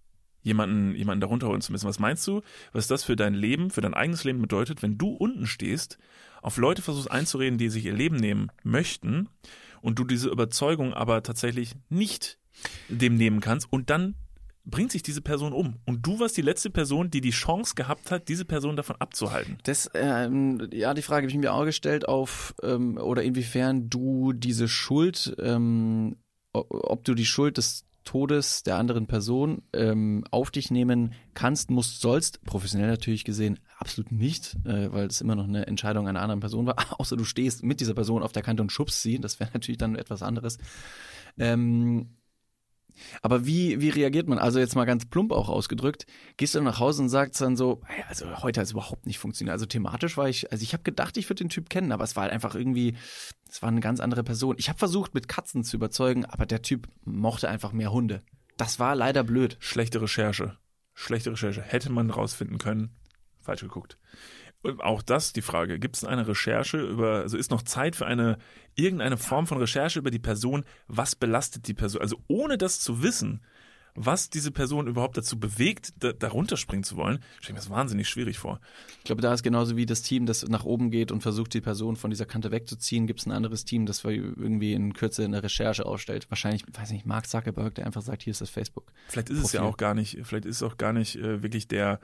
Jemanden, 0.41 0.93
jemanden 0.95 1.21
darunter 1.21 1.47
holen 1.47 1.61
zu 1.61 1.71
müssen. 1.71 1.87
Was 1.87 1.99
meinst 1.99 2.27
du, 2.27 2.41
was 2.73 2.87
das 2.87 3.05
für 3.05 3.15
dein 3.15 3.33
Leben, 3.33 3.69
für 3.69 3.79
dein 3.79 3.93
eigenes 3.93 4.25
Leben 4.25 4.41
bedeutet, 4.41 4.81
wenn 4.81 4.97
du 4.97 5.09
unten 5.13 5.45
stehst, 5.47 5.97
auf 6.41 6.57
Leute 6.57 6.81
versuchst 6.81 7.09
einzureden, 7.09 7.57
die 7.57 7.69
sich 7.69 7.85
ihr 7.85 7.93
Leben 7.93 8.17
nehmen 8.17 8.51
möchten 8.63 9.29
und 9.81 9.99
du 9.99 10.03
diese 10.03 10.29
Überzeugung 10.29 10.93
aber 10.93 11.23
tatsächlich 11.23 11.75
nicht 11.87 12.39
dem 12.89 13.15
nehmen 13.15 13.39
kannst 13.39 13.71
und 13.71 13.89
dann 13.89 14.15
bringt 14.65 14.91
sich 14.91 15.03
diese 15.03 15.21
Person 15.21 15.53
um. 15.53 15.79
Und 15.85 16.05
du 16.05 16.19
warst 16.19 16.37
die 16.37 16.41
letzte 16.41 16.69
Person, 16.69 17.09
die 17.09 17.21
die 17.21 17.31
Chance 17.31 17.75
gehabt 17.75 18.11
hat, 18.11 18.29
diese 18.29 18.45
Person 18.45 18.75
davon 18.75 18.95
abzuhalten. 18.97 19.57
Das, 19.63 19.89
ähm, 19.93 20.67
ja, 20.71 20.93
die 20.93 21.01
Frage 21.01 21.25
habe 21.25 21.31
ich 21.31 21.37
mir 21.37 21.53
auch 21.53 21.65
gestellt 21.65 22.07
auf, 22.07 22.55
ähm, 22.63 22.97
oder 22.97 23.23
inwiefern 23.23 23.89
du 23.89 24.33
diese 24.33 24.67
Schuld, 24.67 25.35
ähm, 25.39 26.17
ob 26.53 27.03
du 27.03 27.13
die 27.13 27.25
Schuld 27.25 27.57
des 27.57 27.85
Todes 28.03 28.63
der 28.63 28.77
anderen 28.77 29.07
Person 29.07 29.63
ähm, 29.73 30.23
auf 30.29 30.51
dich 30.51 30.71
nehmen 30.71 31.13
kannst, 31.33 31.71
musst, 31.71 32.01
sollst, 32.01 32.43
professionell 32.43 32.89
natürlich 32.89 33.23
gesehen, 33.23 33.59
absolut 33.77 34.11
nicht, 34.11 34.55
äh, 34.65 34.91
weil 34.91 35.07
es 35.07 35.21
immer 35.21 35.35
noch 35.35 35.47
eine 35.47 35.67
Entscheidung 35.67 36.07
einer 36.07 36.21
anderen 36.21 36.41
Person 36.41 36.65
war, 36.65 36.75
außer 36.99 37.15
du 37.15 37.23
stehst 37.23 37.63
mit 37.63 37.79
dieser 37.79 37.93
Person 37.93 38.23
auf 38.23 38.31
der 38.31 38.43
Kante 38.43 38.61
und 38.61 38.71
schubst 38.71 39.01
sie, 39.01 39.19
das 39.19 39.39
wäre 39.39 39.51
natürlich 39.53 39.77
dann 39.77 39.95
etwas 39.95 40.21
anderes. 40.21 40.57
Ähm, 41.37 42.09
aber 43.21 43.45
wie, 43.45 43.81
wie 43.81 43.89
reagiert 43.89 44.27
man? 44.27 44.37
Also 44.37 44.59
jetzt 44.59 44.75
mal 44.75 44.85
ganz 44.85 45.05
plump 45.05 45.31
auch 45.31 45.49
ausgedrückt, 45.49 46.05
gehst 46.37 46.55
du 46.55 46.61
nach 46.61 46.79
Hause 46.79 47.03
und 47.03 47.09
sagst 47.09 47.41
dann 47.41 47.55
so, 47.55 47.81
"Ey, 47.87 48.03
also 48.07 48.25
heute 48.43 48.59
hat 48.59 48.65
es 48.65 48.71
überhaupt 48.71 49.05
nicht 49.05 49.19
funktioniert. 49.19 49.53
Also 49.53 49.65
thematisch 49.65 50.17
war 50.17 50.29
ich, 50.29 50.51
also 50.51 50.63
ich 50.63 50.73
habe 50.73 50.83
gedacht, 50.83 51.17
ich 51.17 51.29
würde 51.29 51.43
den 51.43 51.49
Typ 51.49 51.69
kennen, 51.69 51.91
aber 51.91 52.03
es 52.03 52.15
war 52.15 52.23
halt 52.23 52.33
einfach 52.33 52.55
irgendwie, 52.55 52.95
es 53.49 53.61
war 53.61 53.69
eine 53.69 53.81
ganz 53.81 53.99
andere 53.99 54.23
Person. 54.23 54.55
Ich 54.57 54.69
habe 54.69 54.79
versucht, 54.79 55.13
mit 55.13 55.27
Katzen 55.27 55.63
zu 55.63 55.77
überzeugen, 55.77 56.25
aber 56.25 56.45
der 56.45 56.61
Typ 56.61 56.87
mochte 57.03 57.49
einfach 57.49 57.71
mehr 57.71 57.91
Hunde. 57.91 58.23
Das 58.57 58.79
war 58.79 58.95
leider 58.95 59.23
blöd. 59.23 59.57
Schlechte 59.59 60.01
Recherche. 60.01 60.57
Schlechte 60.93 61.31
Recherche. 61.31 61.61
Hätte 61.61 61.91
man 61.91 62.09
rausfinden 62.09 62.59
können. 62.59 62.95
Falsch 63.41 63.61
geguckt. 63.61 63.97
Auch 64.79 65.01
das 65.01 65.33
die 65.33 65.41
Frage. 65.41 65.77
Gibt 65.79 65.97
es 65.97 66.03
eine 66.03 66.27
Recherche 66.27 66.77
über, 66.77 67.21
also 67.21 67.37
ist 67.37 67.51
noch 67.51 67.63
Zeit 67.63 67.95
für 67.95 68.05
eine, 68.05 68.37
irgendeine 68.75 69.17
Form 69.17 69.45
von 69.45 69.57
Recherche 69.57 69.99
über 69.99 70.11
die 70.11 70.19
Person? 70.19 70.63
Was 70.87 71.15
belastet 71.15 71.67
die 71.67 71.73
Person? 71.73 72.01
Also 72.01 72.17
ohne 72.27 72.57
das 72.57 72.79
zu 72.79 73.03
wissen, 73.03 73.41
was 73.95 74.29
diese 74.29 74.51
Person 74.51 74.87
überhaupt 74.87 75.17
dazu 75.17 75.39
bewegt, 75.39 75.93
da, 75.99 76.13
darunter 76.13 76.57
springen 76.57 76.83
zu 76.83 76.95
wollen, 76.95 77.19
stelle 77.39 77.41
ich 77.41 77.49
mir 77.49 77.55
das 77.55 77.69
wahnsinnig 77.69 78.09
schwierig 78.09 78.39
vor. 78.39 78.59
Ich 78.99 79.03
glaube, 79.03 79.21
da 79.21 79.33
ist 79.33 79.43
genauso 79.43 79.77
wie 79.77 79.85
das 79.85 80.01
Team, 80.01 80.25
das 80.25 80.47
nach 80.47 80.63
oben 80.63 80.89
geht 80.89 81.11
und 81.11 81.21
versucht, 81.21 81.53
die 81.53 81.61
Person 81.61 81.95
von 81.95 82.09
dieser 82.09 82.25
Kante 82.25 82.51
wegzuziehen, 82.51 83.05
gibt 83.05 83.19
es 83.19 83.25
ein 83.25 83.31
anderes 83.31 83.65
Team, 83.65 83.85
das 83.85 84.03
irgendwie 84.03 84.73
in 84.73 84.93
Kürze 84.93 85.23
eine 85.23 85.43
Recherche 85.43 85.85
ausstellt. 85.85 86.25
Wahrscheinlich, 86.29 86.63
weiß 86.71 86.91
nicht, 86.91 87.05
Mark 87.05 87.27
Zuckerberg, 87.27 87.75
der 87.75 87.85
einfach 87.85 88.01
sagt, 88.01 88.23
hier 88.23 88.31
ist 88.31 88.41
das 88.41 88.49
Facebook. 88.49 88.91
Vielleicht 89.09 89.29
ist 89.29 89.43
es 89.43 89.51
ja 89.53 89.61
auch 89.61 89.77
gar 89.77 89.93
nicht, 89.93 90.19
vielleicht 90.23 90.45
ist 90.45 90.57
es 90.57 90.63
auch 90.63 90.77
gar 90.77 90.93
nicht 90.93 91.15
äh, 91.17 91.43
wirklich 91.43 91.67
der, 91.67 91.99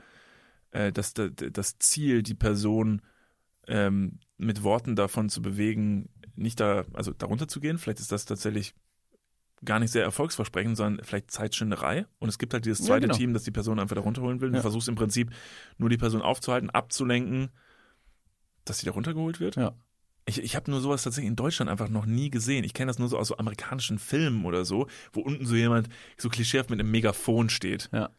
äh, 0.72 0.92
das, 0.92 1.14
das, 1.14 1.78
Ziel, 1.78 2.22
die 2.22 2.34
Person 2.34 3.02
ähm, 3.66 4.18
mit 4.38 4.62
Worten 4.62 4.96
davon 4.96 5.28
zu 5.28 5.42
bewegen, 5.42 6.08
nicht 6.36 6.60
da, 6.60 6.84
also 6.92 7.12
darunter 7.12 7.48
zu 7.48 7.60
gehen. 7.60 7.78
Vielleicht 7.78 8.00
ist 8.00 8.12
das 8.12 8.24
tatsächlich 8.24 8.74
gar 9.64 9.78
nicht 9.78 9.90
sehr 9.90 10.04
erfolgsversprechend, 10.04 10.76
sondern 10.76 11.04
vielleicht 11.04 11.30
Zeitschinderei. 11.30 12.06
Und 12.18 12.28
es 12.30 12.38
gibt 12.38 12.54
halt 12.54 12.64
dieses 12.64 12.78
Ja, 12.80 12.86
zweite 12.86 13.08
genau. 13.08 13.14
Team, 13.16 13.34
das 13.34 13.42
die 13.42 13.50
Person 13.50 13.78
einfach 13.78 13.96
darunter 13.96 14.22
holen 14.22 14.40
will. 14.40 14.50
Du 14.50 14.56
Ja. 14.56 14.62
versuchst 14.62 14.88
im 14.88 14.94
Prinzip 14.94 15.30
nur 15.76 15.90
die 15.90 15.98
Person 15.98 16.22
aufzuhalten, 16.22 16.70
abzulenken, 16.70 17.50
dass 18.64 18.78
sie 18.78 18.86
da 18.86 18.92
runtergeholt 18.92 19.40
wird. 19.40 19.56
Ja. 19.56 19.74
Ich, 20.26 20.40
ich 20.42 20.54
habe 20.56 20.70
nur 20.70 20.80
sowas 20.80 21.02
tatsächlich 21.02 21.28
in 21.28 21.36
Deutschland 21.36 21.70
einfach 21.70 21.88
noch 21.88 22.06
nie 22.06 22.30
gesehen. 22.30 22.64
Ich 22.64 22.72
kenne 22.72 22.88
das 22.88 22.98
nur 22.98 23.08
so 23.08 23.18
aus 23.18 23.28
so 23.28 23.36
amerikanischen 23.36 23.98
Filmen 23.98 24.44
oder 24.44 24.64
so, 24.64 24.86
wo 25.12 25.20
unten 25.20 25.44
so 25.44 25.54
jemand 25.56 25.88
so 26.16 26.28
klischeehaft 26.28 26.70
mit 26.70 26.78
einem 26.78 26.90
Megafon 26.90 27.50
steht. 27.50 27.88
Ja. 27.92 28.10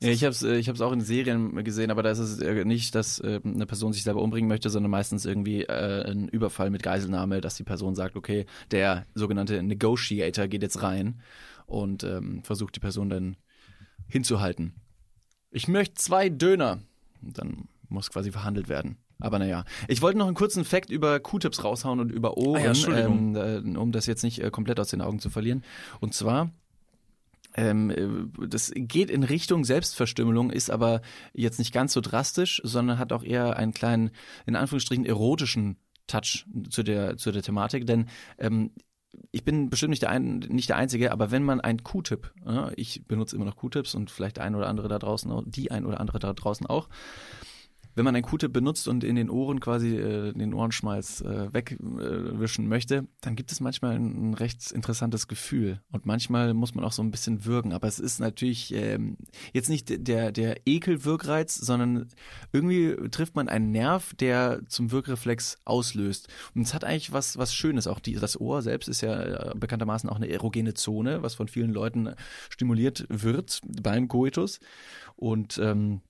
Ja, 0.00 0.10
ich 0.10 0.22
habe 0.22 0.30
es 0.30 0.42
ich 0.42 0.68
hab's 0.68 0.80
auch 0.80 0.92
in 0.92 1.00
Serien 1.00 1.64
gesehen, 1.64 1.90
aber 1.90 2.04
da 2.04 2.10
ist 2.10 2.20
es 2.20 2.38
äh, 2.38 2.64
nicht, 2.64 2.94
dass 2.94 3.18
äh, 3.18 3.40
eine 3.44 3.66
Person 3.66 3.92
sich 3.92 4.04
selber 4.04 4.22
umbringen 4.22 4.48
möchte, 4.48 4.70
sondern 4.70 4.92
meistens 4.92 5.24
irgendwie 5.24 5.62
äh, 5.64 6.08
ein 6.08 6.28
Überfall 6.28 6.70
mit 6.70 6.84
Geiselnahme, 6.84 7.40
dass 7.40 7.56
die 7.56 7.64
Person 7.64 7.96
sagt, 7.96 8.14
okay, 8.14 8.46
der 8.70 9.06
sogenannte 9.14 9.60
Negotiator 9.60 10.46
geht 10.46 10.62
jetzt 10.62 10.82
rein 10.82 11.20
und 11.66 12.04
ähm, 12.04 12.44
versucht 12.44 12.76
die 12.76 12.80
Person 12.80 13.10
dann 13.10 13.36
hinzuhalten. 14.06 14.74
Ich 15.50 15.66
möchte 15.66 15.94
zwei 15.94 16.28
Döner. 16.28 16.80
Und 17.20 17.38
dann 17.38 17.68
muss 17.88 18.10
quasi 18.10 18.30
verhandelt 18.30 18.68
werden. 18.68 18.98
Aber 19.18 19.38
naja, 19.40 19.64
ich 19.88 20.00
wollte 20.00 20.18
noch 20.18 20.26
einen 20.26 20.36
kurzen 20.36 20.64
Fact 20.64 20.90
über 20.90 21.18
Q-Tips 21.18 21.64
raushauen 21.64 21.98
und 21.98 22.12
über 22.12 22.36
Ohren, 22.36 22.62
Ah 22.62 22.72
ja, 22.72 22.98
ähm, 22.98 23.34
äh, 23.34 23.78
um 23.78 23.90
das 23.90 24.06
jetzt 24.06 24.22
nicht 24.22 24.40
äh, 24.40 24.50
komplett 24.50 24.78
aus 24.78 24.90
den 24.90 25.00
Augen 25.00 25.18
zu 25.18 25.28
verlieren. 25.28 25.64
Und 25.98 26.14
zwar 26.14 26.52
ähm, 27.58 27.90
äh, 27.90 28.46
das 28.46 28.72
geht 28.74 29.10
in 29.10 29.24
Richtung 29.24 29.64
Selbstverstümmelung, 29.64 30.50
ist 30.50 30.70
aber 30.70 31.02
jetzt 31.32 31.58
nicht 31.58 31.74
ganz 31.74 31.92
so 31.92 32.00
drastisch, 32.00 32.60
sondern 32.64 32.98
hat 32.98 33.12
auch 33.12 33.24
eher 33.24 33.56
einen 33.56 33.74
kleinen, 33.74 34.10
in 34.46 34.54
Anführungsstrichen, 34.54 35.04
erotischen 35.04 35.76
Touch 36.06 36.46
zu 36.70 36.82
der, 36.84 37.16
zu 37.16 37.32
der 37.32 37.42
Thematik. 37.42 37.84
Denn 37.84 38.08
ähm, 38.38 38.70
ich 39.32 39.44
bin 39.44 39.70
bestimmt 39.70 39.90
nicht 39.90 40.02
der, 40.02 40.10
ein, 40.10 40.38
nicht 40.38 40.68
der 40.68 40.76
Einzige, 40.76 41.10
aber 41.10 41.32
wenn 41.32 41.42
man 41.42 41.60
ein 41.60 41.82
Q-Tip, 41.82 42.32
äh, 42.46 42.72
ich 42.76 43.06
benutze 43.06 43.34
immer 43.34 43.44
noch 43.44 43.56
Q-Tips 43.56 43.96
und 43.96 44.10
vielleicht 44.10 44.38
ein 44.38 44.54
oder 44.54 44.68
andere 44.68 44.86
da 44.86 45.00
draußen, 45.00 45.32
die 45.46 45.72
ein 45.72 45.84
oder 45.84 46.00
andere 46.00 46.20
da 46.20 46.32
draußen 46.32 46.66
auch, 46.66 46.88
wenn 47.98 48.04
man 48.04 48.14
ein 48.14 48.22
Q-Tip 48.22 48.52
benutzt 48.52 48.86
und 48.86 49.02
in 49.02 49.16
den 49.16 49.28
Ohren 49.28 49.58
quasi 49.58 49.96
äh, 49.96 50.32
den 50.32 50.54
Ohrenschmalz 50.54 51.20
äh, 51.20 51.52
wegwischen 51.52 52.64
äh, 52.64 52.68
möchte, 52.68 53.08
dann 53.20 53.34
gibt 53.34 53.50
es 53.50 53.58
manchmal 53.60 53.96
ein, 53.96 54.30
ein 54.30 54.34
recht 54.34 54.70
interessantes 54.70 55.26
Gefühl. 55.26 55.82
Und 55.90 56.06
manchmal 56.06 56.54
muss 56.54 56.76
man 56.76 56.84
auch 56.84 56.92
so 56.92 57.02
ein 57.02 57.10
bisschen 57.10 57.44
würgen. 57.44 57.72
Aber 57.72 57.88
es 57.88 57.98
ist 57.98 58.20
natürlich 58.20 58.72
ähm, 58.72 59.18
jetzt 59.52 59.68
nicht 59.68 60.06
der, 60.06 60.30
der 60.30 60.60
Ekelwirkreiz, 60.64 61.56
sondern 61.56 62.06
irgendwie 62.52 62.94
trifft 63.10 63.34
man 63.34 63.48
einen 63.48 63.72
Nerv, 63.72 64.14
der 64.14 64.62
zum 64.68 64.92
Wirkreflex 64.92 65.58
auslöst. 65.64 66.28
Und 66.54 66.62
es 66.62 66.74
hat 66.74 66.84
eigentlich 66.84 67.12
was, 67.12 67.36
was 67.36 67.52
Schönes. 67.52 67.88
Auch 67.88 67.98
die, 67.98 68.14
das 68.14 68.40
Ohr 68.40 68.62
selbst 68.62 68.88
ist 68.88 69.00
ja 69.00 69.20
äh, 69.20 69.54
bekanntermaßen 69.56 70.08
auch 70.08 70.16
eine 70.16 70.28
erogene 70.28 70.74
Zone, 70.74 71.22
was 71.22 71.34
von 71.34 71.48
vielen 71.48 71.72
Leuten 71.72 72.14
stimuliert 72.48 73.06
wird 73.08 73.60
beim 73.82 74.06
Coitus. 74.06 74.60
Und 75.16 75.58
ähm, 75.58 76.00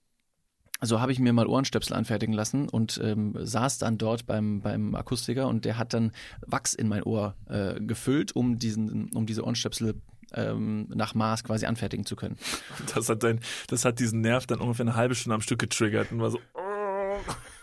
also 0.78 1.00
habe 1.00 1.12
ich 1.12 1.18
mir 1.18 1.32
mal 1.32 1.46
Ohrenstöpsel 1.46 1.94
anfertigen 1.96 2.32
lassen 2.34 2.68
und 2.68 3.00
ähm, 3.02 3.34
saß 3.38 3.78
dann 3.78 3.98
dort 3.98 4.26
beim, 4.26 4.60
beim 4.60 4.94
Akustiker 4.94 5.48
und 5.48 5.64
der 5.64 5.78
hat 5.78 5.92
dann 5.94 6.12
Wachs 6.46 6.74
in 6.74 6.88
mein 6.88 7.02
Ohr 7.02 7.34
äh, 7.48 7.80
gefüllt, 7.80 8.34
um 8.36 8.58
diesen, 8.58 9.10
um 9.14 9.26
diese 9.26 9.42
Ohrenstöpsel 9.44 9.94
ähm, 10.34 10.88
nach 10.94 11.14
Maß 11.14 11.42
quasi 11.44 11.66
anfertigen 11.66 12.04
zu 12.04 12.14
können. 12.14 12.36
Das 12.94 13.08
hat, 13.08 13.22
dein, 13.22 13.40
das 13.66 13.84
hat 13.84 13.98
diesen 13.98 14.20
Nerv 14.20 14.46
dann 14.46 14.60
ungefähr 14.60 14.84
eine 14.86 14.94
halbe 14.94 15.14
Stunde 15.14 15.34
am 15.34 15.40
Stück 15.40 15.58
getriggert 15.58 16.12
und 16.12 16.20
war 16.20 16.30
so, 16.30 16.38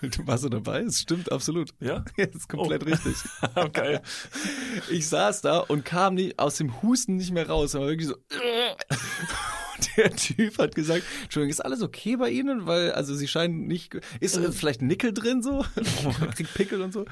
Du 0.02 0.28
warst 0.28 0.44
so 0.44 0.50
dabei? 0.50 0.82
Es 0.82 1.00
stimmt 1.00 1.32
absolut. 1.32 1.74
ja, 1.80 2.04
Das 2.18 2.36
ist 2.36 2.50
komplett 2.50 2.84
Oh. 2.84 2.86
richtig. 2.90 3.16
geil. 3.74 4.02
Ich 4.92 5.08
saß 5.08 5.42
da 5.42 5.60
und 5.60 5.86
kam 5.86 6.16
nie, 6.16 6.34
aus 6.38 6.58
dem 6.58 6.82
Husten 6.82 7.16
nicht 7.16 7.32
mehr 7.32 7.48
raus. 7.48 7.76
Aber 7.76 7.88
wirklich 7.88 8.10
so. 8.10 8.16
Der 9.98 10.16
Typ 10.16 10.58
hat 10.58 10.76
gesagt, 10.76 11.04
Entschuldigung, 11.24 11.52
ist 11.52 11.62
alles 11.62 11.82
okay 11.82 12.16
bei 12.16 12.30
Ihnen? 12.30 12.66
Weil, 12.66 12.92
also 12.92 13.16
Sie 13.16 13.28
scheinen 13.28 13.68
nicht, 13.68 13.96
ist 14.20 14.38
äh, 14.38 14.52
vielleicht 14.52 14.82
Nickel 14.82 15.14
drin 15.14 15.42
so? 15.42 15.66
Kriegt 16.36 16.54
Pickel 16.54 16.82
und 16.82 16.94
so. 16.94 17.06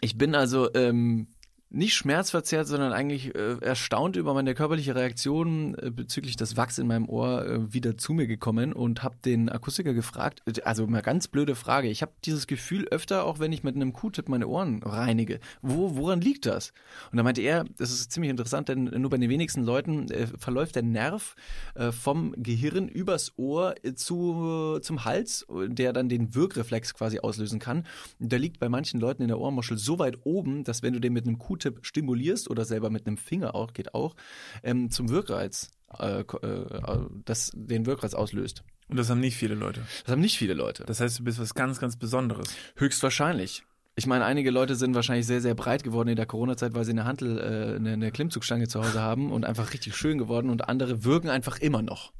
Ich 0.00 0.18
bin 0.18 0.34
also 0.34 0.72
ähm, 0.74 1.28
nicht 1.72 1.94
schmerzverzerrt, 1.94 2.66
sondern 2.66 2.92
eigentlich 2.92 3.34
äh, 3.34 3.56
erstaunt 3.60 4.16
über 4.16 4.34
meine 4.34 4.54
körperliche 4.54 4.94
Reaktion 4.94 5.74
äh, 5.78 5.90
bezüglich 5.90 6.36
des 6.36 6.56
Wachs 6.56 6.78
in 6.78 6.86
meinem 6.86 7.08
Ohr 7.08 7.46
äh, 7.46 7.72
wieder 7.72 7.96
zu 7.96 8.12
mir 8.12 8.26
gekommen 8.26 8.72
und 8.72 9.02
habe 9.02 9.16
den 9.24 9.48
Akustiker 9.48 9.94
gefragt, 9.94 10.42
äh, 10.46 10.60
also 10.62 10.86
mal 10.86 11.00
ganz 11.00 11.28
blöde 11.28 11.54
Frage, 11.54 11.88
ich 11.88 12.02
habe 12.02 12.12
dieses 12.24 12.46
Gefühl 12.46 12.86
öfter, 12.90 13.24
auch 13.24 13.38
wenn 13.38 13.52
ich 13.52 13.62
mit 13.62 13.74
einem 13.74 13.92
Q-Tip 13.92 14.28
meine 14.28 14.48
Ohren 14.48 14.82
reinige. 14.82 15.40
Wo, 15.62 15.96
woran 15.96 16.20
liegt 16.20 16.44
das? 16.44 16.72
Und 17.10 17.16
da 17.16 17.22
meinte 17.22 17.40
er, 17.40 17.64
das 17.78 17.90
ist 17.90 18.12
ziemlich 18.12 18.30
interessant, 18.30 18.68
denn 18.68 18.84
nur 18.84 19.10
bei 19.10 19.16
den 19.16 19.30
wenigsten 19.30 19.62
Leuten 19.62 20.10
äh, 20.10 20.26
verläuft 20.26 20.76
der 20.76 20.82
Nerv 20.82 21.34
äh, 21.74 21.90
vom 21.90 22.34
Gehirn 22.36 22.88
übers 22.88 23.32
Ohr 23.38 23.74
äh, 23.82 23.94
zu, 23.94 24.78
zum 24.82 25.04
Hals, 25.04 25.46
der 25.48 25.94
dann 25.94 26.10
den 26.10 26.34
Wirkreflex 26.34 26.92
quasi 26.92 27.20
auslösen 27.20 27.58
kann. 27.58 27.84
Und 28.18 28.30
der 28.30 28.38
liegt 28.38 28.58
bei 28.58 28.68
manchen 28.68 29.00
Leuten 29.00 29.22
in 29.22 29.28
der 29.28 29.38
Ohrmuschel 29.38 29.78
so 29.78 29.98
weit 29.98 30.18
oben, 30.24 30.64
dass 30.64 30.82
wenn 30.82 30.92
du 30.92 31.00
den 31.00 31.14
mit 31.14 31.26
einem 31.26 31.38
Q-Tip 31.62 31.84
stimulierst 31.84 32.50
oder 32.50 32.64
selber 32.64 32.90
mit 32.90 33.06
einem 33.06 33.16
Finger 33.16 33.54
auch, 33.54 33.72
geht 33.72 33.94
auch, 33.94 34.14
ähm, 34.62 34.90
zum 34.90 35.10
Wirkreiz, 35.10 35.70
äh, 35.98 36.20
äh, 36.20 36.98
das 37.24 37.52
den 37.54 37.86
Wirkreiz 37.86 38.14
auslöst. 38.14 38.64
Und 38.88 38.96
das 38.96 39.08
haben 39.08 39.20
nicht 39.20 39.36
viele 39.36 39.54
Leute. 39.54 39.80
Das 40.04 40.12
haben 40.12 40.20
nicht 40.20 40.36
viele 40.36 40.54
Leute. 40.54 40.84
Das 40.84 41.00
heißt, 41.00 41.20
du 41.20 41.24
bist 41.24 41.38
was 41.38 41.54
ganz, 41.54 41.80
ganz 41.80 41.96
Besonderes. 41.96 42.54
Höchstwahrscheinlich. 42.76 43.64
Ich 43.94 44.06
meine, 44.06 44.24
einige 44.24 44.50
Leute 44.50 44.74
sind 44.74 44.94
wahrscheinlich 44.94 45.26
sehr, 45.26 45.40
sehr 45.40 45.54
breit 45.54 45.82
geworden 45.82 46.08
in 46.08 46.16
der 46.16 46.26
Corona-Zeit, 46.26 46.74
weil 46.74 46.84
sie 46.84 46.92
eine 46.92 47.04
Hantel, 47.04 47.38
äh, 47.38 47.76
eine, 47.76 47.92
eine 47.92 48.10
Klimmzugstange 48.10 48.68
zu 48.68 48.82
Hause 48.82 49.00
haben 49.00 49.30
und 49.30 49.44
einfach 49.44 49.72
richtig 49.72 49.96
schön 49.96 50.18
geworden 50.18 50.50
und 50.50 50.68
andere 50.68 51.04
wirken 51.04 51.28
einfach 51.28 51.58
immer 51.58 51.82
noch. 51.82 52.12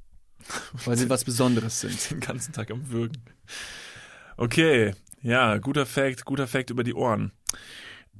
Weil 0.84 0.96
sie 0.96 1.08
was 1.08 1.24
Besonderes 1.24 1.80
sind. 1.80 2.10
Den 2.10 2.20
ganzen 2.20 2.52
Tag 2.52 2.70
am 2.70 2.90
Würgen. 2.90 3.22
Okay, 4.36 4.94
ja, 5.22 5.58
guter 5.58 5.86
Fact, 5.86 6.24
guter 6.24 6.46
Fact 6.46 6.70
über 6.70 6.84
die 6.84 6.94
Ohren. 6.94 7.32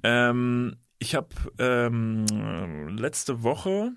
Ähm, 0.02 0.76
ich 1.02 1.16
habe 1.16 1.28
ähm, 1.58 2.96
letzte 2.96 3.42
Woche, 3.42 3.92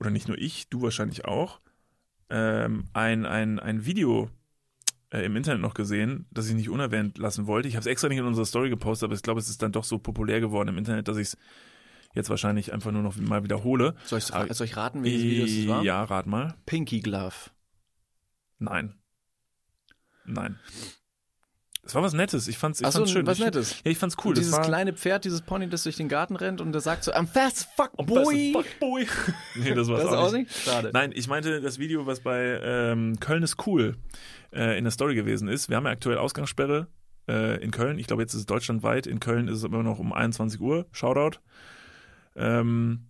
oder 0.00 0.10
nicht 0.10 0.26
nur 0.26 0.36
ich, 0.36 0.68
du 0.68 0.82
wahrscheinlich 0.82 1.24
auch, 1.24 1.60
ähm, 2.30 2.84
ein, 2.92 3.24
ein, 3.24 3.60
ein 3.60 3.86
Video 3.86 4.28
äh, 5.12 5.24
im 5.24 5.36
Internet 5.36 5.62
noch 5.62 5.74
gesehen, 5.74 6.26
das 6.32 6.48
ich 6.48 6.54
nicht 6.54 6.68
unerwähnt 6.68 7.16
lassen 7.16 7.46
wollte. 7.46 7.68
Ich 7.68 7.76
habe 7.76 7.82
es 7.82 7.86
extra 7.86 8.08
nicht 8.08 8.18
in 8.18 8.24
unserer 8.24 8.44
Story 8.44 8.70
gepostet, 8.70 9.06
aber 9.06 9.14
ich 9.14 9.22
glaube, 9.22 9.38
es 9.38 9.48
ist 9.48 9.62
dann 9.62 9.70
doch 9.70 9.84
so 9.84 10.00
populär 10.00 10.40
geworden 10.40 10.70
im 10.70 10.78
Internet, 10.78 11.06
dass 11.06 11.16
ich 11.16 11.28
es 11.28 11.38
jetzt 12.12 12.28
wahrscheinlich 12.28 12.72
einfach 12.72 12.90
nur 12.90 13.02
noch 13.02 13.16
mal 13.16 13.44
wiederhole. 13.44 13.94
Soll 14.04 14.18
ich, 14.18 14.26
soll 14.26 14.66
ich 14.66 14.76
raten, 14.76 15.04
welches 15.04 15.22
Video 15.22 15.44
es 15.44 15.68
war? 15.68 15.84
Ja, 15.84 16.02
rat 16.02 16.26
mal. 16.26 16.54
Pinky 16.66 17.00
Glove. 17.00 17.50
Nein. 18.58 18.96
Nein. 20.24 20.58
Es 21.84 21.94
war 21.96 22.02
was 22.02 22.12
Nettes. 22.12 22.46
Ich 22.46 22.58
fand's, 22.58 22.80
ich 22.80 22.86
Ach 22.86 22.92
so, 22.92 22.98
fand's 23.00 23.12
schön. 23.12 23.26
was 23.26 23.38
ich, 23.38 23.44
Nettes. 23.44 23.80
Ja, 23.84 23.90
ich 23.90 23.98
fand's 23.98 24.16
cool. 24.24 24.28
Und 24.30 24.38
dieses 24.38 24.52
das 24.52 24.60
war, 24.60 24.66
kleine 24.66 24.92
Pferd, 24.92 25.24
dieses 25.24 25.42
Pony, 25.42 25.68
das 25.68 25.82
durch 25.82 25.96
den 25.96 26.08
Garten 26.08 26.36
rennt 26.36 26.60
und 26.60 26.70
der 26.72 26.80
sagt 26.80 27.02
so, 27.04 27.12
I'm 27.12 27.26
fast 27.26 27.68
fuck 27.76 27.90
Oh, 27.96 28.04
boy. 28.04 28.52
Fuck 28.52 28.66
boy. 28.78 29.06
nee, 29.56 29.74
das 29.74 29.88
war's 29.88 30.02
Das 30.04 30.12
auch, 30.12 30.28
auch 30.28 30.32
nicht. 30.32 30.48
nicht? 30.48 30.62
Schade. 30.64 30.90
Nein, 30.92 31.10
ich 31.14 31.26
meinte 31.26 31.60
das 31.60 31.78
Video, 31.80 32.06
was 32.06 32.20
bei 32.20 32.60
ähm, 32.62 33.18
Köln 33.18 33.42
ist 33.42 33.66
cool 33.66 33.96
äh, 34.54 34.78
in 34.78 34.84
der 34.84 34.92
Story 34.92 35.16
gewesen 35.16 35.48
ist. 35.48 35.68
Wir 35.68 35.76
haben 35.76 35.84
ja 35.86 35.90
aktuell 35.90 36.18
Ausgangssperre 36.18 36.86
äh, 37.28 37.60
in 37.62 37.72
Köln. 37.72 37.98
Ich 37.98 38.06
glaube, 38.06 38.22
jetzt 38.22 38.34
ist 38.34 38.40
es 38.40 38.46
deutschlandweit. 38.46 39.08
In 39.08 39.18
Köln 39.18 39.48
ist 39.48 39.58
es 39.58 39.64
immer 39.64 39.82
noch 39.82 39.98
um 39.98 40.12
21 40.12 40.60
Uhr. 40.60 40.86
Shoutout. 40.92 41.38
Ähm, 42.36 43.08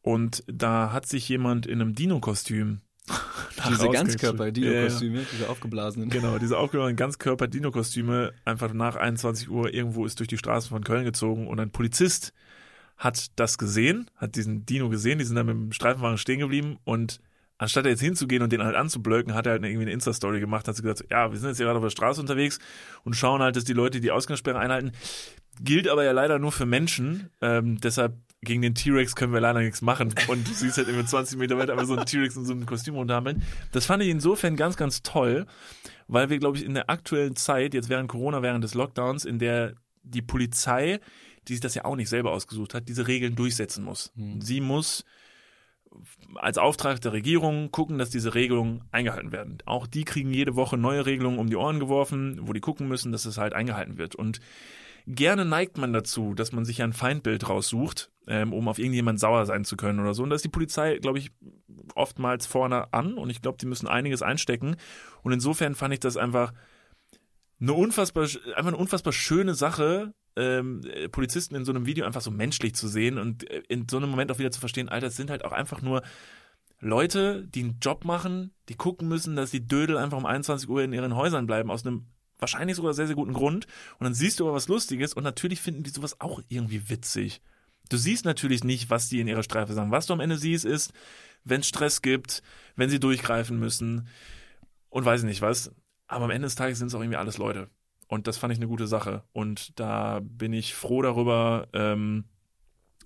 und 0.00 0.42
da 0.46 0.92
hat 0.92 1.06
sich 1.06 1.28
jemand 1.28 1.66
in 1.66 1.80
einem 1.80 1.94
Dino-Kostüm 1.94 2.80
Diese. 3.68 3.88
Ganzkörper-Dino-Kostüme, 3.88 5.24
diese 5.32 5.48
aufgeblasenen. 5.48 6.10
Genau, 6.10 6.38
diese 6.38 6.58
aufgeladenen 6.58 6.96
Ganzkörper-Dino-Kostüme 6.96 8.32
einfach 8.44 8.72
nach 8.72 8.96
21 8.96 9.48
Uhr 9.48 9.72
irgendwo 9.72 10.04
ist 10.04 10.18
durch 10.18 10.28
die 10.28 10.38
Straßen 10.38 10.68
von 10.68 10.84
Köln 10.84 11.04
gezogen 11.04 11.46
und 11.46 11.58
ein 11.60 11.70
Polizist 11.70 12.32
hat 12.96 13.26
das 13.36 13.58
gesehen, 13.58 14.10
hat 14.16 14.36
diesen 14.36 14.66
Dino 14.66 14.88
gesehen, 14.88 15.18
die 15.18 15.24
sind 15.24 15.36
dann 15.36 15.46
mit 15.46 15.54
dem 15.54 15.72
Streifenwagen 15.72 16.18
stehen 16.18 16.40
geblieben 16.40 16.78
und 16.84 17.20
anstatt 17.58 17.86
jetzt 17.86 18.00
hinzugehen 18.00 18.42
und 18.42 18.52
den 18.52 18.62
halt 18.62 18.76
anzublöcken, 18.76 19.34
hat 19.34 19.46
er 19.46 19.52
halt 19.52 19.64
irgendwie 19.64 19.82
eine 19.82 19.92
Insta-Story 19.92 20.40
gemacht, 20.40 20.68
hat 20.68 20.76
sie 20.76 20.82
gesagt, 20.82 21.04
ja, 21.10 21.30
wir 21.30 21.38
sind 21.38 21.48
jetzt 21.48 21.56
hier 21.58 21.66
gerade 21.66 21.78
auf 21.78 21.84
der 21.84 21.90
Straße 21.90 22.20
unterwegs 22.20 22.58
und 23.04 23.14
schauen 23.14 23.42
halt, 23.42 23.56
dass 23.56 23.64
die 23.64 23.72
Leute 23.72 24.00
die 24.00 24.10
Ausgangssperre 24.10 24.58
einhalten. 24.58 24.92
Gilt 25.60 25.88
aber 25.88 26.04
ja 26.04 26.12
leider 26.12 26.38
nur 26.38 26.52
für 26.52 26.66
Menschen, 26.66 27.30
ähm, 27.40 27.80
deshalb 27.80 28.14
gegen 28.42 28.62
den 28.62 28.74
T-Rex 28.74 29.16
können 29.16 29.32
wir 29.32 29.40
leider 29.40 29.60
nichts 29.60 29.82
machen. 29.82 30.14
Und 30.28 30.46
du 30.46 30.52
siehst 30.52 30.76
halt 30.76 30.88
immer 30.88 31.04
20 31.04 31.38
Meter 31.38 31.58
weiter 31.58 31.72
einfach 31.72 31.86
so 31.86 31.96
einen 31.96 32.06
T-Rex 32.06 32.36
in 32.36 32.44
so 32.44 32.52
einem 32.52 32.66
Kostüm 32.66 32.94
runterhampeln. 32.94 33.42
Das 33.72 33.86
fand 33.86 34.02
ich 34.02 34.08
insofern 34.08 34.56
ganz, 34.56 34.76
ganz 34.76 35.02
toll, 35.02 35.46
weil 36.06 36.30
wir, 36.30 36.38
glaube 36.38 36.56
ich, 36.56 36.64
in 36.64 36.74
der 36.74 36.90
aktuellen 36.90 37.36
Zeit, 37.36 37.74
jetzt 37.74 37.88
während 37.88 38.08
Corona, 38.08 38.42
während 38.42 38.62
des 38.62 38.74
Lockdowns, 38.74 39.24
in 39.24 39.38
der 39.38 39.74
die 40.02 40.22
Polizei, 40.22 41.00
die 41.48 41.54
sich 41.54 41.60
das 41.60 41.74
ja 41.74 41.84
auch 41.84 41.96
nicht 41.96 42.08
selber 42.08 42.32
ausgesucht 42.32 42.74
hat, 42.74 42.88
diese 42.88 43.08
Regeln 43.08 43.34
durchsetzen 43.34 43.84
muss. 43.84 44.12
Sie 44.40 44.60
muss 44.60 45.04
als 46.34 46.58
Auftrag 46.58 47.00
der 47.00 47.12
Regierung 47.12 47.70
gucken, 47.70 47.98
dass 47.98 48.10
diese 48.10 48.34
Regelungen 48.34 48.82
eingehalten 48.90 49.32
werden. 49.32 49.58
Auch 49.64 49.86
die 49.86 50.04
kriegen 50.04 50.32
jede 50.32 50.56
Woche 50.56 50.76
neue 50.76 51.06
Regelungen 51.06 51.38
um 51.38 51.48
die 51.48 51.56
Ohren 51.56 51.80
geworfen, 51.80 52.38
wo 52.42 52.52
die 52.52 52.60
gucken 52.60 52.88
müssen, 52.88 53.12
dass 53.12 53.24
es 53.24 53.38
halt 53.38 53.54
eingehalten 53.54 53.98
wird. 53.98 54.14
Und 54.14 54.40
gerne 55.06 55.44
neigt 55.44 55.78
man 55.78 55.92
dazu, 55.92 56.34
dass 56.34 56.52
man 56.52 56.64
sich 56.64 56.82
ein 56.82 56.92
Feindbild 56.92 57.48
raussucht, 57.48 58.10
ähm, 58.26 58.52
um 58.52 58.68
auf 58.68 58.78
irgendjemand 58.78 59.20
sauer 59.20 59.46
sein 59.46 59.64
zu 59.64 59.76
können 59.76 60.00
oder 60.00 60.14
so. 60.14 60.22
Und 60.22 60.30
da 60.30 60.36
ist 60.36 60.44
die 60.44 60.50
Polizei, 60.50 60.98
glaube 60.98 61.18
ich, 61.18 61.30
oftmals 61.94 62.46
vorne 62.46 62.92
an 62.92 63.14
und 63.14 63.30
ich 63.30 63.40
glaube, 63.40 63.58
die 63.58 63.66
müssen 63.66 63.86
einiges 63.86 64.22
einstecken. 64.22 64.76
Und 65.22 65.32
insofern 65.32 65.74
fand 65.74 65.94
ich 65.94 66.00
das 66.00 66.16
einfach 66.16 66.52
eine 67.60 67.72
unfassbar, 67.72 68.24
einfach 68.24 68.66
eine 68.66 68.76
unfassbar 68.76 69.12
schöne 69.12 69.54
Sache, 69.54 70.12
ähm, 70.34 70.82
äh, 70.84 71.08
Polizisten 71.08 71.54
in 71.54 71.64
so 71.64 71.72
einem 71.72 71.86
Video 71.86 72.04
einfach 72.04 72.20
so 72.20 72.30
menschlich 72.30 72.74
zu 72.74 72.88
sehen 72.88 73.18
und 73.18 73.48
äh, 73.50 73.62
in 73.68 73.88
so 73.88 73.96
einem 73.96 74.10
Moment 74.10 74.30
auch 74.30 74.38
wieder 74.38 74.50
zu 74.50 74.60
verstehen, 74.60 74.88
Alter, 74.88 75.06
es 75.06 75.16
sind 75.16 75.30
halt 75.30 75.44
auch 75.44 75.52
einfach 75.52 75.80
nur 75.80 76.02
Leute, 76.80 77.46
die 77.48 77.62
einen 77.62 77.78
Job 77.80 78.04
machen, 78.04 78.52
die 78.68 78.74
gucken 78.74 79.08
müssen, 79.08 79.34
dass 79.36 79.50
die 79.50 79.66
Dödel 79.66 79.96
einfach 79.96 80.18
um 80.18 80.26
21 80.26 80.68
Uhr 80.68 80.82
in 80.82 80.92
ihren 80.92 81.16
Häusern 81.16 81.46
bleiben, 81.46 81.70
aus 81.70 81.86
einem 81.86 82.06
wahrscheinlich 82.38 82.76
sogar 82.76 82.94
sehr, 82.94 83.06
sehr 83.06 83.16
guten 83.16 83.32
Grund. 83.32 83.66
Und 83.98 84.04
dann 84.04 84.14
siehst 84.14 84.40
du 84.40 84.44
aber 84.44 84.54
was 84.54 84.68
Lustiges 84.68 85.14
und 85.14 85.24
natürlich 85.24 85.60
finden 85.60 85.82
die 85.82 85.90
sowas 85.90 86.20
auch 86.20 86.40
irgendwie 86.48 86.88
witzig. 86.88 87.40
Du 87.88 87.96
siehst 87.96 88.24
natürlich 88.24 88.64
nicht, 88.64 88.90
was 88.90 89.08
die 89.08 89.20
in 89.20 89.28
ihrer 89.28 89.42
Streife 89.42 89.72
sagen. 89.72 89.92
Was 89.92 90.06
du 90.06 90.12
am 90.12 90.20
Ende 90.20 90.36
siehst, 90.36 90.64
ist, 90.64 90.92
wenn 91.44 91.60
es 91.60 91.68
Stress 91.68 92.02
gibt, 92.02 92.42
wenn 92.74 92.90
sie 92.90 93.00
durchgreifen 93.00 93.58
müssen 93.58 94.08
und 94.90 95.04
weiß 95.04 95.22
nicht 95.22 95.42
was. 95.42 95.70
Aber 96.08 96.24
am 96.24 96.30
Ende 96.30 96.46
des 96.46 96.56
Tages 96.56 96.78
sind 96.78 96.88
es 96.88 96.94
auch 96.94 97.00
irgendwie 97.00 97.16
alles 97.16 97.38
Leute. 97.38 97.70
Und 98.08 98.26
das 98.26 98.38
fand 98.38 98.52
ich 98.52 98.58
eine 98.58 98.68
gute 98.68 98.86
Sache. 98.86 99.24
Und 99.32 99.78
da 99.78 100.20
bin 100.22 100.52
ich 100.52 100.74
froh 100.74 101.02
darüber, 101.02 101.68
ähm, 101.72 102.24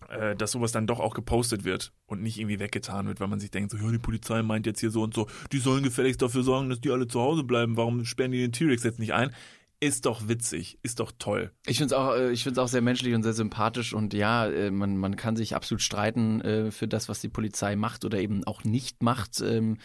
äh, 0.08 0.36
dass 0.36 0.52
sowas 0.52 0.72
dann 0.72 0.86
doch 0.86 1.00
auch 1.00 1.14
gepostet 1.14 1.64
wird 1.64 1.92
und 2.06 2.22
nicht 2.22 2.38
irgendwie 2.38 2.58
weggetan 2.58 3.06
wird, 3.06 3.20
weil 3.20 3.28
man 3.28 3.40
sich 3.40 3.50
denkt, 3.50 3.70
so, 3.70 3.76
ja, 3.76 3.90
die 3.90 3.98
Polizei 3.98 4.42
meint 4.42 4.66
jetzt 4.66 4.80
hier 4.80 4.90
so 4.90 5.02
und 5.02 5.14
so, 5.14 5.26
die 5.52 5.58
sollen 5.58 5.82
gefälligst 5.82 6.22
dafür 6.22 6.42
sorgen, 6.42 6.70
dass 6.70 6.80
die 6.80 6.90
alle 6.90 7.08
zu 7.08 7.20
Hause 7.20 7.44
bleiben, 7.44 7.76
warum 7.76 8.04
sperren 8.04 8.32
die 8.32 8.40
den 8.40 8.52
T-Rex 8.52 8.82
jetzt 8.84 8.98
nicht 8.98 9.12
ein? 9.12 9.34
Ist 9.82 10.04
doch 10.04 10.28
witzig, 10.28 10.78
ist 10.82 11.00
doch 11.00 11.10
toll. 11.18 11.52
Ich 11.64 11.78
finde 11.78 11.94
es 11.94 11.98
auch, 11.98 12.14
äh, 12.14 12.60
auch 12.60 12.68
sehr 12.68 12.82
menschlich 12.82 13.14
und 13.14 13.22
sehr 13.22 13.32
sympathisch 13.32 13.94
und 13.94 14.12
ja, 14.12 14.46
äh, 14.46 14.70
man, 14.70 14.98
man 14.98 15.16
kann 15.16 15.36
sich 15.36 15.56
absolut 15.56 15.80
streiten 15.80 16.70
für 16.70 16.86
das, 16.86 17.08
was 17.08 17.20
die 17.20 17.28
Polizei 17.28 17.76
macht 17.76 18.04
oder 18.04 18.18
eben 18.18 18.44
auch 18.44 18.64
nicht 18.64 19.02
macht. 19.02 19.40
Ähm, 19.40 19.78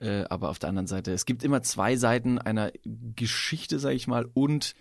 äh, 0.00 0.24
aber 0.30 0.48
auf 0.48 0.58
der 0.58 0.70
anderen 0.70 0.86
Seite, 0.86 1.12
es 1.12 1.26
gibt 1.26 1.44
immer 1.44 1.62
zwei 1.62 1.96
Seiten 1.96 2.38
einer 2.38 2.72
Geschichte, 2.84 3.78
sag 3.78 3.92
ich 3.92 4.06
mal, 4.06 4.26
und 4.32 4.74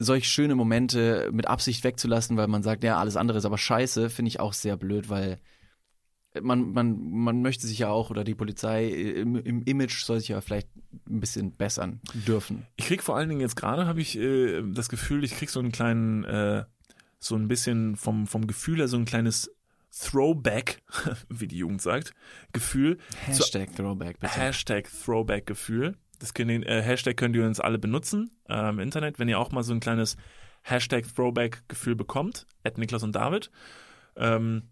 solch 0.00 0.28
schöne 0.28 0.54
Momente 0.54 1.28
mit 1.30 1.46
Absicht 1.46 1.84
wegzulassen, 1.84 2.36
weil 2.36 2.48
man 2.48 2.62
sagt, 2.62 2.82
ja, 2.82 2.98
alles 2.98 3.16
andere 3.16 3.38
ist 3.38 3.44
aber 3.44 3.58
scheiße, 3.58 4.08
finde 4.08 4.30
ich 4.30 4.40
auch 4.40 4.54
sehr 4.54 4.76
blöd, 4.76 5.10
weil 5.10 5.38
man, 6.40 6.72
man, 6.72 7.10
man 7.10 7.42
möchte 7.42 7.66
sich 7.66 7.80
ja 7.80 7.90
auch, 7.90 8.10
oder 8.10 8.24
die 8.24 8.34
Polizei 8.34 8.86
im, 8.88 9.36
im 9.36 9.62
Image 9.62 10.04
soll 10.04 10.20
sich 10.20 10.28
ja 10.28 10.40
vielleicht 10.40 10.68
ein 11.08 11.20
bisschen 11.20 11.52
bessern 11.52 12.00
dürfen. 12.26 12.66
Ich 12.76 12.86
krieg 12.86 13.02
vor 13.02 13.16
allen 13.16 13.28
Dingen 13.28 13.42
jetzt 13.42 13.56
gerade, 13.56 13.86
habe 13.86 14.00
ich 14.00 14.16
äh, 14.16 14.62
das 14.72 14.88
Gefühl, 14.88 15.22
ich 15.22 15.36
krieg 15.36 15.50
so 15.50 15.60
einen 15.60 15.72
kleinen, 15.72 16.24
äh, 16.24 16.64
so 17.18 17.36
ein 17.36 17.48
bisschen 17.48 17.96
vom, 17.96 18.26
vom 18.26 18.46
Gefühl 18.46 18.78
her 18.78 18.88
so 18.88 18.96
ein 18.96 19.04
kleines 19.04 19.50
Throwback, 19.92 20.82
wie 21.28 21.48
die 21.48 21.58
Jugend 21.58 21.82
sagt, 21.82 22.14
Gefühl. 22.52 22.96
Hashtag 23.26 23.74
Throwback, 23.76 24.18
bitte. 24.18 24.34
Hashtag 24.34 24.88
Throwback-Gefühl. 25.04 25.96
Das 26.20 26.34
können, 26.34 26.62
äh, 26.62 26.82
Hashtag 26.82 27.16
könnt 27.16 27.34
ihr 27.34 27.44
uns 27.44 27.58
alle 27.58 27.78
benutzen 27.78 28.30
äh, 28.48 28.68
im 28.68 28.78
Internet, 28.78 29.18
wenn 29.18 29.28
ihr 29.28 29.38
auch 29.38 29.50
mal 29.50 29.64
so 29.64 29.72
ein 29.72 29.80
kleines 29.80 30.16
Hashtag 30.62 31.04
Throwback-Gefühl 31.12 31.96
bekommt. 31.96 32.46
At 32.62 32.78
Niklas 32.78 33.02
und 33.02 33.16
David. 33.16 33.50
Ähm, 34.16 34.68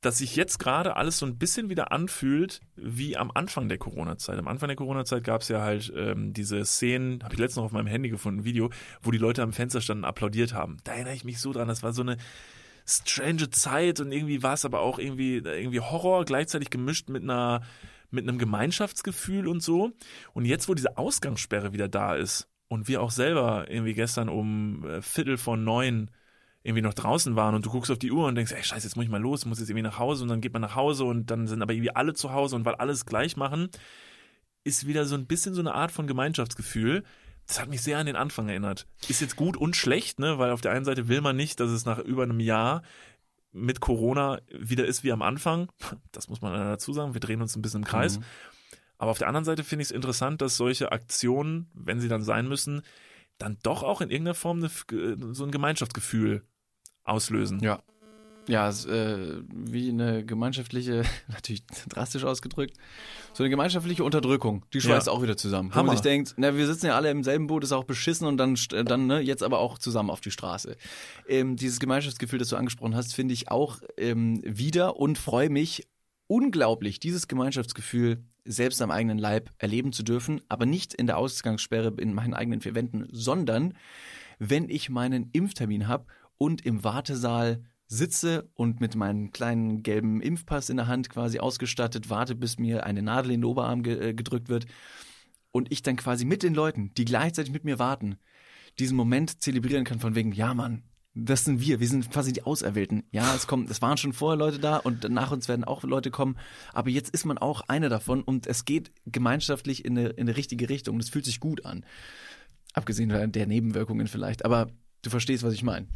dass 0.00 0.18
sich 0.18 0.36
jetzt 0.36 0.58
gerade 0.58 0.96
alles 0.96 1.18
so 1.18 1.26
ein 1.26 1.38
bisschen 1.38 1.68
wieder 1.68 1.90
anfühlt 1.90 2.60
wie 2.76 3.16
am 3.16 3.30
Anfang 3.34 3.68
der 3.68 3.78
Corona-Zeit. 3.78 4.38
Am 4.38 4.46
Anfang 4.46 4.68
der 4.68 4.76
Corona-Zeit 4.76 5.24
gab 5.24 5.40
es 5.40 5.48
ja 5.48 5.62
halt 5.62 5.92
ähm, 5.96 6.32
diese 6.32 6.64
Szenen, 6.64 7.22
habe 7.24 7.34
ich 7.34 7.40
letztens 7.40 7.56
noch 7.56 7.64
auf 7.64 7.72
meinem 7.72 7.86
Handy 7.86 8.08
gefunden, 8.08 8.40
ein 8.40 8.44
Video, 8.44 8.70
wo 9.02 9.10
die 9.10 9.18
Leute 9.18 9.42
am 9.42 9.52
Fenster 9.52 9.80
standen 9.80 10.04
und 10.04 10.08
applaudiert 10.08 10.52
haben. 10.52 10.76
Da 10.84 10.92
erinnere 10.92 11.14
ich 11.14 11.24
mich 11.24 11.40
so 11.40 11.52
dran, 11.52 11.66
das 11.66 11.82
war 11.82 11.92
so 11.92 12.02
eine 12.02 12.18
strange 12.86 13.50
Zeit 13.50 13.98
und 13.98 14.12
irgendwie 14.12 14.42
war 14.42 14.54
es 14.54 14.64
aber 14.64 14.80
auch 14.80 14.98
irgendwie, 14.98 15.38
irgendwie 15.38 15.80
Horror, 15.80 16.24
gleichzeitig 16.24 16.70
gemischt 16.70 17.08
mit 17.08 17.24
einer 17.24 17.62
mit 18.10 18.28
einem 18.28 18.38
Gemeinschaftsgefühl 18.38 19.48
und 19.48 19.62
so. 19.62 19.92
Und 20.32 20.44
jetzt, 20.44 20.68
wo 20.68 20.74
diese 20.74 20.98
Ausgangssperre 20.98 21.72
wieder 21.72 21.88
da 21.88 22.14
ist 22.14 22.48
und 22.68 22.88
wir 22.88 23.02
auch 23.02 23.10
selber 23.10 23.66
irgendwie 23.68 23.94
gestern 23.94 24.28
um 24.28 24.84
äh, 24.84 25.02
Viertel 25.02 25.36
von 25.36 25.64
neun 25.64 26.10
irgendwie 26.66 26.82
noch 26.82 26.94
draußen 26.94 27.36
waren 27.36 27.54
und 27.54 27.64
du 27.64 27.70
guckst 27.70 27.92
auf 27.92 27.98
die 27.98 28.10
Uhr 28.10 28.26
und 28.26 28.34
denkst, 28.34 28.50
ey, 28.50 28.62
scheiße, 28.62 28.88
jetzt 28.88 28.96
muss 28.96 29.04
ich 29.04 29.10
mal 29.10 29.20
los, 29.20 29.46
muss 29.46 29.60
jetzt 29.60 29.70
irgendwie 29.70 29.84
nach 29.84 30.00
Hause 30.00 30.24
und 30.24 30.30
dann 30.30 30.40
geht 30.40 30.52
man 30.52 30.62
nach 30.62 30.74
Hause 30.74 31.04
und 31.04 31.30
dann 31.30 31.46
sind 31.46 31.62
aber 31.62 31.72
irgendwie 31.72 31.94
alle 31.94 32.12
zu 32.12 32.32
Hause 32.32 32.56
und 32.56 32.64
weil 32.64 32.74
alles 32.74 33.06
gleich 33.06 33.36
machen, 33.36 33.68
ist 34.64 34.84
wieder 34.84 35.04
so 35.04 35.14
ein 35.14 35.26
bisschen 35.26 35.54
so 35.54 35.60
eine 35.60 35.74
Art 35.74 35.92
von 35.92 36.08
Gemeinschaftsgefühl. 36.08 37.04
Das 37.46 37.60
hat 37.60 37.68
mich 37.68 37.82
sehr 37.82 37.98
an 37.98 38.06
den 38.06 38.16
Anfang 38.16 38.48
erinnert. 38.48 38.88
Ist 39.08 39.20
jetzt 39.20 39.36
gut 39.36 39.56
und 39.56 39.76
schlecht, 39.76 40.18
ne, 40.18 40.38
weil 40.38 40.50
auf 40.50 40.60
der 40.60 40.72
einen 40.72 40.84
Seite 40.84 41.06
will 41.06 41.20
man 41.20 41.36
nicht, 41.36 41.60
dass 41.60 41.70
es 41.70 41.84
nach 41.84 42.00
über 42.00 42.24
einem 42.24 42.40
Jahr 42.40 42.82
mit 43.56 43.80
Corona 43.80 44.40
wieder 44.52 44.84
ist 44.84 45.02
wie 45.02 45.12
am 45.12 45.22
Anfang. 45.22 45.72
Das 46.12 46.28
muss 46.28 46.40
man 46.40 46.52
dazu 46.52 46.92
sagen. 46.92 47.14
Wir 47.14 47.20
drehen 47.20 47.40
uns 47.40 47.56
ein 47.56 47.62
bisschen 47.62 47.82
im 47.82 47.86
Kreis. 47.86 48.18
Mhm. 48.18 48.24
Aber 48.98 49.10
auf 49.10 49.18
der 49.18 49.28
anderen 49.28 49.44
Seite 49.44 49.64
finde 49.64 49.82
ich 49.82 49.88
es 49.88 49.94
interessant, 49.94 50.40
dass 50.40 50.56
solche 50.56 50.92
Aktionen, 50.92 51.70
wenn 51.74 52.00
sie 52.00 52.08
dann 52.08 52.22
sein 52.22 52.48
müssen, 52.48 52.82
dann 53.38 53.58
doch 53.62 53.82
auch 53.82 54.00
in 54.00 54.10
irgendeiner 54.10 54.34
Form 54.34 54.58
eine, 54.58 55.34
so 55.34 55.44
ein 55.44 55.50
Gemeinschaftsgefühl 55.50 56.42
auslösen. 57.04 57.60
Ja. 57.60 57.82
Ja, 58.48 58.68
äh, 58.70 59.42
wie 59.52 59.88
eine 59.88 60.24
gemeinschaftliche, 60.24 61.02
natürlich 61.28 61.64
drastisch 61.88 62.24
ausgedrückt, 62.24 62.76
so 63.32 63.42
eine 63.42 63.50
gemeinschaftliche 63.50 64.04
Unterdrückung. 64.04 64.64
Die 64.72 64.80
schweißt 64.80 65.08
Ja. 65.08 65.12
auch 65.12 65.22
wieder 65.22 65.36
zusammen. 65.36 65.70
Wo 65.70 65.74
Hammer. 65.76 65.88
man 65.88 65.96
sich 65.96 66.02
denkt, 66.02 66.34
na, 66.36 66.56
wir 66.56 66.66
sitzen 66.66 66.86
ja 66.86 66.96
alle 66.96 67.10
im 67.10 67.24
selben 67.24 67.46
Boot, 67.48 67.64
ist 67.64 67.72
auch 67.72 67.84
beschissen 67.84 68.26
und 68.26 68.36
dann, 68.36 68.54
st- 68.56 68.84
dann 68.84 69.06
ne, 69.06 69.20
jetzt 69.20 69.42
aber 69.42 69.58
auch 69.58 69.78
zusammen 69.78 70.10
auf 70.10 70.20
die 70.20 70.30
Straße. 70.30 70.76
Ähm, 71.28 71.56
dieses 71.56 71.80
Gemeinschaftsgefühl, 71.80 72.38
das 72.38 72.48
du 72.48 72.56
angesprochen 72.56 72.94
hast, 72.94 73.14
finde 73.14 73.34
ich 73.34 73.50
auch 73.50 73.80
ähm, 73.96 74.40
wieder 74.44 74.96
und 74.96 75.18
freue 75.18 75.50
mich 75.50 75.86
unglaublich, 76.28 76.98
dieses 77.00 77.28
Gemeinschaftsgefühl 77.28 78.24
selbst 78.44 78.80
am 78.80 78.90
eigenen 78.92 79.18
Leib 79.18 79.50
erleben 79.58 79.92
zu 79.92 80.02
dürfen, 80.02 80.40
aber 80.48 80.66
nicht 80.66 80.94
in 80.94 81.06
der 81.06 81.18
Ausgangssperre 81.18 81.92
in 81.98 82.14
meinen 82.14 82.34
eigenen 82.34 82.60
vier 82.60 82.74
Wänden, 82.74 83.06
sondern 83.10 83.74
wenn 84.38 84.68
ich 84.68 84.88
meinen 84.90 85.30
Impftermin 85.32 85.88
habe 85.88 86.06
und 86.38 86.64
im 86.64 86.84
Wartesaal 86.84 87.64
sitze 87.88 88.50
und 88.54 88.80
mit 88.80 88.96
meinem 88.96 89.30
kleinen 89.30 89.82
gelben 89.82 90.20
Impfpass 90.20 90.70
in 90.70 90.76
der 90.76 90.88
Hand 90.88 91.08
quasi 91.08 91.38
ausgestattet 91.38 92.10
warte, 92.10 92.34
bis 92.34 92.58
mir 92.58 92.84
eine 92.84 93.02
Nadel 93.02 93.32
in 93.32 93.40
den 93.40 93.44
Oberarm 93.44 93.82
ge 93.82 94.10
äh, 94.10 94.14
gedrückt 94.14 94.48
wird 94.48 94.66
und 95.52 95.72
ich 95.72 95.82
dann 95.82 95.96
quasi 95.96 96.24
mit 96.24 96.42
den 96.42 96.54
Leuten, 96.54 96.92
die 96.96 97.04
gleichzeitig 97.04 97.52
mit 97.52 97.64
mir 97.64 97.78
warten, 97.78 98.16
diesen 98.78 98.96
Moment 98.96 99.42
zelebrieren 99.42 99.84
kann 99.84 100.00
von 100.00 100.14
wegen, 100.14 100.32
ja 100.32 100.52
Mann, 100.52 100.82
das 101.14 101.44
sind 101.44 101.60
wir, 101.62 101.80
wir 101.80 101.88
sind 101.88 102.10
quasi 102.10 102.32
die 102.34 102.42
Auserwählten. 102.42 103.04
Ja, 103.10 103.34
es 103.34 103.46
kommen, 103.46 103.66
es 103.70 103.80
waren 103.80 103.96
schon 103.96 104.12
vorher 104.12 104.36
Leute 104.36 104.58
da 104.58 104.76
und 104.76 105.08
nach 105.08 105.32
uns 105.32 105.48
werden 105.48 105.64
auch 105.64 105.82
Leute 105.82 106.10
kommen, 106.10 106.36
aber 106.74 106.90
jetzt 106.90 107.08
ist 107.10 107.24
man 107.24 107.38
auch 107.38 107.62
einer 107.68 107.88
davon 107.88 108.22
und 108.22 108.46
es 108.46 108.66
geht 108.66 108.92
gemeinschaftlich 109.06 109.84
in 109.84 109.96
eine, 109.96 110.08
in 110.10 110.28
eine 110.28 110.36
richtige 110.36 110.68
Richtung 110.68 110.96
und 110.96 111.02
es 111.02 111.08
fühlt 111.08 111.24
sich 111.24 111.40
gut 111.40 111.64
an. 111.64 111.86
Abgesehen 112.74 113.32
der 113.32 113.46
Nebenwirkungen 113.46 114.08
vielleicht, 114.08 114.44
aber 114.44 114.68
du 115.00 115.08
verstehst, 115.08 115.42
was 115.42 115.54
ich 115.54 115.62
meine. 115.62 115.86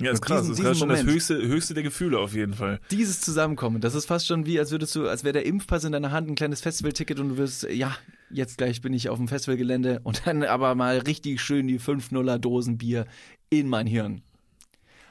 Ja, 0.00 0.10
ist 0.10 0.18
Und 0.18 0.26
krass. 0.26 0.46
diesen- 0.48 0.64
das 0.64 0.72
ist 0.72 0.78
schon 0.80 0.88
das 0.88 0.98
Moment. 1.00 1.14
höchste, 1.14 1.36
höchste 1.40 1.74
der 1.74 1.82
Gefühle 1.84 2.18
auf 2.18 2.34
jeden 2.34 2.54
Fall. 2.54 2.80
Dieses 2.90 3.20
Zusammenkommen, 3.20 3.80
das 3.80 3.94
ist 3.94 4.06
fast 4.06 4.26
schon 4.26 4.44
wie, 4.44 4.58
als 4.58 4.70
würdest 4.72 4.94
du, 4.96 5.08
als 5.08 5.22
wäre 5.22 5.32
der 5.34 5.46
Impfpass 5.46 5.84
in 5.84 5.92
deiner 5.92 6.10
Hand 6.10 6.28
ein 6.28 6.34
kleines 6.34 6.60
Festivalticket 6.60 7.20
und 7.20 7.28
du 7.30 7.36
wirst, 7.36 7.62
ja, 7.70 7.96
jetzt 8.30 8.58
gleich 8.58 8.80
bin 8.80 8.92
ich 8.92 9.08
auf 9.08 9.18
dem 9.18 9.28
Festivalgelände 9.28 10.00
und 10.02 10.26
dann 10.26 10.42
aber 10.42 10.74
mal 10.74 10.98
richtig 10.98 11.40
schön 11.40 11.68
die 11.68 11.78
5-0er 11.78 12.38
Dosen 12.38 12.76
Bier 12.76 13.06
in 13.50 13.68
mein 13.68 13.86
Hirn. 13.86 14.22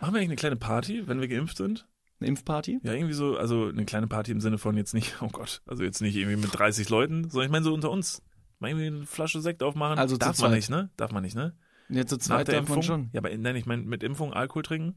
Machen 0.01 0.13
wir 0.15 0.19
eigentlich 0.19 0.29
eine 0.29 0.35
kleine 0.35 0.55
Party, 0.57 1.07
wenn 1.07 1.21
wir 1.21 1.29
geimpft 1.29 1.55
sind? 1.57 1.87
Eine 2.19 2.27
Impfparty? 2.29 2.79
Ja, 2.83 2.91
irgendwie 2.93 3.13
so, 3.13 3.37
also 3.37 3.67
eine 3.69 3.85
kleine 3.85 4.07
Party 4.07 4.31
im 4.31 4.41
Sinne 4.41 4.57
von 4.57 4.75
jetzt 4.75 4.93
nicht, 4.93 5.15
oh 5.21 5.29
Gott, 5.31 5.61
also 5.65 5.83
jetzt 5.83 6.01
nicht 6.01 6.15
irgendwie 6.17 6.35
mit 6.37 6.57
30 6.57 6.89
Leuten, 6.89 7.29
sondern 7.29 7.45
ich 7.47 7.51
meine 7.51 7.63
so 7.63 7.73
unter 7.73 7.89
uns. 7.89 8.21
Mal 8.59 8.69
irgendwie 8.71 8.87
eine 8.87 9.05
Flasche 9.05 9.41
Sekt 9.41 9.63
aufmachen. 9.63 9.97
Also 9.97 10.17
darf 10.17 10.39
man 10.39 10.51
nicht, 10.51 10.69
ne? 10.69 10.89
Darf 10.97 11.11
man 11.11 11.23
nicht, 11.23 11.35
ne? 11.35 11.53
Ja, 11.89 12.05
zweit 12.05 12.47
der 12.47 12.55
darf 12.61 12.69
man 12.69 12.79
Impfung? 12.79 12.83
schon. 12.83 13.09
Ja, 13.13 13.19
aber 13.19 13.35
nein, 13.35 13.55
ich 13.55 13.65
meine 13.65 13.83
mit 13.83 14.03
Impfung 14.03 14.33
Alkohol 14.33 14.63
trinken? 14.63 14.95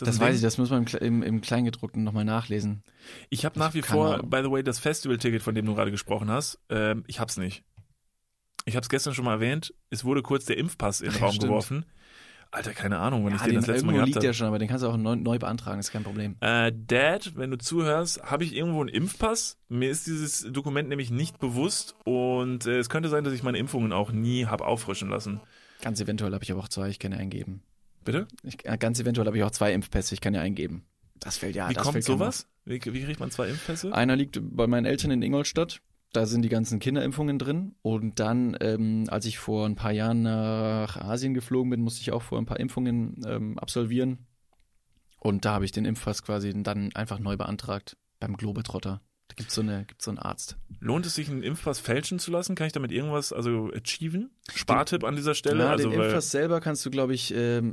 Das 0.00 0.16
ein 0.16 0.20
weiß 0.20 0.36
ich, 0.36 0.42
das 0.42 0.56
muss 0.56 0.70
man 0.70 0.86
im, 0.86 0.96
im, 1.00 1.22
im 1.22 1.40
Kleingedruckten 1.40 2.02
nochmal 2.02 2.24
nachlesen. 2.24 2.82
Ich 3.28 3.44
habe 3.44 3.58
nach 3.58 3.74
wie 3.74 3.82
vor, 3.82 4.22
by 4.22 4.40
the 4.42 4.50
way, 4.50 4.62
das 4.62 4.78
Festival-Ticket, 4.78 5.42
von 5.42 5.54
dem 5.54 5.66
du 5.66 5.74
gerade 5.74 5.90
gesprochen 5.90 6.30
hast, 6.30 6.58
ähm, 6.70 7.04
ich 7.06 7.20
hab's 7.20 7.36
nicht. 7.36 7.64
Ich 8.64 8.76
hab's 8.76 8.88
gestern 8.88 9.14
schon 9.14 9.24
mal 9.24 9.34
erwähnt, 9.34 9.74
es 9.90 10.04
wurde 10.04 10.22
kurz 10.22 10.44
der 10.46 10.56
Impfpass 10.58 11.00
in 11.00 11.10
den 11.10 11.16
ja, 11.16 11.20
Raum 11.24 11.34
stimmt. 11.34 11.48
geworfen. 11.48 11.84
Alter, 12.50 12.72
keine 12.72 12.98
Ahnung, 12.98 13.26
ich 13.28 13.34
Ja, 13.34 13.44
den 13.44 13.50
den 13.50 13.56
das 13.56 13.66
letzte 13.66 13.86
Mal 13.86 13.92
gehabt 13.92 14.06
liegt 14.06 14.16
habe. 14.16 14.26
der 14.26 14.32
schon, 14.32 14.46
aber 14.46 14.58
den 14.58 14.68
kannst 14.68 14.82
du 14.82 14.88
auch 14.88 14.96
neu, 14.96 15.16
neu 15.16 15.38
beantragen, 15.38 15.80
ist 15.80 15.92
kein 15.92 16.02
Problem. 16.02 16.36
Äh, 16.40 16.72
Dad, 16.74 17.36
wenn 17.36 17.50
du 17.50 17.58
zuhörst, 17.58 18.22
habe 18.22 18.44
ich 18.44 18.54
irgendwo 18.54 18.80
einen 18.80 18.88
Impfpass? 18.88 19.58
Mir 19.68 19.90
ist 19.90 20.06
dieses 20.06 20.50
Dokument 20.50 20.88
nämlich 20.88 21.10
nicht 21.10 21.38
bewusst 21.38 21.94
und 22.04 22.64
äh, 22.64 22.78
es 22.78 22.88
könnte 22.88 23.10
sein, 23.10 23.22
dass 23.24 23.34
ich 23.34 23.42
meine 23.42 23.58
Impfungen 23.58 23.92
auch 23.92 24.12
nie 24.12 24.46
habe 24.46 24.64
auffrischen 24.64 25.10
lassen. 25.10 25.42
Ganz 25.80 26.00
eventuell 26.00 26.32
habe 26.32 26.44
ich 26.44 26.52
aber 26.52 26.60
auch 26.60 26.68
zwei, 26.68 26.88
ich 26.88 26.98
kann 26.98 27.12
ja 27.12 27.18
eingeben. 27.18 27.62
Bitte? 28.04 28.26
Ich, 28.42 28.64
äh, 28.64 28.78
ganz 28.78 28.98
eventuell 29.00 29.26
habe 29.26 29.36
ich 29.36 29.44
auch 29.44 29.50
zwei 29.50 29.72
Impfpässe, 29.72 30.14
ich 30.14 30.20
kann 30.20 30.34
ja 30.34 30.40
eingeben. 30.40 30.84
Das 31.20 31.38
fällt 31.38 31.56
ja, 31.56 31.68
Wie 31.68 31.74
das 31.74 31.82
kommt 31.82 32.02
sowas? 32.02 32.46
Wie, 32.64 32.80
wie 32.84 33.04
kriegt 33.04 33.20
man 33.20 33.30
zwei 33.30 33.48
Impfpässe? 33.48 33.92
Einer 33.92 34.16
liegt 34.16 34.38
bei 34.40 34.66
meinen 34.66 34.86
Eltern 34.86 35.10
in 35.10 35.22
Ingolstadt. 35.22 35.80
Da 36.12 36.24
sind 36.26 36.42
die 36.42 36.48
ganzen 36.48 36.78
Kinderimpfungen 36.78 37.38
drin. 37.38 37.74
Und 37.82 38.18
dann, 38.18 38.56
ähm, 38.60 39.04
als 39.08 39.26
ich 39.26 39.38
vor 39.38 39.66
ein 39.66 39.74
paar 39.74 39.92
Jahren 39.92 40.22
nach 40.22 40.96
Asien 40.96 41.34
geflogen 41.34 41.70
bin, 41.70 41.80
musste 41.80 42.00
ich 42.00 42.12
auch 42.12 42.22
vor 42.22 42.38
ein 42.38 42.46
paar 42.46 42.60
Impfungen 42.60 43.20
ähm, 43.26 43.58
absolvieren. 43.58 44.26
Und 45.18 45.44
da 45.44 45.54
habe 45.54 45.64
ich 45.64 45.72
den 45.72 45.84
Impfpass 45.84 46.22
quasi 46.22 46.52
dann 46.62 46.94
einfach 46.94 47.18
neu 47.18 47.36
beantragt 47.36 47.96
beim 48.20 48.36
Globetrotter. 48.36 49.02
Da 49.38 49.42
gibt's 49.42 49.54
so, 49.54 49.60
eine, 49.60 49.84
gibt's 49.84 50.04
so 50.04 50.10
einen 50.10 50.18
Arzt. 50.18 50.56
Lohnt 50.80 51.06
es 51.06 51.14
sich, 51.14 51.28
einen 51.30 51.44
Impfpass 51.44 51.78
fälschen 51.78 52.18
zu 52.18 52.32
lassen? 52.32 52.56
Kann 52.56 52.66
ich 52.66 52.72
damit 52.72 52.90
irgendwas, 52.90 53.32
also 53.32 53.70
achieven? 53.72 54.30
Spartipp 54.52 55.04
an 55.04 55.14
dieser 55.14 55.36
Stelle? 55.36 55.62
Ja, 55.62 55.70
also, 55.70 55.88
den 55.88 56.00
Impfpass 56.00 56.32
selber 56.32 56.60
kannst 56.60 56.84
du, 56.84 56.90
glaube 56.90 57.14
ich, 57.14 57.32
ähm, 57.32 57.72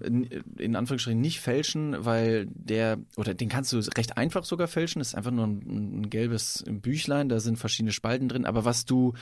in, 0.59 0.75
Anführungsstrichen 0.75 1.19
nicht 1.19 1.39
fälschen, 1.39 1.95
weil 2.05 2.45
der, 2.51 2.99
oder 3.17 3.33
den 3.33 3.49
kannst 3.49 3.73
du 3.73 3.79
recht 3.97 4.15
einfach 4.15 4.45
sogar 4.45 4.67
fälschen. 4.67 4.99
Das 4.99 5.09
ist 5.09 5.15
einfach 5.15 5.31
nur 5.31 5.47
ein, 5.47 6.01
ein 6.01 6.09
gelbes 6.11 6.63
Büchlein, 6.67 7.29
da 7.29 7.39
sind 7.39 7.57
verschiedene 7.57 7.93
Spalten 7.93 8.29
drin. 8.29 8.45
Aber 8.45 8.63
was 8.63 8.85
du, 8.85 9.13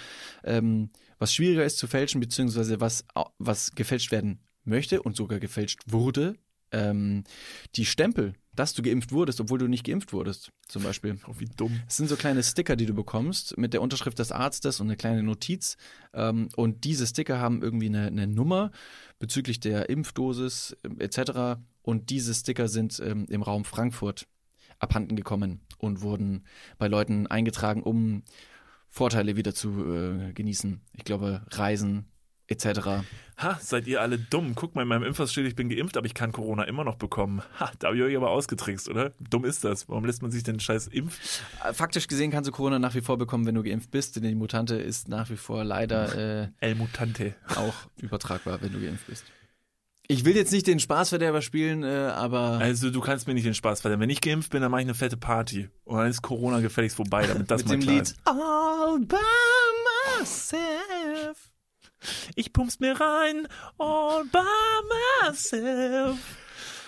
ähm, 0.44 0.90
was 1.20 1.34
schwieriger 1.34 1.64
ist 1.64 1.78
zu 1.78 1.88
fälschen, 1.88 2.20
beziehungsweise 2.20 2.82
was, 2.82 3.06
was 3.38 3.72
gefälscht 3.72 4.12
werden 4.12 4.40
möchte 4.66 5.02
und 5.02 5.16
sogar 5.16 5.40
gefälscht 5.40 5.80
wurde, 5.86 6.36
ähm, 6.74 7.24
die 7.76 7.86
Stempel, 7.86 8.34
dass 8.56 8.74
du 8.74 8.82
geimpft 8.82 9.12
wurdest, 9.12 9.42
obwohl 9.42 9.60
du 9.60 9.68
nicht 9.68 9.86
geimpft 9.86 10.14
wurdest, 10.14 10.52
zum 10.68 10.84
Beispiel. 10.84 11.18
Oh, 11.28 11.36
wie 11.38 11.46
dumm. 11.46 11.82
Es 11.88 11.98
sind 11.98 12.08
so 12.08 12.16
kleine 12.16 12.44
Sticker, 12.44 12.76
die 12.76 12.86
du 12.86 12.94
bekommst 12.94 13.58
mit 13.58 13.74
der 13.74 13.82
Unterschrift 13.82 14.20
des 14.20 14.32
Arztes 14.32 14.80
und 14.80 14.88
eine 14.88 14.98
kleine 14.98 15.24
Notiz. 15.24 15.78
Ähm, 16.14 16.50
und 16.56 16.84
diese 16.84 17.08
Sticker 17.08 17.40
haben 17.40 17.62
irgendwie 17.62 17.88
eine, 17.88 18.08
eine 18.08 18.28
Nummer 18.28 18.72
bezüglich 19.20 19.60
der 19.60 19.90
Impfdosis 19.90 20.78
ähm, 20.84 21.00
etc. 21.00 21.60
Und 21.82 22.10
diese 22.10 22.34
Sticker 22.34 22.68
sind 22.68 23.02
ähm, 23.04 23.26
im 23.30 23.42
Raum 23.42 23.66
Frankfurt 23.66 24.28
abhanden 24.80 25.16
gekommen 25.16 25.62
und 25.78 26.02
wurden 26.02 26.46
bei 26.78 26.88
Leuten 26.88 27.28
eingetragen, 27.28 27.84
um 27.84 28.24
Vorteile 28.90 29.36
wieder 29.36 29.56
zu 29.56 29.70
äh, 29.92 30.34
genießen. 30.34 30.82
Ich 30.94 31.04
glaube, 31.04 31.42
Reisen 31.50 32.06
etc. 32.48 33.04
Ha, 33.38 33.58
seid 33.62 33.88
ihr 33.88 34.00
alle 34.02 34.20
dumm? 34.20 34.54
Guck 34.56 34.76
mal, 34.76 34.84
in 34.84 34.88
meinem 34.88 35.04
Impfpass 35.04 35.32
steht, 35.32 35.46
ich 35.48 35.56
bin 35.56 35.70
geimpft, 35.70 35.98
aber 35.98 36.06
ich 36.06 36.14
kann 36.14 36.32
Corona 36.32 36.64
immer 36.66 36.84
noch 36.84 36.96
bekommen. 36.96 37.42
Ha, 37.60 37.72
da 37.80 37.88
habe 37.88 37.98
ich 37.98 38.04
euch 38.04 38.16
aber 38.16 38.30
ausgetrickst, 38.30 38.90
oder? 38.90 39.12
Dumm 39.20 39.44
ist 39.46 39.64
das. 39.64 39.90
Warum 39.90 40.06
lässt 40.06 40.22
man 40.22 40.30
sich 40.32 40.44
den 40.44 40.60
scheiß 40.60 40.88
Impf... 40.88 41.18
Äh, 41.64 41.74
Faktisch 41.74 42.08
gesehen 42.08 42.30
kannst 42.32 42.48
du 42.48 42.52
Corona 42.52 42.78
nach 42.80 42.94
wie 42.96 43.02
vor 43.02 43.18
bekommen, 43.18 43.46
wenn 43.46 43.56
du 43.56 43.64
geimpft 43.64 43.90
bist, 43.92 44.16
denn 44.16 44.24
die 44.24 44.36
Mutante 44.36 44.76
ist 44.76 45.08
nach 45.08 45.30
wie 45.30 45.38
vor 45.38 45.64
leider 45.64 46.44
äh, 46.44 46.48
El 46.60 46.76
Mutante. 46.76 47.34
auch 47.56 47.74
übertragbar, 47.98 48.62
wenn 48.62 48.72
du 48.72 48.80
geimpft 48.80 49.08
bist. 49.08 49.26
Ich 50.08 50.26
will 50.26 50.36
jetzt 50.36 50.52
nicht 50.52 50.68
den 50.68 50.80
Spaßverderber 50.80 51.42
spielen, 51.42 51.84
äh, 51.84 51.88
aber 51.88 52.60
Also 52.60 52.90
du 52.92 53.00
kannst 53.00 53.26
mir 53.26 53.34
nicht 53.34 53.46
den 53.46 53.54
Spaß 53.54 53.82
verderben. 53.82 54.02
Wenn 54.02 54.10
ich 54.10 54.20
geimpft 54.22 54.52
bin, 54.52 54.62
dann 54.62 54.70
mache 54.70 54.82
ich 54.82 54.88
eine 54.88 54.96
fette 54.96 55.16
Party. 55.18 55.70
Und 55.86 55.98
dann 55.98 56.08
ist 56.10 56.22
Corona 56.22 56.60
gefälligst 56.60 56.98
vorbei, 56.98 57.26
damit 57.26 57.50
das 57.50 57.62
mit 57.66 57.70
mal 57.70 57.74
dem 57.78 57.82
klar 57.82 57.96
Lied 57.96 58.04
ist. 58.04 58.18
All 58.26 59.00
by 59.00 59.16
myself. 60.20 60.93
Ich 62.36 62.54
pump's 62.54 62.80
mir 62.80 63.00
rein, 63.00 63.48
all 63.78 64.24
by 64.26 64.40
myself. 65.26 66.18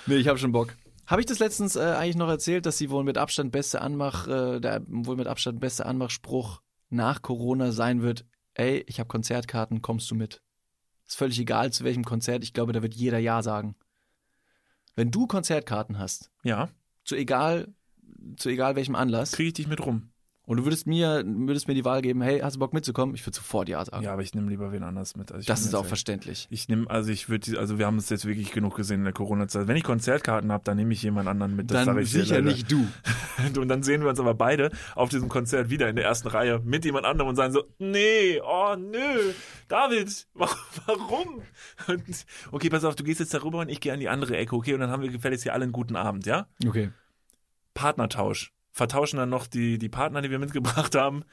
Nee, 0.06 0.18
ich 0.18 0.28
habe 0.28 0.38
schon 0.38 0.52
Bock. 0.52 0.76
Habe 1.08 1.22
ich 1.22 1.28
das 1.28 1.40
letztens 1.40 1.76
äh, 1.76 1.82
eigentlich 1.82 2.16
noch 2.16 2.30
erzählt, 2.30 2.66
dass 2.66 2.78
sie 2.78 2.90
wohl 2.90 3.04
mit 3.04 3.18
Abstand 3.18 3.52
beste 3.52 3.82
Anmach, 3.82 4.28
äh, 4.28 4.60
der 4.60 4.82
wohl 4.88 5.16
mit 5.16 5.28
Abstand 5.28 5.60
beste 5.60 5.86
Anmachspruch 5.86 6.62
nach 6.90 7.22
Corona 7.22 7.72
sein 7.72 8.02
wird, 8.02 8.26
ey, 8.56 8.84
ich 8.88 9.00
habe 9.00 9.08
Konzertkarten, 9.08 9.82
kommst 9.82 10.10
du 10.10 10.16
mit? 10.16 10.42
Ist 11.08 11.18
völlig 11.18 11.40
egal, 11.40 11.72
zu 11.72 11.84
welchem 11.84 12.04
Konzert, 12.04 12.44
ich 12.44 12.54
glaube, 12.54 12.74
da 12.74 12.82
wird 12.82 12.96
jeder 12.96 13.20
Ja 13.20 13.44
sagen. 13.44 13.76
Wenn 14.96 15.12
du 15.12 15.28
Konzertkarten 15.28 16.00
hast, 16.00 16.32
Ja, 16.44 16.70
zu 17.04 17.16
egal, 17.16 17.74
zu 18.38 18.50
egal 18.50 18.76
welchem 18.76 18.96
Anlass, 18.96 19.34
kriege 19.34 19.50
ich 19.50 19.54
dich 19.54 19.68
mit 19.68 19.86
rum. 19.86 20.10
Und 20.46 20.58
du 20.58 20.64
würdest 20.66 20.86
mir, 20.88 21.24
würdest 21.26 21.68
mir 21.68 21.74
die 21.74 21.86
Wahl 21.86 22.02
geben, 22.02 22.22
hey, 22.22 22.40
hast 22.40 22.56
du 22.56 22.60
Bock 22.60 22.74
mitzukommen? 22.74 23.16
Ich 23.16 23.26
würde 23.26 23.36
sofort 23.36 23.68
Ja 23.70 23.84
sagen. 23.84 24.04
Ja, 24.04 24.14
aber 24.14 24.22
ich 24.22 24.34
nehme 24.34 24.50
lieber 24.50 24.72
wen 24.72 24.84
anders 24.84 25.16
mit. 25.16 25.32
Also 25.32 25.46
das 25.46 25.62
ist 25.62 25.74
auch 25.74 25.82
echt- 25.82 25.88
verständlich. 25.90 26.48
Ich 26.50 26.68
nehme, 26.68 26.90
also 26.90 27.12
ich 27.12 27.30
würde, 27.30 27.58
also 27.60 27.80
wir 27.80 27.86
haben 27.86 27.98
es 27.98 28.10
jetzt 28.10 28.26
wirklich 28.26 28.52
genug 28.52 28.76
gesehen 28.76 29.00
in 29.00 29.04
der 29.06 29.14
Corona-Zeit. 29.14 29.68
Wenn 29.68 29.76
ich 29.78 29.84
Konzertkarten 29.84 30.52
habe, 30.52 30.64
dann 30.64 30.78
nehme 30.78 30.94
ich 30.94 31.02
jemand 31.04 31.28
anderen 31.28 31.56
mit. 31.56 31.72
Das 31.72 31.86
Dann 31.86 31.98
ich 32.00 32.12
sicher 32.12 32.42
nicht 32.42 32.72
du. 32.72 32.88
Und 33.60 33.68
dann 33.68 33.84
sehen 33.84 34.02
wir 34.02 34.10
uns 34.10 34.20
aber 34.20 34.34
beide 34.34 34.72
auf 34.96 35.10
diesem 35.10 35.30
Konzert 35.30 35.70
wieder 35.70 35.90
in 35.90 35.96
der 35.96 36.06
ersten 36.06 36.28
Reihe 36.28 36.60
mit 36.64 36.86
jemand 36.86 37.06
anderem 37.06 37.30
und 37.30 37.36
sagen 37.36 37.52
so, 37.54 37.64
nee, 37.80 38.40
oh 38.42 38.76
nö, 38.78 39.34
David, 39.68 40.28
wa- 40.34 40.50
warum? 40.86 41.42
Und, 41.88 42.26
okay, 42.52 42.70
pass 42.70 42.84
auf, 42.84 42.96
du 42.96 43.04
gehst 43.04 43.20
jetzt 43.20 43.34
darüber 43.34 43.60
und 43.60 43.70
ich 43.70 43.82
gehe 43.82 43.92
an 43.94 44.00
die 44.00 44.10
andere 44.10 44.38
Ecke, 44.38 44.56
okay? 44.56 44.74
Und 44.74 44.80
dann 44.80 44.92
haben 44.92 45.02
wir 45.02 45.10
gefälligst 45.10 45.44
hier 45.44 45.54
alle 45.54 45.64
einen 45.64 45.72
guten 45.74 45.96
Abend, 45.96 46.26
ja? 46.26 46.48
Okay. 46.66 46.92
Partnertausch. 47.74 48.52
Vertauschen 48.76 49.18
dann 49.18 49.30
noch 49.30 49.48
die, 49.48 49.78
die 49.78 49.88
Partner, 49.88 50.22
die 50.22 50.30
wir 50.30 50.38
mitgebracht 50.38 50.96
haben. 50.96 51.24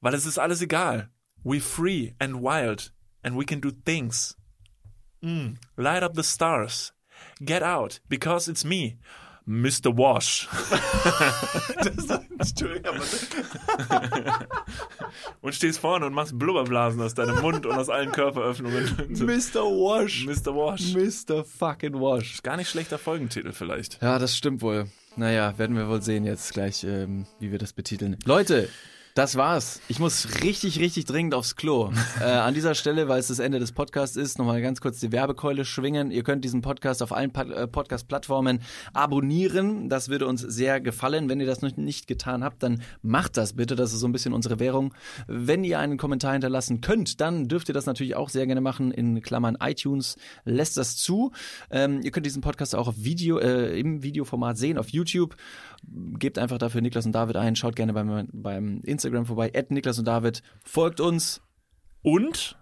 Weil 0.00 0.14
es 0.14 0.26
ist 0.26 0.38
alles 0.38 0.60
egal. 0.60 1.08
We 1.44 1.60
free 1.60 2.12
and 2.18 2.42
wild 2.42 2.92
and 3.22 3.38
we 3.38 3.44
can 3.44 3.60
do 3.60 3.70
things. 3.70 4.36
Mm, 5.22 5.54
light 5.76 6.02
up 6.02 6.16
the 6.16 6.24
stars. 6.24 6.92
Get 7.40 7.62
out, 7.62 8.00
because 8.08 8.50
it's 8.50 8.64
me, 8.64 8.98
Mr. 9.46 9.96
Wash. 9.96 10.48
Aber 12.84 13.00
Und 15.40 15.54
stehst 15.54 15.80
vorne 15.80 16.06
und 16.06 16.14
machst 16.14 16.38
Blubberblasen 16.38 17.00
aus 17.00 17.14
deinem 17.14 17.40
Mund 17.40 17.66
und 17.66 17.72
aus 17.76 17.88
allen 17.88 18.12
Körperöffnungen. 18.12 18.84
Mr. 19.08 19.64
Wash. 19.64 20.26
Mr. 20.26 20.54
Wash. 20.54 20.94
Mr. 20.94 21.44
fucking 21.44 21.94
Wash. 21.94 22.42
Gar 22.42 22.56
nicht 22.56 22.70
schlechter 22.70 22.98
Folgentitel 22.98 23.52
vielleicht. 23.52 24.00
Ja, 24.02 24.18
das 24.18 24.36
stimmt 24.36 24.62
wohl. 24.62 24.86
Naja, 25.16 25.58
werden 25.58 25.76
wir 25.76 25.88
wohl 25.88 26.02
sehen 26.02 26.24
jetzt 26.24 26.52
gleich, 26.52 26.84
ähm, 26.84 27.26
wie 27.40 27.50
wir 27.50 27.58
das 27.58 27.72
betiteln. 27.72 28.16
Leute, 28.24 28.68
Das 29.20 29.36
war's. 29.36 29.82
Ich 29.88 29.98
muss 29.98 30.40
richtig, 30.42 30.80
richtig 30.80 31.04
dringend 31.04 31.34
aufs 31.34 31.54
Klo. 31.54 31.92
äh, 32.22 32.24
an 32.24 32.54
dieser 32.54 32.74
Stelle, 32.74 33.06
weil 33.06 33.20
es 33.20 33.28
das 33.28 33.38
Ende 33.38 33.58
des 33.58 33.70
Podcasts 33.70 34.16
ist, 34.16 34.38
nochmal 34.38 34.62
ganz 34.62 34.80
kurz 34.80 34.98
die 34.98 35.12
Werbekeule 35.12 35.66
schwingen. 35.66 36.10
Ihr 36.10 36.22
könnt 36.22 36.42
diesen 36.42 36.62
Podcast 36.62 37.02
auf 37.02 37.12
allen 37.12 37.30
äh, 37.34 37.66
Podcast-Plattformen 37.66 38.60
abonnieren. 38.94 39.90
Das 39.90 40.08
würde 40.08 40.26
uns 40.26 40.40
sehr 40.40 40.80
gefallen. 40.80 41.28
Wenn 41.28 41.38
ihr 41.38 41.44
das 41.44 41.60
noch 41.60 41.76
nicht 41.76 42.06
getan 42.06 42.42
habt, 42.42 42.62
dann 42.62 42.80
macht 43.02 43.36
das 43.36 43.52
bitte. 43.52 43.76
Das 43.76 43.92
ist 43.92 44.00
so 44.00 44.08
ein 44.08 44.12
bisschen 44.12 44.32
unsere 44.32 44.58
Währung. 44.58 44.94
Wenn 45.26 45.64
ihr 45.64 45.80
einen 45.80 45.98
Kommentar 45.98 46.32
hinterlassen 46.32 46.80
könnt, 46.80 47.20
dann 47.20 47.46
dürft 47.46 47.68
ihr 47.68 47.74
das 47.74 47.84
natürlich 47.84 48.16
auch 48.16 48.30
sehr 48.30 48.46
gerne 48.46 48.62
machen. 48.62 48.90
In 48.90 49.20
Klammern 49.20 49.58
iTunes 49.60 50.16
lässt 50.46 50.78
das 50.78 50.96
zu. 50.96 51.32
Ähm, 51.70 52.00
ihr 52.02 52.10
könnt 52.10 52.24
diesen 52.24 52.40
Podcast 52.40 52.74
auch 52.74 52.88
auf 52.88 52.94
Video, 52.96 53.36
äh, 53.36 53.78
im 53.78 54.02
Videoformat 54.02 54.56
sehen, 54.56 54.78
auf 54.78 54.88
YouTube. 54.88 55.36
Gebt 56.18 56.38
einfach 56.38 56.56
dafür 56.56 56.80
Niklas 56.80 57.04
und 57.04 57.12
David 57.12 57.36
ein. 57.36 57.54
Schaut 57.54 57.76
gerne 57.76 57.92
beim, 57.92 58.26
beim 58.32 58.80
Instagram 58.84 59.09
vorbei. 59.26 59.50
At 59.54 59.70
Niklas 59.70 59.98
und 59.98 60.06
David. 60.06 60.42
Folgt 60.64 61.00
uns. 61.00 61.40
Und 62.02 62.58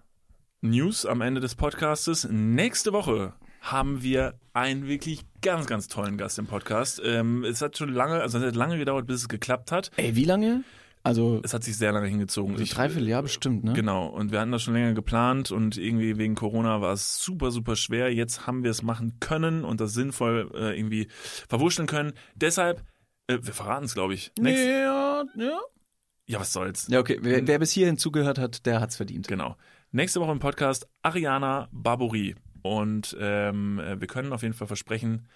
News 0.61 1.05
am 1.05 1.21
Ende 1.21 1.39
des 1.41 1.55
Podcastes. 1.55 2.27
Nächste 2.29 2.91
Woche 2.91 3.33
haben 3.61 4.01
wir 4.03 4.35
einen 4.53 4.87
wirklich 4.87 5.21
ganz, 5.41 5.65
ganz 5.67 5.87
tollen 5.87 6.17
Gast 6.17 6.37
im 6.39 6.47
Podcast. 6.47 7.01
Ähm, 7.03 7.43
es 7.45 7.61
hat 7.61 7.77
schon 7.77 7.93
lange, 7.93 8.21
also 8.21 8.37
es 8.37 8.43
hat 8.45 8.55
lange 8.55 8.77
gedauert, 8.77 9.07
bis 9.07 9.21
es 9.21 9.29
geklappt 9.29 9.71
hat. 9.71 9.91
Ey, 9.95 10.15
wie 10.15 10.25
lange? 10.25 10.63
Also 11.01 11.39
Es 11.45 11.53
hat 11.53 11.63
sich 11.63 11.77
sehr 11.77 11.93
lange 11.93 12.07
hingezogen. 12.07 12.57
so 12.57 12.63
dreiviertel 12.65 13.07
Jahr 13.07 13.21
bestimmt, 13.23 13.63
ne? 13.63 13.71
Genau, 13.71 14.07
und 14.07 14.33
wir 14.33 14.41
hatten 14.41 14.51
das 14.51 14.63
schon 14.63 14.73
länger 14.73 14.93
geplant 14.93 15.49
und 15.49 15.77
irgendwie 15.77 16.17
wegen 16.17 16.35
Corona 16.35 16.81
war 16.81 16.91
es 16.91 17.23
super, 17.23 17.51
super 17.51 17.77
schwer. 17.77 18.13
Jetzt 18.13 18.45
haben 18.47 18.63
wir 18.65 18.71
es 18.71 18.83
machen 18.83 19.15
können 19.21 19.63
und 19.63 19.79
das 19.79 19.93
sinnvoll 19.93 20.51
äh, 20.53 20.77
irgendwie 20.77 21.07
verwurschteln 21.47 21.87
können. 21.87 22.11
Deshalb, 22.35 22.83
äh, 23.27 23.37
wir 23.41 23.53
verraten 23.53 23.85
es, 23.85 23.93
glaube 23.93 24.13
ich. 24.13 24.33
Nächst- 24.37 24.65
Ja, 24.65 25.23
ja. 25.37 25.59
Ja, 26.29 26.39
was 26.39 26.53
soll's. 26.53 26.87
Ja, 26.89 26.99
okay. 26.99 27.17
Wer, 27.21 27.47
wer 27.47 27.57
bis 27.57 27.71
hierhin 27.71 27.97
zugehört 27.97 28.37
hat, 28.37 28.67
der 28.67 28.79
hat's 28.81 28.95
verdient. 28.97 29.27
Genau. 29.27 29.55
Nächste 29.91 30.21
Woche 30.21 30.31
im 30.31 30.37
Podcast 30.37 30.87
Ariana 31.01 31.67
Barbouri. 31.71 32.35
Und 32.61 33.17
ähm, 33.19 33.79
äh, 33.79 33.99
wir 33.99 34.07
können 34.07 34.31
auf 34.31 34.43
jeden 34.43 34.53
Fall 34.53 34.67
versprechen, 34.67 35.27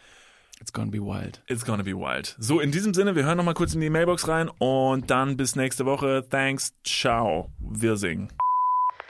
It's 0.61 0.71
gonna 0.71 0.91
be 0.91 0.99
wild. 0.99 1.41
it's 1.47 1.65
gonna 1.65 1.81
be 1.81 1.95
wild. 1.97 2.35
So, 2.37 2.59
in 2.59 2.71
diesem 2.71 2.93
Sinne, 2.93 3.15
wir 3.15 3.23
hören 3.23 3.37
noch 3.37 3.43
mal 3.43 3.55
kurz 3.55 3.73
in 3.73 3.81
die 3.81 3.89
Mailbox 3.89 4.27
rein 4.27 4.51
und 4.59 5.09
dann 5.09 5.35
bis 5.35 5.55
nächste 5.55 5.87
Woche. 5.87 6.27
Thanks, 6.29 6.75
ciao, 6.83 7.49
wir 7.59 7.97
singen. 7.97 8.31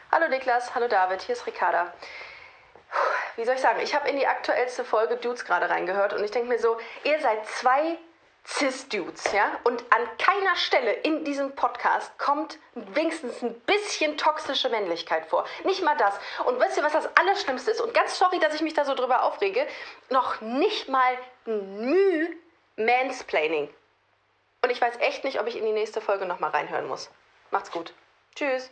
Hallo 0.09 0.29
Niklas, 0.29 0.73
hallo 0.73 0.87
David, 0.87 1.21
hier 1.23 1.35
ist 1.35 1.45
Ricarda. 1.45 1.93
Wie 3.35 3.43
soll 3.43 3.55
ich 3.55 3.61
sagen, 3.61 3.79
ich 3.83 3.93
habe 3.93 4.07
in 4.07 4.15
die 4.15 4.25
aktuellste 4.25 4.85
Folge 4.85 5.17
Dudes 5.17 5.43
gerade 5.43 5.69
reingehört 5.69 6.13
und 6.13 6.23
ich 6.23 6.31
denke 6.31 6.47
mir 6.47 6.59
so, 6.59 6.77
ihr 7.03 7.19
seid 7.19 7.45
zwei 7.45 7.97
Cis-Dudes, 8.45 9.31
ja? 9.31 9.59
Und 9.63 9.83
an 9.91 10.01
keiner 10.17 10.55
Stelle 10.55 10.91
in 10.91 11.23
diesem 11.23 11.55
Podcast 11.55 12.17
kommt 12.19 12.59
wenigstens 12.73 13.41
ein 13.41 13.57
bisschen 13.61 14.17
toxische 14.17 14.69
Männlichkeit 14.69 15.25
vor. 15.27 15.45
Nicht 15.63 15.83
mal 15.83 15.95
das. 15.95 16.19
Und 16.45 16.59
wisst 16.59 16.77
ihr, 16.77 16.83
was 16.83 16.93
das 16.93 17.09
Allerschlimmste 17.17 17.71
ist? 17.71 17.81
Und 17.81 17.93
ganz 17.93 18.17
sorry, 18.17 18.39
dass 18.39 18.53
ich 18.53 18.61
mich 18.61 18.73
da 18.73 18.83
so 18.83 18.95
drüber 18.95 19.23
aufrege, 19.23 19.65
noch 20.09 20.41
nicht 20.41 20.89
mal 20.89 21.17
ein 21.47 21.79
Müh 21.79 22.35
Mansplaining. 22.75 23.69
Und 24.61 24.69
ich 24.71 24.81
weiß 24.81 24.97
echt 24.99 25.23
nicht, 25.23 25.39
ob 25.39 25.47
ich 25.47 25.57
in 25.57 25.65
die 25.65 25.71
nächste 25.71 26.01
Folge 26.01 26.25
nochmal 26.25 26.51
reinhören 26.51 26.87
muss. 26.87 27.09
Macht's 27.51 27.71
gut. 27.71 27.93
Tschüss. 28.35 28.71